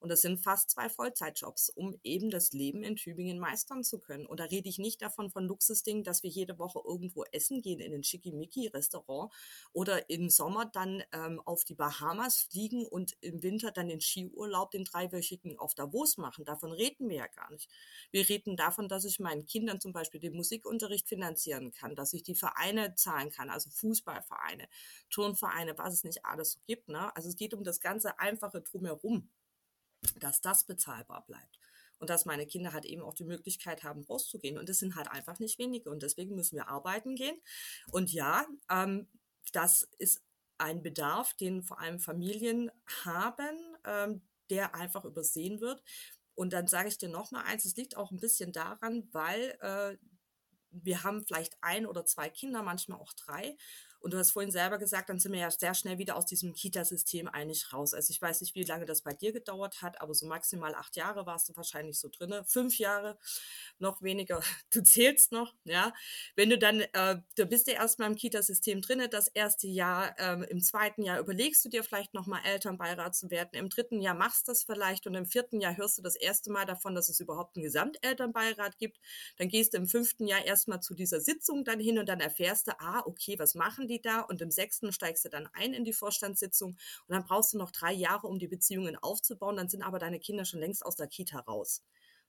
Und 0.00 0.10
das 0.10 0.20
sind 0.20 0.38
fast 0.38 0.70
zwei 0.70 0.88
Vollzeitjobs, 0.88 1.70
um 1.70 1.98
eben 2.04 2.30
das 2.30 2.52
Leben 2.52 2.82
in 2.82 2.96
Tübingen 2.96 3.38
meistern 3.38 3.82
zu 3.82 3.98
können. 3.98 4.26
Und 4.26 4.38
da 4.40 4.44
rede 4.44 4.68
ich 4.68 4.78
nicht 4.78 5.02
davon 5.02 5.30
von 5.30 5.44
Luxusdingen, 5.46 6.04
dass 6.04 6.22
wir 6.22 6.30
jede 6.30 6.58
Woche 6.58 6.80
irgendwo 6.84 7.24
essen 7.32 7.62
gehen 7.62 7.80
in 7.80 7.92
ein 7.92 8.04
Schickimicki-Restaurant 8.04 9.32
oder 9.72 10.08
im 10.08 10.30
Sommer 10.30 10.66
dann 10.66 11.02
ähm, 11.12 11.40
auf 11.44 11.64
die 11.64 11.74
Bahamas 11.74 12.38
fliegen 12.38 12.86
und 12.86 13.16
im 13.20 13.42
Winter 13.42 13.72
dann 13.72 13.88
den 13.88 14.00
Skiurlaub, 14.00 14.70
den 14.70 14.84
dreiwöchigen 14.84 15.58
auf 15.58 15.74
Davos 15.74 16.16
machen. 16.16 16.44
Davon 16.44 16.72
reden 16.72 17.08
wir 17.08 17.16
ja 17.16 17.26
gar 17.26 17.50
nicht. 17.50 17.68
Wir 18.12 18.28
reden 18.28 18.56
davon, 18.56 18.88
dass 18.88 19.04
ich 19.04 19.18
meinen 19.18 19.46
Kindern 19.46 19.80
zum 19.80 19.92
Beispiel 19.92 20.20
den 20.20 20.34
Musikunterricht 20.34 21.08
finanzieren 21.08 21.72
kann, 21.72 21.96
dass 21.96 22.12
ich 22.12 22.22
die 22.22 22.36
Vereine 22.36 22.94
zahlen 22.94 23.30
kann, 23.30 23.50
also 23.50 23.70
Fußballvereine, 23.70 24.68
Turnvereine, 25.10 25.76
was 25.76 25.94
es 25.94 26.04
nicht 26.04 26.24
alles 26.24 26.52
so 26.52 26.60
gibt. 26.66 26.88
Ne? 26.88 27.14
Also 27.16 27.28
es 27.28 27.36
geht 27.36 27.54
um 27.54 27.64
das 27.64 27.80
ganze 27.80 28.18
Einfache 28.18 28.60
drumherum 28.60 29.28
dass 30.20 30.40
das 30.40 30.64
bezahlbar 30.64 31.24
bleibt. 31.26 31.58
Und 31.98 32.10
dass 32.10 32.26
meine 32.26 32.46
Kinder 32.46 32.72
halt 32.72 32.84
eben 32.84 33.02
auch 33.02 33.14
die 33.14 33.24
Möglichkeit 33.24 33.82
haben, 33.82 34.04
rauszugehen. 34.04 34.56
Und 34.56 34.68
das 34.68 34.78
sind 34.78 34.94
halt 34.94 35.08
einfach 35.08 35.40
nicht 35.40 35.58
wenige. 35.58 35.90
Und 35.90 36.02
deswegen 36.02 36.36
müssen 36.36 36.56
wir 36.56 36.68
arbeiten 36.68 37.16
gehen. 37.16 37.36
Und 37.90 38.12
ja, 38.12 38.46
ähm, 38.70 39.08
das 39.52 39.88
ist 39.98 40.22
ein 40.58 40.82
Bedarf, 40.82 41.34
den 41.34 41.62
vor 41.62 41.80
allem 41.80 41.98
Familien 41.98 42.70
haben, 43.04 43.76
ähm, 43.84 44.22
der 44.50 44.74
einfach 44.74 45.04
übersehen 45.04 45.60
wird. 45.60 45.82
Und 46.34 46.52
dann 46.52 46.68
sage 46.68 46.88
ich 46.88 46.98
dir 46.98 47.08
noch 47.08 47.32
mal 47.32 47.42
eins, 47.42 47.64
es 47.64 47.76
liegt 47.76 47.96
auch 47.96 48.12
ein 48.12 48.20
bisschen 48.20 48.52
daran, 48.52 49.08
weil 49.12 49.58
äh, 49.60 49.96
wir 50.70 51.02
haben 51.02 51.24
vielleicht 51.26 51.56
ein 51.62 51.86
oder 51.86 52.04
zwei 52.04 52.28
Kinder, 52.28 52.62
manchmal 52.62 53.00
auch 53.00 53.12
drei. 53.14 53.56
Und 54.00 54.12
du 54.12 54.18
hast 54.18 54.30
vorhin 54.30 54.50
selber 54.50 54.78
gesagt, 54.78 55.08
dann 55.08 55.18
sind 55.18 55.32
wir 55.32 55.40
ja 55.40 55.50
sehr 55.50 55.74
schnell 55.74 55.98
wieder 55.98 56.16
aus 56.16 56.26
diesem 56.26 56.52
Kita-System 56.52 57.28
eigentlich 57.28 57.72
raus. 57.72 57.94
Also 57.94 58.10
ich 58.10 58.22
weiß 58.22 58.40
nicht, 58.40 58.54
wie 58.54 58.64
lange 58.64 58.84
das 58.84 59.02
bei 59.02 59.12
dir 59.12 59.32
gedauert 59.32 59.82
hat, 59.82 60.00
aber 60.00 60.14
so 60.14 60.26
maximal 60.26 60.74
acht 60.74 60.96
Jahre 60.96 61.26
warst 61.26 61.48
du 61.48 61.56
wahrscheinlich 61.56 61.98
so 61.98 62.08
drinne. 62.08 62.44
Fünf 62.44 62.78
Jahre, 62.78 63.18
noch 63.78 64.02
weniger. 64.02 64.40
Du 64.70 64.82
zählst 64.82 65.32
noch, 65.32 65.54
ja. 65.64 65.94
Wenn 66.36 66.50
du 66.50 66.58
dann, 66.58 66.80
äh, 66.80 67.16
du 67.36 67.46
bist 67.46 67.68
ja 67.68 67.74
erstmal 67.74 68.10
im 68.10 68.16
Kita-System 68.16 68.82
drinne, 68.82 69.08
das 69.08 69.28
erste 69.28 69.66
Jahr, 69.66 70.14
ähm, 70.18 70.42
im 70.42 70.60
zweiten 70.60 71.02
Jahr 71.02 71.18
überlegst 71.18 71.64
du 71.64 71.68
dir 71.68 71.82
vielleicht 71.82 72.12
nochmal 72.12 72.42
Elternbeirat 72.44 73.16
zu 73.16 73.30
werden, 73.30 73.50
im 73.52 73.70
dritten 73.70 74.00
Jahr 74.00 74.14
machst 74.14 74.46
du 74.46 74.52
das 74.52 74.64
vielleicht 74.64 75.06
und 75.06 75.14
im 75.14 75.26
vierten 75.26 75.60
Jahr 75.60 75.76
hörst 75.76 75.98
du 75.98 76.02
das 76.02 76.16
erste 76.16 76.52
Mal 76.52 76.66
davon, 76.66 76.94
dass 76.94 77.08
es 77.08 77.18
überhaupt 77.20 77.56
einen 77.56 77.64
Gesamtelternbeirat 77.64 78.78
gibt. 78.78 78.98
Dann 79.38 79.48
gehst 79.48 79.72
du 79.72 79.78
im 79.78 79.88
fünften 79.88 80.26
Jahr 80.26 80.44
erstmal 80.44 80.80
zu 80.80 80.94
dieser 80.94 81.20
Sitzung 81.20 81.64
dann 81.64 81.80
hin 81.80 81.98
und 81.98 82.08
dann 82.08 82.20
erfährst 82.20 82.68
du, 82.68 82.72
ah, 82.78 83.02
okay, 83.06 83.38
was 83.38 83.54
machen 83.54 83.87
die 83.88 84.00
da? 84.00 84.20
Und 84.20 84.40
im 84.40 84.50
sechsten 84.50 84.92
steigst 84.92 85.24
du 85.24 85.28
dann 85.28 85.48
ein 85.52 85.74
in 85.74 85.84
die 85.84 85.92
Vorstandssitzung 85.92 86.70
und 86.72 86.78
dann 87.14 87.24
brauchst 87.24 87.54
du 87.54 87.58
noch 87.58 87.70
drei 87.70 87.92
Jahre, 87.92 88.26
um 88.26 88.38
die 88.38 88.48
Beziehungen 88.48 88.96
aufzubauen. 88.96 89.56
Dann 89.56 89.68
sind 89.68 89.82
aber 89.82 89.98
deine 89.98 90.20
Kinder 90.20 90.44
schon 90.44 90.60
längst 90.60 90.84
aus 90.84 90.96
der 90.96 91.08
Kita 91.08 91.40
raus. 91.40 91.82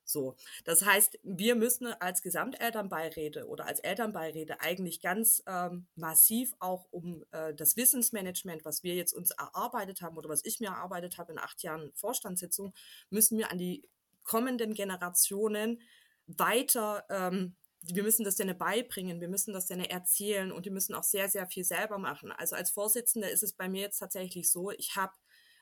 So, 0.09 0.35
das 0.63 0.83
heißt, 0.83 1.19
wir 1.21 1.53
müssen 1.53 1.85
als 1.85 2.23
Gesamtelternbeiräte 2.23 3.47
oder 3.47 3.67
als 3.67 3.79
Elternbeiräte 3.79 4.59
eigentlich 4.59 5.01
ganz 5.01 5.43
ähm, 5.45 5.85
massiv 5.95 6.55
auch 6.59 6.87
um 6.89 7.23
äh, 7.29 7.53
das 7.53 7.77
Wissensmanagement, 7.77 8.65
was 8.65 8.81
wir 8.81 8.95
jetzt 8.95 9.13
uns 9.13 9.29
erarbeitet 9.29 10.01
haben 10.01 10.17
oder 10.17 10.27
was 10.27 10.43
ich 10.43 10.59
mir 10.59 10.69
erarbeitet 10.69 11.19
habe 11.19 11.33
in 11.33 11.37
acht 11.37 11.61
Jahren 11.61 11.91
Vorstandssitzung, 11.93 12.73
müssen 13.11 13.37
wir 13.37 13.51
an 13.51 13.59
die 13.59 13.87
kommenden 14.23 14.73
Generationen 14.73 15.79
weiter 16.25 17.05
ähm, 17.09 17.55
wir 17.81 18.03
müssen 18.03 18.23
das 18.25 18.35
denen 18.35 18.57
beibringen, 18.57 19.21
wir 19.21 19.29
müssen 19.29 19.53
das 19.53 19.67
denen 19.67 19.85
erzählen 19.85 20.51
und 20.51 20.65
die 20.65 20.69
müssen 20.69 20.95
auch 20.95 21.03
sehr, 21.03 21.29
sehr 21.29 21.47
viel 21.47 21.63
selber 21.63 21.97
machen. 21.97 22.31
Also 22.31 22.55
als 22.55 22.71
Vorsitzende 22.71 23.29
ist 23.29 23.43
es 23.43 23.53
bei 23.53 23.69
mir 23.69 23.81
jetzt 23.81 23.99
tatsächlich 23.99 24.51
so, 24.51 24.71
ich 24.71 24.95
habe 24.95 25.13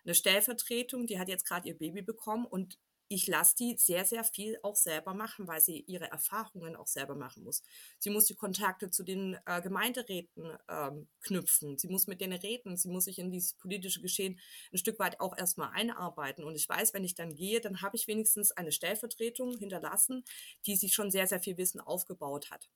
eine 0.04 0.16
Stellvertretung, 0.16 1.06
die 1.06 1.20
hat 1.20 1.28
jetzt 1.28 1.46
gerade 1.46 1.68
ihr 1.68 1.78
Baby 1.78 2.02
bekommen 2.02 2.46
und 2.46 2.80
ich 3.10 3.28
lasse 3.28 3.56
die 3.56 3.76
sehr, 3.78 4.06
sehr 4.06 4.24
viel 4.24 4.58
auch 4.64 4.76
selber 4.76 5.14
machen, 5.14 5.48
weil 5.48 5.62
sie 5.62 5.80
ihre 5.82 6.12
Erfahrungen 6.12 6.76
auch 6.76 6.88
selber 6.88 7.16
machen 7.16 7.44
muss. 7.44 7.64
Sie 8.00 8.10
muss 8.10 8.26
die 8.26 8.36
Kontakte 8.36 8.90
zu 8.90 9.04
den 9.04 9.38
äh, 9.46 9.62
Gemeinderäten 9.62 10.58
ähm, 10.70 11.08
knüpfen. 11.22 11.78
Sie 11.78 11.88
muss 11.88 12.08
mit 12.08 12.22
denen 12.22 12.38
reden. 12.38 12.76
Sie 12.78 12.90
muss 12.90 13.06
sich 13.06 13.20
in 13.20 13.32
dieses 13.32 13.54
politische 13.54 14.02
Geschehen 14.02 14.40
ein 14.74 14.78
Stück 14.78 15.00
weit 15.00 15.20
auch 15.20 15.38
erstmal 15.38 15.72
einarbeiten. 15.74 16.44
Und 16.44 16.56
ich 16.56 16.68
weiß, 16.68 16.94
wenn 16.94 17.04
ich 17.04 17.16
dann 17.16 17.36
gehe, 17.36 17.62
dann 17.62 17.82
habe 17.82 17.96
ich 17.96 18.08
wenigstens 18.08 18.52
eine 18.52 18.72
Stellvertretung 18.72 19.58
hinterlassen, 19.58 20.24
die 20.66 20.76
sich 20.76 20.94
schon 20.94 21.12
sehr, 21.12 21.28
sehr 21.28 21.40
viel 21.40 21.58
Wissen 21.58 21.80
aufgebaut 21.80 22.52
hat. 22.52 22.70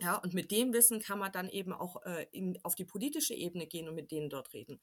Ja, 0.00 0.16
und 0.16 0.34
mit 0.34 0.50
dem 0.50 0.72
Wissen 0.72 1.00
kann 1.00 1.20
man 1.20 1.30
dann 1.30 1.48
eben 1.48 1.72
auch 1.72 2.02
äh, 2.04 2.26
in, 2.32 2.58
auf 2.64 2.74
die 2.74 2.84
politische 2.84 3.34
Ebene 3.34 3.66
gehen 3.66 3.88
und 3.88 3.94
mit 3.94 4.10
denen 4.10 4.28
dort 4.28 4.52
reden. 4.52 4.80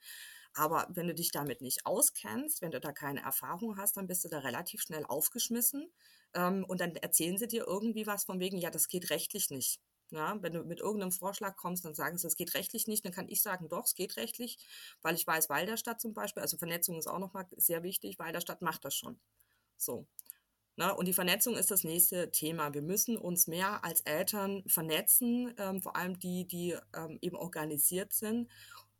Aber 0.53 0.87
wenn 0.91 1.07
du 1.07 1.15
dich 1.15 1.31
damit 1.31 1.61
nicht 1.61 1.85
auskennst, 1.85 2.61
wenn 2.61 2.71
du 2.71 2.79
da 2.81 2.91
keine 2.93 3.21
Erfahrung 3.21 3.77
hast, 3.77 3.97
dann 3.97 4.07
bist 4.07 4.23
du 4.25 4.29
da 4.29 4.39
relativ 4.39 4.81
schnell 4.83 5.05
aufgeschmissen. 5.05 5.91
Ähm, 6.33 6.65
und 6.67 6.81
dann 6.81 6.95
erzählen 6.97 7.37
sie 7.37 7.47
dir 7.47 7.65
irgendwie 7.67 8.07
was 8.07 8.25
von 8.25 8.39
wegen, 8.39 8.57
ja, 8.57 8.69
das 8.69 8.87
geht 8.89 9.09
rechtlich 9.09 9.49
nicht. 9.49 9.81
Ja, 10.11 10.37
wenn 10.41 10.53
du 10.53 10.63
mit 10.63 10.79
irgendeinem 10.81 11.11
Vorschlag 11.13 11.55
kommst, 11.57 11.85
dann 11.85 11.95
sagen 11.95 12.17
sie, 12.17 12.27
es 12.27 12.35
geht 12.35 12.53
rechtlich 12.53 12.87
nicht, 12.87 13.05
dann 13.05 13.13
kann 13.13 13.29
ich 13.29 13.41
sagen, 13.41 13.69
doch, 13.69 13.85
es 13.85 13.95
geht 13.95 14.17
rechtlich, 14.17 14.59
weil 15.01 15.15
ich 15.15 15.25
weiß, 15.27 15.49
Walderstadt 15.49 16.01
zum 16.01 16.13
Beispiel, 16.13 16.41
also 16.43 16.57
Vernetzung 16.57 16.99
ist 16.99 17.07
auch 17.07 17.19
nochmal 17.19 17.47
sehr 17.57 17.83
wichtig, 17.83 18.19
Walderstadt 18.19 18.61
macht 18.61 18.85
das 18.85 18.95
schon. 18.95 19.19
So. 19.77 20.07
Na, 20.77 20.91
und 20.91 21.07
die 21.07 21.13
Vernetzung 21.13 21.55
ist 21.55 21.69
das 21.69 21.83
nächste 21.83 22.31
Thema. 22.31 22.73
Wir 22.73 22.81
müssen 22.81 23.17
uns 23.17 23.47
mehr 23.47 23.83
als 23.83 24.01
Eltern 24.01 24.63
vernetzen, 24.67 25.53
ähm, 25.57 25.81
vor 25.81 25.95
allem 25.95 26.17
die, 26.17 26.45
die 26.47 26.77
ähm, 26.95 27.17
eben 27.21 27.35
organisiert 27.35 28.13
sind 28.13 28.49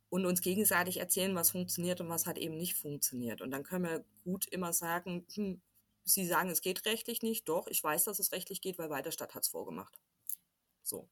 und 0.09 0.25
uns 0.25 0.41
gegenseitig 0.41 0.97
erzählen, 0.97 1.33
was 1.35 1.51
funktioniert 1.51 2.01
und 2.01 2.09
was 2.09 2.25
hat 2.25 2.37
eben 2.37 2.57
nicht 2.57 2.75
funktioniert. 2.75 3.41
Und 3.41 3.51
dann 3.51 3.63
können 3.63 3.85
wir 3.85 4.05
gut 4.23 4.45
immer 4.47 4.73
sagen, 4.73 5.25
hm, 5.33 5.61
Sie 6.03 6.25
sagen, 6.25 6.49
es 6.49 6.61
geht 6.61 6.85
rechtlich 6.85 7.21
nicht. 7.21 7.47
Doch, 7.47 7.67
ich 7.67 7.83
weiß, 7.83 8.05
dass 8.05 8.19
es 8.19 8.31
rechtlich 8.31 8.61
geht, 8.61 8.77
weil 8.77 8.89
Weiterstadt 8.89 9.35
hat 9.35 9.43
es 9.43 9.49
vorgemacht. 9.49 9.97
So. 10.83 11.07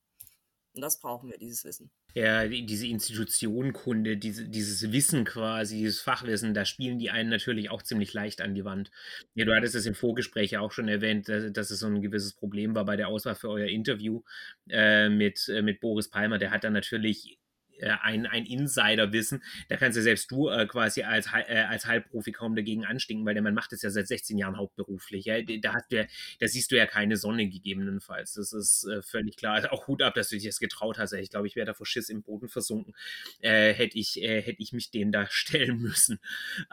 Und 0.73 0.81
das 0.81 0.99
brauchen 0.99 1.29
wir, 1.29 1.37
dieses 1.37 1.65
Wissen. 1.65 1.89
Ja, 2.13 2.47
diese 2.47 2.87
Institutionenkunde, 2.87 4.17
diese, 4.17 4.47
dieses 4.47 4.91
Wissen 4.91 5.25
quasi, 5.25 5.77
dieses 5.77 5.99
Fachwissen, 5.99 6.53
da 6.53 6.65
spielen 6.65 6.99
die 6.99 7.09
einen 7.09 7.29
natürlich 7.29 7.69
auch 7.69 7.81
ziemlich 7.81 8.13
leicht 8.13 8.41
an 8.41 8.53
die 8.53 8.65
Wand. 8.65 8.91
Ja, 9.33 9.45
du 9.45 9.55
hattest 9.55 9.75
es 9.75 9.85
im 9.85 9.95
Vorgespräch 9.95 10.51
ja 10.51 10.61
auch 10.61 10.71
schon 10.71 10.87
erwähnt, 10.87 11.27
dass, 11.27 11.51
dass, 11.51 11.71
es 11.71 11.79
so 11.79 11.87
ein 11.87 12.01
gewisses 12.01 12.33
Problem 12.33 12.75
war 12.75 12.85
bei 12.85 12.95
der 12.95 13.07
Auswahl 13.07 13.35
für 13.35 13.49
euer 13.49 13.67
Interview 13.67 14.21
äh, 14.69 15.09
mit, 15.09 15.47
äh, 15.49 15.61
mit 15.61 15.79
Boris 15.79 16.09
Palmer. 16.09 16.37
Der 16.37 16.51
hat 16.51 16.63
dann 16.63 16.73
natürlich 16.73 17.38
äh, 17.79 17.95
ein, 18.01 18.25
Insider-Wissen. 18.25 19.43
Da 19.69 19.77
kannst 19.77 19.97
ja 19.97 20.03
selbst 20.03 20.31
du 20.31 20.49
äh, 20.49 20.65
quasi 20.67 21.03
als, 21.03 21.27
äh, 21.27 21.65
als 21.67 21.85
Heilprofi 21.85 22.31
kaum 22.31 22.55
dagegen 22.55 22.85
anstinken, 22.85 23.25
weil 23.25 23.33
der 23.33 23.43
Mann 23.43 23.53
macht 23.53 23.73
es 23.73 23.81
ja 23.81 23.89
seit 23.89 24.07
16 24.07 24.37
Jahren 24.37 24.57
hauptberuflich. 24.57 25.25
Ja? 25.25 25.41
Da, 25.41 25.73
hast 25.73 25.91
du 25.91 25.97
ja, 25.97 26.05
da 26.39 26.47
siehst 26.47 26.71
du 26.71 26.77
ja 26.77 26.85
keine 26.85 27.17
Sonne 27.17 27.47
gegebenenfalls. 27.47 28.33
Das 28.33 28.53
ist 28.53 28.85
äh, 28.85 29.01
völlig 29.01 29.37
klar. 29.37 29.55
Also 29.55 29.69
auch 29.69 29.87
Hut 29.87 30.01
ab, 30.01 30.13
dass 30.13 30.29
du 30.29 30.35
dich 30.35 30.45
das 30.45 30.59
getraut 30.59 30.97
hast. 30.97 31.13
Ich 31.13 31.29
glaube, 31.29 31.47
ich 31.47 31.55
wäre 31.55 31.65
da 31.65 31.73
vor 31.73 31.85
Schiss 31.85 32.09
im 32.09 32.23
Boden 32.23 32.49
versunken, 32.49 32.95
äh, 33.41 33.73
hätte 33.73 33.97
ich, 33.97 34.21
äh, 34.21 34.41
hätt 34.41 34.57
ich 34.59 34.73
mich 34.73 34.91
dem 34.91 35.11
da 35.11 35.25
stellen 35.29 35.79
müssen. 35.79 36.19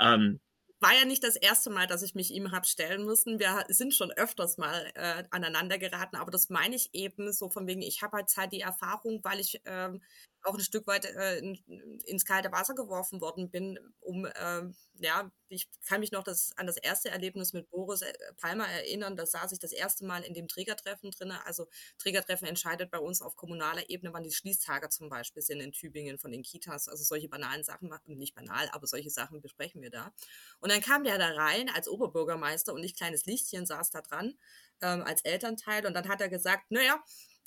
Ähm, 0.01 0.41
war 0.79 0.93
ja 0.93 1.07
nicht 1.07 1.25
das 1.25 1.37
erste 1.37 1.71
Mal, 1.71 1.87
dass 1.87 2.03
ich 2.03 2.15
mich 2.15 2.31
ihm 2.33 2.53
habe 2.53 2.67
stellen 2.67 3.05
müssen. 3.05 3.39
Wir 3.39 3.65
sind 3.69 3.95
schon 3.95 4.13
öfters 4.13 4.59
mal 4.59 4.91
äh, 4.95 5.25
aneinander 5.31 5.79
geraten, 5.79 6.17
aber 6.17 6.31
das 6.31 6.51
meine 6.51 6.77
ich 6.77 6.91
eben 6.93 7.33
so 7.33 7.49
von 7.49 7.67
wegen, 7.67 7.81
ich 7.81 8.03
habe 8.03 8.19
halt 8.19 8.29
halt 8.37 8.53
die 8.53 8.61
Erfahrung, 8.61 9.21
weil 9.25 9.41
ich 9.41 9.61
ähm, 9.65 10.03
auch 10.47 10.55
ein 10.55 10.61
Stück 10.61 10.87
weit 10.87 11.05
äh, 11.05 11.39
in, 11.39 12.01
ins 12.07 12.25
kalte 12.25 12.53
Wasser 12.53 12.75
geworfen 12.75 13.21
worden 13.21 13.51
bin, 13.51 13.79
um, 14.01 14.25
äh, 14.25 14.63
ja, 14.99 15.31
ich 15.49 15.69
kann 15.87 16.01
mich 16.01 16.13
noch 16.13 16.25
das, 16.25 16.53
an 16.57 16.67
das 16.67 16.77
erste 16.77 17.11
Erlebnis 17.11 17.53
mit 17.53 17.71
Boris 17.71 18.03
äh, 18.03 18.13
Palmer 18.41 18.67
erinnern, 18.67 19.17
da 19.17 19.27
saß 19.27 19.53
ich 19.53 19.59
das 19.59 19.73
erste 19.73 20.05
Mal 20.05 20.23
in 20.23 20.35
dem 20.35 20.49
Trägertreffen 20.49 21.11
drin. 21.11 21.33
Also 21.45 21.67
Trägertreffen 21.99 22.49
entscheidet 22.49 22.91
bei 22.91 22.99
uns 22.99 23.23
auf 23.23 23.37
kommunaler 23.37 23.89
Ebene, 23.91 24.13
wann 24.13 24.25
die 24.25 24.33
Schließtage 24.33 24.89
zum 24.89 25.09
Beispiel 25.09 25.43
sind 25.43 25.61
in 25.61 25.73
Tübingen 25.73 26.19
von 26.19 26.33
den 26.33 26.43
Kitas. 26.43 26.89
Also 26.89 27.05
solche 27.05 27.29
banalen 27.29 27.65
Sachen, 27.65 27.91
nicht 28.07 28.35
banal, 28.35 28.69
aber 28.73 28.87
solche 28.87 29.11
Sachen 29.11 29.41
besprechen 29.41 29.83
wir 29.83 29.91
da. 29.91 30.13
Und 30.61 30.73
dann 30.73 30.81
kam 30.81 31.05
der 31.05 31.19
da 31.19 31.29
rein 31.29 31.69
als 31.71 31.89
Oberbürgermeister 31.89 32.73
und 32.73 32.83
ich 32.83 32.97
kleines 32.97 33.27
Lichtchen 33.27 33.67
saß 33.67 33.91
da 33.91 34.03
dran 34.03 34.39
ähm, 34.81 35.03
als 35.03 35.23
Elternteil 35.23 35.87
und 35.87 35.95
dann 35.95 36.09
hat 36.09 36.21
er 36.21 36.29
gesagt, 36.29 36.71
naja, 36.71 37.03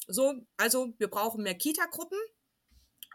so, 0.07 0.33
also 0.57 0.93
wir 0.97 1.09
brauchen 1.09 1.43
mehr 1.43 1.55
Kita-Gruppen 1.55 2.17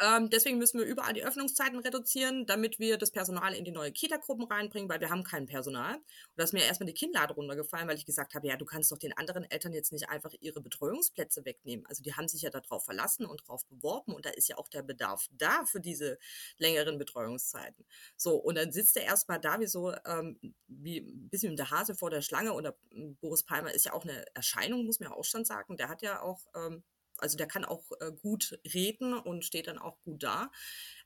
ähm, 0.00 0.28
deswegen 0.28 0.58
müssen 0.58 0.80
wir 0.80 0.86
überall 0.86 1.12
die 1.12 1.24
Öffnungszeiten 1.24 1.78
reduzieren, 1.78 2.46
damit 2.46 2.78
wir 2.78 2.98
das 2.98 3.12
Personal 3.12 3.54
in 3.54 3.64
die 3.64 3.70
neue 3.70 3.92
Kita-Gruppen 3.92 4.46
reinbringen, 4.46 4.88
weil 4.88 5.00
wir 5.00 5.10
haben 5.10 5.22
kein 5.22 5.46
Personal. 5.46 5.94
Und 5.94 6.04
da 6.36 6.44
ist 6.44 6.52
mir 6.52 6.64
erstmal 6.64 6.88
die 6.88 6.94
Kinnlade 6.94 7.34
runtergefallen, 7.34 7.86
weil 7.86 7.96
ich 7.96 8.06
gesagt 8.06 8.34
habe, 8.34 8.48
ja, 8.48 8.56
du 8.56 8.64
kannst 8.64 8.90
doch 8.90 8.98
den 8.98 9.16
anderen 9.16 9.44
Eltern 9.44 9.72
jetzt 9.72 9.92
nicht 9.92 10.08
einfach 10.08 10.32
ihre 10.40 10.60
Betreuungsplätze 10.60 11.44
wegnehmen. 11.44 11.86
Also 11.86 12.02
die 12.02 12.14
haben 12.14 12.26
sich 12.26 12.42
ja 12.42 12.50
darauf 12.50 12.84
verlassen 12.84 13.24
und 13.24 13.42
darauf 13.42 13.64
beworben 13.66 14.14
und 14.14 14.26
da 14.26 14.30
ist 14.30 14.48
ja 14.48 14.58
auch 14.58 14.68
der 14.68 14.82
Bedarf 14.82 15.26
da 15.30 15.64
für 15.64 15.80
diese 15.80 16.18
längeren 16.58 16.98
Betreuungszeiten. 16.98 17.86
So, 18.16 18.36
und 18.36 18.56
dann 18.56 18.72
sitzt 18.72 18.96
er 18.96 19.04
erstmal 19.04 19.40
da 19.40 19.60
wie 19.60 19.66
so, 19.66 19.92
ähm, 20.06 20.38
wie 20.66 20.98
ein 20.98 21.28
bisschen 21.28 21.56
der 21.56 21.70
Hase 21.70 21.94
vor 21.94 22.10
der 22.10 22.22
Schlange 22.22 22.52
und 22.52 22.64
der, 22.64 22.76
Boris 23.20 23.44
Palmer 23.44 23.72
ist 23.72 23.84
ja 23.84 23.92
auch 23.92 24.04
eine 24.04 24.24
Erscheinung, 24.34 24.86
muss 24.86 24.98
man 24.98 25.10
ja 25.10 25.16
auch 25.16 25.24
schon 25.24 25.44
sagen. 25.44 25.76
Der 25.76 25.88
hat 25.88 26.02
ja 26.02 26.20
auch 26.20 26.40
ähm, 26.56 26.82
also 27.24 27.38
der 27.38 27.46
kann 27.46 27.64
auch 27.64 27.90
äh, 28.00 28.12
gut 28.12 28.58
reden 28.74 29.14
und 29.14 29.44
steht 29.44 29.66
dann 29.66 29.78
auch 29.78 29.98
gut 30.02 30.22
da. 30.22 30.52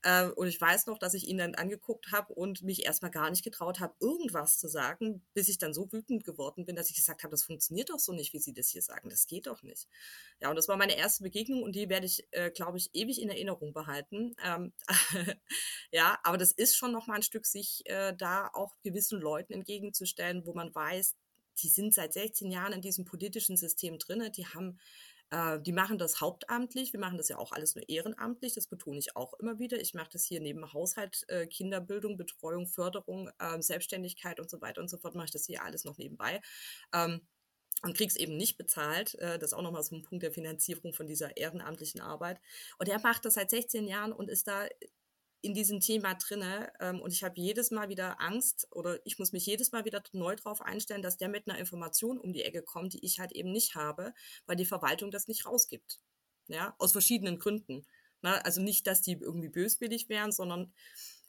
Äh, 0.02 0.26
und 0.30 0.48
ich 0.48 0.60
weiß 0.60 0.86
noch, 0.86 0.98
dass 0.98 1.14
ich 1.14 1.28
ihn 1.28 1.38
dann 1.38 1.54
angeguckt 1.54 2.10
habe 2.10 2.34
und 2.34 2.62
mich 2.62 2.84
erstmal 2.84 3.12
gar 3.12 3.30
nicht 3.30 3.44
getraut 3.44 3.78
habe, 3.78 3.94
irgendwas 4.00 4.58
zu 4.58 4.68
sagen, 4.68 5.24
bis 5.32 5.48
ich 5.48 5.58
dann 5.58 5.72
so 5.72 5.90
wütend 5.92 6.24
geworden 6.24 6.66
bin, 6.66 6.74
dass 6.74 6.90
ich 6.90 6.96
gesagt 6.96 7.22
habe, 7.22 7.30
das 7.30 7.44
funktioniert 7.44 7.90
doch 7.90 8.00
so 8.00 8.12
nicht, 8.12 8.32
wie 8.32 8.40
Sie 8.40 8.52
das 8.52 8.68
hier 8.68 8.82
sagen. 8.82 9.08
Das 9.08 9.26
geht 9.26 9.46
doch 9.46 9.62
nicht. 9.62 9.86
Ja, 10.40 10.50
und 10.50 10.56
das 10.56 10.66
war 10.66 10.76
meine 10.76 10.96
erste 10.96 11.22
Begegnung 11.22 11.62
und 11.62 11.76
die 11.76 11.88
werde 11.88 12.06
ich, 12.06 12.26
äh, 12.32 12.50
glaube 12.50 12.78
ich, 12.78 12.90
ewig 12.94 13.22
in 13.22 13.30
Erinnerung 13.30 13.72
behalten. 13.72 14.34
Ähm, 14.44 14.72
ja, 15.92 16.18
aber 16.24 16.36
das 16.36 16.50
ist 16.50 16.76
schon 16.76 16.90
noch 16.90 17.06
mal 17.06 17.14
ein 17.14 17.22
Stück, 17.22 17.46
sich 17.46 17.82
äh, 17.86 18.12
da 18.16 18.50
auch 18.52 18.74
gewissen 18.82 19.20
Leuten 19.20 19.52
entgegenzustellen, 19.52 20.44
wo 20.44 20.52
man 20.52 20.74
weiß, 20.74 21.14
die 21.62 21.68
sind 21.68 21.94
seit 21.94 22.12
16 22.12 22.50
Jahren 22.50 22.72
in 22.72 22.80
diesem 22.80 23.04
politischen 23.04 23.56
System 23.56 23.98
drin, 23.98 24.30
die 24.36 24.46
haben 24.46 24.78
äh, 25.31 25.61
die 25.61 25.72
machen 25.72 25.99
das 25.99 26.20
hauptamtlich. 26.20 26.93
Wir 26.93 27.01
machen 27.01 27.18
das 27.18 27.29
ja 27.29 27.39
auch 27.39 27.53
alles 27.53 27.74
nur 27.74 27.89
ehrenamtlich. 27.89 28.55
Das 28.55 28.66
betone 28.66 28.99
ich 28.99 29.16
auch 29.16 29.35
immer 29.35 29.59
wieder. 29.59 29.81
Ich 29.81 29.95
mache 29.95 30.11
das 30.12 30.24
hier 30.24 30.41
neben 30.41 30.72
Haushalt, 30.72 31.24
äh, 31.29 31.47
Kinderbildung, 31.47 32.16
Betreuung, 32.16 32.66
Förderung, 32.66 33.31
äh, 33.39 33.61
Selbstständigkeit 33.61 34.41
und 34.41 34.51
so 34.51 34.61
weiter 34.61 34.81
und 34.81 34.89
so 34.89 34.97
fort. 34.99 35.14
Mache 35.14 35.26
ich 35.26 35.33
das 35.33 35.47
hier 35.47 35.62
alles 35.62 35.85
noch 35.85 35.99
nebenbei. 35.99 36.41
Ähm, 36.95 37.26
und 37.83 37.97
krieg's 37.97 38.16
eben 38.16 38.37
nicht 38.37 38.57
bezahlt. 38.59 39.14
Äh, 39.16 39.39
das 39.39 39.53
ist 39.53 39.55
auch 39.55 39.62
nochmal 39.62 39.83
so 39.83 39.95
ein 39.95 40.03
Punkt 40.03 40.22
der 40.22 40.33
Finanzierung 40.33 40.93
von 40.93 41.07
dieser 41.07 41.37
ehrenamtlichen 41.37 42.01
Arbeit. 42.01 42.41
Und 42.79 42.89
er 42.89 43.01
macht 43.01 43.24
das 43.24 43.35
seit 43.35 43.51
16 43.51 43.87
Jahren 43.87 44.12
und 44.12 44.29
ist 44.29 44.49
da 44.49 44.66
in 45.41 45.55
diesem 45.55 45.80
Thema 45.80 46.14
drinne 46.14 46.72
ähm, 46.80 47.01
und 47.01 47.12
ich 47.12 47.22
habe 47.22 47.41
jedes 47.41 47.70
Mal 47.70 47.89
wieder 47.89 48.20
Angst 48.20 48.66
oder 48.70 48.99
ich 49.05 49.18
muss 49.18 49.32
mich 49.32 49.47
jedes 49.47 49.72
Mal 49.72 49.84
wieder 49.84 50.03
neu 50.12 50.34
darauf 50.34 50.61
einstellen, 50.62 51.03
dass 51.03 51.16
der 51.16 51.28
mit 51.28 51.49
einer 51.49 51.59
Information 51.59 52.18
um 52.18 52.32
die 52.32 52.43
Ecke 52.43 52.62
kommt, 52.62 52.95
die 52.95 53.05
ich 53.05 53.20
halt 53.20 53.32
eben 53.32 53.53
nicht 53.53 53.74
habe, 53.74 54.12
weil 54.47 54.57
die 54.57 54.66
Verwaltung 54.66 55.11
das 55.11 55.28
nicht 55.28 55.47
rausgibt. 55.47 56.01
Ja, 56.49 56.74
aus 56.78 56.93
verschiedenen 56.93 57.39
Gründen. 57.39 57.86
Ne? 58.22 58.45
Also 58.45 58.62
nicht, 58.62 58.86
dass 58.86 59.03
die 59.03 59.12
irgendwie 59.12 59.51
böswillig 59.51 60.09
wären, 60.09 60.32
sondern 60.32 60.72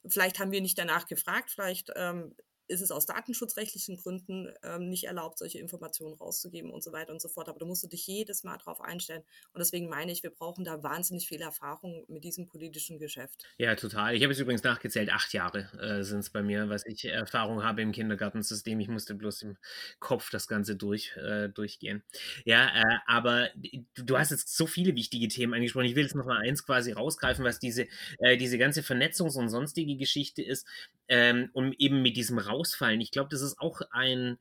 vielleicht 0.07 0.39
haben 0.39 0.51
wir 0.51 0.62
nicht 0.62 0.78
danach 0.78 1.07
gefragt, 1.07 1.51
vielleicht 1.51 1.91
ähm, 1.95 2.36
ist 2.70 2.82
es 2.82 2.91
aus 2.91 3.07
datenschutzrechtlichen 3.07 3.97
Gründen 3.97 4.53
ähm, 4.63 4.89
nicht 4.89 5.05
erlaubt, 5.05 5.39
solche 5.39 5.57
Informationen 5.57 6.13
rauszugeben 6.13 6.72
und 6.72 6.84
so 6.84 6.91
weiter 6.91 7.11
und 7.11 7.22
so 7.22 7.28
fort. 7.28 7.49
Aber 7.49 7.57
da 7.57 7.65
musst 7.65 7.84
du 7.84 7.88
dich 7.88 8.05
jedes 8.05 8.43
Mal 8.43 8.57
drauf 8.57 8.80
einstellen. 8.80 9.24
Und 9.53 9.59
deswegen 9.59 9.89
meine 9.89 10.11
ich, 10.11 10.22
wir 10.22 10.30
brauchen 10.30 10.63
da 10.63 10.84
wahnsinnig 10.84 11.28
viel 11.28 11.41
Erfahrung 11.41 12.05
mit 12.07 12.24
diesem 12.24 12.47
politischen 12.47 12.99
Geschäft. 12.99 13.43
Ja, 13.57 13.76
total. 13.76 14.15
Ich 14.15 14.22
habe 14.22 14.32
es 14.32 14.39
übrigens 14.39 14.63
nachgezählt. 14.63 15.11
Acht 15.11 15.34
Jahre 15.34 15.70
äh, 15.82 16.03
sind 16.03 16.20
es 16.20 16.30
bei 16.30 16.43
mir, 16.43 16.70
was 16.70 16.86
ich 16.86 17.05
Erfahrung 17.05 17.63
habe 17.63 17.82
im 17.82 17.91
Kindergartensystem. 17.91 18.80
Ich 18.80 18.88
musste 18.88 19.15
bloß 19.15 19.41
im 19.41 19.57
Kopf 19.99 20.30
das 20.30 20.47
Ganze 20.47 20.76
durch, 20.76 21.17
äh, 21.17 21.49
durchgehen. 21.49 22.03
Ja, 22.45 22.67
äh, 22.67 22.97
aber 23.07 23.49
du, 23.55 24.03
du, 24.03 24.17
hast 24.17 24.30
jetzt 24.30 24.55
so 24.55 24.67
viele 24.67 24.95
wichtige 24.95 25.28
Themen 25.28 25.55
angesprochen. 25.55 25.88
Ich 25.88 25.95
will 25.95 26.03
jetzt 26.03 26.15
noch 26.15 26.26
mal 26.26 26.38
eins 26.38 26.63
quasi 26.63 26.91
rausgreifen, 26.91 27.43
was 27.43 27.57
diese, 27.57 27.88
äh, 28.20 28.38
diese 28.38 28.59
ganze 28.59 28.82
Vernetzungs- 28.82 29.38
und 29.38 29.49
sonstige 29.49 29.97
Geschichte 29.97 30.43
ist, 30.43 30.67
ähm, 31.07 31.49
um 31.53 31.74
eben 31.80 32.03
mit 32.03 32.15
diesem 32.15 32.38
Raum 32.38 32.59
ausfallen. 32.60 33.01
Ich 33.01 33.12
glaube, 33.12 33.30
das 33.32 33.41
ist 33.41 33.60
auch 33.60 33.82
ein, 33.91 34.38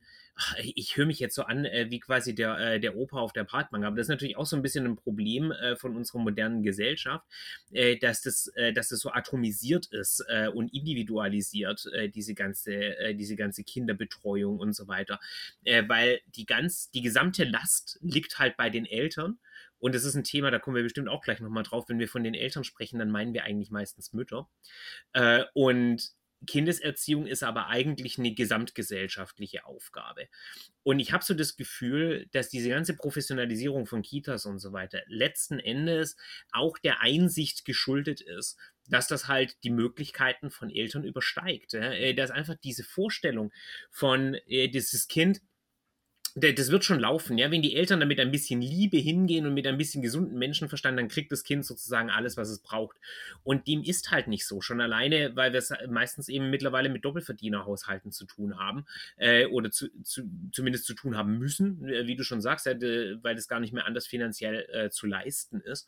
ich 0.63 0.97
höre 0.97 1.05
mich 1.05 1.19
jetzt 1.19 1.35
so 1.35 1.43
an 1.43 1.65
äh, 1.65 1.87
wie 1.89 1.99
quasi 1.99 2.35
der, 2.35 2.57
äh, 2.57 2.79
der 2.79 2.95
Opa 2.95 3.19
auf 3.19 3.33
der 3.33 3.43
Parkbank, 3.43 3.85
aber 3.85 3.95
das 3.95 4.05
ist 4.05 4.09
natürlich 4.09 4.37
auch 4.37 4.45
so 4.45 4.55
ein 4.55 4.61
bisschen 4.61 4.85
ein 4.85 4.95
Problem 4.95 5.51
äh, 5.51 5.75
von 5.75 5.95
unserer 5.95 6.19
modernen 6.19 6.63
Gesellschaft, 6.63 7.25
äh, 7.71 7.97
dass, 7.97 8.21
das, 8.21 8.47
äh, 8.55 8.73
dass 8.73 8.89
das 8.89 8.99
so 8.99 9.11
atomisiert 9.11 9.87
ist 9.87 10.23
äh, 10.27 10.47
und 10.47 10.73
individualisiert, 10.73 11.85
diese, 12.15 12.33
ganze, 12.33 13.13
diese 13.13 13.35
ganze 13.35 13.63
Kinderbetreuung 13.63 14.59
und 14.59 14.73
so 14.73 14.87
weiter. 14.87 15.19
weil 15.87 16.19
die, 16.35 16.45
ganz, 16.45 16.89
die 16.91 17.01
gesamte 17.01 17.43
Last 17.43 17.99
liegt 18.01 18.39
halt 18.39 18.57
bei 18.57 18.69
den 18.69 18.85
Eltern. 18.85 19.39
Und 19.79 19.95
das 19.95 20.03
ist 20.03 20.15
ein 20.15 20.23
Thema, 20.23 20.51
da 20.51 20.59
kommen 20.59 20.75
wir 20.75 20.83
bestimmt 20.83 21.07
auch 21.07 21.21
gleich 21.21 21.39
nochmal 21.39 21.63
drauf. 21.63 21.87
Wenn 21.87 21.99
wir 21.99 22.07
von 22.07 22.23
den 22.23 22.33
Eltern 22.33 22.63
sprechen, 22.63 22.99
dann 22.99 23.11
meinen 23.11 23.33
wir 23.33 23.43
eigentlich 23.43 23.71
meistens 23.71 24.13
Mütter. 24.13 24.49
und 25.53 26.11
Kindeserziehung 26.47 27.27
ist 27.27 27.43
aber 27.43 27.67
eigentlich 27.67 28.17
eine 28.17 28.33
gesamtgesellschaftliche 28.33 29.65
Aufgabe. 29.65 30.27
Und 30.83 30.99
ich 30.99 31.11
habe 31.11 31.23
so 31.23 31.33
das 31.33 31.57
Gefühl, 31.57 32.27
dass 32.31 32.49
diese 32.49 32.69
ganze 32.69 32.95
Professionalisierung 32.95 33.85
von 33.85 34.01
Kitas 34.01 34.45
und 34.45 34.59
so 34.59 34.71
weiter 34.71 35.01
letzten 35.07 35.59
Endes 35.59 36.15
auch 36.51 36.77
der 36.77 37.01
Einsicht 37.01 37.65
geschuldet 37.65 38.21
ist, 38.21 38.57
dass 38.87 39.07
das 39.07 39.27
halt 39.27 39.55
die 39.63 39.69
Möglichkeiten 39.69 40.49
von 40.49 40.69
Eltern 40.69 41.03
übersteigt. 41.03 41.73
Äh, 41.73 42.13
dass 42.13 42.31
einfach 42.31 42.55
diese 42.63 42.83
Vorstellung 42.83 43.51
von 43.91 44.35
äh, 44.47 44.67
dieses 44.67 45.07
Kind 45.07 45.41
das 46.35 46.71
wird 46.71 46.83
schon 46.83 46.99
laufen, 46.99 47.37
ja. 47.37 47.51
Wenn 47.51 47.61
die 47.61 47.75
Eltern 47.75 47.99
damit 47.99 48.19
ein 48.19 48.31
bisschen 48.31 48.61
Liebe 48.61 48.97
hingehen 48.97 49.45
und 49.45 49.53
mit 49.53 49.67
ein 49.67 49.77
bisschen 49.77 50.01
gesunden 50.01 50.37
Menschenverstand, 50.37 50.97
dann 50.97 51.07
kriegt 51.07 51.31
das 51.31 51.43
Kind 51.43 51.65
sozusagen 51.65 52.09
alles, 52.09 52.37
was 52.37 52.49
es 52.49 52.59
braucht. 52.59 52.97
Und 53.43 53.67
dem 53.67 53.83
ist 53.83 54.11
halt 54.11 54.27
nicht 54.27 54.45
so. 54.45 54.61
Schon 54.61 54.81
alleine, 54.81 55.35
weil 55.35 55.53
wir 55.53 55.59
es 55.59 55.73
meistens 55.89 56.29
eben 56.29 56.49
mittlerweile 56.49 56.89
mit 56.89 57.05
Doppelverdienerhaushalten 57.05 58.11
zu 58.11 58.25
tun 58.25 58.57
haben 58.57 58.85
äh, 59.17 59.45
oder 59.47 59.71
zu, 59.71 59.87
zu, 60.03 60.23
zumindest 60.51 60.85
zu 60.85 60.93
tun 60.93 61.17
haben 61.17 61.37
müssen, 61.37 61.87
äh, 61.87 62.07
wie 62.07 62.15
du 62.15 62.23
schon 62.23 62.41
sagst, 62.41 62.65
weil 62.65 63.35
das 63.35 63.47
gar 63.47 63.59
nicht 63.59 63.73
mehr 63.73 63.85
anders 63.85 64.07
finanziell 64.07 64.67
äh, 64.71 64.89
zu 64.89 65.07
leisten 65.07 65.61
ist. 65.61 65.87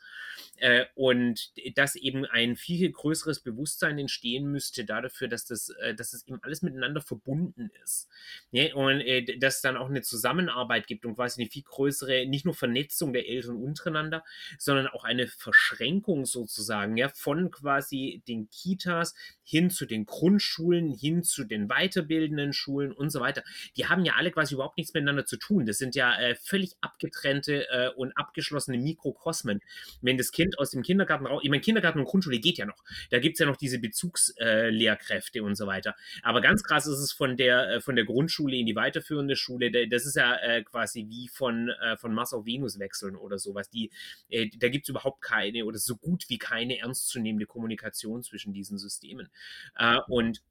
Äh, 0.58 0.86
und 0.96 1.52
dass 1.76 1.96
eben 1.96 2.26
ein 2.26 2.56
viel 2.56 2.92
größeres 2.92 3.42
Bewusstsein 3.42 3.98
entstehen 4.00 4.52
müsste 4.52 4.86
dafür, 4.86 5.28
dass 5.28 5.46
das, 5.46 5.70
äh, 5.82 5.94
dass 5.94 6.12
das 6.12 6.28
eben 6.28 6.40
alles 6.42 6.62
miteinander 6.62 7.02
verbunden 7.02 7.72
ist. 7.84 8.10
Ja? 8.52 8.74
Und 8.76 9.02
äh, 9.02 9.38
dass 9.38 9.62
dann 9.62 9.78
auch 9.78 9.90
eine 9.90 10.02
Zusammenarbeit 10.02 10.31
Zusammenarbeit 10.32 10.88
gibt 10.88 11.06
und 11.06 11.16
quasi 11.16 11.42
eine 11.42 11.50
viel 11.50 11.64
größere, 11.64 12.26
nicht 12.26 12.46
nur 12.46 12.54
Vernetzung 12.54 13.14
der 13.14 13.28
Eltern 13.28 13.58
untereinander, 13.58 14.24
sondern 14.58 14.88
auch 14.88 15.04
eine 15.04 15.28
Verschränkung 15.28 16.26
sozusagen, 16.26 16.98
ja, 16.98 17.10
von 17.10 17.52
quasi 17.52 18.24
den 18.28 18.50
Kitas 18.50 19.14
hin 19.44 19.70
zu 19.70 19.86
den 19.86 20.06
Grundschulen, 20.06 20.94
hin 20.94 21.24
zu 21.24 21.44
den 21.44 21.68
weiterbildenden 21.68 22.54
Schulen 22.54 22.92
und 22.92 23.10
so 23.10 23.20
weiter. 23.20 23.44
Die 23.76 23.88
haben 23.88 24.06
ja 24.06 24.14
alle 24.16 24.32
quasi 24.32 24.54
überhaupt 24.54 24.78
nichts 24.78 24.94
miteinander 24.94 25.26
zu 25.26 25.38
tun. 25.38 25.66
Das 25.66 25.78
sind 25.78 25.96
ja 25.96 26.18
äh, 26.18 26.36
völlig 26.36 26.76
abgetrennte 26.80 27.68
äh, 27.70 27.90
und 27.96 28.16
abgeschlossene 28.18 28.78
Mikrokosmen. 28.78 29.60
Wenn 30.02 30.18
das 30.18 30.32
Kind 30.32 30.58
aus 30.60 30.72
dem 30.72 30.84
Kindergarten 30.84 31.26
raus, 31.26 31.42
ich 31.44 31.50
meine, 31.50 31.62
Kindergarten 31.62 32.00
und 32.00 32.06
Grundschule 32.06 32.40
geht 32.40 32.58
ja 32.58 32.66
noch. 32.66 32.84
Da 33.10 33.20
gibt 33.20 33.36
es 33.36 33.40
ja 33.40 33.46
noch 33.46 33.58
diese 33.58 33.80
Bezugslehrkräfte 33.80 35.40
äh, 35.40 35.42
und 35.42 35.56
so 35.56 35.68
weiter. 35.68 35.96
Aber 36.24 36.40
ganz 36.40 36.64
krass 36.64 36.88
ist 36.88 37.00
es 37.00 37.12
von 37.12 37.36
der, 37.36 37.70
äh, 37.70 37.82
von 37.82 37.96
der 37.96 38.06
Grundschule 38.06 38.56
in 38.56 38.66
die 38.66 38.76
weiterführende 38.76 39.36
Schule. 39.36 39.72
Das 39.88 40.06
ist 40.06 40.16
ja 40.16 40.21
äh, 40.22 40.64
quasi 40.64 41.08
wie 41.10 41.28
von, 41.28 41.70
äh, 41.70 41.98
von 41.98 42.14
Mars 42.14 42.34
auf 42.34 42.46
Venus 42.46 42.80
wechseln 42.80 43.16
oder 43.16 43.38
sowas. 43.38 43.70
Die, 43.70 43.92
da 44.30 44.70
gibt 44.70 44.86
es 44.86 44.90
überhaupt 44.90 45.22
keine 45.22 45.66
oder 45.66 45.78
so 45.78 45.96
gut 45.96 46.26
wie 46.30 46.38
keine 46.38 46.80
ernstzunehmende 46.80 47.46
Kommunikation 47.46 48.24
zwischen 48.24 48.54
diesen 48.54 48.78
Systemen. 48.78 49.30
Äh, 49.76 49.98
und 50.08 50.42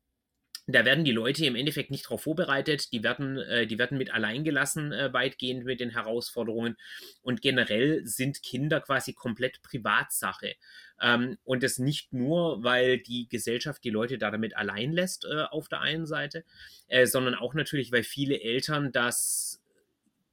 da 0.72 0.84
werden 0.84 1.04
die 1.04 1.12
Leute 1.12 1.44
im 1.46 1.56
Endeffekt 1.56 1.90
nicht 1.90 2.06
darauf 2.06 2.22
vorbereitet, 2.22 2.92
die 2.92 3.02
werden, 3.02 3.38
äh, 3.38 3.66
die 3.66 3.78
werden 3.78 3.98
mit 3.98 4.12
alleingelassen 4.12 4.92
äh, 4.92 5.12
weitgehend 5.12 5.64
mit 5.64 5.80
den 5.80 5.90
Herausforderungen 5.90 6.76
und 7.22 7.42
generell 7.42 8.06
sind 8.06 8.42
Kinder 8.42 8.80
quasi 8.80 9.12
komplett 9.12 9.62
Privatsache. 9.62 10.54
Ähm, 11.00 11.38
und 11.44 11.62
das 11.62 11.78
nicht 11.78 12.12
nur, 12.12 12.62
weil 12.62 12.98
die 12.98 13.28
Gesellschaft 13.28 13.82
die 13.84 13.90
Leute 13.90 14.18
da 14.18 14.30
damit 14.30 14.56
allein 14.56 14.92
lässt 14.92 15.24
äh, 15.24 15.44
auf 15.50 15.68
der 15.68 15.80
einen 15.80 16.06
Seite, 16.06 16.44
äh, 16.88 17.06
sondern 17.06 17.34
auch 17.34 17.54
natürlich, 17.54 17.90
weil 17.90 18.02
viele 18.02 18.40
Eltern 18.40 18.92
das 18.92 19.59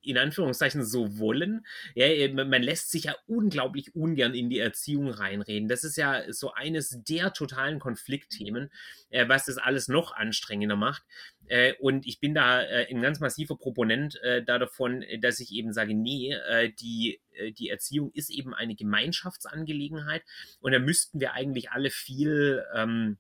in 0.08 0.18
Anführungszeichen 0.18 0.84
so 0.84 1.18
wollen. 1.20 1.66
Ja, 1.95 2.05
äh, 2.05 2.30
man 2.32 2.64
lässt 2.64 2.91
sich 2.91 3.05
ja 3.05 3.16
unglaublich 3.28 3.95
ungern 3.95 4.34
in 4.34 4.49
die 4.49 4.60
Erziehung 4.60 5.10
reinreden. 5.10 5.68
Das 5.68 5.84
ist 5.84 5.97
ja 5.97 6.32
so 6.32 6.53
eines 6.53 7.03
der 7.03 7.34
totalen 7.34 7.80
Konfliktthemen, 7.80 8.70
äh, 9.10 9.28
was 9.28 9.45
das 9.45 9.58
alles 9.58 9.88
noch 9.88 10.14
anstrengender 10.14 10.76
macht. 10.76 11.03
Äh, 11.47 11.74
und 11.80 12.05
ich 12.05 12.20
bin 12.20 12.34
da 12.34 12.62
äh, 12.62 12.88
ein 12.89 13.01
ganz 13.01 13.20
massiver 13.20 13.58
Proponent 13.58 14.22
äh, 14.22 14.43
da 14.43 14.60
davon, 14.60 15.03
dass 15.22 15.39
ich 15.39 15.51
eben 15.51 15.74
sage, 15.74 15.93
nee, 15.93 16.34
äh, 16.34 16.72
die, 16.72 17.22
die 17.60 17.70
Erziehung 17.70 18.12
ist 18.14 18.32
eben 18.32 18.55
eine 18.55 18.74
Gemeinschaftsangelegenheit 18.74 20.24
und 20.60 20.72
da 20.72 20.80
müssten 20.80 21.20
wir 21.20 21.34
eigentlich 21.34 21.70
alle 21.70 21.91
viel 21.91 22.66
ähm, 22.74 23.18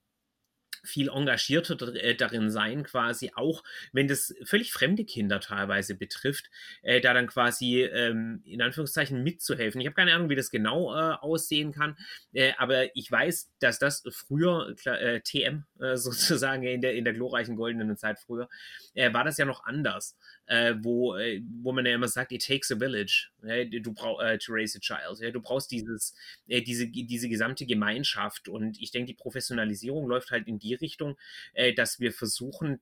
viel 0.87 1.09
engagierter 1.09 1.93
äh, 1.95 2.15
darin 2.15 2.49
sein, 2.49 2.83
quasi 2.83 3.31
auch, 3.35 3.63
wenn 3.91 4.07
das 4.07 4.33
völlig 4.43 4.71
fremde 4.71 5.05
Kinder 5.05 5.39
teilweise 5.39 5.95
betrifft, 5.95 6.49
äh, 6.81 7.01
da 7.01 7.13
dann 7.13 7.27
quasi 7.27 7.83
ähm, 7.83 8.41
in 8.45 8.61
Anführungszeichen 8.61 9.23
mitzuhelfen. 9.23 9.81
Ich 9.81 9.87
habe 9.87 9.95
keine 9.95 10.13
Ahnung, 10.13 10.29
wie 10.29 10.35
das 10.35 10.49
genau 10.49 10.93
äh, 10.95 11.15
aussehen 11.15 11.71
kann, 11.71 11.97
äh, 12.33 12.53
aber 12.57 12.95
ich 12.95 13.11
weiß, 13.11 13.51
dass 13.59 13.79
das 13.79 14.03
früher, 14.09 14.75
klar, 14.75 14.97
TM 15.23 15.65
äh, 15.79 15.95
sozusagen 15.97 16.63
in 16.63 16.81
der, 16.81 16.95
in 16.95 17.03
der 17.03 17.13
glorreichen 17.13 17.55
goldenen 17.55 17.97
Zeit 17.97 18.19
früher, 18.19 18.49
äh, 18.93 19.13
war 19.13 19.23
das 19.23 19.37
ja 19.37 19.45
noch 19.45 19.65
anders 19.65 20.17
äh, 20.47 20.75
wo, 20.79 21.15
äh, 21.15 21.41
wo 21.61 21.71
man 21.71 21.85
ja 21.85 21.93
immer 21.93 22.07
sagt, 22.07 22.31
it 22.31 22.45
takes 22.45 22.71
a 22.71 22.77
village 22.77 23.29
ja, 23.43 23.63
du 23.65 23.93
brauch, 23.93 24.21
äh, 24.21 24.37
to 24.37 24.53
raise 24.53 24.77
a 24.77 24.81
child. 24.81 25.19
Ja, 25.19 25.31
du 25.31 25.41
brauchst 25.41 25.71
dieses, 25.71 26.15
äh, 26.47 26.61
diese, 26.61 26.87
diese 26.87 27.29
gesamte 27.29 27.65
Gemeinschaft. 27.65 28.49
Und 28.49 28.81
ich 28.81 28.91
denke, 28.91 29.07
die 29.07 29.13
Professionalisierung 29.13 30.07
läuft 30.07 30.31
halt 30.31 30.47
in 30.47 30.59
die 30.59 30.73
Richtung, 30.73 31.17
äh, 31.53 31.73
dass 31.73 31.99
wir 31.99 32.11
versuchen, 32.11 32.79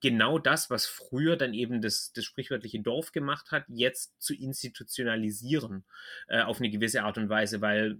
genau 0.00 0.38
das, 0.38 0.70
was 0.70 0.86
früher 0.86 1.36
dann 1.36 1.54
eben 1.54 1.80
das, 1.80 2.12
das 2.12 2.24
sprichwörtliche 2.24 2.80
Dorf 2.80 3.12
gemacht 3.12 3.50
hat, 3.50 3.64
jetzt 3.68 4.20
zu 4.20 4.34
institutionalisieren 4.34 5.84
äh, 6.28 6.42
auf 6.42 6.58
eine 6.58 6.70
gewisse 6.70 7.02
Art 7.02 7.18
und 7.18 7.28
Weise, 7.28 7.60
weil 7.60 7.98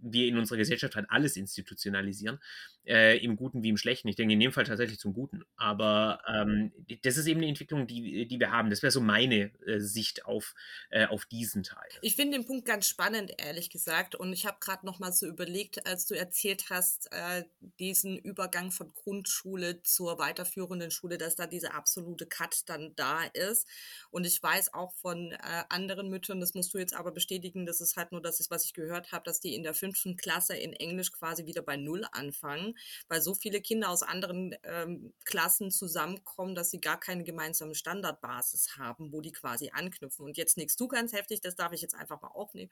wir 0.00 0.26
in 0.26 0.38
unserer 0.38 0.58
Gesellschaft 0.58 0.96
halt 0.96 1.06
alles 1.10 1.36
institutionalisieren, 1.36 2.38
äh, 2.86 3.18
im 3.18 3.36
Guten 3.36 3.62
wie 3.62 3.68
im 3.68 3.76
Schlechten. 3.76 4.08
Ich 4.08 4.16
denke 4.16 4.34
in 4.34 4.40
dem 4.40 4.52
Fall 4.52 4.64
tatsächlich 4.64 4.98
zum 4.98 5.12
Guten. 5.12 5.44
Aber 5.56 6.20
ähm, 6.28 6.72
das 7.02 7.16
ist 7.16 7.26
eben 7.26 7.40
eine 7.40 7.48
Entwicklung, 7.48 7.86
die, 7.86 8.26
die 8.26 8.40
wir 8.40 8.50
haben. 8.50 8.70
Das 8.70 8.82
wäre 8.82 8.90
so 8.90 9.00
meine 9.00 9.50
äh, 9.66 9.80
Sicht 9.80 10.24
auf, 10.24 10.54
äh, 10.90 11.06
auf 11.06 11.26
diesen 11.26 11.62
Teil. 11.62 11.88
Ich 12.02 12.16
finde 12.16 12.38
den 12.38 12.46
Punkt 12.46 12.64
ganz 12.64 12.86
spannend, 12.86 13.32
ehrlich 13.38 13.70
gesagt. 13.70 14.14
Und 14.14 14.32
ich 14.32 14.46
habe 14.46 14.58
gerade 14.60 14.86
noch 14.86 14.98
mal 14.98 15.12
so 15.12 15.26
überlegt, 15.26 15.86
als 15.86 16.06
du 16.06 16.14
erzählt 16.14 16.70
hast, 16.70 17.08
äh, 17.12 17.44
diesen 17.80 18.18
Übergang 18.18 18.70
von 18.70 18.92
Grundschule 18.94 19.82
zur 19.82 20.18
weiterführenden 20.18 20.90
Schule, 20.90 21.18
dass 21.18 21.34
da 21.34 21.46
dieser 21.46 21.74
absolute 21.74 22.26
Cut 22.26 22.62
dann 22.66 22.92
da 22.96 23.24
ist. 23.24 23.66
Und 24.10 24.24
ich 24.24 24.42
weiß 24.42 24.74
auch 24.74 24.94
von 24.94 25.32
äh, 25.32 25.64
anderen 25.68 26.08
Müttern, 26.08 26.40
das 26.40 26.54
musst 26.54 26.72
du 26.72 26.78
jetzt 26.78 26.94
aber 26.94 27.12
bestätigen, 27.12 27.66
das 27.66 27.80
ist 27.80 27.96
halt 27.96 28.12
nur 28.12 28.22
das, 28.22 28.40
ist, 28.40 28.50
was 28.50 28.64
ich 28.64 28.74
gehört 28.74 29.12
habe, 29.12 29.24
dass 29.24 29.40
die 29.40 29.54
in 29.54 29.62
der 29.62 29.74
fünften 29.86 30.16
Klasse 30.16 30.56
in 30.56 30.72
Englisch 30.72 31.12
quasi 31.12 31.46
wieder 31.46 31.62
bei 31.62 31.76
Null 31.76 32.04
anfangen, 32.10 32.76
weil 33.08 33.22
so 33.22 33.34
viele 33.34 33.60
Kinder 33.60 33.90
aus 33.90 34.02
anderen 34.02 34.56
ähm, 34.64 35.12
Klassen 35.24 35.70
zusammenkommen, 35.70 36.54
dass 36.54 36.70
sie 36.70 36.80
gar 36.80 36.98
keine 36.98 37.22
gemeinsame 37.22 37.74
Standardbasis 37.74 38.76
haben, 38.78 39.12
wo 39.12 39.20
die 39.20 39.32
quasi 39.32 39.70
anknüpfen. 39.72 40.24
Und 40.24 40.36
jetzt 40.36 40.56
nickst 40.56 40.80
du 40.80 40.88
ganz 40.88 41.12
heftig, 41.12 41.40
das 41.40 41.54
darf 41.54 41.72
ich 41.72 41.82
jetzt 41.82 41.94
einfach 41.94 42.20
mal 42.20 42.28
aufnehmen. 42.28 42.70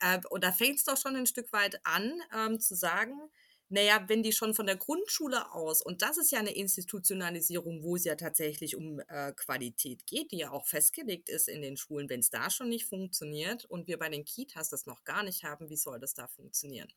Äh, 0.00 0.20
und 0.30 0.42
da 0.42 0.52
fängt 0.52 0.78
es 0.78 0.84
doch 0.84 0.96
schon 0.96 1.16
ein 1.16 1.26
Stück 1.26 1.52
weit 1.52 1.84
an, 1.84 2.12
ähm, 2.34 2.60
zu 2.60 2.74
sagen, 2.74 3.30
naja, 3.68 4.04
wenn 4.08 4.22
die 4.22 4.32
schon 4.32 4.54
von 4.54 4.66
der 4.66 4.76
Grundschule 4.76 5.52
aus, 5.52 5.82
und 5.82 6.02
das 6.02 6.18
ist 6.18 6.30
ja 6.30 6.38
eine 6.38 6.54
Institutionalisierung, 6.54 7.82
wo 7.82 7.96
es 7.96 8.04
ja 8.04 8.14
tatsächlich 8.14 8.76
um 8.76 9.00
äh, 9.08 9.32
Qualität 9.32 10.06
geht, 10.06 10.32
die 10.32 10.38
ja 10.38 10.50
auch 10.50 10.66
festgelegt 10.66 11.28
ist 11.28 11.48
in 11.48 11.62
den 11.62 11.76
Schulen, 11.76 12.08
wenn 12.08 12.20
es 12.20 12.30
da 12.30 12.50
schon 12.50 12.68
nicht 12.68 12.86
funktioniert 12.86 13.64
und 13.64 13.86
wir 13.86 13.98
bei 13.98 14.08
den 14.08 14.24
Kitas 14.24 14.68
das 14.68 14.86
noch 14.86 15.04
gar 15.04 15.22
nicht 15.22 15.44
haben, 15.44 15.70
wie 15.70 15.76
soll 15.76 15.98
das 15.98 16.14
da 16.14 16.28
funktionieren? 16.28 16.88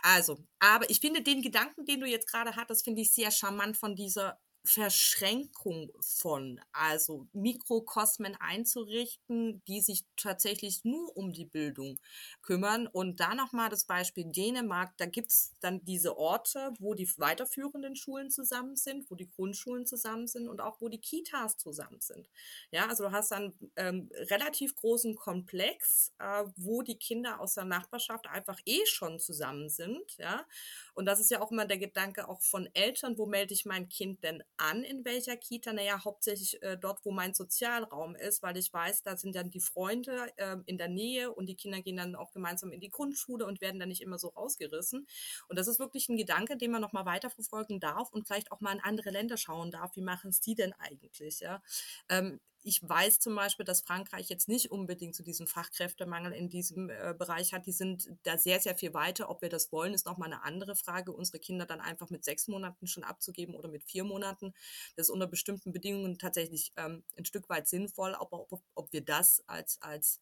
Also, 0.00 0.38
aber 0.60 0.88
ich 0.90 1.00
finde 1.00 1.22
den 1.22 1.42
Gedanken, 1.42 1.84
den 1.84 2.00
du 2.00 2.06
jetzt 2.06 2.28
gerade 2.28 2.54
hattest, 2.54 2.84
finde 2.84 3.02
ich 3.02 3.12
sehr 3.12 3.30
charmant 3.30 3.76
von 3.76 3.96
dieser 3.96 4.38
Verschränkung 4.68 5.90
von, 6.00 6.60
also 6.72 7.26
Mikrokosmen 7.32 8.36
einzurichten, 8.38 9.62
die 9.66 9.80
sich 9.80 10.04
tatsächlich 10.16 10.84
nur 10.84 11.16
um 11.16 11.32
die 11.32 11.46
Bildung 11.46 11.98
kümmern. 12.42 12.86
Und 12.86 13.18
da 13.20 13.34
nochmal 13.34 13.70
das 13.70 13.84
Beispiel 13.84 14.26
Dänemark, 14.26 14.94
da 14.98 15.06
gibt 15.06 15.30
es 15.30 15.54
dann 15.60 15.84
diese 15.84 16.18
Orte, 16.18 16.72
wo 16.78 16.94
die 16.94 17.08
weiterführenden 17.16 17.96
Schulen 17.96 18.30
zusammen 18.30 18.76
sind, 18.76 19.10
wo 19.10 19.14
die 19.14 19.28
Grundschulen 19.30 19.86
zusammen 19.86 20.26
sind 20.26 20.48
und 20.48 20.60
auch 20.60 20.80
wo 20.80 20.88
die 20.88 21.00
Kitas 21.00 21.56
zusammen 21.56 22.00
sind. 22.00 22.28
Ja, 22.70 22.86
also 22.88 23.04
du 23.04 23.12
hast 23.12 23.30
dann 23.32 23.54
ähm, 23.76 24.10
relativ 24.12 24.76
großen 24.76 25.14
Komplex, 25.16 26.12
äh, 26.18 26.44
wo 26.56 26.82
die 26.82 26.98
Kinder 26.98 27.40
aus 27.40 27.54
der 27.54 27.64
Nachbarschaft 27.64 28.26
einfach 28.26 28.60
eh 28.66 28.84
schon 28.86 29.18
zusammen 29.18 29.70
sind. 29.70 30.16
Ja, 30.18 30.46
und 30.94 31.06
das 31.06 31.20
ist 31.20 31.30
ja 31.30 31.40
auch 31.40 31.50
immer 31.50 31.64
der 31.66 31.78
Gedanke 31.78 32.28
auch 32.28 32.42
von 32.42 32.68
Eltern, 32.74 33.16
wo 33.18 33.26
melde 33.26 33.54
ich 33.54 33.64
mein 33.64 33.88
Kind 33.88 34.22
denn 34.24 34.42
an, 34.58 34.84
in 34.84 35.04
welcher 35.04 35.36
Kita? 35.36 35.72
Naja, 35.72 36.04
hauptsächlich 36.04 36.62
äh, 36.62 36.76
dort, 36.76 37.04
wo 37.04 37.10
mein 37.10 37.34
Sozialraum 37.34 38.14
ist, 38.14 38.42
weil 38.42 38.56
ich 38.56 38.72
weiß, 38.72 39.02
da 39.02 39.16
sind 39.16 39.34
dann 39.34 39.50
die 39.50 39.60
Freunde 39.60 40.32
äh, 40.36 40.56
in 40.66 40.78
der 40.78 40.88
Nähe 40.88 41.32
und 41.32 41.46
die 41.46 41.56
Kinder 41.56 41.80
gehen 41.80 41.96
dann 41.96 42.14
auch 42.14 42.32
gemeinsam 42.32 42.72
in 42.72 42.80
die 42.80 42.90
Grundschule 42.90 43.46
und 43.46 43.60
werden 43.60 43.80
dann 43.80 43.88
nicht 43.88 44.02
immer 44.02 44.18
so 44.18 44.28
rausgerissen. 44.28 45.06
Und 45.48 45.58
das 45.58 45.68
ist 45.68 45.78
wirklich 45.78 46.08
ein 46.08 46.16
Gedanke, 46.16 46.56
den 46.56 46.70
man 46.70 46.80
nochmal 46.80 47.06
weiterverfolgen 47.06 47.80
darf 47.80 48.10
und 48.12 48.26
vielleicht 48.26 48.52
auch 48.52 48.60
mal 48.60 48.72
in 48.72 48.80
andere 48.80 49.10
Länder 49.10 49.36
schauen 49.36 49.70
darf. 49.70 49.96
Wie 49.96 50.02
machen 50.02 50.30
es 50.30 50.40
die 50.40 50.54
denn 50.54 50.72
eigentlich? 50.74 51.40
Ja? 51.40 51.62
Ähm, 52.08 52.40
ich 52.68 52.86
weiß 52.86 53.18
zum 53.18 53.34
Beispiel, 53.34 53.64
dass 53.64 53.80
Frankreich 53.80 54.28
jetzt 54.28 54.46
nicht 54.46 54.70
unbedingt 54.70 55.14
zu 55.14 55.22
diesem 55.22 55.46
Fachkräftemangel 55.46 56.32
in 56.32 56.50
diesem 56.50 56.90
äh, 56.90 57.14
Bereich 57.18 57.54
hat. 57.54 57.64
Die 57.64 57.72
sind 57.72 58.10
da 58.24 58.36
sehr, 58.36 58.60
sehr 58.60 58.76
viel 58.76 58.92
weiter. 58.92 59.30
Ob 59.30 59.40
wir 59.40 59.48
das 59.48 59.72
wollen, 59.72 59.94
ist 59.94 60.04
nochmal 60.04 60.30
eine 60.30 60.42
andere 60.44 60.76
Frage. 60.76 61.12
Unsere 61.12 61.38
Kinder 61.38 61.64
dann 61.64 61.80
einfach 61.80 62.10
mit 62.10 62.24
sechs 62.24 62.46
Monaten 62.46 62.86
schon 62.86 63.04
abzugeben 63.04 63.54
oder 63.54 63.68
mit 63.68 63.84
vier 63.84 64.04
Monaten, 64.04 64.52
das 64.96 65.06
ist 65.06 65.10
unter 65.10 65.26
bestimmten 65.26 65.72
Bedingungen 65.72 66.18
tatsächlich 66.18 66.72
ähm, 66.76 67.04
ein 67.16 67.24
Stück 67.24 67.48
weit 67.48 67.66
sinnvoll. 67.66 68.14
Aber 68.14 68.52
ob, 68.52 68.62
ob 68.74 68.92
wir 68.92 69.02
das 69.02 69.42
als, 69.46 69.80
als 69.80 70.20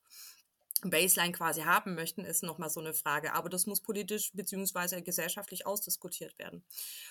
Baseline 0.82 1.32
quasi 1.32 1.62
haben 1.62 1.94
möchten, 1.94 2.24
ist 2.24 2.42
nochmal 2.42 2.70
so 2.70 2.80
eine 2.80 2.94
Frage. 2.94 3.34
Aber 3.34 3.48
das 3.48 3.66
muss 3.66 3.80
politisch 3.80 4.32
beziehungsweise 4.32 5.02
gesellschaftlich 5.02 5.66
ausdiskutiert 5.66 6.38
werden. 6.38 6.64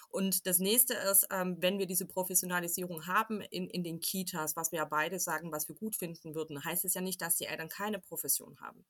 Und 0.09 0.47
das 0.47 0.59
nächste 0.59 0.93
ist, 0.93 1.27
ähm, 1.31 1.57
wenn 1.59 1.79
wir 1.79 1.85
diese 1.85 2.05
Professionalisierung 2.05 3.07
haben 3.07 3.41
in, 3.41 3.69
in 3.69 3.83
den 3.83 3.99
Kitas, 3.99 4.55
was 4.55 4.71
wir 4.71 4.79
ja 4.79 4.85
beide 4.85 5.19
sagen, 5.19 5.51
was 5.51 5.67
wir 5.67 5.75
gut 5.75 5.95
finden 5.95 6.35
würden, 6.35 6.63
heißt 6.63 6.85
es 6.85 6.93
ja 6.93 7.01
nicht, 7.01 7.21
dass 7.21 7.35
die 7.35 7.45
Eltern 7.45 7.69
keine 7.69 7.99
Profession 7.99 8.59
haben. 8.59 8.85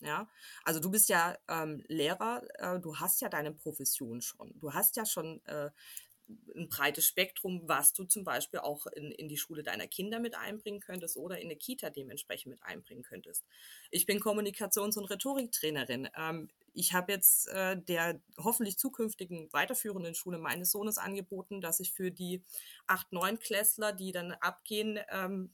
Ja, 0.00 0.28
also 0.64 0.78
du 0.78 0.90
bist 0.90 1.08
ja 1.08 1.36
ähm, 1.48 1.82
Lehrer, 1.88 2.42
äh, 2.60 2.78
du 2.78 2.96
hast 2.96 3.20
ja 3.20 3.28
deine 3.28 3.52
Profession 3.52 4.20
schon. 4.20 4.52
Du 4.60 4.72
hast 4.72 4.96
ja 4.96 5.04
schon 5.04 5.44
äh, 5.46 5.70
ein 6.54 6.68
breites 6.68 7.06
Spektrum, 7.06 7.62
was 7.66 7.92
du 7.92 8.04
zum 8.04 8.24
Beispiel 8.24 8.60
auch 8.60 8.86
in, 8.86 9.10
in 9.12 9.28
die 9.28 9.36
Schule 9.36 9.62
deiner 9.62 9.86
Kinder 9.86 10.20
mit 10.20 10.34
einbringen 10.34 10.80
könntest 10.80 11.16
oder 11.16 11.38
in 11.38 11.46
eine 11.46 11.56
Kita 11.56 11.90
dementsprechend 11.90 12.50
mit 12.50 12.62
einbringen 12.62 13.02
könntest. 13.02 13.44
Ich 13.90 14.06
bin 14.06 14.20
Kommunikations- 14.20 14.98
und 14.98 15.06
Rhetoriktrainerin. 15.10 16.08
Ähm, 16.16 16.48
ich 16.74 16.92
habe 16.92 17.12
jetzt 17.12 17.48
äh, 17.48 17.80
der 17.80 18.20
hoffentlich 18.36 18.78
zukünftigen 18.78 19.52
weiterführenden 19.52 20.14
Schule 20.14 20.38
meines 20.38 20.70
Sohnes 20.70 20.98
angeboten, 20.98 21.60
dass 21.60 21.80
ich 21.80 21.92
für 21.92 22.10
die 22.10 22.42
8-, 22.86 23.06
9 23.12 23.38
Klässler, 23.38 23.92
die 23.92 24.12
dann 24.12 24.32
abgehen, 24.32 24.98
ähm, 25.10 25.50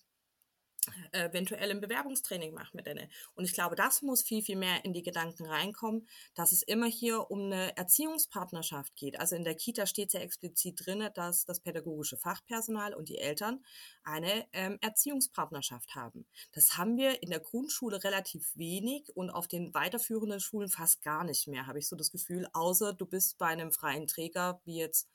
eventuell 1.12 1.70
ein 1.70 1.80
Bewerbungstraining 1.80 2.52
macht 2.54 2.74
mit 2.74 2.86
denen. 2.86 3.08
Und 3.34 3.44
ich 3.44 3.52
glaube, 3.52 3.76
das 3.76 4.02
muss 4.02 4.22
viel, 4.22 4.42
viel 4.42 4.56
mehr 4.56 4.84
in 4.84 4.92
die 4.92 5.02
Gedanken 5.02 5.46
reinkommen, 5.46 6.06
dass 6.34 6.52
es 6.52 6.62
immer 6.62 6.86
hier 6.86 7.30
um 7.30 7.44
eine 7.44 7.76
Erziehungspartnerschaft 7.76 8.96
geht. 8.96 9.18
Also 9.18 9.36
in 9.36 9.44
der 9.44 9.54
Kita 9.54 9.86
steht 9.86 10.10
sehr 10.10 10.22
explizit 10.22 10.84
drin, 10.84 11.08
dass 11.14 11.44
das 11.44 11.60
pädagogische 11.60 12.16
Fachpersonal 12.16 12.94
und 12.94 13.08
die 13.08 13.18
Eltern 13.18 13.64
eine 14.02 14.46
ähm, 14.52 14.78
Erziehungspartnerschaft 14.80 15.94
haben. 15.94 16.26
Das 16.52 16.76
haben 16.76 16.96
wir 16.96 17.22
in 17.22 17.30
der 17.30 17.40
Grundschule 17.40 18.02
relativ 18.04 18.52
wenig 18.54 19.10
und 19.14 19.30
auf 19.30 19.48
den 19.48 19.72
weiterführenden 19.74 20.40
Schulen 20.40 20.68
fast 20.68 21.02
gar 21.02 21.24
nicht 21.24 21.46
mehr, 21.48 21.66
habe 21.66 21.78
ich 21.78 21.88
so 21.88 21.96
das 21.96 22.10
Gefühl, 22.10 22.46
außer 22.52 22.92
du 22.92 23.06
bist 23.06 23.38
bei 23.38 23.46
einem 23.46 23.72
freien 23.72 24.06
Träger, 24.06 24.60
wie 24.64 24.78
jetzt 24.78 25.08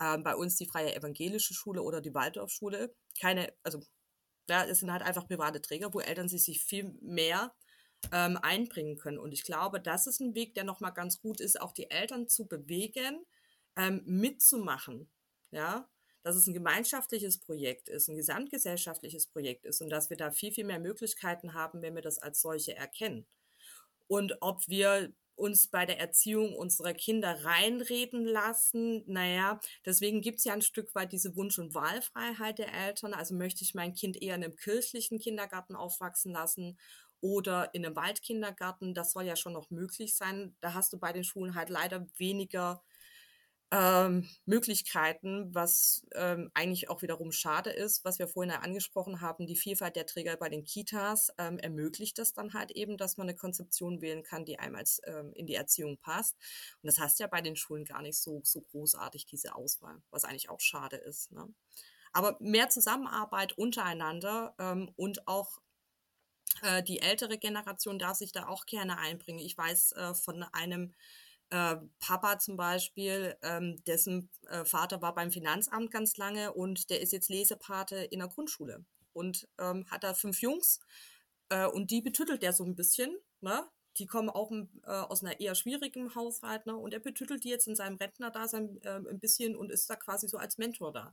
ähm, 0.00 0.22
bei 0.22 0.34
uns 0.34 0.56
die 0.56 0.66
Freie 0.66 0.94
Evangelische 0.94 1.54
Schule 1.54 1.82
oder 1.82 2.00
die 2.00 2.14
Waldorfschule. 2.14 2.94
Keine, 3.20 3.52
also 3.62 3.80
ja, 4.48 4.64
es 4.64 4.80
sind 4.80 4.92
halt 4.92 5.02
einfach 5.02 5.26
private 5.26 5.60
Träger, 5.60 5.92
wo 5.94 6.00
Eltern 6.00 6.28
sich, 6.28 6.44
sich 6.44 6.62
viel 6.62 6.94
mehr 7.00 7.54
ähm, 8.12 8.38
einbringen 8.42 8.96
können. 8.96 9.18
Und 9.18 9.32
ich 9.32 9.44
glaube, 9.44 9.80
das 9.80 10.06
ist 10.06 10.20
ein 10.20 10.34
Weg, 10.34 10.54
der 10.54 10.64
nochmal 10.64 10.92
ganz 10.92 11.20
gut 11.20 11.40
ist, 11.40 11.60
auch 11.60 11.72
die 11.72 11.90
Eltern 11.90 12.28
zu 12.28 12.46
bewegen, 12.46 13.24
ähm, 13.76 14.02
mitzumachen. 14.04 15.10
Ja, 15.50 15.88
dass 16.24 16.36
es 16.36 16.46
ein 16.46 16.54
gemeinschaftliches 16.54 17.38
Projekt 17.38 17.88
ist, 17.88 18.08
ein 18.08 18.16
gesamtgesellschaftliches 18.16 19.26
Projekt 19.26 19.66
ist 19.66 19.82
und 19.82 19.90
dass 19.90 20.08
wir 20.08 20.16
da 20.16 20.30
viel, 20.30 20.52
viel 20.52 20.64
mehr 20.64 20.80
Möglichkeiten 20.80 21.52
haben, 21.52 21.82
wenn 21.82 21.94
wir 21.94 22.02
das 22.02 22.18
als 22.18 22.40
solche 22.40 22.74
erkennen. 22.74 23.26
Und 24.06 24.38
ob 24.40 24.66
wir 24.66 25.12
uns 25.36 25.68
bei 25.68 25.86
der 25.86 25.98
Erziehung 26.00 26.54
unserer 26.54 26.94
Kinder 26.94 27.44
reinreden 27.44 28.24
lassen. 28.24 29.02
Naja, 29.06 29.60
deswegen 29.84 30.20
gibt 30.20 30.38
es 30.38 30.44
ja 30.44 30.52
ein 30.52 30.62
Stück 30.62 30.94
weit 30.94 31.12
diese 31.12 31.36
Wunsch- 31.36 31.58
und 31.58 31.74
Wahlfreiheit 31.74 32.58
der 32.58 32.72
Eltern. 32.72 33.14
Also 33.14 33.34
möchte 33.34 33.64
ich 33.64 33.74
mein 33.74 33.94
Kind 33.94 34.20
eher 34.20 34.34
in 34.36 34.44
einem 34.44 34.56
kirchlichen 34.56 35.18
Kindergarten 35.18 35.74
aufwachsen 35.76 36.32
lassen 36.32 36.78
oder 37.20 37.72
in 37.74 37.84
einem 37.84 37.96
Waldkindergarten. 37.96 38.94
Das 38.94 39.12
soll 39.12 39.24
ja 39.24 39.36
schon 39.36 39.54
noch 39.54 39.70
möglich 39.70 40.16
sein. 40.16 40.56
Da 40.60 40.74
hast 40.74 40.92
du 40.92 40.98
bei 40.98 41.12
den 41.12 41.24
Schulen 41.24 41.54
halt 41.54 41.70
leider 41.70 42.06
weniger 42.18 42.82
ähm, 43.74 44.28
Möglichkeiten, 44.46 45.52
was 45.52 46.06
ähm, 46.14 46.48
eigentlich 46.54 46.88
auch 46.90 47.02
wiederum 47.02 47.32
schade 47.32 47.70
ist, 47.70 48.04
was 48.04 48.20
wir 48.20 48.28
vorhin 48.28 48.52
ja 48.52 48.60
angesprochen 48.60 49.20
haben, 49.20 49.48
die 49.48 49.56
Vielfalt 49.56 49.96
der 49.96 50.06
Träger 50.06 50.36
bei 50.36 50.48
den 50.48 50.62
Kitas 50.62 51.32
ähm, 51.38 51.58
ermöglicht 51.58 52.18
das 52.18 52.32
dann 52.32 52.54
halt 52.54 52.70
eben, 52.70 52.96
dass 52.96 53.16
man 53.16 53.28
eine 53.28 53.36
Konzeption 53.36 54.00
wählen 54.00 54.22
kann, 54.22 54.44
die 54.44 54.60
einmal 54.60 54.84
ähm, 55.06 55.32
in 55.32 55.46
die 55.46 55.56
Erziehung 55.56 55.98
passt. 55.98 56.36
Und 56.82 56.86
das 56.86 57.00
heißt 57.00 57.18
ja 57.18 57.26
bei 57.26 57.40
den 57.40 57.56
Schulen 57.56 57.84
gar 57.84 58.00
nicht 58.00 58.16
so, 58.16 58.42
so 58.44 58.60
großartig, 58.60 59.26
diese 59.26 59.56
Auswahl, 59.56 60.00
was 60.10 60.24
eigentlich 60.24 60.50
auch 60.50 60.60
schade 60.60 60.96
ist. 60.96 61.32
Ne? 61.32 61.52
Aber 62.12 62.36
mehr 62.38 62.68
Zusammenarbeit 62.68 63.54
untereinander 63.58 64.54
ähm, 64.60 64.92
und 64.94 65.26
auch 65.26 65.58
äh, 66.62 66.84
die 66.84 67.00
ältere 67.00 67.38
Generation 67.38 67.98
darf 67.98 68.18
sich 68.18 68.30
da 68.30 68.46
auch 68.46 68.66
gerne 68.66 68.98
einbringen. 68.98 69.40
Ich 69.40 69.58
weiß 69.58 69.92
äh, 69.92 70.14
von 70.14 70.44
einem 70.44 70.94
äh, 71.54 71.76
Papa 72.00 72.40
zum 72.40 72.56
Beispiel, 72.56 73.36
ähm, 73.42 73.76
dessen 73.86 74.28
äh, 74.48 74.64
Vater 74.64 75.00
war 75.02 75.14
beim 75.14 75.30
Finanzamt 75.30 75.92
ganz 75.92 76.16
lange 76.16 76.52
und 76.52 76.90
der 76.90 77.00
ist 77.00 77.12
jetzt 77.12 77.28
Lesepate 77.30 77.96
in 77.96 78.18
der 78.18 78.28
Grundschule 78.28 78.84
und 79.12 79.46
ähm, 79.60 79.86
hat 79.88 80.02
da 80.02 80.14
fünf 80.14 80.40
Jungs 80.40 80.80
äh, 81.50 81.66
und 81.66 81.92
die 81.92 82.02
betüttelt 82.02 82.42
der 82.42 82.52
so 82.52 82.64
ein 82.64 82.74
bisschen. 82.74 83.16
Ne? 83.40 83.62
Die 83.98 84.06
kommen 84.06 84.30
auch 84.30 84.50
äh, 84.50 84.90
aus 84.90 85.22
einer 85.22 85.38
eher 85.38 85.54
schwierigen 85.54 86.16
Haushalt 86.16 86.66
ne? 86.66 86.74
und 86.74 86.92
er 86.92 86.98
betüttelt 86.98 87.44
die 87.44 87.50
jetzt 87.50 87.68
in 87.68 87.76
seinem 87.76 87.98
Rentnerdasein 87.98 88.82
äh, 88.82 88.96
ein 89.08 89.20
bisschen 89.20 89.54
und 89.54 89.70
ist 89.70 89.88
da 89.88 89.94
quasi 89.94 90.26
so 90.26 90.38
als 90.38 90.58
Mentor 90.58 90.92
da. 90.92 91.12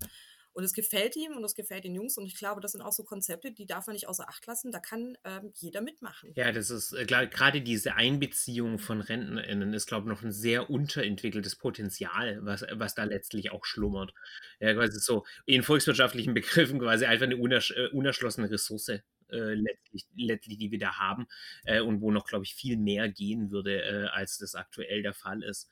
Und 0.53 0.63
es 0.63 0.73
gefällt 0.73 1.15
ihm 1.15 1.35
und 1.35 1.43
es 1.43 1.55
gefällt 1.55 1.83
den 1.83 1.95
Jungs. 1.95 2.17
Und 2.17 2.25
ich 2.25 2.35
glaube, 2.35 2.61
das 2.61 2.73
sind 2.73 2.81
auch 2.81 2.91
so 2.91 3.03
Konzepte, 3.03 3.51
die 3.51 3.65
darf 3.65 3.87
man 3.87 3.93
nicht 3.93 4.07
außer 4.07 4.27
Acht 4.27 4.45
lassen. 4.45 4.71
Da 4.71 4.79
kann 4.79 5.17
ähm, 5.23 5.51
jeder 5.55 5.81
mitmachen. 5.81 6.31
Ja, 6.35 6.51
das 6.51 6.69
ist 6.69 6.93
äh, 6.93 7.05
gerade 7.05 7.61
diese 7.61 7.95
Einbeziehung 7.95 8.79
von 8.79 9.01
RentnerInnen 9.01 9.73
ist, 9.73 9.87
glaube 9.87 10.07
ich, 10.07 10.15
noch 10.15 10.23
ein 10.23 10.31
sehr 10.31 10.69
unterentwickeltes 10.69 11.55
Potenzial, 11.55 12.39
was, 12.43 12.65
was 12.71 12.95
da 12.95 13.03
letztlich 13.03 13.51
auch 13.51 13.65
schlummert. 13.65 14.13
Ja, 14.59 14.73
quasi 14.73 14.99
so 14.99 15.25
in 15.45 15.63
volkswirtschaftlichen 15.63 16.33
Begriffen 16.33 16.79
quasi 16.79 17.05
einfach 17.05 17.25
eine 17.25 17.37
unersch 17.37 17.71
äh, 17.71 17.87
unerschlossene 17.89 18.49
Ressource 18.49 19.01
äh, 19.31 19.53
letztlich, 19.53 20.05
letztlich, 20.15 20.57
die 20.57 20.71
wir 20.71 20.79
da 20.79 20.97
haben 20.97 21.27
äh, 21.65 21.81
und 21.81 22.01
wo 22.01 22.11
noch, 22.11 22.25
glaube 22.25 22.45
ich, 22.45 22.55
viel 22.55 22.77
mehr 22.77 23.09
gehen 23.09 23.51
würde, 23.51 23.83
äh, 23.83 24.07
als 24.07 24.37
das 24.37 24.55
aktuell 24.55 25.03
der 25.03 25.13
Fall 25.13 25.43
ist. 25.43 25.69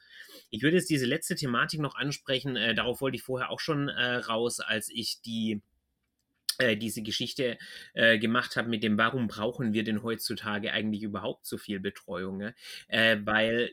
Ich 0.50 0.62
würde 0.62 0.78
jetzt 0.78 0.90
diese 0.90 1.06
letzte 1.06 1.36
Thematik 1.36 1.80
noch 1.80 1.96
ansprechen. 1.96 2.56
Äh, 2.56 2.76
darauf 2.76 3.02
wollte 3.02 3.18
ich 3.18 3.24
vorher 3.24 3.50
auch 3.50 3.60
schon 3.60 3.90
äh, 3.90 4.16
raus, 4.16 4.60
als 4.60 4.90
ich 4.90 5.22
die 5.22 5.62
äh, 6.60 6.76
diese 6.76 7.02
Geschichte 7.02 7.58
äh, 7.94 8.20
gemacht 8.20 8.58
habe 8.58 8.70
mit 8.70 8.84
dem, 8.84 8.98
warum 8.98 9.28
brauchen 9.28 9.74
wir 9.74 9.84
denn 9.84 10.04
heutzutage 10.04 10.74
eigentlich 10.74 11.04
überhaupt 11.04 11.46
so 11.46 11.58
viel 11.58 11.80
Betreuung? 11.80 12.38
Ne? 12.38 12.54
Äh, 12.90 13.18
weil 13.24 13.72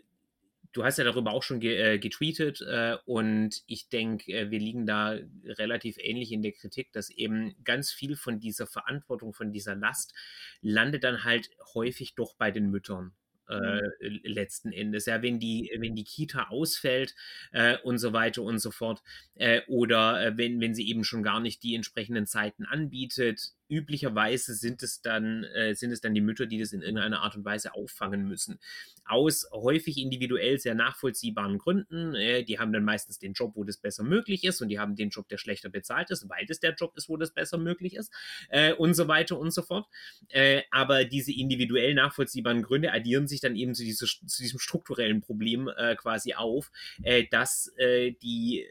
du 0.77 0.85
hast 0.85 0.99
ja 0.99 1.05
darüber 1.05 1.33
auch 1.33 1.43
schon 1.43 1.59
ge 1.59 1.95
äh, 1.95 1.99
getweetet 1.99 2.61
äh, 2.61 2.99
und 3.07 3.63
ich 3.67 3.89
denke, 3.89 4.31
äh, 4.31 4.51
wir 4.51 4.59
liegen 4.59 4.85
da 4.85 5.17
relativ 5.45 5.97
ähnlich 5.99 6.33
in 6.33 6.43
der 6.43 6.53
Kritik, 6.53 6.93
dass 6.93 7.09
eben 7.09 7.55
ganz 7.65 7.91
viel 7.91 8.15
von 8.15 8.41
dieser 8.41 8.67
Verantwortung, 8.67 9.33
von 9.33 9.53
dieser 9.53 9.75
Last 9.75 10.13
landet 10.61 11.03
dann 11.05 11.25
halt 11.25 11.49
häufig 11.75 12.15
doch 12.15 12.35
bei 12.35 12.51
den 12.51 12.71
Müttern. 12.71 13.15
äh, 13.49 13.81
mhm. 14.01 14.21
letzten 14.25 14.73
Endes. 14.73 15.07
Ja, 15.07 15.23
wenn 15.23 15.39
die, 15.39 15.71
wenn 15.79 15.95
die 15.95 16.05
Kita 16.05 16.49
ausfällt 16.49 17.15
äh, 17.53 17.79
und 17.79 17.99
so 17.99 18.13
weiter 18.13 18.43
und 18.43 18.59
so 18.59 18.71
fort, 18.71 19.03
äh, 19.35 19.63
oder 19.69 20.21
äh, 20.21 20.37
wenn, 20.37 20.61
wenn 20.61 20.75
sie 20.75 20.89
eben 20.89 21.05
schon 21.05 21.23
gar 21.23 21.41
nicht 21.41 21.63
die 21.63 21.75
entsprechenden 21.75 22.27
Zeiten 22.27 22.65
anbietet, 22.65 23.53
üblicherweise 23.69 24.55
sind 24.55 24.83
es 24.83 25.03
dann, 25.03 25.45
äh, 25.45 25.75
sind 25.75 25.93
es 25.93 26.01
dann 26.01 26.15
die 26.15 26.21
Mütter, 26.21 26.47
die 26.47 26.59
das 26.59 26.73
in 26.73 26.83
irgendeiner 26.83 27.21
Art 27.21 27.37
und 27.37 27.45
Weise 27.45 27.75
auffangen 27.75 28.27
müssen. 28.27 28.59
Aus 29.05 29.47
häufig 29.53 29.99
individuell 29.99 30.59
sehr 30.59 30.75
nachvollziehbaren 30.75 31.59
Gründen. 31.59 32.15
Äh, 32.15 32.45
die 32.45 32.59
haben 32.59 32.73
dann 32.73 32.85
meistens 32.85 33.19
den 33.19 33.33
Job, 33.33 33.53
wo 33.55 33.65
das 33.65 33.79
besser 33.79 34.05
möglich 34.05 34.45
ist, 34.45 34.61
und 34.61 34.69
die 34.69 34.79
haben 34.79 34.97
den 34.97 35.11
Job, 35.11 35.29
der 35.29 35.39
schlechter 35.39 35.69
bezahlt 35.69 36.11
ist, 36.11 36.29
weil 36.29 36.47
das 36.47 36.61
der 36.61 36.75
Job 36.75 36.97
ist, 36.97 37.09
wo 37.09 37.17
das 37.17 37.33
besser 37.33 37.59
möglich 37.59 37.95
ist, 37.95 38.13
äh, 38.49 38.73
und 38.73 38.95
so 38.95 39.09
weiter 39.09 39.39
und 39.39 39.51
so 39.51 39.63
fort. 39.63 39.87
Äh, 40.29 40.63
aber 40.71 41.05
diese 41.05 41.33
individuell 41.33 41.95
nachvollziehbaren 41.95 42.63
Gründe 42.63 42.93
addieren 42.93 43.29
sich 43.29 43.41
dann 43.41 43.57
eben 43.57 43.75
zu, 43.75 43.85
diese, 43.85 44.07
zu 44.07 44.43
diesem 44.43 44.59
strukturellen 44.59 45.21
Problem 45.21 45.69
äh, 45.77 45.97
quasi 45.97 46.35
auf, 46.35 46.71
äh, 47.03 47.25
dass 47.31 47.73
die 47.77 48.65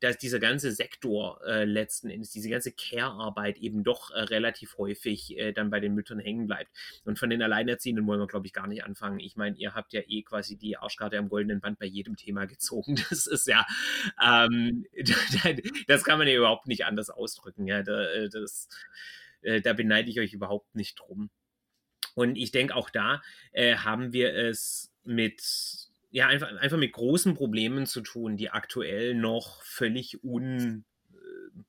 dass 0.00 0.18
dieser 0.18 0.38
ganze 0.38 0.72
Sektor 0.72 1.40
äh, 1.46 1.64
letzten 1.64 2.10
Endes, 2.10 2.30
diese 2.30 2.48
ganze 2.48 2.72
Care-Arbeit 2.72 3.58
eben 3.58 3.84
doch 3.84 4.10
äh, 4.10 4.20
relativ 4.20 4.78
häufig 4.78 5.36
äh, 5.38 5.52
dann 5.52 5.70
bei 5.70 5.80
den 5.80 5.94
Müttern 5.94 6.18
hängen 6.18 6.46
bleibt. 6.46 6.70
Und 7.04 7.18
von 7.18 7.30
den 7.30 7.42
Alleinerziehenden 7.42 8.06
wollen 8.06 8.20
wir, 8.20 8.26
glaube 8.26 8.46
ich, 8.46 8.52
gar 8.52 8.66
nicht 8.66 8.84
anfangen. 8.84 9.20
Ich 9.20 9.36
meine, 9.36 9.56
ihr 9.56 9.74
habt 9.74 9.92
ja 9.92 10.00
eh 10.06 10.22
quasi 10.22 10.56
die 10.56 10.76
Arschkarte 10.76 11.18
am 11.18 11.28
goldenen 11.28 11.60
Band 11.60 11.78
bei 11.78 11.86
jedem 11.86 12.16
Thema 12.16 12.46
gezogen. 12.46 12.96
Das 13.08 13.26
ist 13.26 13.46
ja, 13.46 13.64
ähm, 14.22 14.84
das 15.86 16.04
kann 16.04 16.18
man 16.18 16.28
ja 16.28 16.34
überhaupt 16.34 16.66
nicht 16.66 16.84
anders 16.84 17.10
ausdrücken. 17.10 17.66
Ja, 17.66 17.80
äh, 17.80 18.28
das, 18.28 18.68
äh, 19.40 19.60
da 19.60 19.72
beneide 19.72 20.10
ich 20.10 20.20
euch 20.20 20.32
überhaupt 20.32 20.74
nicht 20.74 20.98
drum. 21.00 21.30
Und 22.14 22.36
ich 22.36 22.50
denke, 22.50 22.74
auch 22.74 22.90
da 22.90 23.22
äh, 23.52 23.76
haben 23.76 24.12
wir 24.12 24.34
es 24.34 24.92
mit 25.04 25.87
ja, 26.10 26.26
einfach, 26.28 26.48
einfach 26.56 26.78
mit 26.78 26.92
großen 26.92 27.34
Problemen 27.34 27.86
zu 27.86 28.00
tun, 28.00 28.36
die 28.36 28.50
aktuell 28.50 29.14
noch 29.14 29.62
völlig 29.62 30.22
un, 30.24 30.84
äh, 31.12 31.62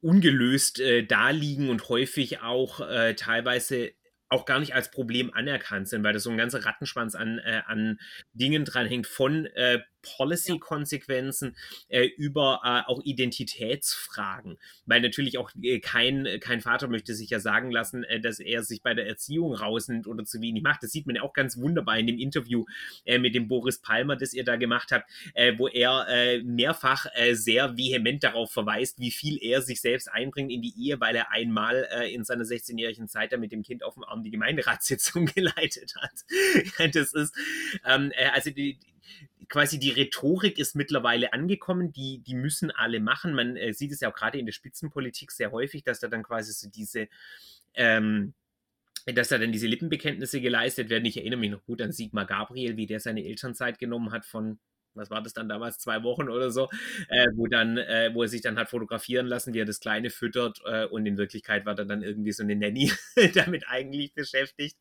ungelöst 0.00 0.80
äh, 0.80 1.04
daliegen 1.04 1.68
und 1.68 1.88
häufig 1.88 2.40
auch 2.40 2.80
äh, 2.80 3.14
teilweise 3.14 3.92
auch 4.28 4.44
gar 4.44 4.58
nicht 4.58 4.74
als 4.74 4.90
Problem 4.90 5.32
anerkannt 5.32 5.88
sind, 5.88 6.02
weil 6.02 6.12
da 6.12 6.18
so 6.18 6.30
ein 6.30 6.36
ganzer 6.36 6.64
Rattenschwanz 6.64 7.14
an, 7.14 7.38
äh, 7.38 7.62
an 7.66 7.98
Dingen 8.32 8.64
dranhängt, 8.64 9.06
von 9.06 9.46
äh, 9.46 9.80
Policy-Konsequenzen 10.16 11.56
äh, 11.88 12.04
über 12.04 12.60
äh, 12.64 12.90
auch 12.90 13.02
Identitätsfragen. 13.02 14.58
Weil 14.86 15.00
natürlich 15.00 15.38
auch 15.38 15.50
äh, 15.62 15.80
kein, 15.80 16.28
kein 16.40 16.60
Vater 16.60 16.88
möchte 16.88 17.14
sich 17.14 17.30
ja 17.30 17.40
sagen 17.40 17.70
lassen, 17.70 18.04
äh, 18.04 18.20
dass 18.20 18.38
er 18.38 18.62
sich 18.62 18.82
bei 18.82 18.94
der 18.94 19.06
Erziehung 19.06 19.54
rausnimmt 19.54 20.06
oder 20.06 20.24
zu 20.24 20.40
wenig 20.40 20.62
macht. 20.62 20.82
Das 20.82 20.92
sieht 20.92 21.06
man 21.06 21.16
ja 21.16 21.22
auch 21.22 21.32
ganz 21.32 21.56
wunderbar 21.56 21.98
in 21.98 22.06
dem 22.06 22.18
Interview 22.18 22.64
äh, 23.04 23.18
mit 23.18 23.34
dem 23.34 23.48
Boris 23.48 23.80
Palmer, 23.80 24.16
das 24.16 24.32
ihr 24.32 24.44
da 24.44 24.56
gemacht 24.56 24.92
habt, 24.92 25.10
äh, 25.34 25.54
wo 25.58 25.68
er 25.68 26.06
mehrfach 26.44 27.06
sehr 27.32 27.76
vehement 27.76 28.22
darauf 28.22 28.52
verweist, 28.52 28.98
wie 28.98 29.10
viel 29.10 29.38
er 29.40 29.62
sich 29.62 29.80
selbst 29.80 30.10
einbringt 30.10 30.50
in 30.50 30.62
die 30.62 30.74
Ehe, 30.78 31.00
weil 31.00 31.16
er 31.16 31.30
einmal 31.30 31.88
in 32.10 32.24
seiner 32.24 32.44
16-jährigen 32.44 33.08
Zeit 33.08 33.32
da 33.32 33.36
mit 33.36 33.52
dem 33.52 33.62
Kind 33.62 33.82
auf 33.82 33.94
dem 33.94 34.04
Arm 34.04 34.22
die 34.22 34.30
Gemeinderatssitzung 34.30 35.26
geleitet 35.34 35.94
hat. 35.96 36.24
das 36.94 37.12
ist, 37.12 37.34
ähm, 37.84 38.12
also 38.32 38.50
die, 38.50 38.78
quasi 39.48 39.78
die 39.78 39.90
Rhetorik 39.90 40.58
ist 40.58 40.74
mittlerweile 40.74 41.32
angekommen, 41.32 41.92
die, 41.92 42.18
die 42.18 42.34
müssen 42.34 42.70
alle 42.70 43.00
machen. 43.00 43.34
Man 43.34 43.56
äh, 43.56 43.72
sieht 43.72 43.92
es 43.92 44.00
ja 44.00 44.10
auch 44.10 44.14
gerade 44.14 44.38
in 44.38 44.46
der 44.46 44.52
Spitzenpolitik 44.52 45.30
sehr 45.30 45.52
häufig, 45.52 45.84
dass 45.84 46.00
da 46.00 46.08
dann 46.08 46.22
quasi 46.22 46.52
so 46.52 46.68
diese, 46.68 47.08
ähm, 47.74 48.34
dass 49.06 49.28
da 49.28 49.38
dann 49.38 49.52
diese 49.52 49.66
Lippenbekenntnisse 49.66 50.40
geleistet 50.40 50.90
werden. 50.90 51.04
Ich 51.04 51.16
erinnere 51.16 51.40
mich 51.40 51.50
noch 51.50 51.64
gut 51.64 51.80
an 51.82 51.92
Sigmar 51.92 52.26
Gabriel, 52.26 52.76
wie 52.76 52.86
der 52.86 53.00
seine 53.00 53.24
Elternzeit 53.24 53.78
genommen 53.78 54.12
hat 54.12 54.24
von 54.24 54.58
was 54.96 55.10
war 55.10 55.22
das 55.22 55.34
dann 55.34 55.48
damals, 55.48 55.78
zwei 55.78 56.02
Wochen 56.02 56.28
oder 56.28 56.50
so, 56.50 56.68
äh, 57.08 57.26
wo 57.34 57.46
dann, 57.46 57.76
äh, 57.76 58.10
wo 58.12 58.22
er 58.22 58.28
sich 58.28 58.40
dann 58.40 58.58
hat 58.58 58.70
fotografieren 58.70 59.26
lassen, 59.26 59.54
wie 59.54 59.60
er 59.60 59.64
das 59.64 59.80
Kleine 59.80 60.10
füttert 60.10 60.60
äh, 60.64 60.86
und 60.86 61.06
in 61.06 61.18
Wirklichkeit 61.18 61.66
war 61.66 61.78
er 61.78 61.84
dann 61.84 62.02
irgendwie 62.02 62.32
so 62.32 62.42
eine 62.42 62.56
Nanny 62.56 62.90
damit 63.34 63.68
eigentlich 63.68 64.14
beschäftigt. 64.14 64.76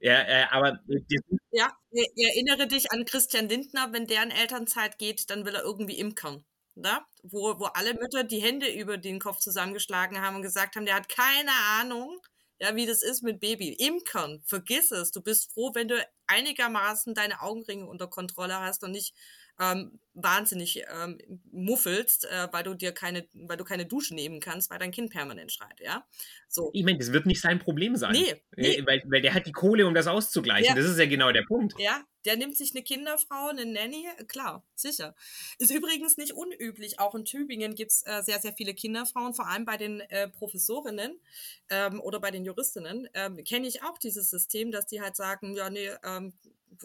Ja, 0.00 0.20
äh, 0.22 0.46
aber. 0.50 0.78
Ja, 1.50 1.72
erinnere 1.90 2.68
dich 2.68 2.92
an 2.92 3.04
Christian 3.04 3.48
Lindner, 3.48 3.92
wenn 3.92 4.06
der 4.06 4.22
in 4.22 4.30
Elternzeit 4.30 4.98
geht, 4.98 5.30
dann 5.30 5.44
will 5.44 5.54
er 5.54 5.62
irgendwie 5.62 5.98
imkern. 5.98 6.44
Ne? 6.74 7.00
Wo, 7.22 7.58
wo 7.58 7.64
alle 7.66 7.94
Mütter 7.94 8.22
die 8.22 8.40
Hände 8.40 8.72
über 8.72 8.98
den 8.98 9.18
Kopf 9.18 9.38
zusammengeschlagen 9.38 10.20
haben 10.20 10.36
und 10.36 10.42
gesagt 10.42 10.76
haben, 10.76 10.86
der 10.86 10.94
hat 10.94 11.08
keine 11.08 11.50
Ahnung, 11.80 12.20
ja, 12.60 12.74
wie 12.76 12.86
das 12.86 13.02
ist 13.02 13.22
mit 13.22 13.40
Baby. 13.40 13.72
Imkern, 13.72 14.42
vergiss 14.46 14.90
es. 14.90 15.10
Du 15.10 15.20
bist 15.20 15.52
froh, 15.52 15.72
wenn 15.74 15.88
du 15.88 15.96
einigermaßen 16.26 17.14
deine 17.14 17.40
Augenringe 17.42 17.86
unter 17.86 18.08
Kontrolle 18.08 18.58
hast 18.60 18.84
und 18.84 18.92
nicht 18.92 19.14
ähm, 19.60 19.98
wahnsinnig 20.14 20.84
ähm, 20.92 21.18
muffelst, 21.52 22.24
äh, 22.24 22.48
weil 22.52 22.64
du 22.64 22.74
dir 22.74 22.92
keine, 22.92 23.26
weil 23.34 23.56
du 23.56 23.64
keine 23.64 23.86
Dusche 23.86 24.14
nehmen 24.14 24.40
kannst, 24.40 24.70
weil 24.70 24.78
dein 24.78 24.90
Kind 24.90 25.10
permanent 25.10 25.52
schreit, 25.52 25.80
ja. 25.80 26.04
So. 26.48 26.70
Ich 26.72 26.84
meine, 26.84 26.98
das 26.98 27.12
wird 27.12 27.26
nicht 27.26 27.40
sein 27.40 27.58
Problem 27.58 27.96
sein. 27.96 28.12
Nee, 28.12 28.30
äh, 28.30 28.40
nee. 28.56 28.86
Weil, 28.86 29.02
weil 29.06 29.22
der 29.22 29.34
hat 29.34 29.46
die 29.46 29.52
Kohle, 29.52 29.86
um 29.86 29.94
das 29.94 30.06
auszugleichen. 30.06 30.68
Ja. 30.68 30.74
Das 30.74 30.86
ist 30.90 30.98
ja 30.98 31.06
genau 31.06 31.30
der 31.32 31.42
Punkt. 31.42 31.74
Ja, 31.78 32.02
der 32.28 32.36
nimmt 32.36 32.58
sich 32.58 32.72
eine 32.74 32.82
Kinderfrau, 32.82 33.48
eine 33.48 33.64
Nanny, 33.64 34.06
klar, 34.26 34.62
sicher. 34.74 35.14
Ist 35.56 35.70
übrigens 35.70 36.18
nicht 36.18 36.32
unüblich. 36.34 37.00
Auch 37.00 37.14
in 37.14 37.24
Tübingen 37.24 37.74
gibt 37.74 37.90
es 37.90 38.02
äh, 38.04 38.22
sehr, 38.22 38.38
sehr 38.38 38.52
viele 38.52 38.74
Kinderfrauen, 38.74 39.32
vor 39.32 39.48
allem 39.48 39.64
bei 39.64 39.78
den 39.78 40.00
äh, 40.00 40.28
Professorinnen 40.28 41.18
ähm, 41.70 42.02
oder 42.02 42.20
bei 42.20 42.30
den 42.30 42.44
Juristinnen. 42.44 43.08
Ähm, 43.14 43.42
Kenne 43.44 43.66
ich 43.66 43.82
auch 43.82 43.96
dieses 43.96 44.28
System, 44.28 44.72
dass 44.72 44.84
die 44.84 45.00
halt 45.00 45.16
sagen, 45.16 45.54
ja, 45.54 45.70
nee, 45.70 45.90
ähm, 46.04 46.34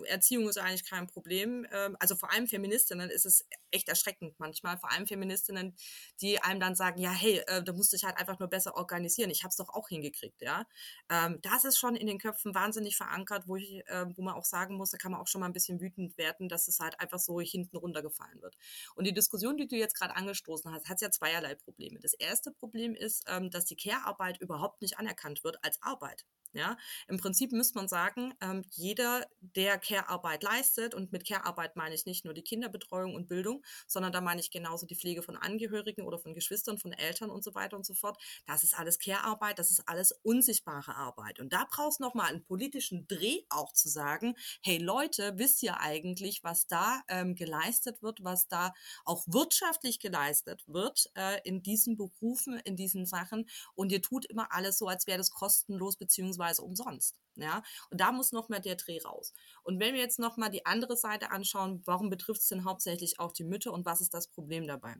Erziehung 0.06 0.48
ist 0.50 0.58
eigentlich 0.58 0.86
kein 0.86 1.08
Problem. 1.08 1.68
Ähm, 1.72 1.96
also 2.00 2.16
vor 2.16 2.32
allem 2.32 2.48
Feministinnen 2.48 3.10
ist 3.10 3.26
es 3.26 3.46
echt 3.72 3.90
erschreckend 3.90 4.40
manchmal. 4.40 4.78
Vor 4.78 4.92
allem 4.92 5.08
Feministinnen, 5.08 5.76
die 6.22 6.40
einem 6.40 6.60
dann 6.60 6.76
sagen, 6.76 7.00
ja, 7.00 7.12
hey, 7.12 7.42
äh, 7.48 7.64
da 7.64 7.74
musst 7.74 7.94
du 7.94 7.98
dich 7.98 8.06
halt 8.06 8.18
einfach 8.18 8.40
nur 8.40 8.50
besser 8.50 8.76
organisieren. 8.76 9.30
Ich 9.30 9.44
habe 9.44 9.50
es 9.50 9.58
doch 9.58 9.70
auch 9.70 9.90
hingekriegt, 9.90 10.42
ja. 10.42 10.66
Ähm, 11.10 11.40
das 11.42 11.66
ist 11.66 11.78
schon 11.78 11.96
in 11.96 12.08
den 12.08 12.20
Köpfen 12.20 12.56
wahnsinnig 12.56 12.96
verankert, 12.96 13.48
wo 13.48 13.56
ich, 13.56 13.88
äh, 13.88 14.06
wo 14.16 14.22
man 14.22 14.36
auch 14.36 14.46
sagen 14.46 14.76
muss, 14.76 14.92
da 14.92 14.98
kann 14.98 15.12
man 15.12 15.22
auch 15.22 15.28
schon 15.34 15.42
mal 15.42 15.48
ein 15.48 15.54
bisschen 15.54 15.82
wütend 15.82 16.18
werden, 16.18 16.48
dass 16.48 16.70
es 16.70 16.80
halt 16.80 17.00
einfach 17.00 17.20
so 17.20 17.42
hinten 17.42 17.76
runtergefallen 17.76 18.42
wird. 18.42 18.56
Und 18.96 19.06
die 19.06 19.14
Diskussion, 19.14 19.58
die 19.58 19.68
du 19.68 19.76
jetzt 19.76 19.96
gerade 20.00 20.16
angestoßen 20.16 20.72
hast, 20.72 20.88
hat 20.88 21.02
ja 21.02 21.12
zweierlei 21.12 21.56
Probleme. 21.56 22.00
Das 22.00 22.14
erste 22.14 22.52
Problem 22.52 22.96
ist, 22.96 23.26
ähm, 23.28 23.50
dass 23.50 23.66
die 23.66 23.76
Care-Arbeit 23.76 24.40
überhaupt 24.40 24.82
nicht 24.82 24.98
anerkannt 24.98 25.44
wird 25.44 25.58
als 25.64 25.82
Arbeit. 25.82 26.26
Ja, 26.54 26.78
im 27.08 27.18
Prinzip 27.18 27.52
müsste 27.52 27.80
man 27.80 27.88
sagen, 27.88 28.36
ähm, 28.40 28.62
jeder, 28.70 29.26
der 29.42 29.80
Care-Arbeit 29.80 30.44
leistet, 30.44 30.94
und 30.94 31.12
mit 31.12 31.26
Care-Arbeit 31.28 31.76
meine 31.76 31.96
ich 31.96 32.06
nicht 32.06 32.26
nur 32.26 32.36
die 32.36 32.44
Kinderbetreuung 32.44 33.16
und 33.16 33.28
Bildung, 33.28 33.64
sondern 33.88 34.12
da 34.12 34.22
meine 34.22 34.40
ich 34.40 34.52
genauso 34.52 34.86
die 34.86 34.96
Pflege 34.96 35.24
von 35.24 35.36
Angehörigen 35.36 36.06
oder 36.06 36.20
von 36.20 36.36
Geschwistern, 36.36 36.78
von 36.78 36.94
Eltern 36.94 37.32
und 37.32 37.44
so 37.44 37.56
weiter 37.56 37.76
und 37.76 37.88
so 37.88 37.96
fort. 37.96 38.22
Das 38.46 38.64
ist 38.64 38.78
alles 38.78 39.00
Care-Arbeit, 39.00 39.58
das 39.58 39.72
ist 39.72 39.88
alles 39.88 40.12
unsichtbare 40.22 40.96
Arbeit. 40.96 41.40
Und 41.40 41.54
da 41.54 41.66
brauchst 41.72 42.00
du 42.00 42.04
nochmal 42.04 42.28
einen 42.28 42.44
politischen 42.44 43.08
Dreh 43.08 43.42
auch 43.50 43.74
zu 43.74 43.90
sagen, 43.90 44.36
hey 44.62 44.78
Leute, 44.78 45.34
wisst 45.38 45.64
ihr 45.64 45.80
eigentlich, 45.80 46.44
was 46.44 46.68
da 46.68 47.02
ähm, 47.08 47.34
geleistet 47.34 48.04
wird, 48.04 48.24
was 48.24 48.48
da 48.48 48.74
auch 49.06 49.24
wirtschaftlich 49.26 50.00
geleistet 50.00 50.64
wird 50.68 51.10
äh, 51.16 51.42
in 51.44 51.64
diesen 51.64 51.98
Berufen, 51.98 52.60
in 52.60 52.76
diesen 52.76 53.08
Sachen. 53.08 53.50
Und 53.74 53.92
ihr 53.92 54.04
tut 54.04 54.26
immer 54.26 54.52
alles 54.52 54.78
so, 54.78 54.88
als 54.88 55.08
wäre 55.08 55.18
das 55.18 55.32
kostenlos 55.32 55.98
beziehungsweise 55.98 56.43
beziehungsweise 56.44 56.62
umsonst. 56.64 57.16
Ja, 57.36 57.64
und 57.90 58.00
da 58.00 58.12
muss 58.12 58.32
noch 58.32 58.50
mal 58.50 58.60
der 58.60 58.76
Dreh 58.76 59.00
raus. 59.02 59.34
Und 59.64 59.80
wenn 59.80 59.96
wir 59.96 60.02
jetzt 60.02 60.20
noch 60.20 60.38
mal 60.38 60.50
die 60.50 60.66
andere 60.68 60.96
Seite 60.96 61.32
anschauen, 61.32 61.82
warum 61.86 62.10
betrifft 62.10 62.42
es 62.42 62.48
denn 62.48 62.64
hauptsächlich 62.64 63.20
auch 63.20 63.32
die 63.32 63.44
Mütter 63.44 63.74
und 63.74 63.86
was 63.86 64.02
ist 64.02 64.14
das 64.14 64.28
Problem 64.28 64.68
dabei? 64.68 64.96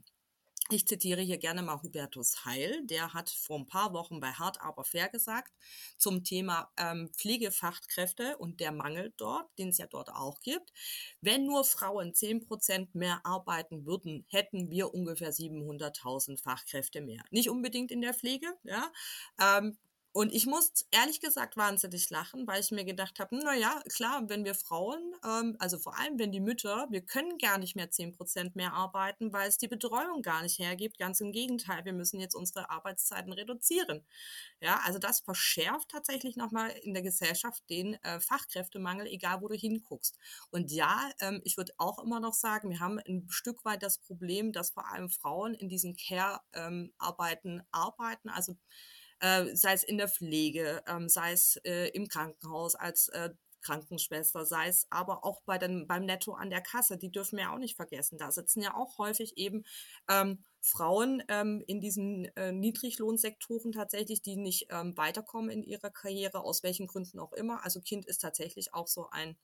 Ich 0.70 0.88
zitiere 0.88 1.20
hier 1.20 1.36
gerne 1.36 1.62
mal 1.62 1.82
Hubertus 1.82 2.46
Heil, 2.46 2.80
der 2.86 3.12
hat 3.12 3.28
vor 3.28 3.58
ein 3.58 3.66
paar 3.66 3.92
Wochen 3.92 4.18
bei 4.18 4.32
Hart 4.32 4.62
aber 4.62 4.82
fair 4.82 5.10
gesagt 5.10 5.52
zum 5.98 6.24
Thema 6.24 6.72
ähm, 6.78 7.10
Pflegefachkräfte 7.12 8.38
und 8.38 8.60
der 8.60 8.72
Mangel 8.72 9.12
dort, 9.18 9.46
den 9.58 9.68
es 9.68 9.78
ja 9.78 9.86
dort 9.86 10.08
auch 10.08 10.40
gibt. 10.40 10.72
Wenn 11.20 11.44
nur 11.44 11.64
Frauen 11.64 12.14
10% 12.14 12.88
mehr 12.94 13.20
arbeiten 13.24 13.84
würden, 13.84 14.24
hätten 14.30 14.70
wir 14.70 14.94
ungefähr 14.94 15.34
700.000 15.34 16.42
Fachkräfte 16.42 17.02
mehr. 17.02 17.22
Nicht 17.30 17.50
unbedingt 17.50 17.90
in 17.90 18.00
der 18.00 18.14
Pflege, 18.14 18.48
ja. 18.62 18.90
Ähm, 19.38 19.76
und 20.14 20.32
ich 20.32 20.46
muss 20.46 20.86
ehrlich 20.92 21.20
gesagt 21.20 21.56
wahnsinnig 21.56 22.08
lachen, 22.08 22.46
weil 22.46 22.60
ich 22.60 22.70
mir 22.70 22.84
gedacht 22.84 23.18
habe, 23.18 23.36
na 23.36 23.52
ja, 23.52 23.82
klar, 23.92 24.22
wenn 24.28 24.44
wir 24.44 24.54
Frauen, 24.54 25.12
ähm, 25.24 25.56
also 25.58 25.76
vor 25.76 25.98
allem 25.98 26.20
wenn 26.20 26.30
die 26.30 26.38
Mütter, 26.38 26.86
wir 26.90 27.00
können 27.00 27.36
gar 27.36 27.58
nicht 27.58 27.74
mehr 27.74 27.90
zehn 27.90 28.12
Prozent 28.12 28.54
mehr 28.54 28.74
arbeiten, 28.74 29.32
weil 29.32 29.48
es 29.48 29.58
die 29.58 29.66
Betreuung 29.66 30.22
gar 30.22 30.42
nicht 30.42 30.60
hergibt. 30.60 30.98
Ganz 30.98 31.20
im 31.20 31.32
Gegenteil, 31.32 31.84
wir 31.84 31.92
müssen 31.92 32.20
jetzt 32.20 32.36
unsere 32.36 32.70
Arbeitszeiten 32.70 33.32
reduzieren. 33.32 34.06
Ja, 34.60 34.80
also 34.84 35.00
das 35.00 35.18
verschärft 35.18 35.88
tatsächlich 35.88 36.36
nochmal 36.36 36.70
in 36.70 36.94
der 36.94 37.02
Gesellschaft 37.02 37.68
den 37.68 37.94
äh, 38.04 38.20
Fachkräftemangel, 38.20 39.08
egal 39.08 39.42
wo 39.42 39.48
du 39.48 39.56
hinguckst. 39.56 40.16
Und 40.50 40.70
ja, 40.70 41.10
ähm, 41.18 41.40
ich 41.42 41.56
würde 41.56 41.72
auch 41.78 41.98
immer 41.98 42.20
noch 42.20 42.34
sagen, 42.34 42.70
wir 42.70 42.78
haben 42.78 43.00
ein 43.00 43.26
Stück 43.30 43.64
weit 43.64 43.82
das 43.82 43.98
Problem, 43.98 44.52
dass 44.52 44.70
vor 44.70 44.88
allem 44.92 45.10
Frauen 45.10 45.54
in 45.54 45.68
diesen 45.68 45.96
Care-Arbeiten 45.96 47.50
ähm, 47.58 47.62
arbeiten, 47.72 48.28
also 48.28 48.56
äh, 49.24 49.56
sei 49.56 49.72
es 49.72 49.82
in 49.84 49.96
der 49.96 50.08
Pflege, 50.08 50.82
ähm, 50.86 51.08
sei 51.08 51.32
es 51.32 51.56
äh, 51.64 51.88
im 51.94 52.08
Krankenhaus 52.08 52.74
als 52.74 53.08
äh, 53.08 53.30
Krankenschwester, 53.62 54.44
sei 54.44 54.68
es 54.68 54.86
aber 54.90 55.24
auch 55.24 55.40
bei 55.46 55.56
den, 55.56 55.86
beim 55.86 56.04
Netto 56.04 56.34
an 56.34 56.50
der 56.50 56.60
Kasse, 56.60 56.98
die 56.98 57.10
dürfen 57.10 57.38
wir 57.38 57.50
auch 57.50 57.58
nicht 57.58 57.76
vergessen. 57.76 58.18
Da 58.18 58.30
sitzen 58.30 58.60
ja 58.60 58.76
auch 58.76 58.98
häufig 58.98 59.38
eben 59.38 59.64
ähm, 60.10 60.44
Frauen 60.60 61.22
ähm, 61.28 61.64
in 61.66 61.80
diesen 61.80 62.26
äh, 62.36 62.52
Niedriglohnsektoren 62.52 63.72
tatsächlich, 63.72 64.20
die 64.20 64.36
nicht 64.36 64.66
ähm, 64.68 64.94
weiterkommen 64.98 65.48
in 65.48 65.62
ihrer 65.62 65.90
Karriere, 65.90 66.44
aus 66.44 66.62
welchen 66.62 66.86
Gründen 66.86 67.18
auch 67.18 67.32
immer. 67.32 67.64
Also 67.64 67.80
Kind 67.80 68.04
ist 68.04 68.18
tatsächlich 68.18 68.74
auch 68.74 68.88
so 68.88 69.08
ein 69.10 69.38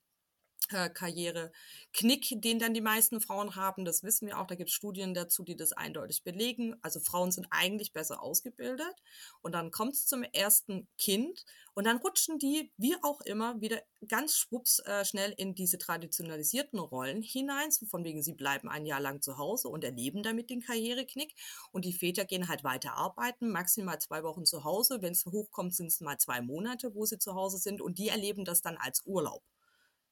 äh, 0.68 0.88
Karriereknick, 0.90 2.40
den 2.40 2.58
dann 2.58 2.74
die 2.74 2.80
meisten 2.80 3.20
Frauen 3.20 3.56
haben. 3.56 3.84
Das 3.84 4.02
wissen 4.02 4.28
wir 4.28 4.38
auch. 4.38 4.46
Da 4.46 4.54
gibt 4.54 4.70
es 4.70 4.74
Studien 4.74 5.14
dazu, 5.14 5.42
die 5.42 5.56
das 5.56 5.72
eindeutig 5.72 6.22
belegen. 6.22 6.76
Also 6.82 7.00
Frauen 7.00 7.32
sind 7.32 7.46
eigentlich 7.50 7.92
besser 7.92 8.22
ausgebildet. 8.22 8.94
Und 9.42 9.52
dann 9.52 9.70
kommt 9.70 9.94
es 9.94 10.06
zum 10.06 10.22
ersten 10.22 10.88
Kind 10.98 11.44
und 11.74 11.84
dann 11.84 11.98
rutschen 11.98 12.38
die, 12.38 12.72
wie 12.76 12.96
auch 13.02 13.20
immer, 13.22 13.60
wieder 13.60 13.80
ganz 14.06 14.36
schwupps 14.36 14.80
äh, 14.80 15.04
schnell 15.04 15.32
in 15.36 15.54
diese 15.54 15.78
traditionalisierten 15.78 16.78
Rollen 16.78 17.22
hinein. 17.22 17.70
So 17.70 17.86
von 17.86 18.04
wegen, 18.04 18.22
sie 18.22 18.34
bleiben 18.34 18.68
ein 18.68 18.86
Jahr 18.86 19.00
lang 19.00 19.22
zu 19.22 19.38
Hause 19.38 19.68
und 19.68 19.84
erleben 19.84 20.22
damit 20.22 20.50
den 20.50 20.60
Karriereknick. 20.60 21.34
Und 21.72 21.84
die 21.84 21.92
Väter 21.92 22.24
gehen 22.24 22.48
halt 22.48 22.64
weiter 22.64 22.94
arbeiten, 22.94 23.50
maximal 23.50 23.98
zwei 24.00 24.22
Wochen 24.22 24.44
zu 24.44 24.64
Hause. 24.64 24.98
Wenn 25.00 25.12
es 25.12 25.26
hochkommt, 25.26 25.74
sind 25.74 25.88
es 25.88 26.00
mal 26.00 26.18
zwei 26.18 26.40
Monate, 26.40 26.94
wo 26.94 27.06
sie 27.06 27.18
zu 27.18 27.34
Hause 27.34 27.58
sind. 27.58 27.80
Und 27.80 27.98
die 27.98 28.08
erleben 28.08 28.44
das 28.44 28.62
dann 28.62 28.76
als 28.76 29.02
Urlaub 29.06 29.42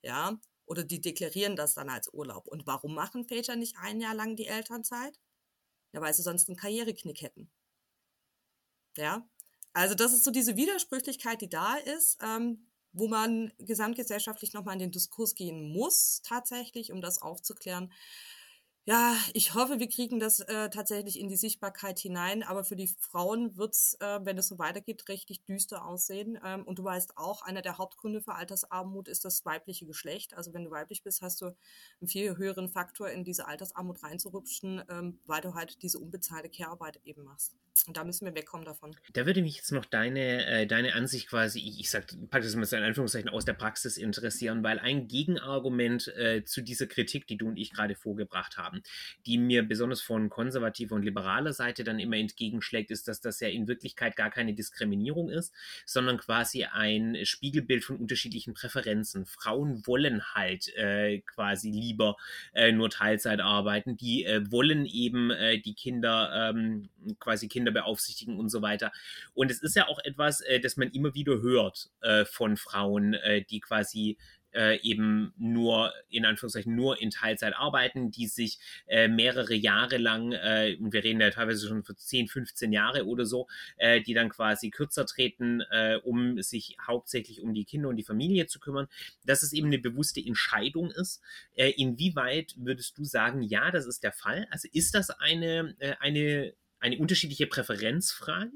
ja, 0.02 0.38
oder 0.66 0.84
die 0.84 1.00
deklarieren 1.00 1.56
das 1.56 1.74
dann 1.74 1.88
als 1.88 2.12
Urlaub. 2.12 2.46
Und 2.46 2.66
warum 2.66 2.94
machen 2.94 3.24
Väter 3.24 3.56
nicht 3.56 3.76
ein 3.78 4.00
Jahr 4.00 4.14
lang 4.14 4.36
die 4.36 4.46
Elternzeit? 4.46 5.18
Ja, 5.92 6.00
weil 6.00 6.12
sie 6.12 6.22
sonst 6.22 6.48
einen 6.48 6.58
Karriereknick 6.58 7.22
hätten. 7.22 7.50
Ja, 8.96 9.28
also 9.72 9.94
das 9.94 10.12
ist 10.12 10.24
so 10.24 10.30
diese 10.30 10.56
Widersprüchlichkeit, 10.56 11.40
die 11.40 11.48
da 11.48 11.76
ist, 11.76 12.18
ähm, 12.22 12.66
wo 12.92 13.08
man 13.08 13.52
gesamtgesellschaftlich 13.58 14.52
nochmal 14.52 14.74
in 14.74 14.80
den 14.80 14.92
Diskurs 14.92 15.34
gehen 15.34 15.72
muss, 15.72 16.20
tatsächlich, 16.22 16.92
um 16.92 17.00
das 17.00 17.22
aufzuklären 17.22 17.92
ja, 18.88 19.14
ich 19.34 19.52
hoffe, 19.52 19.80
wir 19.80 19.88
kriegen 19.90 20.18
das 20.18 20.40
äh, 20.40 20.70
tatsächlich 20.70 21.20
in 21.20 21.28
die 21.28 21.36
Sichtbarkeit 21.36 21.98
hinein. 21.98 22.42
Aber 22.42 22.64
für 22.64 22.74
die 22.74 22.86
Frauen 22.86 23.54
wird 23.58 23.74
es, 23.74 23.98
äh, 24.00 24.20
wenn 24.22 24.38
es 24.38 24.48
so 24.48 24.58
weitergeht, 24.58 25.10
richtig 25.10 25.44
düster 25.44 25.84
aussehen. 25.84 26.38
Ähm, 26.42 26.64
und 26.64 26.78
du 26.78 26.84
weißt 26.84 27.18
auch, 27.18 27.42
einer 27.42 27.60
der 27.60 27.76
Hauptgründe 27.76 28.22
für 28.22 28.34
Altersarmut 28.34 29.08
ist 29.08 29.26
das 29.26 29.44
weibliche 29.44 29.84
Geschlecht. 29.84 30.32
Also 30.32 30.54
wenn 30.54 30.64
du 30.64 30.70
weiblich 30.70 31.02
bist, 31.02 31.20
hast 31.20 31.42
du 31.42 31.54
einen 32.00 32.08
viel 32.08 32.38
höheren 32.38 32.70
Faktor, 32.70 33.10
in 33.10 33.24
diese 33.24 33.46
Altersarmut 33.46 34.02
reinzurupschen, 34.02 34.82
ähm, 34.88 35.18
weil 35.26 35.42
du 35.42 35.52
halt 35.52 35.82
diese 35.82 35.98
unbezahlte 35.98 36.48
Care-Arbeit 36.48 36.98
eben 37.04 37.24
machst. 37.24 37.58
Und 37.86 37.96
da 37.96 38.04
müssen 38.04 38.26
wir 38.26 38.34
wegkommen 38.34 38.66
davon. 38.66 38.96
Da 39.12 39.24
würde 39.26 39.42
mich 39.42 39.56
jetzt 39.56 39.72
noch 39.72 39.84
deine, 39.84 40.46
äh, 40.46 40.66
deine 40.66 40.94
Ansicht 40.94 41.28
quasi, 41.28 41.60
ich, 41.60 41.80
ich 41.80 41.90
sag, 41.90 42.06
pack 42.30 42.42
das 42.42 42.54
mal 42.56 42.66
in 42.66 42.82
Anführungszeichen 42.82 43.28
aus 43.28 43.44
der 43.44 43.52
Praxis 43.52 43.96
interessieren, 43.96 44.62
weil 44.64 44.78
ein 44.78 45.08
Gegenargument 45.08 46.08
äh, 46.16 46.44
zu 46.44 46.62
dieser 46.62 46.86
Kritik, 46.86 47.26
die 47.26 47.36
du 47.36 47.48
und 47.48 47.56
ich 47.56 47.70
gerade 47.70 47.94
vorgebracht 47.94 48.56
haben, 48.56 48.77
die 49.26 49.38
mir 49.38 49.62
besonders 49.62 50.00
von 50.00 50.28
konservativer 50.28 50.94
und 50.94 51.02
liberaler 51.02 51.52
Seite 51.52 51.84
dann 51.84 51.98
immer 51.98 52.16
entgegenschlägt, 52.16 52.90
ist, 52.90 53.08
dass 53.08 53.20
das 53.20 53.40
ja 53.40 53.48
in 53.48 53.68
Wirklichkeit 53.68 54.16
gar 54.16 54.30
keine 54.30 54.54
Diskriminierung 54.54 55.30
ist, 55.30 55.52
sondern 55.86 56.18
quasi 56.18 56.64
ein 56.64 57.16
Spiegelbild 57.24 57.84
von 57.84 57.96
unterschiedlichen 57.96 58.54
Präferenzen. 58.54 59.26
Frauen 59.26 59.86
wollen 59.86 60.22
halt 60.34 60.68
äh, 60.76 61.20
quasi 61.20 61.70
lieber 61.70 62.16
äh, 62.54 62.72
nur 62.72 62.90
Teilzeit 62.90 63.40
arbeiten, 63.40 63.96
die 63.96 64.24
äh, 64.24 64.50
wollen 64.50 64.86
eben 64.86 65.30
äh, 65.30 65.58
die 65.58 65.74
Kinder 65.74 66.50
ähm, 66.50 66.88
quasi 67.18 67.48
Kinder 67.48 67.72
beaufsichtigen 67.72 68.38
und 68.38 68.48
so 68.48 68.62
weiter. 68.62 68.92
Und 69.34 69.50
es 69.50 69.62
ist 69.62 69.76
ja 69.76 69.88
auch 69.88 69.98
etwas, 70.04 70.40
äh, 70.40 70.60
das 70.60 70.76
man 70.76 70.90
immer 70.90 71.14
wieder 71.14 71.40
hört 71.40 71.90
äh, 72.00 72.24
von 72.24 72.56
Frauen, 72.56 73.16
die 73.50 73.60
quasi 73.60 74.18
äh, 74.58 74.80
eben 74.82 75.32
nur, 75.38 75.92
in 76.08 76.24
Anführungszeichen, 76.24 76.74
nur 76.74 77.00
in 77.00 77.10
Teilzeit 77.10 77.54
arbeiten, 77.54 78.10
die 78.10 78.26
sich 78.26 78.58
äh, 78.88 79.06
mehrere 79.06 79.54
Jahre 79.54 79.98
lang, 79.98 80.32
äh, 80.32 80.76
und 80.80 80.92
wir 80.92 81.04
reden 81.04 81.20
ja 81.20 81.30
teilweise 81.30 81.68
schon 81.68 81.84
für 81.84 81.94
10, 81.94 82.26
15 82.26 82.72
Jahre 82.72 83.06
oder 83.06 83.24
so, 83.24 83.46
äh, 83.76 84.00
die 84.00 84.14
dann 84.14 84.28
quasi 84.28 84.70
kürzer 84.70 85.06
treten, 85.06 85.60
äh, 85.70 86.00
um 86.02 86.42
sich 86.42 86.76
hauptsächlich 86.84 87.40
um 87.40 87.54
die 87.54 87.64
Kinder 87.64 87.88
und 87.88 87.96
die 87.96 88.04
Familie 88.04 88.46
zu 88.46 88.58
kümmern, 88.58 88.88
dass 89.24 89.44
es 89.44 89.52
eben 89.52 89.68
eine 89.68 89.78
bewusste 89.78 90.20
Entscheidung 90.20 90.90
ist. 90.90 91.22
Äh, 91.54 91.70
inwieweit 91.76 92.54
würdest 92.56 92.98
du 92.98 93.04
sagen, 93.04 93.42
ja, 93.42 93.70
das 93.70 93.86
ist 93.86 94.02
der 94.02 94.12
Fall? 94.12 94.48
Also 94.50 94.68
ist 94.72 94.94
das 94.94 95.10
eine, 95.10 95.76
eine 96.00 96.54
eine 96.80 96.98
unterschiedliche 96.98 97.46
Präferenzfrage? 97.46 98.52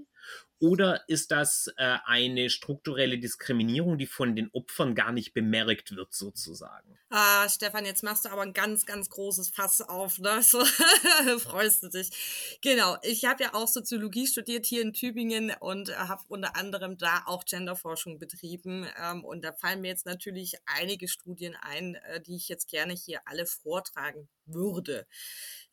Oder 0.62 1.02
ist 1.08 1.32
das 1.32 1.72
äh, 1.76 1.98
eine 2.04 2.48
strukturelle 2.48 3.18
Diskriminierung, 3.18 3.98
die 3.98 4.06
von 4.06 4.36
den 4.36 4.48
Opfern 4.52 4.94
gar 4.94 5.10
nicht 5.10 5.34
bemerkt 5.34 5.96
wird, 5.96 6.14
sozusagen? 6.14 6.96
Ah, 7.10 7.48
Stefan, 7.48 7.84
jetzt 7.84 8.04
machst 8.04 8.24
du 8.24 8.28
aber 8.28 8.42
ein 8.42 8.52
ganz, 8.52 8.86
ganz 8.86 9.10
großes 9.10 9.48
Fass 9.48 9.80
auf, 9.80 10.20
ne? 10.20 10.40
So 10.42 10.64
freust 11.40 11.82
du 11.82 11.88
dich. 11.88 12.58
Genau, 12.62 12.96
ich 13.02 13.24
habe 13.24 13.42
ja 13.42 13.54
auch 13.54 13.66
Soziologie 13.66 14.28
studiert 14.28 14.64
hier 14.64 14.82
in 14.82 14.92
Tübingen 14.92 15.52
und 15.58 15.98
habe 15.98 16.22
unter 16.28 16.54
anderem 16.54 16.96
da 16.96 17.24
auch 17.26 17.44
Genderforschung 17.44 18.20
betrieben. 18.20 18.86
Ähm, 18.96 19.24
und 19.24 19.42
da 19.42 19.52
fallen 19.52 19.80
mir 19.80 19.88
jetzt 19.88 20.06
natürlich 20.06 20.54
einige 20.64 21.08
Studien 21.08 21.56
ein, 21.60 21.96
äh, 21.96 22.20
die 22.20 22.36
ich 22.36 22.48
jetzt 22.48 22.68
gerne 22.68 22.92
hier 22.92 23.20
alle 23.24 23.46
vortragen 23.46 24.28
würde. 24.46 25.06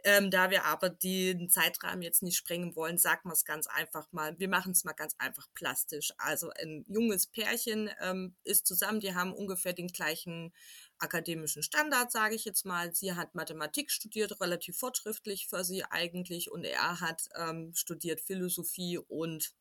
Ähm, 0.04 0.32
da 0.32 0.50
wir 0.50 0.66
aber 0.66 0.90
den 0.90 1.50
Zeitrahmen 1.50 2.02
jetzt 2.02 2.24
nicht 2.24 2.38
sprengen 2.38 2.76
wollen, 2.76 2.98
sagen 2.98 3.28
wir 3.30 3.34
es 3.34 3.44
ganz 3.44 3.68
einfach 3.68 4.08
mal. 4.12 4.38
Wir 4.40 4.48
machen 4.48 4.74
es 4.80 4.84
mal 4.86 4.94
ganz 4.94 5.16
einfach 5.18 5.48
plastisch. 5.54 6.12
Also 6.18 6.50
ein 6.52 6.86
junges 6.88 7.28
Pärchen 7.28 7.90
ähm, 8.02 8.36
ist 8.44 8.66
zusammen, 8.66 9.00
die 9.00 9.14
haben 9.14 9.34
ungefähr 9.34 9.74
den 9.74 9.88
gleichen 9.88 10.54
akademischen 10.98 11.64
Standard, 11.64 12.12
sage 12.12 12.36
ich 12.36 12.46
jetzt 12.46 12.66
mal. 12.66 12.94
Sie 12.94 13.14
hat 13.14 13.36
Mathematik 13.36 13.92
studiert, 13.92 14.40
relativ 14.42 14.78
fortschrittlich 14.78 15.48
für 15.48 15.64
sie 15.64 15.84
eigentlich, 15.86 16.52
und 16.52 16.66
er 16.66 17.00
hat 17.00 17.30
ähm, 17.36 17.74
studiert 17.74 18.22
Philosophie 18.22 18.98
und 18.98 19.52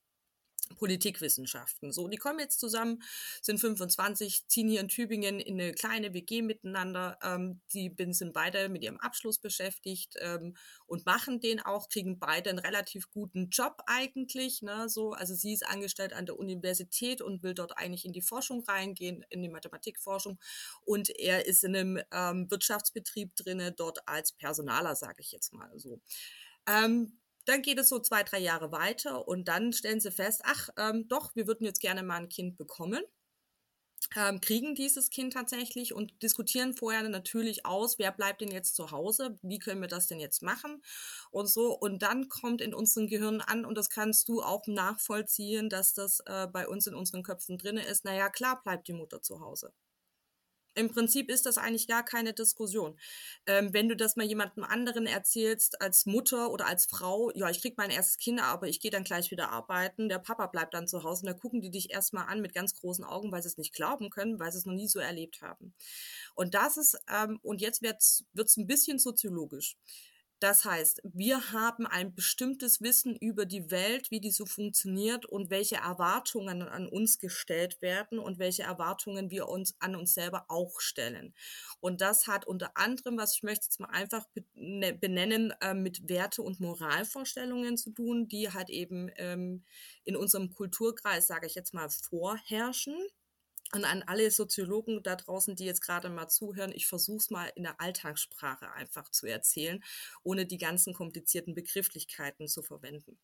Politikwissenschaften. 0.77 1.93
So, 1.93 2.09
die 2.09 2.17
kommen 2.17 2.39
jetzt 2.39 2.61
zusammen, 2.61 3.03
sind 3.43 3.59
25, 3.61 4.47
ziehen 4.49 4.69
hier 4.69 4.81
in 4.81 4.89
Tübingen 4.89 5.41
in 5.41 5.61
eine 5.61 5.73
kleine 5.73 6.15
WG 6.15 6.43
miteinander. 6.43 7.19
Ähm, 7.23 7.61
die 7.73 7.95
sind 8.11 8.33
beide 8.33 8.69
mit 8.69 8.83
ihrem 8.83 8.99
Abschluss 8.99 9.39
beschäftigt 9.39 10.15
ähm, 10.21 10.57
und 10.87 11.07
machen 11.07 11.41
den 11.41 11.61
auch, 11.61 11.89
kriegen 11.89 12.19
beide 12.19 12.51
einen 12.51 12.59
relativ 12.59 13.11
guten 13.11 13.51
Job 13.51 13.83
eigentlich. 13.87 14.63
Ne, 14.63 14.89
so, 14.89 15.13
also 15.13 15.35
sie 15.35 15.53
ist 15.53 15.67
angestellt 15.67 16.13
an 16.13 16.27
der 16.27 16.39
Universität 16.39 17.23
und 17.23 17.43
will 17.43 17.55
dort 17.55 17.77
eigentlich 17.77 18.05
in 18.05 18.13
die 18.13 18.23
Forschung 18.23 18.65
reingehen, 18.65 19.25
in 19.31 19.43
die 19.43 19.49
Mathematikforschung. 19.49 20.39
Und 20.85 21.11
er 21.11 21.47
ist 21.47 21.65
in 21.65 21.77
einem 21.77 22.03
ähm, 22.13 22.51
Wirtschaftsbetrieb 22.51 23.35
drinne, 23.37 23.73
dort 23.73 24.07
als 24.09 24.33
Personaler, 24.33 24.95
sage 24.95 25.21
ich 25.21 25.33
jetzt 25.33 25.53
mal 25.53 25.71
so. 25.79 26.01
Ähm, 26.67 27.19
dann 27.49 27.63
geht 27.63 27.79
es 27.79 27.89
so 27.89 27.99
zwei, 27.99 28.23
drei 28.23 28.39
Jahre 28.39 28.73
weiter 28.73 29.27
und 29.27 29.49
dann 29.49 29.73
stellen 29.73 30.01
sie 30.01 30.11
fest, 30.11 30.43
ach 30.45 30.69
ähm, 30.77 31.09
doch, 31.09 31.35
wir 31.35 31.47
würden 31.47 31.65
jetzt 31.65 31.81
gerne 31.81 32.03
mal 32.03 32.17
ein 32.17 32.29
Kind 32.29 32.57
bekommen. 32.57 33.03
Ähm, 34.17 34.41
kriegen 34.41 34.75
dieses 34.75 35.11
Kind 35.11 35.35
tatsächlich 35.35 35.93
und 35.93 36.23
diskutieren 36.23 36.75
vorher 36.75 37.03
natürlich 37.09 37.67
aus, 37.67 37.99
wer 37.99 38.13
bleibt 38.13 38.41
denn 38.41 38.51
jetzt 38.51 38.75
zu 38.77 38.91
Hause, 38.91 39.39
wie 39.43 39.59
können 39.59 39.81
wir 39.81 39.89
das 39.89 40.07
denn 40.07 40.21
jetzt 40.21 40.43
machen 40.43 40.83
und 41.31 41.47
so. 41.47 41.77
Und 41.77 42.03
dann 42.03 42.29
kommt 42.29 42.61
in 42.61 42.75
unseren 42.75 43.07
Gehirnen 43.07 43.41
an, 43.41 43.65
und 43.65 43.77
das 43.77 43.91
kannst 43.91 44.29
du 44.29 44.43
auch 44.43 44.67
nachvollziehen, 44.67 45.69
dass 45.69 45.95
das 45.95 46.21
äh, 46.27 46.47
bei 46.47 46.69
uns 46.69 46.87
in 46.87 46.95
unseren 46.95 47.23
Köpfen 47.23 47.59
drin 47.59 47.77
ist, 47.77 48.05
naja, 48.05 48.29
klar 48.31 48.63
bleibt 48.63 48.89
die 48.89 48.93
Mutter 48.95 49.21
zu 49.21 49.41
Hause. 49.41 49.73
Im 50.79 50.91
Prinzip 50.91 51.29
ist 51.29 51.45
das 51.45 51.59
eigentlich 51.59 51.89
gar 51.89 52.05
keine 52.05 52.33
Diskussion. 52.33 52.99
Ähm, 53.47 53.73
wenn 53.73 53.89
du 53.89 53.97
das 53.97 54.17
mal 54.17 54.27
jemandem 54.27 54.65
anderen 54.65 55.07
erzählst, 55.07 55.81
als 55.83 56.07
Mutter 56.07 56.51
oder 56.51 56.67
als 56.67 56.87
Frau, 56.87 57.31
ja, 57.35 57.51
ich 57.51 57.61
krieg 57.61 57.77
mein 57.77 57.91
erstes 57.91 58.19
Kind, 58.19 58.41
aber 58.41 58.69
ich 58.69 58.81
gehe 58.81 58.91
dann 58.91 59.05
gleich 59.05 59.31
wieder 59.31 59.51
arbeiten, 59.51 60.09
der 60.09 60.19
Papa 60.19 60.47
bleibt 60.47 60.75
dann 60.75 60.87
zu 60.87 61.03
Hause 61.03 61.23
und 61.23 61.27
da 61.27 61.35
gucken 61.35 61.61
die 61.61 61.71
dich 61.71 61.91
erstmal 61.91 62.27
an 62.27 62.41
mit 62.41 62.55
ganz 62.55 62.75
großen 62.75 63.05
Augen, 63.05 63.33
weil 63.33 63.43
sie 63.43 63.49
es 63.49 63.59
nicht 63.59 63.75
glauben 63.75 64.11
können, 64.11 64.39
weil 64.39 64.53
sie 64.53 64.59
es 64.59 64.67
noch 64.67 64.75
nie 64.75 64.89
so 64.89 65.01
erlebt 65.01 65.43
haben. 65.43 65.75
Und 66.35 66.55
das 66.55 66.77
ist, 66.77 66.97
ähm, 67.13 67.41
und 67.43 67.61
jetzt 67.61 67.83
wird 67.83 67.97
es 68.01 68.57
ein 68.57 68.67
bisschen 68.67 68.99
soziologisch. 68.99 69.77
Das 70.41 70.65
heißt, 70.65 71.01
wir 71.03 71.53
haben 71.53 71.85
ein 71.87 72.15
bestimmtes 72.15 72.81
Wissen 72.81 73.17
über 73.17 73.45
die 73.45 73.73
Welt, 73.73 74.13
wie 74.13 74.21
die 74.21 74.31
so 74.31 74.47
funktioniert 74.47 75.27
und 75.27 75.51
welche 75.51 75.77
Erwartungen 75.77 76.63
an 76.63 76.87
uns 76.89 77.19
gestellt 77.19 77.83
werden 77.83 78.21
und 78.21 78.39
welche 78.39 78.63
Erwartungen 78.63 79.31
wir 79.31 79.49
uns 79.49 79.75
an 79.81 79.97
uns 79.97 80.15
selber 80.15 80.45
auch 80.49 80.81
stellen. 80.81 81.35
Und 81.81 82.01
das 82.01 82.29
hat 82.29 82.47
unter 82.47 82.77
anderem, 82.77 83.19
was 83.19 83.35
ich 83.35 83.43
möchte 83.43 83.67
jetzt 83.67 83.81
mal 83.81 83.91
einfach 83.91 84.25
ne, 84.55 84.95
benennen, 84.95 85.53
äh, 85.61 85.75
mit 85.75 86.09
Werte- 86.09 86.43
und 86.43 86.61
Moralvorstellungen 86.61 87.77
zu 87.77 87.91
tun, 87.91 88.29
die 88.29 88.53
halt 88.53 88.71
eben 88.71 89.11
ähm, 89.17 89.65
in 90.05 90.15
unserem 90.15 90.55
Kulturkreis, 90.55 91.27
sage 91.27 91.49
ich 91.49 91.57
jetzt 91.57 91.75
mal, 91.75 91.89
vorherrschen 91.91 92.97
Und 93.75 93.85
an 93.85 94.03
alle 94.07 94.31
Soziologen 94.31 95.03
da 95.03 95.17
draußen, 95.17 95.55
die 95.55 95.67
jetzt 95.67 95.83
gerade 95.83 96.09
mal 96.09 96.29
zuhören, 96.29 96.73
ich 96.75 96.87
versuche 96.87 97.19
es 97.19 97.31
mal 97.31 97.53
in 97.55 97.65
der 97.65 97.79
Alltagssprache 97.81 98.73
einfach 98.73 99.11
zu 99.11 99.27
erzählen, 99.27 99.85
ohne 100.23 100.47
die 100.47 100.57
ganzen 100.57 100.95
komplizierten 100.95 101.55
Begrifflichkeiten 101.55 102.49
zu 102.49 102.63
verwenden. 102.63 103.19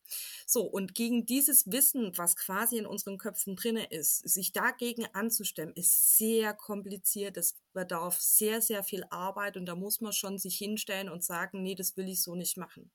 So, 0.45 0.61
und 0.61 0.93
gegen 0.93 1.25
dieses 1.25 1.71
Wissen, 1.71 2.15
was 2.17 2.35
quasi 2.35 2.77
in 2.77 2.85
unseren 2.85 3.17
Köpfen 3.17 3.55
drinne 3.55 3.85
ist, 3.85 4.17
sich 4.29 4.51
dagegen 4.51 5.07
anzustemmen, 5.13 5.73
ist 5.75 6.17
sehr 6.17 6.53
kompliziert. 6.53 7.37
Es 7.37 7.55
bedarf 7.73 8.19
sehr, 8.21 8.61
sehr 8.61 8.83
viel 8.83 9.03
Arbeit 9.09 9.57
und 9.57 9.65
da 9.65 9.75
muss 9.75 9.99
man 9.99 10.13
schon 10.13 10.37
sich 10.37 10.57
hinstellen 10.57 11.09
und 11.09 11.23
sagen, 11.23 11.63
nee, 11.63 11.75
das 11.75 11.97
will 11.97 12.07
ich 12.07 12.21
so 12.21 12.35
nicht 12.35 12.55
machen. 12.57 12.91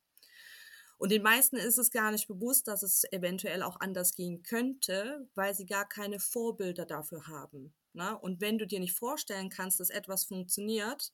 Und 1.01 1.11
den 1.11 1.22
meisten 1.22 1.57
ist 1.57 1.78
es 1.78 1.90
gar 1.90 2.12
nicht 2.12 2.28
bewusst, 2.28 2.68
dass 2.68 2.82
es 2.82 3.11
eventuell 3.11 3.62
auch 3.62 3.80
anders 3.80 4.14
gehen 4.14 4.42
könnte, 4.42 5.26
weil 5.34 5.55
sie 5.55 5.64
gar 5.64 5.88
keine 5.88 6.20
Vorbilder 6.20 6.84
dafür 6.84 7.26
haben. 7.26 7.72
Ne? 7.94 8.18
Und 8.18 8.42
wenn 8.42 8.59
du 8.59 8.66
dir 8.66 8.80
nicht 8.80 8.92
vorstellen 8.92 9.49
kannst, 9.49 9.80
dass 9.80 9.88
etwas 9.88 10.26
funktioniert, 10.26 11.11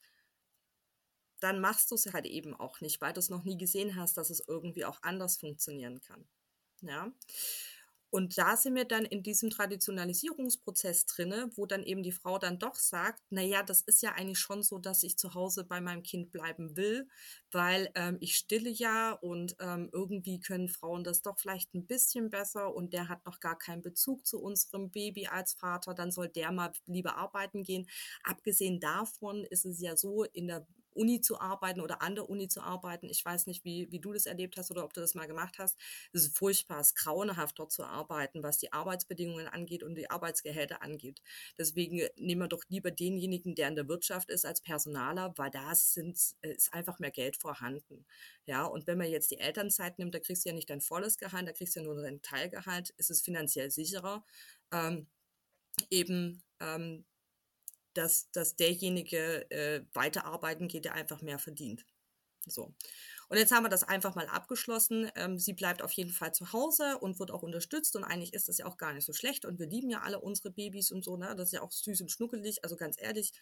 dann 1.39 1.61
machst 1.61 1.93
du 1.93 1.94
es 1.94 2.12
halt 2.12 2.27
eben 2.27 2.52
auch 2.52 2.81
nicht, 2.81 3.01
weil 3.01 3.12
du 3.12 3.20
es 3.20 3.28
noch 3.28 3.44
nie 3.44 3.56
gesehen 3.56 3.94
hast, 3.94 4.16
dass 4.16 4.31
es 4.31 4.43
irgendwie 4.48 4.85
auch 4.85 4.98
anders 5.02 5.36
funktionieren 5.36 6.01
kann. 6.01 6.27
Ja. 6.81 7.12
Und 8.16 8.38
da 8.38 8.56
sind 8.56 8.74
wir 8.74 8.86
dann 8.86 9.05
in 9.05 9.22
diesem 9.22 9.51
Traditionalisierungsprozess 9.51 11.05
drinne, 11.05 11.51
wo 11.55 11.66
dann 11.66 11.82
eben 11.82 12.02
die 12.02 12.12
Frau 12.12 12.38
dann 12.38 12.59
doch 12.59 12.76
sagt, 12.76 13.22
na 13.28 13.43
ja, 13.43 13.62
das 13.62 13.82
ist 13.82 14.01
ja 14.01 14.12
eigentlich 14.12 14.38
schon 14.38 14.62
so, 14.62 14.78
dass 14.78 15.02
ich 15.02 15.18
zu 15.18 15.34
Hause 15.34 15.64
bei 15.64 15.82
meinem 15.82 16.02
Kind 16.02 16.32
bleiben 16.32 16.78
will, 16.78 17.10
weil 17.52 17.90
ähm, 17.94 18.16
ich 18.20 18.36
stille 18.36 18.70
ja 18.70 19.12
und 19.12 19.55
ähm, 19.60 19.90
irgendwie 19.93 20.40
können 20.40 20.70
Frauen 20.70 21.05
das 21.05 21.20
doch 21.20 21.38
vielleicht 21.38 21.74
ein 21.74 21.86
bisschen 21.86 22.30
besser 22.30 22.74
und 22.74 22.94
der 22.94 23.10
hat 23.10 23.26
noch 23.26 23.38
gar 23.38 23.59
keinen 23.59 23.82
Bezug 23.82 24.26
zu 24.26 24.40
unserem 24.40 24.90
Baby 24.90 25.26
als 25.26 25.52
Vater, 25.52 25.93
dann 25.93 26.10
soll 26.10 26.28
der 26.30 26.52
mal 26.52 26.72
lieber 26.86 27.18
arbeiten 27.18 27.64
gehen. 27.64 27.86
Abgesehen 28.24 28.80
davon 28.80 29.44
ist 29.44 29.66
es 29.66 29.78
ja 29.82 29.94
so, 29.94 30.24
in 30.24 30.47
der 30.47 30.66
Uni 30.97 31.20
zu 31.20 31.40
arbeiten 31.40 31.81
oder 31.81 32.02
an 32.02 32.14
der 32.14 32.28
Uni 32.28 32.48
zu 32.48 32.60
arbeiten. 32.62 33.09
Ich 33.09 33.24
weiß 33.24 33.47
nicht, 33.47 33.64
wie, 33.64 33.90
wie 33.90 34.01
du 34.01 34.12
das 34.12 34.27
erlebt 34.27 34.56
hast 34.56 34.70
oder 34.70 34.85
ob 34.85 34.93
du 34.93 35.01
das 35.01 35.14
mal 35.14 35.27
gemacht 35.27 35.59
hast. 35.59 35.78
Es 36.12 36.23
ist 36.23 36.36
furchtbar, 36.36 36.81
es 36.81 36.89
ist 36.89 36.97
grauenhaft 36.97 37.59
dort 37.59 37.73
zu 37.73 37.85
arbeiten, 37.85 38.43
was 38.43 38.59
die 38.59 38.73
Arbeitsbedingungen 38.73 39.48
angeht 39.48 39.82
und 39.82 39.94
die 39.94 40.10
Arbeitsgehälter 40.10 40.82
angeht. 40.82 41.23
Deswegen 41.59 42.01
nehmen 42.16 42.40
wir 42.43 42.48
doch 42.48 42.64
lieber 42.68 42.90
denjenigen, 42.90 43.55
der 43.55 43.68
in 43.68 43.77
der 43.77 43.89
Wirtschaft 43.89 44.31
ist, 44.31 44.44
als 44.44 44.60
Personaler, 44.60 45.32
weil 45.36 45.51
da 45.51 45.73
äh, 45.73 46.51
ist 46.51 46.73
einfach 46.73 46.98
mehr 46.98 47.10
Geld 47.10 47.36
vorhanden. 47.36 48.06
Ja, 48.47 48.64
und 48.64 48.86
wenn 48.86 48.98
man 48.98 49.10
jetzt 49.10 49.31
die 49.31 49.39
Elternzeit 49.39 49.98
nimmt, 49.98 50.14
da 50.14 50.20
kriegst 50.20 50.44
du 50.44 50.48
ja 50.48 50.55
nicht 50.55 50.70
dein 50.70 50.81
volles 50.81 51.18
Gehalt, 51.18 51.48
da 51.48 51.52
kriegst 51.52 51.77
du 51.77 51.81
ja 51.81 51.86
nur 51.86 52.01
dein 52.01 52.23
Teilgehalt, 52.23 52.90
ist 52.97 53.10
es 53.10 53.20
finanziell 53.23 53.70
sicherer. 53.70 54.24
Ähm, 54.73 55.06
eben 55.90 56.43
ähm, 56.60 57.05
dass, 57.97 58.31
dass 58.32 58.56
derjenige 58.56 59.51
äh, 59.51 59.85
weiterarbeiten 59.93 60.68
geht, 60.68 60.85
der 60.85 60.94
einfach 60.94 61.23
mehr 61.23 61.39
verdient. 61.39 61.85
So. 62.47 62.74
Und 63.28 63.39
jetzt 63.39 63.51
haben 63.51 63.64
wir 63.64 63.68
das 63.68 63.82
einfach 63.82 64.14
mal 64.14 64.28
abgeschlossen. 64.28 65.10
Ähm, 65.16 65.39
sie 65.39 65.52
bleibt 65.52 65.82
auf 65.82 65.93
jeden 65.93 66.12
Fall 66.12 66.32
zu 66.32 66.52
Hause 66.52 66.98
und 66.98 67.18
wird 67.18 67.32
auch 67.32 67.43
unterstützt. 67.43 67.97
Und 67.97 68.05
eigentlich 68.05 68.35
ist 68.35 68.48
das 68.48 68.59
ja 68.59 68.66
auch 68.66 68.77
gar 68.77 68.93
nicht 68.93 69.05
so 69.05 69.12
schlecht. 69.12 69.44
Und 69.44 69.59
wir 69.59 69.66
lieben 69.66 69.90
ja 69.90 70.02
alle 70.02 70.20
unsere 70.20 70.51
Babys 70.51 70.93
und 70.93 71.05
so. 71.05 71.16
Ne? 71.16 71.35
Das 71.36 71.48
ist 71.48 71.52
ja 71.52 71.62
auch 71.62 71.73
süß 71.73 72.01
und 72.02 72.10
schnuckelig. 72.12 72.62
Also 72.62 72.77
ganz 72.77 72.97
ehrlich, 73.01 73.32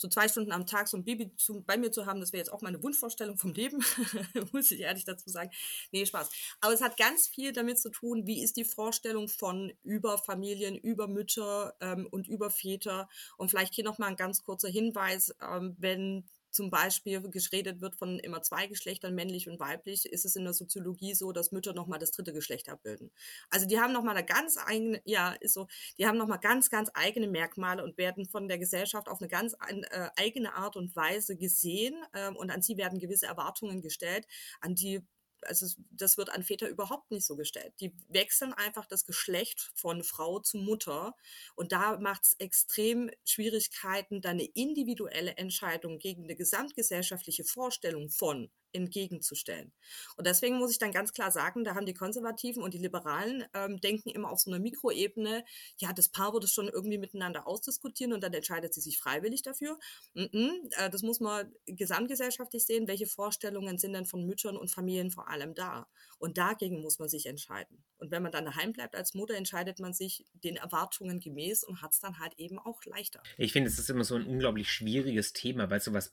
so 0.00 0.08
zwei 0.08 0.28
Stunden 0.28 0.50
am 0.50 0.66
Tag 0.66 0.88
so 0.88 0.96
ein 0.96 1.04
Baby 1.04 1.34
zu, 1.36 1.60
bei 1.60 1.76
mir 1.76 1.92
zu 1.92 2.06
haben, 2.06 2.20
das 2.20 2.32
wäre 2.32 2.40
jetzt 2.40 2.52
auch 2.52 2.62
meine 2.62 2.82
Wunschvorstellung 2.82 3.36
vom 3.36 3.52
Leben, 3.52 3.84
muss 4.52 4.70
ich 4.70 4.80
ehrlich 4.80 5.04
dazu 5.04 5.28
sagen. 5.28 5.50
Nee, 5.92 6.06
Spaß. 6.06 6.30
Aber 6.60 6.72
es 6.72 6.80
hat 6.80 6.96
ganz 6.96 7.28
viel 7.28 7.52
damit 7.52 7.78
zu 7.78 7.90
tun, 7.90 8.26
wie 8.26 8.42
ist 8.42 8.56
die 8.56 8.64
Vorstellung 8.64 9.28
von 9.28 9.72
über 9.82 10.16
Familien, 10.16 10.76
über 10.76 11.06
Mütter 11.06 11.74
ähm, 11.80 12.08
und 12.10 12.28
über 12.28 12.50
Väter. 12.50 13.10
Und 13.36 13.50
vielleicht 13.50 13.74
hier 13.74 13.84
nochmal 13.84 14.08
ein 14.08 14.16
ganz 14.16 14.42
kurzer 14.42 14.70
Hinweis, 14.70 15.34
ähm, 15.42 15.76
wenn 15.78 16.24
zum 16.50 16.70
Beispiel 16.70 17.20
geredet 17.22 17.80
wird 17.80 17.96
von 17.96 18.18
immer 18.18 18.42
zwei 18.42 18.66
Geschlechtern, 18.66 19.14
männlich 19.14 19.48
und 19.48 19.60
weiblich, 19.60 20.06
ist 20.06 20.24
es 20.24 20.36
in 20.36 20.44
der 20.44 20.54
Soziologie 20.54 21.14
so, 21.14 21.32
dass 21.32 21.52
Mütter 21.52 21.72
nochmal 21.74 21.98
das 21.98 22.10
dritte 22.12 22.32
Geschlecht 22.32 22.68
abbilden. 22.68 23.10
Also 23.50 23.66
die 23.66 23.80
haben 23.80 23.92
nochmal 23.92 24.16
eine 24.16 24.26
ganz 24.26 24.56
eigene, 24.56 25.00
ja, 25.04 25.34
ist 25.40 25.54
so, 25.54 25.66
die 25.98 26.06
haben 26.06 26.18
nochmal 26.18 26.40
ganz, 26.40 26.70
ganz 26.70 26.90
eigene 26.94 27.28
Merkmale 27.28 27.82
und 27.84 27.98
werden 27.98 28.26
von 28.26 28.48
der 28.48 28.58
Gesellschaft 28.58 29.08
auf 29.08 29.20
eine 29.20 29.28
ganz 29.28 29.54
äh, 29.68 30.08
eigene 30.16 30.54
Art 30.54 30.76
und 30.76 30.94
Weise 30.96 31.36
gesehen 31.36 31.94
äh, 32.12 32.30
und 32.30 32.50
an 32.50 32.62
sie 32.62 32.76
werden 32.76 32.98
gewisse 32.98 33.26
Erwartungen 33.26 33.82
gestellt, 33.82 34.26
an 34.60 34.74
die 34.74 35.02
also 35.46 35.66
das 35.90 36.16
wird 36.16 36.30
an 36.30 36.42
Väter 36.42 36.68
überhaupt 36.68 37.10
nicht 37.10 37.26
so 37.26 37.36
gestellt. 37.36 37.72
Die 37.80 37.92
wechseln 38.08 38.52
einfach 38.52 38.86
das 38.86 39.04
Geschlecht 39.04 39.70
von 39.74 40.04
Frau 40.04 40.40
zu 40.40 40.58
Mutter 40.58 41.16
und 41.54 41.72
da 41.72 41.98
macht 41.98 42.24
es 42.24 42.34
extrem 42.38 43.10
Schwierigkeiten, 43.24 44.20
da 44.20 44.30
eine 44.30 44.44
individuelle 44.44 45.36
Entscheidung 45.36 45.98
gegen 45.98 46.24
eine 46.24 46.36
gesamtgesellschaftliche 46.36 47.44
Vorstellung 47.44 48.10
von 48.10 48.50
entgegenzustellen. 48.72 49.72
Und 50.16 50.26
deswegen 50.26 50.58
muss 50.58 50.70
ich 50.70 50.78
dann 50.78 50.92
ganz 50.92 51.12
klar 51.12 51.30
sagen, 51.30 51.64
da 51.64 51.74
haben 51.74 51.86
die 51.86 51.94
Konservativen 51.94 52.62
und 52.62 52.74
die 52.74 52.78
Liberalen 52.78 53.44
ähm, 53.54 53.80
denken 53.80 54.10
immer 54.10 54.30
auf 54.30 54.40
so 54.40 54.50
einer 54.50 54.60
Mikroebene, 54.60 55.44
ja, 55.78 55.92
das 55.92 56.08
Paar 56.08 56.32
wird 56.32 56.44
es 56.44 56.52
schon 56.52 56.68
irgendwie 56.68 56.98
miteinander 56.98 57.46
ausdiskutieren 57.46 58.12
und 58.12 58.22
dann 58.22 58.32
entscheidet 58.32 58.74
sie 58.74 58.80
sich 58.80 58.98
freiwillig 58.98 59.42
dafür. 59.42 59.78
Mm 60.14 60.22
-mm, 60.22 60.50
äh, 60.76 60.90
das 60.90 61.02
muss 61.02 61.20
man 61.20 61.52
gesamtgesellschaftlich 61.66 62.64
sehen, 62.64 62.88
welche 62.88 63.06
Vorstellungen 63.06 63.78
sind 63.78 63.92
denn 63.92 64.06
von 64.06 64.24
Müttern 64.26 64.56
und 64.56 64.70
Familien 64.70 65.10
vor 65.10 65.28
allem 65.28 65.54
da. 65.54 65.86
Und 66.18 66.38
dagegen 66.38 66.80
muss 66.82 66.98
man 66.98 67.08
sich 67.08 67.26
entscheiden. 67.26 67.84
Und 67.98 68.10
wenn 68.10 68.22
man 68.22 68.32
dann 68.32 68.44
daheim 68.44 68.72
bleibt 68.72 68.94
als 68.94 69.14
Mutter, 69.14 69.34
entscheidet 69.34 69.78
man 69.78 69.92
sich 69.92 70.26
den 70.32 70.56
Erwartungen 70.56 71.20
gemäß 71.20 71.64
und 71.64 71.82
hat 71.82 71.92
es 71.92 72.00
dann 72.00 72.18
halt 72.18 72.34
eben 72.38 72.58
auch 72.58 72.84
leichter. 72.84 73.22
Ich 73.36 73.52
finde, 73.52 73.68
es 73.68 73.78
ist 73.78 73.90
immer 73.90 74.04
so 74.04 74.16
ein 74.16 74.26
unglaublich 74.26 74.70
schwieriges 74.70 75.32
Thema, 75.32 75.70
weil 75.70 75.80
so 75.80 75.92
was 75.92 76.12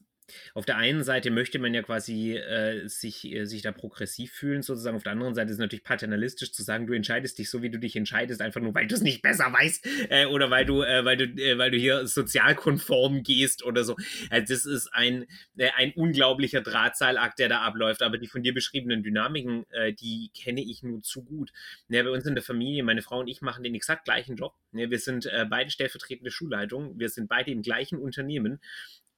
auf 0.53 0.65
der 0.65 0.77
einen 0.77 1.03
Seite 1.03 1.31
möchte 1.31 1.59
man 1.59 1.73
ja 1.73 1.81
quasi 1.81 2.35
äh, 2.35 2.87
sich, 2.87 3.31
äh, 3.31 3.45
sich 3.45 3.61
da 3.61 3.71
progressiv 3.71 4.31
fühlen, 4.31 4.61
sozusagen. 4.61 4.97
Auf 4.97 5.03
der 5.03 5.13
anderen 5.13 5.35
Seite 5.35 5.47
ist 5.47 5.55
es 5.55 5.59
natürlich 5.59 5.83
paternalistisch 5.83 6.51
zu 6.51 6.63
sagen, 6.63 6.87
du 6.87 6.93
entscheidest 6.93 7.37
dich 7.37 7.49
so, 7.49 7.61
wie 7.61 7.69
du 7.69 7.79
dich 7.79 7.95
entscheidest, 7.95 8.41
einfach 8.41 8.61
nur, 8.61 8.73
weil 8.73 8.87
du 8.87 8.95
es 8.95 9.01
nicht 9.01 9.21
besser 9.21 9.51
weißt 9.51 9.87
äh, 10.09 10.25
oder 10.25 10.49
weil 10.49 10.65
du, 10.65 10.83
äh, 10.83 11.05
weil, 11.05 11.17
du, 11.17 11.25
äh, 11.25 11.57
weil 11.57 11.71
du 11.71 11.77
hier 11.77 12.07
sozialkonform 12.07 13.23
gehst 13.23 13.63
oder 13.63 13.83
so. 13.83 13.95
Also 14.29 14.53
das 14.53 14.65
ist 14.65 14.89
ein, 14.93 15.25
äh, 15.57 15.69
ein 15.75 15.93
unglaublicher 15.93 16.61
Drahtseilakt, 16.61 17.39
der 17.39 17.49
da 17.49 17.61
abläuft. 17.61 18.01
Aber 18.01 18.17
die 18.17 18.27
von 18.27 18.43
dir 18.43 18.53
beschriebenen 18.53 19.03
Dynamiken, 19.03 19.65
die 19.99 20.31
kenne 20.37 20.61
ich 20.61 20.83
nur 20.83 21.01
zu 21.01 21.23
gut. 21.23 21.51
Ja, 21.89 22.03
bei 22.03 22.09
uns 22.09 22.25
in 22.25 22.35
der 22.35 22.43
Familie, 22.43 22.83
meine 22.83 23.01
Frau 23.01 23.19
und 23.19 23.27
ich 23.27 23.41
machen 23.41 23.63
den 23.63 23.75
exakt 23.75 24.05
gleichen 24.05 24.35
Job. 24.35 24.53
Ja, 24.73 24.89
wir 24.89 24.99
sind 24.99 25.29
beide 25.49 25.69
stellvertretende 25.69 26.31
Schulleitung. 26.31 26.97
Wir 26.99 27.09
sind 27.09 27.27
beide 27.27 27.51
im 27.51 27.61
gleichen 27.61 27.97
Unternehmen 27.97 28.59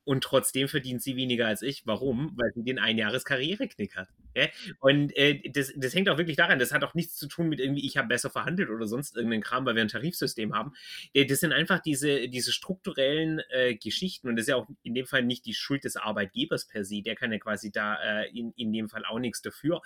und 0.09 0.23
trotzdem 0.23 0.67
verdient 0.67 1.03
sie 1.03 1.15
weniger 1.15 1.45
als 1.45 1.61
ich. 1.61 1.85
Warum? 1.85 2.33
Weil 2.35 2.51
sie 2.55 2.63
den 2.63 2.79
Einjahres-Karriereknick 2.79 3.95
hat. 3.95 4.07
Ja? 4.35 4.47
Und 4.79 5.15
äh, 5.15 5.39
das, 5.51 5.71
das 5.75 5.93
hängt 5.93 6.09
auch 6.09 6.17
wirklich 6.17 6.35
daran, 6.35 6.57
das 6.57 6.71
hat 6.71 6.83
auch 6.83 6.95
nichts 6.95 7.15
zu 7.15 7.27
tun 7.27 7.47
mit 7.47 7.59
irgendwie, 7.59 7.85
ich 7.85 7.95
habe 7.95 8.07
besser 8.07 8.31
verhandelt 8.31 8.71
oder 8.71 8.87
sonst 8.87 9.15
irgendeinen 9.15 9.43
Kram, 9.43 9.67
weil 9.67 9.75
wir 9.75 9.83
ein 9.83 9.87
Tarifsystem 9.87 10.55
haben. 10.55 10.73
Äh, 11.13 11.27
das 11.27 11.41
sind 11.41 11.53
einfach 11.53 11.77
diese, 11.77 12.27
diese 12.27 12.51
strukturellen 12.51 13.39
äh, 13.51 13.75
Geschichten 13.75 14.29
und 14.29 14.35
das 14.35 14.45
ist 14.45 14.49
ja 14.49 14.55
auch 14.55 14.67
in 14.81 14.95
dem 14.95 15.05
Fall 15.05 15.21
nicht 15.21 15.45
die 15.45 15.53
Schuld 15.53 15.83
des 15.83 15.95
Arbeitgebers 15.95 16.65
per 16.65 16.83
se. 16.83 17.03
Der 17.03 17.13
kann 17.13 17.31
ja 17.31 17.37
quasi 17.37 17.71
da 17.71 17.93
äh, 18.01 18.31
in, 18.31 18.51
in 18.53 18.73
dem 18.73 18.89
Fall 18.89 19.05
auch 19.05 19.19
nichts 19.19 19.43
dafür, 19.43 19.83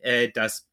äh, 0.00 0.28
dass 0.28 0.68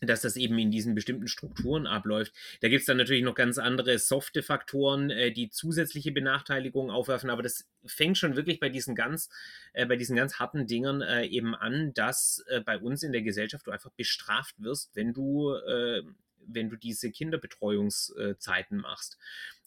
dass 0.00 0.22
das 0.22 0.36
eben 0.36 0.58
in 0.58 0.70
diesen 0.70 0.94
bestimmten 0.94 1.28
Strukturen 1.28 1.86
abläuft. 1.86 2.32
Da 2.60 2.68
gibt 2.68 2.80
es 2.80 2.86
dann 2.86 2.96
natürlich 2.96 3.22
noch 3.22 3.34
ganz 3.34 3.58
andere 3.58 3.98
softe 3.98 4.42
Faktoren, 4.42 5.10
äh, 5.10 5.30
die 5.30 5.50
zusätzliche 5.50 6.12
Benachteiligungen 6.12 6.90
aufwerfen, 6.90 7.30
aber 7.30 7.42
das 7.42 7.68
fängt 7.84 8.18
schon 8.18 8.36
wirklich 8.36 8.60
bei 8.60 8.68
diesen 8.68 8.94
ganz, 8.94 9.28
äh, 9.72 9.86
bei 9.86 9.96
diesen 9.96 10.16
ganz 10.16 10.38
harten 10.38 10.66
Dingern 10.66 11.02
äh, 11.02 11.26
eben 11.26 11.54
an, 11.54 11.92
dass 11.94 12.44
äh, 12.48 12.60
bei 12.60 12.78
uns 12.78 13.02
in 13.02 13.12
der 13.12 13.22
Gesellschaft 13.22 13.66
du 13.66 13.70
einfach 13.70 13.90
bestraft 13.90 14.54
wirst, 14.58 14.94
wenn 14.94 15.12
du, 15.12 15.52
äh, 15.54 16.02
wenn 16.46 16.70
du 16.70 16.76
diese 16.76 17.10
Kinderbetreuungszeiten 17.10 18.78
machst 18.78 19.18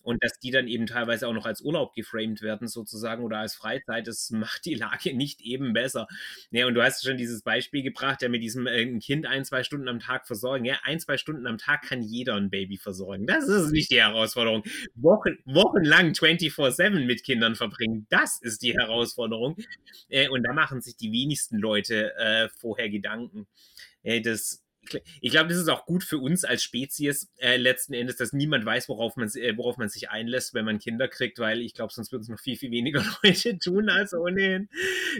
und 0.04 0.24
dass 0.24 0.40
die 0.40 0.52
dann 0.52 0.68
eben 0.68 0.86
teilweise 0.86 1.28
auch 1.28 1.34
noch 1.34 1.46
als 1.46 1.62
Urlaub 1.62 1.94
geframed 1.96 2.42
werden 2.42 2.68
sozusagen 2.68 3.24
oder 3.24 3.40
als 3.40 3.56
Freizeit, 3.56 4.08
das 4.08 4.30
macht 4.32 4.66
die 4.66 4.76
Lage 4.76 5.16
nicht 5.16 5.42
eben 5.42 5.74
besser. 5.74 6.08
Ja, 6.52 6.68
und 6.68 6.76
du 6.76 6.84
hast 6.84 7.04
schon 7.04 7.18
dieses 7.18 7.42
Beispiel 7.42 7.84
gebracht, 7.84 8.22
ja 8.22 8.30
mit 8.30 8.44
diesem 8.44 8.68
äh, 8.68 9.00
Kind 9.00 9.26
ein, 9.26 9.46
zwei 9.46 9.64
Stunden 9.64 9.88
am 9.88 10.00
Tag 10.00 10.28
versorgen. 10.28 10.66
Ja, 10.66 10.78
ein, 10.84 11.00
zwei 11.00 11.18
Stunden 11.18 11.48
am 11.48 11.58
Tag 11.58 11.84
kann 11.84 12.02
jeder 12.02 12.36
ein 12.36 12.50
Baby 12.50 12.78
versorgen. 12.78 13.26
Das 13.26 13.48
ist 13.48 13.72
nicht 13.72 13.92
die 13.92 14.02
Herausforderung. 14.02 14.64
Wochen, 14.96 15.38
wochenlang 15.46 16.12
24-7 16.12 17.06
mit 17.06 17.24
Kindern 17.24 17.56
verbringen, 17.56 18.06
das 18.10 18.40
ist 18.42 18.62
die 18.62 18.74
Herausforderung. 18.74 19.58
Äh, 20.10 20.30
und 20.30 20.44
da 20.44 20.54
machen 20.54 20.82
sich 20.82 20.96
die 20.98 21.12
wenigsten 21.12 21.58
Leute 21.58 22.16
äh, 22.18 22.50
vorher 22.50 22.90
Gedanken. 22.90 23.48
Äh, 24.04 24.22
das 24.22 24.63
ich 25.22 25.32
glaube, 25.32 25.50
das 25.50 25.58
ist 25.58 25.70
auch 25.70 25.86
gut 25.86 26.04
für 26.04 26.18
uns 26.18 26.44
als 26.44 26.64
Spezies 26.64 27.30
äh, 27.38 27.58
letzten 27.58 27.94
Endes, 27.94 28.18
dass 28.18 28.34
niemand 28.34 28.66
weiß, 28.66 28.90
worauf 28.90 29.16
man, 29.16 29.30
äh, 29.30 29.58
worauf 29.58 29.78
man 29.78 29.90
sich 29.90 30.10
einlässt, 30.10 30.54
wenn 30.54 30.66
man 30.66 30.80
Kinder 30.80 31.08
kriegt, 31.08 31.40
weil 31.40 31.62
ich 31.62 31.74
glaube, 31.74 31.94
sonst 31.94 32.12
würden 32.12 32.24
es 32.24 32.30
noch 32.30 32.40
viel, 32.40 32.58
viel 32.58 32.72
weniger 32.72 33.04
Leute 33.24 33.58
tun 33.60 33.90
als 33.90 34.14
ohnehin. 34.14 34.70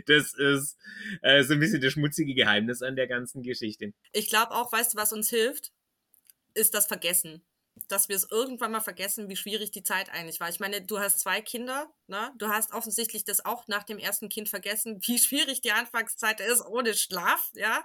Das 0.06 0.34
ist 0.34 0.78
äh, 1.22 1.44
so 1.44 1.54
ein 1.54 1.60
bisschen 1.60 1.82
das 1.82 1.94
schmutzige 1.94 2.34
Geheimnis 2.34 2.82
an 2.82 2.96
der 2.96 3.08
ganzen 3.08 3.44
Geschichte. 3.44 3.94
Ich 4.12 4.30
glaube 4.30 4.52
auch, 4.52 4.72
weißt 4.72 4.94
du, 4.94 4.98
was 4.98 5.14
uns 5.14 5.30
hilft? 5.30 5.72
Ist 6.54 6.74
das 6.74 6.86
Vergessen. 6.88 7.42
Dass 7.88 8.10
wir 8.10 8.16
es 8.16 8.30
irgendwann 8.30 8.72
mal 8.72 8.82
vergessen, 8.82 9.30
wie 9.30 9.36
schwierig 9.36 9.72
die 9.72 9.84
Zeit 9.84 10.10
eigentlich 10.12 10.40
war. 10.40 10.50
Ich 10.50 10.60
meine, 10.60 10.82
du 10.82 11.00
hast 11.00 11.20
zwei 11.20 11.42
Kinder, 11.42 11.92
ne? 12.08 12.32
Du 12.38 12.48
hast 12.48 12.72
offensichtlich 12.74 13.24
das 13.24 13.44
auch 13.46 13.68
nach 13.68 13.84
dem 13.84 13.98
ersten 13.98 14.30
Kind 14.30 14.50
vergessen, 14.50 15.00
wie 15.08 15.18
schwierig 15.18 15.62
die 15.62 15.72
Anfangszeit 15.72 16.40
ist 16.40 16.66
ohne 16.66 16.94
Schlaf, 16.94 17.52
ja? 17.56 17.84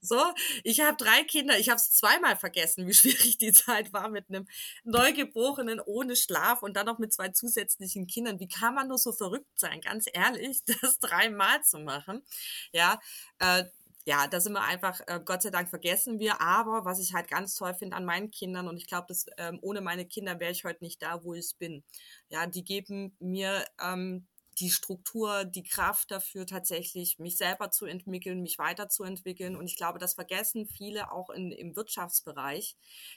So, 0.00 0.22
ich 0.64 0.80
habe 0.80 0.96
drei 0.96 1.24
Kinder, 1.24 1.58
ich 1.58 1.68
habe 1.68 1.76
es 1.76 1.92
zweimal 1.92 2.36
vergessen, 2.36 2.86
wie 2.86 2.94
schwierig 2.94 3.38
die 3.38 3.52
Zeit 3.52 3.92
war 3.92 4.08
mit 4.08 4.28
einem 4.28 4.46
Neugeborenen 4.84 5.80
ohne 5.80 6.16
Schlaf 6.16 6.62
und 6.62 6.76
dann 6.76 6.86
noch 6.86 6.98
mit 6.98 7.12
zwei 7.12 7.30
zusätzlichen 7.30 8.06
Kindern. 8.06 8.38
Wie 8.38 8.48
kann 8.48 8.74
man 8.74 8.88
nur 8.88 8.98
so 8.98 9.12
verrückt 9.12 9.58
sein, 9.58 9.80
ganz 9.80 10.06
ehrlich, 10.12 10.62
das 10.82 10.98
dreimal 10.98 11.62
zu 11.62 11.78
machen? 11.78 12.22
Ja, 12.72 13.00
äh, 13.38 13.64
ja, 14.04 14.26
da 14.26 14.40
sind 14.40 14.52
wir 14.54 14.62
einfach, 14.62 15.00
äh, 15.06 15.20
Gott 15.24 15.42
sei 15.42 15.50
Dank 15.50 15.68
vergessen 15.70 16.18
wir. 16.18 16.40
Aber 16.40 16.84
was 16.84 17.00
ich 17.00 17.14
halt 17.14 17.28
ganz 17.28 17.54
toll 17.54 17.74
finde 17.74 17.96
an 17.96 18.04
meinen 18.04 18.30
Kindern, 18.30 18.68
und 18.68 18.76
ich 18.76 18.86
glaube, 18.86 19.06
dass 19.08 19.26
ähm, 19.38 19.58
ohne 19.62 19.80
meine 19.80 20.06
Kinder 20.06 20.40
wäre 20.40 20.52
ich 20.52 20.64
heute 20.64 20.82
nicht 20.82 21.02
da, 21.02 21.22
wo 21.24 21.34
ich 21.34 21.54
bin. 21.58 21.84
Ja, 22.28 22.46
die 22.46 22.64
geben 22.64 23.16
mir 23.20 23.64
ähm, 23.80 24.26
die 24.58 24.70
Struktur, 24.70 25.44
die 25.44 25.62
Kraft 25.62 26.10
dafür 26.10 26.46
tatsächlich, 26.46 27.18
mich 27.18 27.36
selber 27.36 27.70
zu 27.70 27.86
entwickeln, 27.86 28.42
mich 28.42 28.58
weiterzuentwickeln. 28.58 29.56
Und 29.56 29.66
ich 29.66 29.76
glaube, 29.76 29.98
das 29.98 30.14
vergessen 30.14 30.66
viele 30.66 31.10
auch 31.12 31.30
in, 31.30 31.52
im 31.52 31.76
Wirtschaftsbereich, 31.76 32.76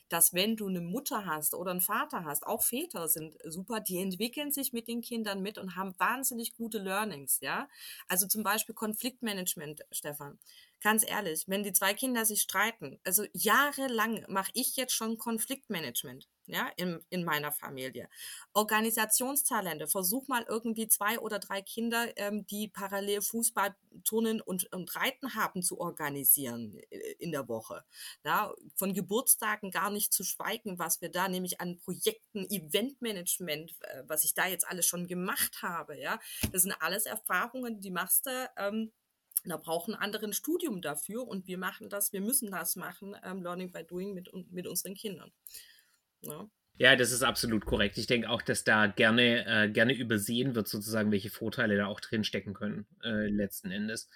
dass 0.09 0.33
wenn 0.33 0.55
du 0.55 0.67
eine 0.67 0.81
Mutter 0.81 1.25
hast 1.25 1.53
oder 1.53 1.71
einen 1.71 1.81
Vater 1.81 2.23
hast, 2.25 2.45
auch 2.45 2.63
Väter 2.63 3.07
sind 3.07 3.37
super, 3.43 3.79
die 3.79 3.99
entwickeln 3.99 4.51
sich 4.51 4.73
mit 4.73 4.87
den 4.87 5.01
Kindern 5.01 5.41
mit 5.41 5.57
und 5.57 5.75
haben 5.75 5.95
wahnsinnig 5.97 6.53
gute 6.55 6.79
Learnings, 6.79 7.39
ja. 7.41 7.67
Also 8.07 8.27
zum 8.27 8.43
Beispiel 8.43 8.75
Konfliktmanagement, 8.75 9.81
Stefan 9.91 10.39
ganz 10.81 11.03
ehrlich, 11.07 11.45
wenn 11.47 11.63
die 11.63 11.73
zwei 11.73 11.93
Kinder 11.95 12.25
sich 12.25 12.41
streiten, 12.41 12.99
also 13.03 13.25
jahrelang 13.33 14.23
mache 14.27 14.51
ich 14.53 14.75
jetzt 14.75 14.93
schon 14.93 15.17
Konfliktmanagement, 15.17 16.27
ja, 16.47 16.69
in, 16.77 17.03
in 17.09 17.23
meiner 17.23 17.51
Familie. 17.51 18.09
Organisationstalente, 18.53 19.87
versuch 19.87 20.27
mal 20.27 20.45
irgendwie 20.47 20.87
zwei 20.87 21.19
oder 21.19 21.39
drei 21.39 21.61
Kinder, 21.61 22.07
ähm, 22.17 22.45
die 22.47 22.67
parallel 22.67 23.21
Fußball, 23.21 23.75
Turnen 24.03 24.41
und, 24.41 24.71
und 24.73 24.95
Reiten 24.95 25.35
haben, 25.35 25.63
zu 25.63 25.79
organisieren 25.79 26.79
äh, 26.89 27.13
in 27.19 27.31
der 27.31 27.47
Woche. 27.47 27.83
Ja, 28.23 28.53
von 28.75 28.93
Geburtstagen 28.93 29.71
gar 29.71 29.89
nicht 29.89 30.13
zu 30.13 30.23
schweigen, 30.23 30.79
was 30.79 31.01
wir 31.01 31.09
da 31.09 31.27
nämlich 31.27 31.61
an 31.61 31.77
Projekten, 31.79 32.45
Eventmanagement, 32.49 33.73
äh, 33.81 34.03
was 34.07 34.23
ich 34.23 34.33
da 34.33 34.47
jetzt 34.47 34.67
alles 34.67 34.85
schon 34.85 35.07
gemacht 35.07 35.61
habe, 35.61 35.99
ja. 35.99 36.19
Das 36.51 36.63
sind 36.63 36.73
alles 36.79 37.05
Erfahrungen, 37.05 37.81
die 37.81 37.91
machst 37.91 38.25
du, 38.25 38.49
ähm, 38.57 38.91
da 39.43 39.57
brauchen 39.57 39.93
andere 39.93 40.25
ein 40.25 40.33
Studium 40.33 40.81
dafür 40.81 41.27
und 41.27 41.47
wir 41.47 41.57
machen 41.57 41.89
das, 41.89 42.13
wir 42.13 42.21
müssen 42.21 42.51
das 42.51 42.75
machen, 42.75 43.15
ähm, 43.23 43.43
Learning 43.43 43.71
by 43.71 43.83
Doing 43.83 44.13
mit, 44.13 44.31
mit 44.51 44.67
unseren 44.67 44.95
Kindern. 44.95 45.31
Ja. 46.27 46.49
Ja, 46.77 46.97
das 46.97 47.13
ist 47.13 47.23
absolut 47.23 47.65
korrekt. 47.65 47.97
Ich 47.97 48.07
denke 48.07 48.29
auch, 48.29 48.41
dass 48.41 48.65
da 48.65 48.87
gerne, 48.87 49.45
äh, 49.45 49.69
gerne 49.69 49.93
übersehen 49.93 50.55
wird, 50.55 50.67
sozusagen, 50.67 51.09
welche 51.11 51.29
Vorteile 51.29 51.77
da 51.77 51.85
auch 51.85 52.01
drin 52.01 52.25
stecken 52.25 52.53
können, 52.53 52.85
äh, 53.01 53.29
letzten 53.29 53.71
Endes. 53.71 54.09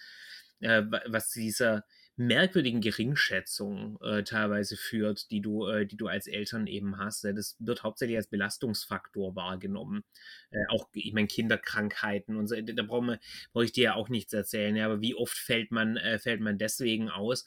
Äh, 0.59 0.83
was 1.07 1.31
dieser, 1.31 1.85
merkwürdigen 2.19 2.81
Geringschätzung 2.81 3.97
äh, 4.01 4.23
teilweise 4.23 4.75
führt, 4.75 5.31
die 5.31 5.39
du, 5.41 5.65
äh, 5.67 5.85
die 5.85 5.95
du 5.95 6.07
als 6.07 6.27
Eltern 6.27 6.67
eben 6.67 6.97
hast. 6.97 7.23
Das 7.23 7.55
wird 7.59 7.83
hauptsächlich 7.83 8.17
als 8.17 8.27
Belastungsfaktor 8.27 9.37
wahrgenommen. 9.37 10.03
Äh, 10.51 10.65
auch, 10.67 10.89
ich 10.91 11.13
meine, 11.13 11.27
Kinderkrankheiten 11.27 12.35
und 12.35 12.47
so, 12.47 12.59
da 12.59 12.83
brauche 12.83 13.19
brauch 13.53 13.63
ich 13.63 13.71
dir 13.71 13.85
ja 13.85 13.93
auch 13.95 14.09
nichts 14.09 14.33
erzählen. 14.33 14.75
Ja, 14.75 14.87
aber 14.87 14.99
wie 14.99 15.15
oft 15.15 15.37
fällt 15.37 15.71
man, 15.71 15.97
fällt 16.19 16.41
man 16.41 16.57
deswegen 16.57 17.09
aus 17.09 17.45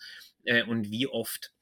und 0.66 0.90
wie 0.90 1.06
oft 1.06 1.52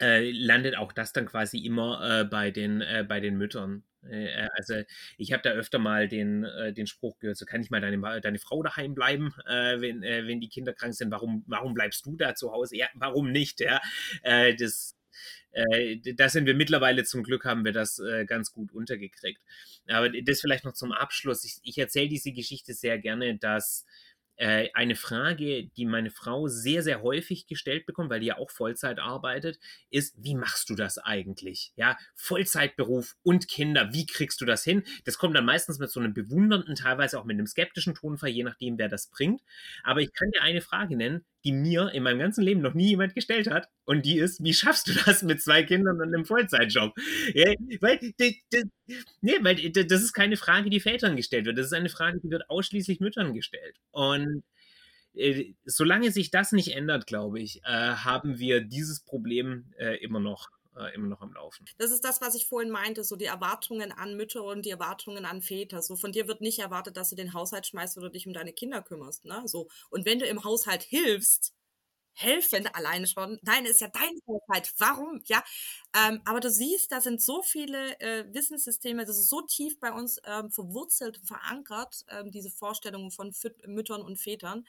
äh, 0.00 0.30
landet 0.30 0.76
auch 0.76 0.92
das 0.92 1.12
dann 1.12 1.26
quasi 1.26 1.58
immer 1.58 2.24
bei, 2.30 2.50
den, 2.50 2.84
bei 3.08 3.20
den 3.20 3.36
Müttern. 3.36 3.84
Äh, 4.08 4.48
also 4.54 4.74
ich 5.16 5.32
habe 5.32 5.42
da 5.42 5.50
öfter 5.50 5.78
mal 5.78 6.08
den, 6.08 6.44
äh, 6.44 6.72
den 6.72 6.86
Spruch 6.86 7.18
gehört, 7.18 7.36
so 7.36 7.44
kann 7.44 7.60
ich 7.60 7.70
mal 7.70 7.80
deine, 7.80 8.20
deine 8.20 8.38
Frau 8.38 8.62
daheim 8.62 8.94
bleiben, 8.94 9.34
äh, 9.46 9.80
wenn, 9.80 10.02
äh, 10.02 10.26
wenn 10.26 10.40
die 10.40 10.48
Kinder 10.48 10.72
krank 10.72 10.94
sind, 10.94 11.10
warum, 11.10 11.44
warum 11.46 11.74
bleibst 11.74 12.06
du 12.06 12.16
da 12.16 12.34
zu 12.34 12.52
Hause? 12.52 12.76
Ja, 12.76 12.88
warum 12.94 13.30
nicht? 13.30 13.60
Ja, 13.60 13.80
äh, 14.22 14.54
das, 14.54 14.96
äh, 15.52 15.98
da 16.14 16.28
sind 16.28 16.46
wir 16.46 16.54
mittlerweile 16.54 17.04
zum 17.04 17.22
Glück, 17.22 17.44
haben 17.44 17.64
wir 17.64 17.72
das 17.72 18.00
ganz 18.26 18.52
gut 18.52 18.72
untergekriegt. 18.72 19.40
Aber 19.88 20.08
das 20.08 20.40
vielleicht 20.40 20.64
noch 20.64 20.74
zum 20.74 20.92
Abschluss. 20.92 21.44
Ich, 21.44 21.58
ich 21.64 21.78
erzähle 21.78 22.08
diese 22.08 22.32
Geschichte 22.32 22.72
sehr 22.72 22.98
gerne, 22.98 23.36
dass 23.36 23.84
äh, 24.40 24.70
eine 24.74 24.96
Frage, 24.96 25.68
die 25.76 25.84
meine 25.86 26.10
Frau 26.10 26.48
sehr, 26.48 26.82
sehr 26.82 27.02
häufig 27.02 27.46
gestellt 27.46 27.86
bekommt, 27.86 28.10
weil 28.10 28.20
die 28.20 28.26
ja 28.26 28.38
auch 28.38 28.50
Vollzeit 28.50 28.98
arbeitet, 28.98 29.58
ist, 29.90 30.14
wie 30.18 30.34
machst 30.34 30.70
du 30.70 30.74
das 30.74 30.98
eigentlich? 30.98 31.72
Ja, 31.76 31.96
Vollzeitberuf 32.16 33.16
und 33.22 33.48
Kinder, 33.48 33.92
wie 33.92 34.06
kriegst 34.06 34.40
du 34.40 34.46
das 34.46 34.64
hin? 34.64 34.82
Das 35.04 35.18
kommt 35.18 35.36
dann 35.36 35.44
meistens 35.44 35.78
mit 35.78 35.90
so 35.90 36.00
einem 36.00 36.14
bewundernden, 36.14 36.74
teilweise 36.74 37.20
auch 37.20 37.24
mit 37.24 37.34
einem 37.34 37.46
skeptischen 37.46 37.94
Tonfall, 37.94 38.30
je 38.30 38.44
nachdem, 38.44 38.78
wer 38.78 38.88
das 38.88 39.08
bringt. 39.08 39.42
Aber 39.84 40.00
ich 40.00 40.12
kann 40.14 40.30
dir 40.30 40.42
eine 40.42 40.62
Frage 40.62 40.96
nennen, 40.96 41.24
die 41.44 41.52
mir 41.52 41.90
in 41.92 42.02
meinem 42.02 42.18
ganzen 42.18 42.42
Leben 42.42 42.60
noch 42.60 42.74
nie 42.74 42.88
jemand 42.88 43.14
gestellt 43.14 43.50
hat. 43.50 43.68
Und 43.84 44.04
die 44.04 44.18
ist, 44.18 44.42
wie 44.42 44.54
schaffst 44.54 44.88
du 44.88 44.92
das 45.06 45.22
mit 45.22 45.42
zwei 45.42 45.62
Kindern 45.62 46.00
und 46.00 46.14
einem 46.14 46.24
Vollzeitjob? 46.24 46.94
Ja, 47.34 47.52
weil, 47.80 47.98
nee, 49.20 49.36
weil 49.40 49.70
das 49.70 50.02
ist 50.02 50.12
keine 50.12 50.36
Frage, 50.36 50.70
die 50.70 50.80
Vätern 50.80 51.16
gestellt 51.16 51.46
wird. 51.46 51.58
Das 51.58 51.66
ist 51.66 51.72
eine 51.72 51.88
Frage, 51.88 52.20
die 52.22 52.30
wird 52.30 52.48
ausschließlich 52.50 53.00
Müttern 53.00 53.34
gestellt. 53.34 53.76
Und 53.90 54.42
äh, 55.14 55.54
solange 55.64 56.10
sich 56.12 56.30
das 56.30 56.52
nicht 56.52 56.74
ändert, 56.74 57.06
glaube 57.06 57.40
ich, 57.40 57.62
äh, 57.64 57.68
haben 57.68 58.38
wir 58.38 58.60
dieses 58.60 59.00
Problem 59.00 59.72
äh, 59.78 59.96
immer 60.02 60.20
noch 60.20 60.48
äh, 60.76 60.94
immer 60.94 61.08
noch 61.08 61.20
am 61.20 61.32
Laufen. 61.32 61.66
Das 61.78 61.90
ist 61.90 62.04
das, 62.04 62.20
was 62.20 62.34
ich 62.34 62.46
vorhin 62.46 62.70
meinte, 62.70 63.04
so 63.04 63.16
die 63.16 63.24
Erwartungen 63.24 63.92
an 63.92 64.16
Mütter 64.16 64.44
und 64.44 64.64
die 64.64 64.70
Erwartungen 64.70 65.24
an 65.24 65.42
Väter. 65.42 65.82
So 65.82 65.96
von 65.96 66.12
dir 66.12 66.28
wird 66.28 66.40
nicht 66.40 66.58
erwartet, 66.58 66.96
dass 66.96 67.10
du 67.10 67.16
den 67.16 67.34
Haushalt 67.34 67.66
schmeißt 67.66 67.98
oder 67.98 68.10
dich 68.10 68.26
um 68.26 68.32
deine 68.32 68.52
Kinder 68.52 68.82
kümmerst. 68.82 69.24
Ne? 69.24 69.42
So. 69.46 69.68
Und 69.90 70.06
wenn 70.06 70.18
du 70.18 70.26
im 70.26 70.44
Haushalt 70.44 70.82
hilfst, 70.82 71.54
helfen 72.12 72.66
alleine 72.74 73.06
schon. 73.06 73.38
Nein, 73.42 73.64
ist 73.64 73.80
ja 73.80 73.88
dein 73.88 74.18
Haushalt. 74.26 74.74
Warum? 74.78 75.22
Ja. 75.24 75.42
Ähm, 75.96 76.20
aber 76.24 76.40
du 76.40 76.50
siehst, 76.50 76.92
da 76.92 77.00
sind 77.00 77.22
so 77.22 77.42
viele 77.42 77.98
äh, 78.00 78.26
Wissenssysteme, 78.32 79.04
das 79.04 79.18
ist 79.18 79.30
so 79.30 79.42
tief 79.42 79.78
bei 79.80 79.92
uns 79.92 80.20
ähm, 80.24 80.50
verwurzelt 80.50 81.18
und 81.18 81.26
verankert, 81.26 82.04
ähm, 82.08 82.30
diese 82.30 82.50
Vorstellungen 82.50 83.10
von 83.10 83.30
F 83.30 83.46
Müttern 83.66 84.02
und 84.02 84.16
Vätern. 84.16 84.66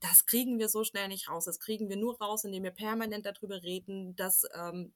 Das 0.00 0.26
kriegen 0.26 0.58
wir 0.58 0.68
so 0.68 0.84
schnell 0.84 1.08
nicht 1.08 1.28
raus. 1.28 1.44
Das 1.44 1.60
kriegen 1.60 1.88
wir 1.88 1.96
nur 1.96 2.18
raus, 2.18 2.44
indem 2.44 2.62
wir 2.64 2.70
permanent 2.70 3.26
darüber 3.26 3.62
reden, 3.62 4.14
dass 4.16 4.44
ähm, 4.54 4.92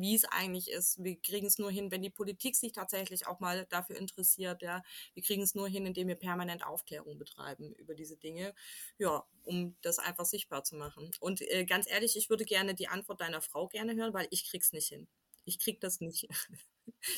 wie 0.00 0.14
es 0.14 0.24
eigentlich 0.24 0.70
ist. 0.70 1.02
Wir 1.02 1.16
kriegen 1.20 1.46
es 1.46 1.58
nur 1.58 1.70
hin, 1.70 1.90
wenn 1.90 2.02
die 2.02 2.10
Politik 2.10 2.56
sich 2.56 2.72
tatsächlich 2.72 3.26
auch 3.26 3.40
mal 3.40 3.66
dafür 3.70 3.96
interessiert. 3.96 4.62
Ja, 4.62 4.82
wir 5.14 5.22
kriegen 5.22 5.42
es 5.42 5.54
nur 5.54 5.68
hin, 5.68 5.86
indem 5.86 6.08
wir 6.08 6.14
permanent 6.16 6.64
Aufklärung 6.66 7.18
betreiben 7.18 7.72
über 7.74 7.94
diese 7.94 8.16
Dinge. 8.16 8.54
Ja, 8.98 9.24
um 9.44 9.76
das 9.82 9.98
einfach 9.98 10.24
sichtbar 10.26 10.64
zu 10.64 10.76
machen. 10.76 11.10
Und 11.20 11.40
äh, 11.42 11.64
ganz 11.64 11.88
ehrlich, 11.90 12.16
ich 12.16 12.30
würde 12.30 12.44
gerne 12.44 12.74
die 12.74 12.88
Antwort 12.88 13.20
deiner 13.20 13.40
Frau 13.42 13.68
gerne 13.68 13.94
hören, 13.94 14.14
weil 14.14 14.26
ich 14.30 14.48
krieg's 14.48 14.72
nicht 14.72 14.88
hin. 14.88 15.08
Ich 15.44 15.58
krieg 15.58 15.80
das 15.80 16.00
nicht. 16.00 16.28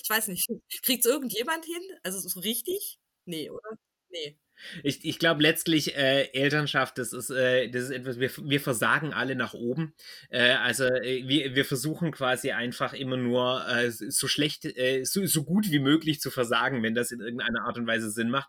ich 0.03 0.11
weiß 0.11 0.29
nicht. 0.29 0.49
Kriegt's 0.83 1.07
irgendjemand 1.07 1.65
hin? 1.65 1.83
Also 2.03 2.19
so 2.21 2.41
richtig? 2.41 2.99
Nee, 3.27 3.51
oder? 3.51 3.79
Nee. 4.11 4.37
Ich, 4.83 5.05
ich 5.05 5.19
glaube 5.19 5.43
letztlich 5.43 5.97
äh, 5.97 6.29
Elternschaft, 6.33 6.99
das 6.99 7.13
ist, 7.13 7.31
äh, 7.31 7.69
das 7.69 7.85
ist 7.85 7.91
etwas, 7.91 8.21
wir, 8.21 8.31
wir 8.43 8.61
versagen 8.61 9.13
alle 9.13 9.37
nach 9.37 9.55
oben. 9.55 9.95
Äh, 10.31 10.53
also 10.53 10.85
äh, 10.85 11.27
wir, 11.27 11.55
wir 11.55 11.65
versuchen 11.65 12.13
quasi 12.13 12.53
einfach 12.53 12.93
immer 12.93 13.17
nur 13.17 13.67
äh, 13.69 13.91
so 13.91 14.29
schlecht, 14.29 14.65
äh, 14.65 15.05
so, 15.05 15.25
so 15.27 15.45
gut 15.45 15.71
wie 15.71 15.79
möglich 15.79 16.21
zu 16.21 16.31
versagen, 16.31 16.83
wenn 16.83 16.95
das 16.95 17.11
in 17.11 17.21
irgendeiner 17.21 17.65
Art 17.65 17.79
und 17.79 17.87
Weise 17.87 18.11
Sinn 18.11 18.31
macht. 18.31 18.49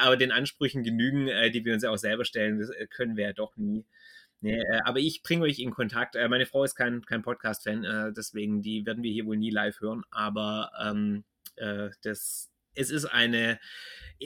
aber 0.00 0.16
den 0.16 0.32
Ansprüchen 0.32 0.82
genügen, 0.82 1.26
die 1.52 1.64
wir 1.64 1.74
uns 1.74 1.82
ja 1.82 1.90
auch 1.90 1.96
selber 1.96 2.24
stellen, 2.24 2.58
das 2.58 2.70
können 2.90 3.16
wir 3.16 3.24
ja 3.24 3.32
doch 3.32 3.56
nie. 3.56 3.84
Nee, 4.40 4.62
aber 4.84 4.98
ich 4.98 5.22
bringe 5.22 5.44
euch 5.44 5.58
in 5.58 5.70
Kontakt. 5.70 6.16
meine 6.28 6.46
Frau 6.46 6.64
ist 6.64 6.74
kein, 6.74 7.02
kein 7.02 7.22
Podcast-Fan, 7.22 8.12
deswegen 8.16 8.62
die 8.62 8.84
werden 8.86 9.02
wir 9.02 9.12
hier 9.12 9.26
wohl 9.26 9.36
nie 9.36 9.50
live 9.50 9.80
hören. 9.80 10.04
Aber 10.10 10.70
ähm, 10.82 11.24
das, 12.02 12.50
es 12.74 12.90
ist 12.90 13.06
eine 13.06 13.58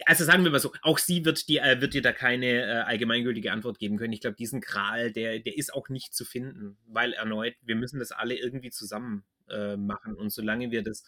also 0.07 0.25
sagen 0.25 0.45
wir 0.45 0.51
mal 0.51 0.61
so, 0.61 0.73
auch 0.83 0.99
sie 0.99 1.25
wird 1.25 1.49
dir, 1.49 1.62
äh, 1.62 1.81
wird 1.81 1.95
dir 1.95 2.03
da 2.03 2.12
keine 2.12 2.47
äh, 2.47 2.81
allgemeingültige 2.83 3.53
Antwort 3.53 3.79
geben 3.79 3.97
können. 3.97 4.12
Ich 4.12 4.20
glaube, 4.20 4.37
diesen 4.37 4.61
Gral, 4.61 5.12
der, 5.12 5.39
der 5.41 5.57
ist 5.57 5.73
auch 5.73 5.89
nicht 5.89 6.15
zu 6.15 6.25
finden, 6.25 6.77
weil 6.87 7.15
erneut, 7.15 7.55
wir 7.62 7.77
müssen 7.77 7.99
das 7.99 8.12
alle 8.12 8.35
irgendwie 8.35 8.70
zusammen 8.70 9.25
äh, 9.49 9.77
machen. 9.77 10.15
Und 10.15 10.31
solange 10.31 10.70
wir 10.70 10.83
das 10.83 11.05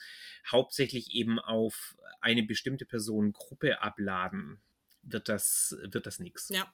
hauptsächlich 0.51 1.15
eben 1.15 1.39
auf 1.39 1.97
eine 2.21 2.43
bestimmte 2.43 2.87
Personengruppe 2.87 3.83
abladen, 3.83 4.61
wird 5.03 5.29
das, 5.29 5.77
wird 5.83 6.07
das 6.07 6.19
nichts. 6.19 6.49
Ja, 6.51 6.73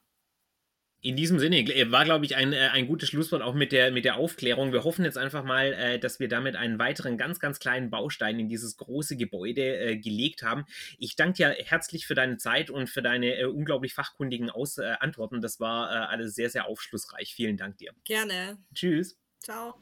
in 1.01 1.17
diesem 1.17 1.39
Sinne 1.39 1.65
war, 1.91 2.05
glaube 2.05 2.25
ich, 2.25 2.37
ein, 2.37 2.53
äh, 2.53 2.69
ein 2.73 2.87
gutes 2.87 3.11
Schlusswort 3.11 3.43
auch 3.43 3.55
mit 3.55 3.73
der, 3.73 3.93
mit 3.93 4.05
der 4.05 4.17
Aufklärung. 4.17 4.73
Wir 4.73 4.85
hoffen 4.85 5.05
jetzt 5.05 5.19
einfach 5.19 5.45
mal, 5.45 5.73
äh, 5.73 5.99
dass 5.99 6.19
wir 6.19 6.29
damit 6.29 6.57
einen 6.57 6.79
weiteren 6.79 7.17
ganz, 7.19 7.39
ganz 7.39 7.61
kleinen 7.61 7.91
Baustein 7.91 8.41
in 8.41 8.49
dieses 8.49 8.77
große 8.77 9.17
Gebäude 9.17 9.63
äh, 9.63 9.97
gelegt 9.97 10.43
haben. 10.43 10.65
Ich 10.99 11.17
danke 11.17 11.37
dir 11.37 11.57
herzlich 11.65 12.07
für 12.07 12.15
deine 12.15 12.39
Zeit 12.39 12.71
und 12.71 12.89
für 12.89 13.03
deine 13.03 13.49
unglaublich 13.51 13.95
fachkundigen 13.95 14.51
Aus 14.51 14.79
Antworten. 14.79 15.41
Das 15.41 15.61
war 15.61 16.09
alles 16.09 16.35
sehr, 16.35 16.51
sehr 16.51 16.67
aufschlussreich. 16.67 17.35
Vielen 17.35 17.57
Dank 17.57 17.79
dir. 17.79 17.93
Gerne. 18.05 18.59
Tschüss. 18.75 19.19
Ciao. 19.41 19.75